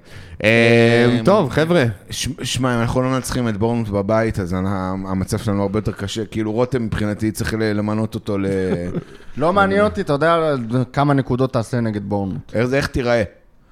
אה, 0.45 0.49
אה, 0.49 1.25
טוב, 1.25 1.51
חבר'ה. 1.51 1.85
שמע, 2.43 2.75
אם 2.75 2.81
אנחנו 2.81 3.03
לא 3.03 3.09
מנצחים 3.09 3.49
את 3.49 3.57
בורנמוט 3.57 3.89
בבית, 3.89 4.41
אז 4.41 4.57
המצב 5.09 5.39
שלנו 5.39 5.63
הרבה 5.63 5.79
יותר 5.79 5.93
קשה. 5.93 6.25
כאילו, 6.25 6.53
רותם 6.53 6.83
מבחינתי 6.83 7.31
צריך 7.33 7.55
למנות 7.59 8.15
אותו 8.15 8.39
ל... 8.39 8.47
לא 9.37 9.53
מעניין 9.53 9.85
אותי, 9.85 10.01
אתה 10.01 10.13
יודע 10.13 10.55
כמה 10.93 11.15
נקודות 11.15 11.53
תעשה 11.53 11.81
נגד 11.81 12.05
בורנמוט. 12.05 12.55
איך 12.55 12.67
זה, 12.67 12.81
תיראה? 12.83 13.23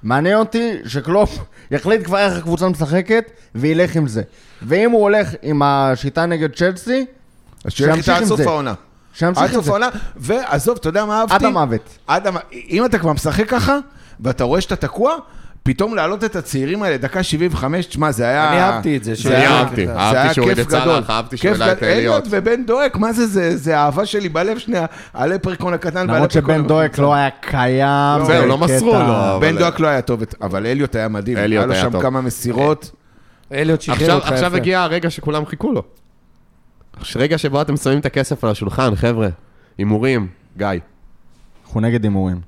מעניין 0.03 0.37
אותי 0.37 0.73
שקלופ 0.85 1.39
יחליט 1.71 2.03
כבר 2.03 2.17
איך 2.17 2.37
הקבוצה 2.37 2.69
משחקת 2.69 3.31
וילך 3.55 3.95
עם 3.95 4.07
זה. 4.07 4.21
ואם 4.61 4.91
הוא 4.91 5.01
הולך 5.01 5.29
עם 5.41 5.61
השיטה 5.61 6.25
נגד 6.25 6.55
צ'לסי, 6.55 7.05
אז 7.65 7.71
שילך 7.71 7.93
שימשיך 7.93 8.09
איתה 8.21 8.33
עד 8.35 8.59
עם 8.59 8.73
סוף 9.15 9.19
זה. 9.19 9.25
העונה. 9.25 9.35
שימשיך 9.35 9.43
עד 9.43 9.55
סוף 9.55 9.65
זה. 9.65 9.71
העונה, 9.71 9.87
ועזוב, 10.15 10.77
אתה 10.79 10.89
יודע 10.89 11.05
מה 11.05 11.19
אהבתי? 11.21 11.35
עד 11.35 11.45
המוות. 11.45 11.97
עד 12.07 12.27
המ... 12.27 12.35
אם 12.69 12.85
אתה 12.85 12.97
כבר 12.99 13.13
משחק 13.13 13.49
ככה, 13.49 13.77
ואתה 14.19 14.43
רואה 14.43 14.61
שאתה 14.61 14.75
תקוע, 14.75 15.15
פתאום 15.63 15.95
להעלות 15.95 16.23
את 16.23 16.35
הצעירים 16.35 16.83
האלה, 16.83 16.97
דקה 16.97 17.23
75, 17.23 17.85
תשמע, 17.85 18.11
זה 18.11 18.23
היה... 18.27 18.49
אני 18.49 18.61
אהבתי 18.61 18.97
את 18.97 19.03
זה, 19.03 19.13
זה 19.15 19.37
היה- 19.37 19.51
אהבתי, 19.59 19.85
זה 19.87 19.95
אהבתי 19.97 20.17
היה 20.19 20.33
שהוא 20.33 20.43
הוריד 20.43 20.57
כיף 20.57 20.67
את 20.67 20.81
גדול. 20.81 21.03
אהבתי 21.09 21.37
שהוא 21.37 21.51
העלה 21.51 21.71
את. 21.71 21.83
אליוט 21.83 22.23
ובן 22.29 22.65
דואק, 22.65 22.97
מה 22.97 23.13
זה, 23.13 23.27
זה, 23.27 23.57
זה 23.57 23.77
האהבה 23.79 24.05
שלי 24.05 24.29
בלב 24.29 24.57
שנייה, 24.57 24.85
הלפרקון 25.13 25.73
הקטן 25.73 26.07
למרות 26.09 26.31
שבן 26.31 26.67
דואק 26.67 26.97
לא 26.97 27.13
היה 27.13 27.29
קיים. 27.41 28.25
זהו, 28.25 28.45
לא 28.47 28.57
בקטע- 28.57 28.65
מסרו 28.75 28.93
לו. 28.93 29.39
בן 29.41 29.57
דואק 29.57 29.79
לא 29.79 29.87
היה 29.87 30.01
טוב, 30.01 30.21
אבל 30.41 30.65
אליוט 30.65 30.95
היה 30.95 31.07
מדהים. 31.07 31.37
אליוט 31.37 31.59
היה 31.61 31.67
לו 31.67 31.73
היה 31.73 31.81
שם 31.83 31.91
טוב. 31.91 32.01
כמה 32.01 32.21
מסירות. 32.21 32.91
אליוט 33.51 33.81
שחרר 33.81 33.95
עכשיו, 33.97 34.15
אותך 34.15 34.31
עכשיו 34.31 34.47
יפה. 34.47 34.57
הגיע 34.57 34.81
הרגע 34.81 35.09
שכולם 35.09 35.45
חיכו 35.45 35.71
לו. 35.71 35.83
רגע 37.15 37.37
שבו 37.37 37.61
אתם 37.61 37.77
שמים 37.77 37.99
את 37.99 38.05
הכסף 38.05 38.43
על 38.43 38.49
השולחן, 38.49 38.95
חבר'ה. 38.95 39.27
הימורים, 39.77 40.27
גיא. 40.57 40.67
אנחנו 41.65 41.79
נגד 41.81 42.03
הימורים. 42.03 42.41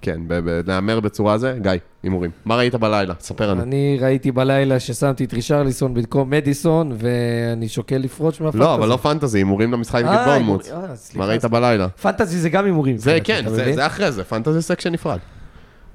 כן, 0.00 0.20
להמר 0.66 1.00
בצורה 1.00 1.38
זה, 1.38 1.58
גיא, 1.62 1.70
הימורים. 2.02 2.30
מה 2.44 2.56
ראית 2.56 2.74
בלילה? 2.74 3.14
ספר 3.20 3.50
לנו. 3.50 3.62
אני 3.62 3.98
ראיתי 4.00 4.32
בלילה 4.32 4.80
ששמתי 4.80 5.24
את 5.24 5.32
רישרליסון 5.34 5.94
במקום 5.94 6.30
מדיסון, 6.30 6.92
ואני 6.98 7.68
שוקל 7.68 7.96
לפרוש 7.96 8.40
מהפנטזי. 8.40 8.58
לא, 8.64 8.74
אבל 8.74 8.88
לא 8.88 8.96
פנטזי, 8.96 9.38
הימורים 9.38 9.72
למשחק 9.72 9.98
נגד 10.00 10.08
אה. 10.08 10.34
הימור- 10.34 10.60
אה. 10.72 10.80
מה 11.14 11.26
ראית 11.26 11.44
בלילה? 11.44 11.88
פנטזי 11.88 12.38
זה 12.38 12.48
גם 12.48 12.64
הימורים. 12.64 12.96
זה 12.98 13.18
כן, 13.24 13.44
זה- 13.48 13.86
אחרי 13.86 14.12
זה, 14.12 14.24
פנטזי 14.24 14.62
section 14.62 14.92
נפרד. 14.92 15.18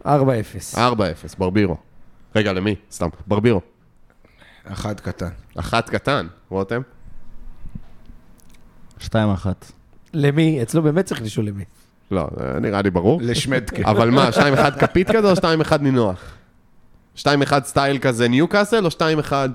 4-0. 0.05 0.09
4-0, 0.75 0.79
ברבירו. 1.37 1.77
רגע, 2.35 2.53
למי? 2.53 2.75
סתם, 2.91 3.07
ברבירו. 3.27 3.61
אחד 4.67 4.99
קטן. 4.99 5.29
אחת 5.55 5.89
קטן, 5.89 6.27
רותם? 6.49 6.81
שתיים 9.00 9.30
אחת. 9.30 9.72
למי? 10.14 10.62
אצלו 10.62 10.82
באמת 10.82 11.06
צריך 11.06 11.22
לשאול 11.22 11.45
למי. 11.47 11.64
לא, 12.12 12.28
נראה 12.62 12.82
לי 12.82 12.89
ברור. 12.89 13.20
לשמדקה. 13.24 13.89
אבל 13.91 14.10
מה, 14.10 14.30
2-1 14.32 14.39
כפית 14.80 15.12
כזה 15.12 15.32
או 15.32 15.36
2-1 15.36 15.41
נינוח? 15.82 16.18
2-1 17.18 17.22
סטייל 17.66 17.97
כזה 17.97 18.28
ניוקאסל 18.28 18.86
או 18.86 18.89
2-1, 18.89 19.00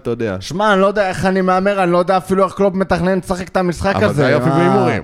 אתה 0.02 0.10
יודע? 0.10 0.36
שמע, 0.40 0.72
אני 0.72 0.80
לא 0.80 0.86
יודע 0.86 1.08
איך 1.08 1.26
אני 1.26 1.40
מהמר, 1.40 1.82
אני 1.82 1.92
לא 1.92 1.98
יודע 1.98 2.16
אפילו 2.16 2.44
איך 2.44 2.52
קלופ 2.54 2.74
מתכנן 2.74 3.18
לשחק 3.18 3.48
את 3.48 3.56
המשחק 3.56 3.94
הזה. 3.96 4.04
אבל 4.06 4.14
זה 4.14 4.26
היופי 4.26 4.48
מה- 4.48 4.56
בהימורים. 4.58 5.02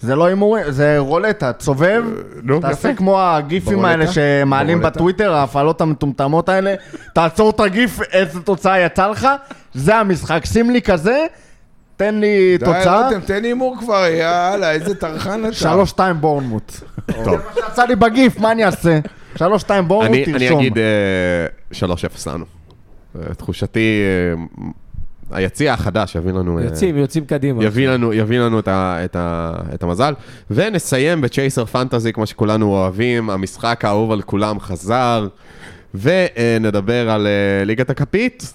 זה 0.00 0.16
לא 0.16 0.24
הימורים, 0.26 0.64
זה 0.70 0.98
רולטה, 0.98 1.52
תסובב, 1.52 2.04
נו, 2.42 2.60
תעשה. 2.60 2.94
כמו 2.94 3.20
הגיפים? 3.22 3.84
האלה 3.84 4.04
שמעלים? 4.12 4.80
בטוויטר, 4.80 5.32
ההפעלות 5.34 5.80
המטומטמות 5.80 6.48
האלה, 6.48 6.74
תעצור 7.14 7.50
את 7.50 7.60
הגיף, 7.60 8.00
איזה 8.12 8.40
תוצאה 8.40 8.80
יצא 8.80 9.06
לך, 9.06 9.28
זה 9.74 9.96
המשחק, 9.96 10.44
שים 10.44 10.70
לי 10.70 10.82
כזה, 10.82 11.26
תן 12.00 12.14
לי 12.14 12.58
די, 12.58 12.64
תוצאה, 12.64 13.06
רותם, 13.06 13.20
תן 13.20 13.44
הימור 13.44 13.76
כבר, 13.78 14.04
יאללה, 14.06 14.72
איזה 14.72 14.94
טרחן 14.94 15.44
אתה. 15.44 15.52
שלוש 15.52 15.90
שתיים 15.90 16.20
בורנמוט. 16.20 16.72
טוב. 17.06 17.24
זה 17.24 17.30
מה 17.30 17.66
שיצא 17.68 17.84
לי 17.84 17.96
בגיף, 17.96 18.38
מה 18.38 18.52
אני 18.52 18.64
אעשה? 18.64 18.98
שלוש 19.36 19.62
שתיים 19.62 19.88
בורנמוט, 19.88 20.16
אני, 20.16 20.24
אני 20.24 20.38
תרשום. 20.38 20.60
אגיד 20.60 20.78
אה, 20.78 21.86
3-0 22.26 22.30
לנו. 22.30 22.44
אה, 23.16 23.34
תחושתי, 23.34 24.02
אה, 24.02 25.36
היציע 25.36 25.72
החדש 25.72 26.14
יביא 26.14 26.32
לנו... 26.32 26.60
יוצאים, 26.60 26.96
יוצאים 26.96 27.24
קדימה. 27.24 27.64
יביא 27.64 27.88
לנו, 27.88 28.12
יביא 28.12 28.38
לנו 28.38 28.58
את, 28.58 28.68
ה, 28.68 29.00
את, 29.04 29.16
ה, 29.16 29.52
את 29.74 29.82
המזל. 29.82 30.14
ונסיים 30.50 31.20
בצ'ייסר 31.20 31.64
פנטזי, 31.64 32.12
כמו 32.12 32.26
שכולנו 32.26 32.66
אוהבים. 32.66 33.30
המשחק 33.30 33.84
האהוב 33.84 34.12
על 34.12 34.22
כולם 34.22 34.60
חזר. 34.60 35.28
ונדבר 35.94 37.10
על 37.10 37.26
ליגת 37.64 37.90
הכפית, 37.90 38.52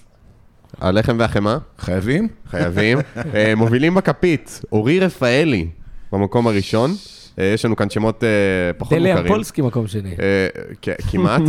הלחם 0.81 1.15
והחמאה, 1.19 1.57
חייבים? 1.79 2.27
חייבים. 2.49 2.97
אה, 3.35 3.53
מובילים 3.55 3.95
בכפית, 3.95 4.61
אורי 4.71 4.99
רפאלי 4.99 5.67
במקום 6.11 6.47
הראשון. 6.47 6.91
אה, 7.39 7.45
יש 7.45 7.65
לנו 7.65 7.75
כאן 7.75 7.89
שמות 7.89 8.23
אה, 8.23 8.29
פחות 8.77 8.97
דליה 8.97 9.15
מוכרים. 9.15 9.33
פולסקי 9.33 9.61
מקום 9.61 9.87
שני. 9.87 10.15
כמעט. 11.11 11.41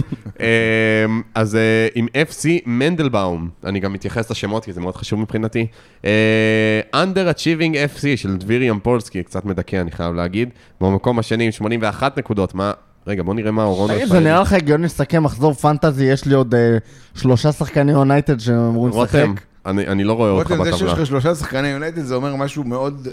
אז 1.35 1.59
עם 1.95 2.07
FC 2.15 2.49
מנדלבאום, 2.67 3.49
אני 3.65 3.81
גם 3.81 3.93
מתייחס 3.93 4.31
לשמות 4.31 4.65
כי 4.65 4.73
זה 4.73 4.81
מאוד 4.81 4.97
חשוב 4.97 5.21
מבחינתי. 5.21 5.67
אה, 6.05 6.81
Under 6.95 7.35
Achieving 7.35 7.75
FC 7.97 8.17
של 8.17 8.37
דביר 8.37 8.63
ימפולסקי, 8.63 9.23
קצת 9.23 9.45
מדכא 9.45 9.77
אני 9.77 9.91
חייב 9.91 10.15
להגיד. 10.15 10.51
במקום 10.81 11.19
השני 11.19 11.45
עם 11.45 11.53
81 11.53 12.19
נקודות, 12.19 12.55
מה... 12.55 12.73
רגע, 13.07 13.23
בוא 13.23 13.35
נראה 13.35 13.51
מה 13.51 13.65
אורון 13.65 13.95
תגיד, 13.95 14.09
זה 14.09 14.21
נראה 14.21 14.41
לך 14.41 14.53
הגיוני 14.53 14.85
לסכם 14.85 15.23
מחזור 15.23 15.53
פנטזי, 15.55 16.05
יש 16.05 16.25
לי 16.25 16.35
עוד 16.35 16.55
אה, 16.55 16.79
שלושה 17.15 17.53
שחקני 17.53 17.93
יונייטד 17.93 18.41
שאמורים 18.41 19.03
לשחק. 19.03 19.19
רותם, 19.19 19.35
אני 19.67 19.87
אני 19.87 20.05
לא 20.05 20.13
רואה 20.13 20.31
אותך 20.31 20.51
רותם, 20.51 20.65
זה 20.65 20.73
שיש 20.73 20.83
בטבלה. 20.83 21.01
לך 21.01 21.07
שלושה 21.07 21.35
שחקני 21.35 21.69
יונייטד, 21.69 22.03
זה 22.05 22.15
אומר 22.15 22.37
משהו 22.37 22.65
מאוד 22.65 23.09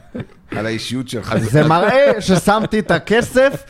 על 0.56 0.66
האישיות 0.66 1.08
שלך. 1.08 1.34
זה 1.38 1.64
מראה 1.68 2.20
ששמתי 2.20 2.78
את 2.78 2.90
הכסף 2.90 3.64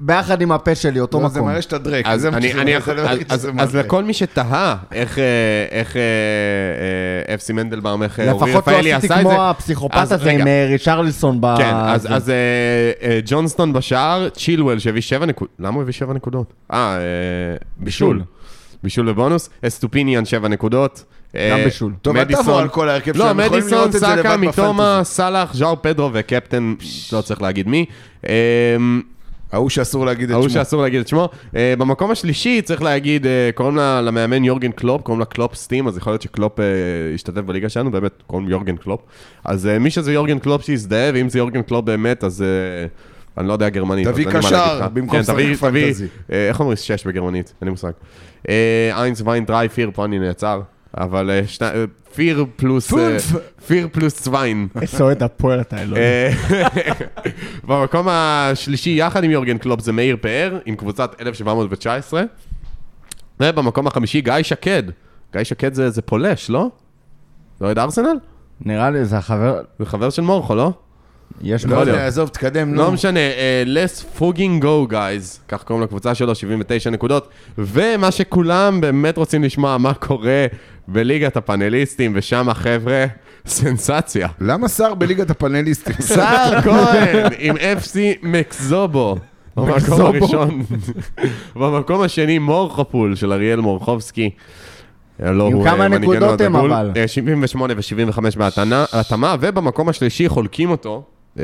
ביחד 0.00 0.42
עם 0.42 0.52
הפה 0.52 0.74
שלי, 0.74 1.00
אותו 1.00 1.20
לא, 1.20 1.28
זה 1.28 1.38
מקום. 1.38 1.50
מראה 1.50 1.62
שאתה 1.62 1.78
דרק. 1.78 2.06
אז 2.06 2.20
זה 2.20 2.30
זה 2.30 3.52
לא 3.52 3.62
אז. 3.62 3.76
לכל 3.76 4.04
מי 4.04 4.12
שתהה 4.14 4.76
איך, 4.92 5.18
אה, 5.18 5.24
איך 5.70 5.96
אה, 5.96 6.02
אה, 7.48 7.54
מנדלבאום, 7.54 8.02
איך 8.02 8.20
אה, 8.20 8.30
אורי 8.32 8.50
לפחות 8.52 8.66
לא 8.68 8.72
רפאלי 8.72 8.92
עשיתי 8.92 9.12
עשה 9.14 9.20
את 9.22 9.26
זה. 9.26 9.34
כמו 9.34 9.42
הפסיכופת 9.42 9.94
אז 9.96 10.12
הזה. 10.12 10.30
עם 10.30 10.46
אה, 10.46 10.66
ריצ'רליסון 10.70 11.40
ב... 11.40 11.54
כן, 11.58 11.74
אז, 11.74 12.08
זה. 12.24 12.32
אה, 13.02 13.08
אה, 13.10 13.20
ג'ונסטון 13.26 13.72
בשער, 13.72 14.28
צ'ילואל 14.28 14.78
שהביא 14.78 15.00
שבע 15.02 15.26
נקודות, 15.26 15.54
למה 15.58 15.74
הוא 15.74 15.82
הביא 15.82 15.92
שבע 15.92 16.14
נקודות? 16.14 16.52
אה, 16.72 16.78
אה, 16.78 17.00
בישול. 17.76 18.22
בישול. 18.82 19.08
ובונוס, 19.08 19.50
אסטופיניאן 19.66 20.24
שבע 20.24 20.48
נקודות. 20.48 21.04
אה, 21.36 21.50
גם 21.52 21.64
בישול. 21.64 21.92
טוב, 22.02 22.16
אל 22.16 22.24
מדיסון- 22.24 22.44
תעבור 22.44 22.60
על 22.60 22.68
כל 22.68 22.88
ההרכב 22.88 23.16
לא, 23.16 23.24
שלהם, 23.24 23.40
יכולים 23.40 23.52
מדיסון, 23.62 23.78
לראות 23.78 23.86
את 23.88 24.00
זה 24.00 24.06
סאקה, 24.06 24.34
לבד 24.34 24.36
מתומה, 24.48 24.94
בפנטזי. 24.96 25.14
סאלח, 25.14 25.54
ז'או 25.54 25.82
פדרו 25.82 26.10
וקפטן, 26.12 26.74
לא 27.12 27.20
צריך 27.20 27.42
להגיד 27.42 27.68
מי. 27.68 27.84
ההוא 29.52 29.68
שאסור 29.70 30.06
להגיד 30.06 30.28
את 30.30 30.34
ההוא 30.34 30.48
שמו. 30.48 30.50
שאסור 30.54 30.82
להגיד 30.82 31.00
את 31.00 31.08
שמו. 31.08 31.28
אה, 31.56 31.74
במקום 31.78 32.10
השלישי 32.10 32.62
צריך 32.62 32.82
להגיד, 32.82 33.26
אה, 33.26 33.50
קוראים 33.54 33.76
לה- 33.76 34.02
למאמן 34.02 34.44
יורגן 34.44 34.70
קלופ, 34.72 35.02
קוראים 35.02 35.20
לה 35.20 35.24
Klopp's 35.26 35.54
Team, 35.54 35.88
אז 35.88 35.96
יכול 35.96 36.12
להיות 36.12 36.22
שקלופ 36.22 36.60
אה, 36.60 36.64
ישתתף 37.14 37.40
בליגה 37.40 37.68
שלנו, 37.68 37.90
באמת, 37.90 38.12
קוראים 38.26 38.48
יורגן 38.48 38.76
קלופ. 38.76 39.00
אז 39.44 39.66
אה, 39.66 39.78
מי 39.78 39.90
שזה 39.90 40.12
יורגן 40.12 40.38
קלופ 40.38 40.62
שיזדהה, 40.62 41.10
ואם 41.14 41.28
זה 41.28 41.38
יורגן 41.38 41.62
קלופ 41.62 41.84
באמת, 41.84 42.24
אז 42.24 42.42
אה, 42.42 42.46
אני 43.38 43.48
לא 43.48 43.52
יודע 43.52 43.68
גרמנית. 43.68 44.08
תביא 44.08 44.26
קשר. 44.26 44.88
במקום 44.94 45.22
כן, 45.22 45.32
תביא- 45.32 45.54
פנטזי. 45.56 46.06
איך 46.30 46.60
אומרים 46.60 46.76
שש 46.76 47.06
בגרמנית? 47.06 47.54
אין 47.60 47.66
לי 47.66 47.70
מושג. 47.70 47.90
eins 48.92 49.22
zwei 49.24 49.44
drei 49.44 49.64
vier, 49.64 49.90
פה 49.94 50.04
אני 50.04 50.18
נעצר. 50.18 50.60
אבל 50.96 51.30
אה, 51.30 51.40
אה, 51.62 51.84
vier 52.14 52.46
plus... 52.56 52.94
אה. 52.94 53.16
vier 53.66 53.88
plus 53.92 54.22
zwei. 54.22 54.68
איזה 54.82 55.04
אוהד 55.04 55.22
הפועל 55.22 55.60
אתה 55.60 55.82
אלוהים. 55.82 56.04
במקום 57.68 58.06
השלישי, 58.10 58.90
יחד 58.90 59.24
עם 59.24 59.30
יורגן 59.30 59.58
קלופ, 59.58 59.80
זה 59.80 59.92
מאיר 59.92 60.16
פאר, 60.20 60.58
עם 60.66 60.76
קבוצת 60.76 61.20
1719. 61.20 62.22
ובמקום 63.40 63.86
החמישי, 63.86 64.20
גיא 64.20 64.42
שקד. 64.42 64.82
גיא 65.32 65.44
שקד 65.44 65.74
זה 65.74 65.90
זה 65.90 66.02
פולש, 66.02 66.50
לא? 66.50 66.70
לא 67.60 67.66
אוהד 67.66 67.78
ארסנל? 67.78 68.16
נראה 68.60 68.90
לי 68.90 69.04
זה 69.04 69.18
החבר... 69.18 69.60
זה 69.78 69.86
חבר 69.86 70.10
של 70.10 70.22
מורכו, 70.22 70.54
לא? 70.54 70.72
יש 71.42 71.64
לא. 71.64 71.76
יודע, 71.76 72.06
עזוב, 72.06 72.28
תקדם, 72.28 72.74
לא 72.74 72.84
נו. 72.84 72.92
משנה, 72.92 73.20
אה, 73.20 73.62
let's 73.66 74.18
fucking 74.20 74.62
go 74.62 74.92
guys, 74.92 75.38
כך 75.48 75.64
קוראים 75.64 75.84
לקבוצה 75.84 76.14
שלו, 76.14 76.34
79 76.34 76.90
נקודות. 76.90 77.28
ומה 77.58 78.10
שכולם 78.10 78.80
באמת 78.80 79.16
רוצים 79.16 79.44
לשמוע, 79.44 79.78
מה 79.78 79.94
קורה 79.94 80.46
בליגת 80.88 81.36
הפאנליסטים, 81.36 82.12
ושם 82.14 82.48
החבר'ה, 82.48 83.04
סנסציה. 83.46 84.28
למה 84.40 84.68
שר 84.68 84.94
בליגת 84.94 85.30
הפאנליסטים? 85.30 85.94
סער 86.14 86.62
כהן 86.62 87.26
עם 87.38 87.56
FC 87.56 87.96
מקזובו. 88.22 89.16
במקום. 89.56 90.00
הראשון. 90.00 90.62
במקום 91.56 92.00
השני 92.02 92.38
מורחופול 92.38 93.14
של 93.14 93.32
אריאל 93.32 93.60
מורחובסקי. 93.60 94.30
לא, 95.20 95.46
עם 95.46 95.64
כמה 95.64 95.88
נקודות 95.88 96.40
הם. 96.40 96.56
אבל? 96.56 96.92
אה, 96.96 97.08
78 97.08 97.74
ו-75 97.76 98.20
בהתאמה, 98.38 99.36
ובמקום 99.40 99.88
השלישי 99.88 100.28
חולקים 100.28 100.70
אותו, 100.70 101.02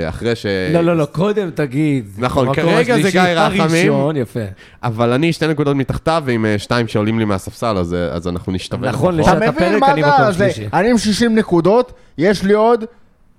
אחרי 0.09 0.35
ש... 0.37 0.47
לא, 0.73 0.81
לא, 0.81 0.97
לא, 0.97 1.05
קודם 1.05 1.51
תגיד. 1.55 2.05
נכון, 2.19 2.55
כרגע 2.55 3.03
זה 3.03 3.11
גיא 3.11 3.21
רחמים. 3.21 3.61
הראשון, 3.93 4.17
יפה. 4.17 4.41
אבל 4.83 5.13
אני 5.13 5.33
שתי 5.33 5.47
נקודות 5.47 5.77
מתחתיו, 5.77 6.23
ועם 6.27 6.47
אה, 6.47 6.59
שתיים 6.59 6.89
שעולים 6.89 7.19
לי 7.19 7.25
מהספסל, 7.25 7.77
אז, 7.79 7.95
אה, 7.95 8.09
אז 8.13 8.29
אנחנו 8.29 8.53
נשתווה. 8.53 8.89
נכון, 8.89 9.17
לשעת 9.17 9.37
מבין 9.37 9.49
הפרק 9.49 9.81
מה 9.81 9.93
אני 9.93 10.03
זה? 10.03 10.09
מקום 10.09 10.33
זה- 10.33 10.39
שלישי. 10.53 10.69
אני 10.73 10.91
עם 10.91 10.99
60 10.99 11.35
נקודות, 11.35 11.93
יש 12.19 12.43
לי 12.43 12.53
עוד 12.53 12.85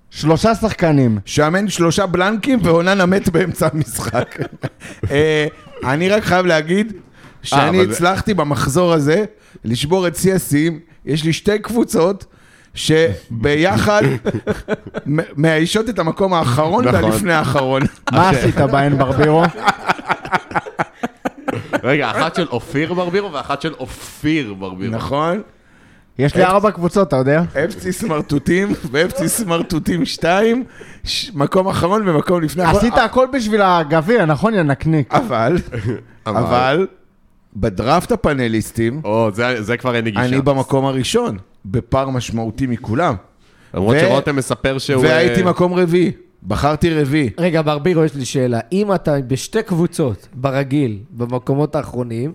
שלושה 0.09 0.55
שחקנים. 0.55 1.19
שמן 1.25 1.67
שלושה 1.67 2.05
בלנקים 2.05 2.59
ועונן 2.63 3.01
המת 3.01 3.29
באמצע 3.29 3.67
המשחק. 3.73 4.35
אה, 5.11 5.47
אני 5.83 6.09
רק 6.09 6.23
חייב 6.23 6.45
להגיד 6.45 6.93
שאני 7.43 7.81
הצלחתי 7.83 8.33
במחזור 8.33 8.93
הזה 8.93 9.25
לשבור 9.65 10.07
את 10.07 10.15
שיא 10.15 10.33
השיאים. 10.33 10.79
יש 11.05 11.23
לי 11.23 11.33
שתי 11.33 11.59
קבוצות 11.59 12.25
שביחד 12.75 14.01
מאיישות 15.35 15.89
את 15.89 15.99
המקום 15.99 16.33
האחרון 16.33 16.87
נכון. 16.87 17.03
והלפני 17.03 17.33
האחרון. 17.33 17.81
מה 18.11 18.29
עשית 18.29 18.57
בהן 18.57 18.97
ברבירו? 18.97 19.43
רגע, 21.83 22.11
אחת 22.11 22.35
של 22.35 22.47
אופיר 22.47 22.93
ברבירו 22.93 23.33
ואחת 23.33 23.61
של 23.61 23.73
אופיר 23.73 24.53
ברבירו. 24.53 24.95
נכון? 24.95 25.41
יש 26.19 26.35
לי 26.35 26.43
ארבע 26.43 26.71
קבוצות, 26.71 27.07
אתה 27.07 27.15
יודע? 27.15 27.43
אפצי 27.65 27.91
סמרטוטים 27.91 28.73
ואפצי 28.91 29.29
סמרטוטים 29.29 30.05
2, 30.05 30.63
מקום 31.33 31.67
אחרון 31.67 32.09
ומקום 32.09 32.41
לפני 32.41 32.63
האחרון. 32.63 32.79
עשית 32.79 32.97
הכל 32.97 33.27
בשביל 33.33 33.61
הגביע, 33.63 34.25
נכון, 34.25 34.53
יא 34.53 34.61
נקניק? 34.61 35.13
אבל, 35.15 35.57
אבל- 36.25 36.87
בדראפט 37.55 38.11
הפאנליסטים, 38.11 39.01
או, 39.03 39.29
זה, 39.33 39.63
זה 39.63 39.77
כבר 39.77 39.95
אין 39.95 40.05
לי 40.05 40.11
גישה. 40.11 40.25
אני 40.25 40.41
במקום 40.41 40.85
הראשון, 40.85 41.37
בפער 41.65 42.09
משמעותי 42.09 42.67
מכולם. 42.67 43.15
למרות 43.73 43.95
ו- 43.95 43.99
שרותם 43.99 44.35
מספר 44.35 44.77
שהוא... 44.77 45.03
והייתי 45.03 45.41
אה, 45.41 45.45
מקום 45.45 45.73
רביעי, 45.73 46.11
בחרתי 46.43 46.93
רביעי. 46.93 47.29
רגע, 47.37 47.61
ברבירו, 47.61 48.03
יש 48.03 48.15
לי 48.15 48.25
שאלה. 48.25 48.59
אם 48.71 48.93
אתה 48.93 49.21
בשתי 49.27 49.63
קבוצות, 49.63 50.27
ברגיל, 50.33 50.99
במקומות 51.11 51.75
האחרונים, 51.75 52.33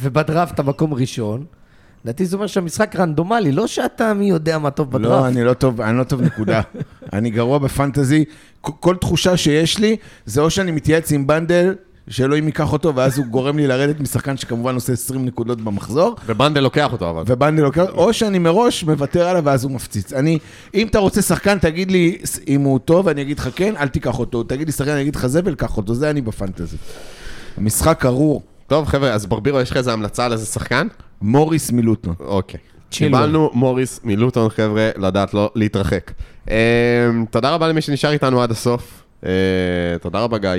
ובדראפט 0.00 0.54
אתה 0.54 0.62
מקום 0.62 0.94
ראשון, 0.94 1.44
לדעתי 2.04 2.26
זה 2.26 2.36
אומר 2.36 2.46
שהמשחק 2.46 2.96
רנדומלי, 2.96 3.52
לא 3.52 3.66
שאתה 3.66 4.14
מי 4.14 4.28
יודע 4.30 4.58
מה 4.58 4.70
טוב 4.70 4.92
לא, 4.92 4.98
בדראפט. 4.98 5.26
אני 5.26 5.44
לא 5.44 5.54
טוב, 5.54 5.80
אני 5.80 5.98
לא 5.98 6.04
טוב 6.04 6.20
נקודה. 6.20 6.60
אני 7.12 7.30
גרוע 7.30 7.58
בפנטזי. 7.58 8.24
כל 8.60 8.96
תחושה 8.96 9.36
שיש 9.36 9.78
לי, 9.78 9.96
זה 10.26 10.40
או 10.40 10.50
שאני 10.50 10.70
מתייעץ 10.70 11.12
עם 11.12 11.26
בנדל, 11.26 11.74
שאלוהים 12.10 12.46
ייקח 12.46 12.72
אותו, 12.72 12.94
ואז 12.94 13.18
הוא 13.18 13.26
גורם 13.26 13.56
לי 13.56 13.66
לרדת 13.66 14.00
משחקן 14.00 14.36
שכמובן 14.36 14.74
עושה 14.74 14.92
20 14.92 15.24
נקודות 15.24 15.60
במחזור, 15.60 16.16
ובנדל 16.26 16.60
לוקח 16.60 16.92
אותו 16.92 17.10
אבל. 17.10 17.22
ובנדל 17.26 17.62
לוקח, 17.62 17.84
או 17.92 18.12
שאני 18.12 18.38
מראש 18.38 18.84
מוותר 18.84 19.28
עליו 19.28 19.44
ואז 19.44 19.64
הוא 19.64 19.72
מפציץ. 19.72 20.12
אני, 20.12 20.38
אם 20.74 20.86
אתה 20.86 20.98
רוצה 20.98 21.22
שחקן, 21.22 21.58
תגיד 21.58 21.90
לי 21.90 22.18
אם 22.48 22.60
הוא 22.60 22.78
טוב, 22.78 23.08
אני 23.08 23.22
אגיד 23.22 23.38
לך 23.38 23.48
כן, 23.56 23.74
אל 23.76 23.88
תיקח 23.88 24.18
אותו. 24.18 24.42
תגיד 24.42 24.66
לי 24.66 24.72
שחקן, 24.72 24.90
אני 24.90 25.00
אגיד 25.00 25.16
לך 25.16 25.26
זבל, 25.26 25.54
קח 25.54 25.76
אותו. 25.76 25.94
זה 25.94 26.10
אני 26.10 26.20
בפנטזי. 26.20 26.76
המשחק 27.56 28.06
ארור. 28.06 28.42
טוב, 28.66 28.86
חבר'ה, 28.86 29.10
אז 29.10 29.26
ברבירו, 29.26 29.60
יש 29.60 29.70
לך 29.70 29.76
איזה 29.76 29.92
המלצה 29.92 30.24
על 30.24 30.32
איזה 30.32 30.46
שחקן? 30.46 30.86
מוריס 31.22 31.72
מלוטון. 31.72 32.14
אוקיי. 32.20 32.60
קיבלנו 32.90 33.50
מוריס 33.54 34.00
מלוטון, 34.04 34.48
חבר'ה, 34.48 34.90
לדעת 34.96 35.34
לא 35.34 35.50
להתרחק. 35.54 36.10
אה, 36.50 36.56
תודה 37.30 37.50
רבה 37.50 37.68
למי 37.68 37.80
שנשאר 37.80 38.10
איתנו 38.10 38.42
עד 38.42 38.50
הסוף. 38.50 39.02
אה, 39.26 39.30
תודה 40.00 40.20
רבה, 40.20 40.38
גיא. 40.38 40.50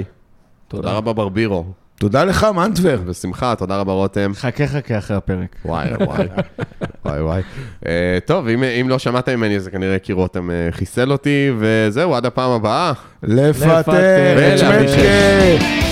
תודה 0.71 0.91
רבה, 0.91 1.13
ברבירו. 1.13 1.65
תודה 1.95 2.23
לך, 2.23 2.47
מנטבר. 2.55 2.97
בשמחה, 3.05 3.55
תודה 3.55 3.77
רבה, 3.77 3.91
רותם. 3.93 4.31
חכה 4.35 4.67
חכה 4.67 4.97
אחרי 4.97 5.17
הפרק. 5.17 5.55
וואי, 5.65 5.87
וואי. 5.99 6.27
וואי, 7.05 7.21
וואי. 7.21 7.41
אה, 7.87 8.17
טוב, 8.25 8.47
אם 8.47 8.63
אם 8.63 8.89
לא 8.89 8.99
שמעתם 8.99 9.35
ממני, 9.35 9.59
זה 9.59 9.71
כנראה 9.71 9.99
כי 9.99 10.13
רותם 10.13 10.51
אה, 10.51 10.67
חיסל 10.71 11.11
אותי, 11.11 11.51
וזהו, 11.59 12.15
עד 12.15 12.25
הפעם 12.25 12.51
הבאה. 12.51 12.93
לפטר 13.23 13.79
לפטר. 13.79 14.55
את. 14.55 15.90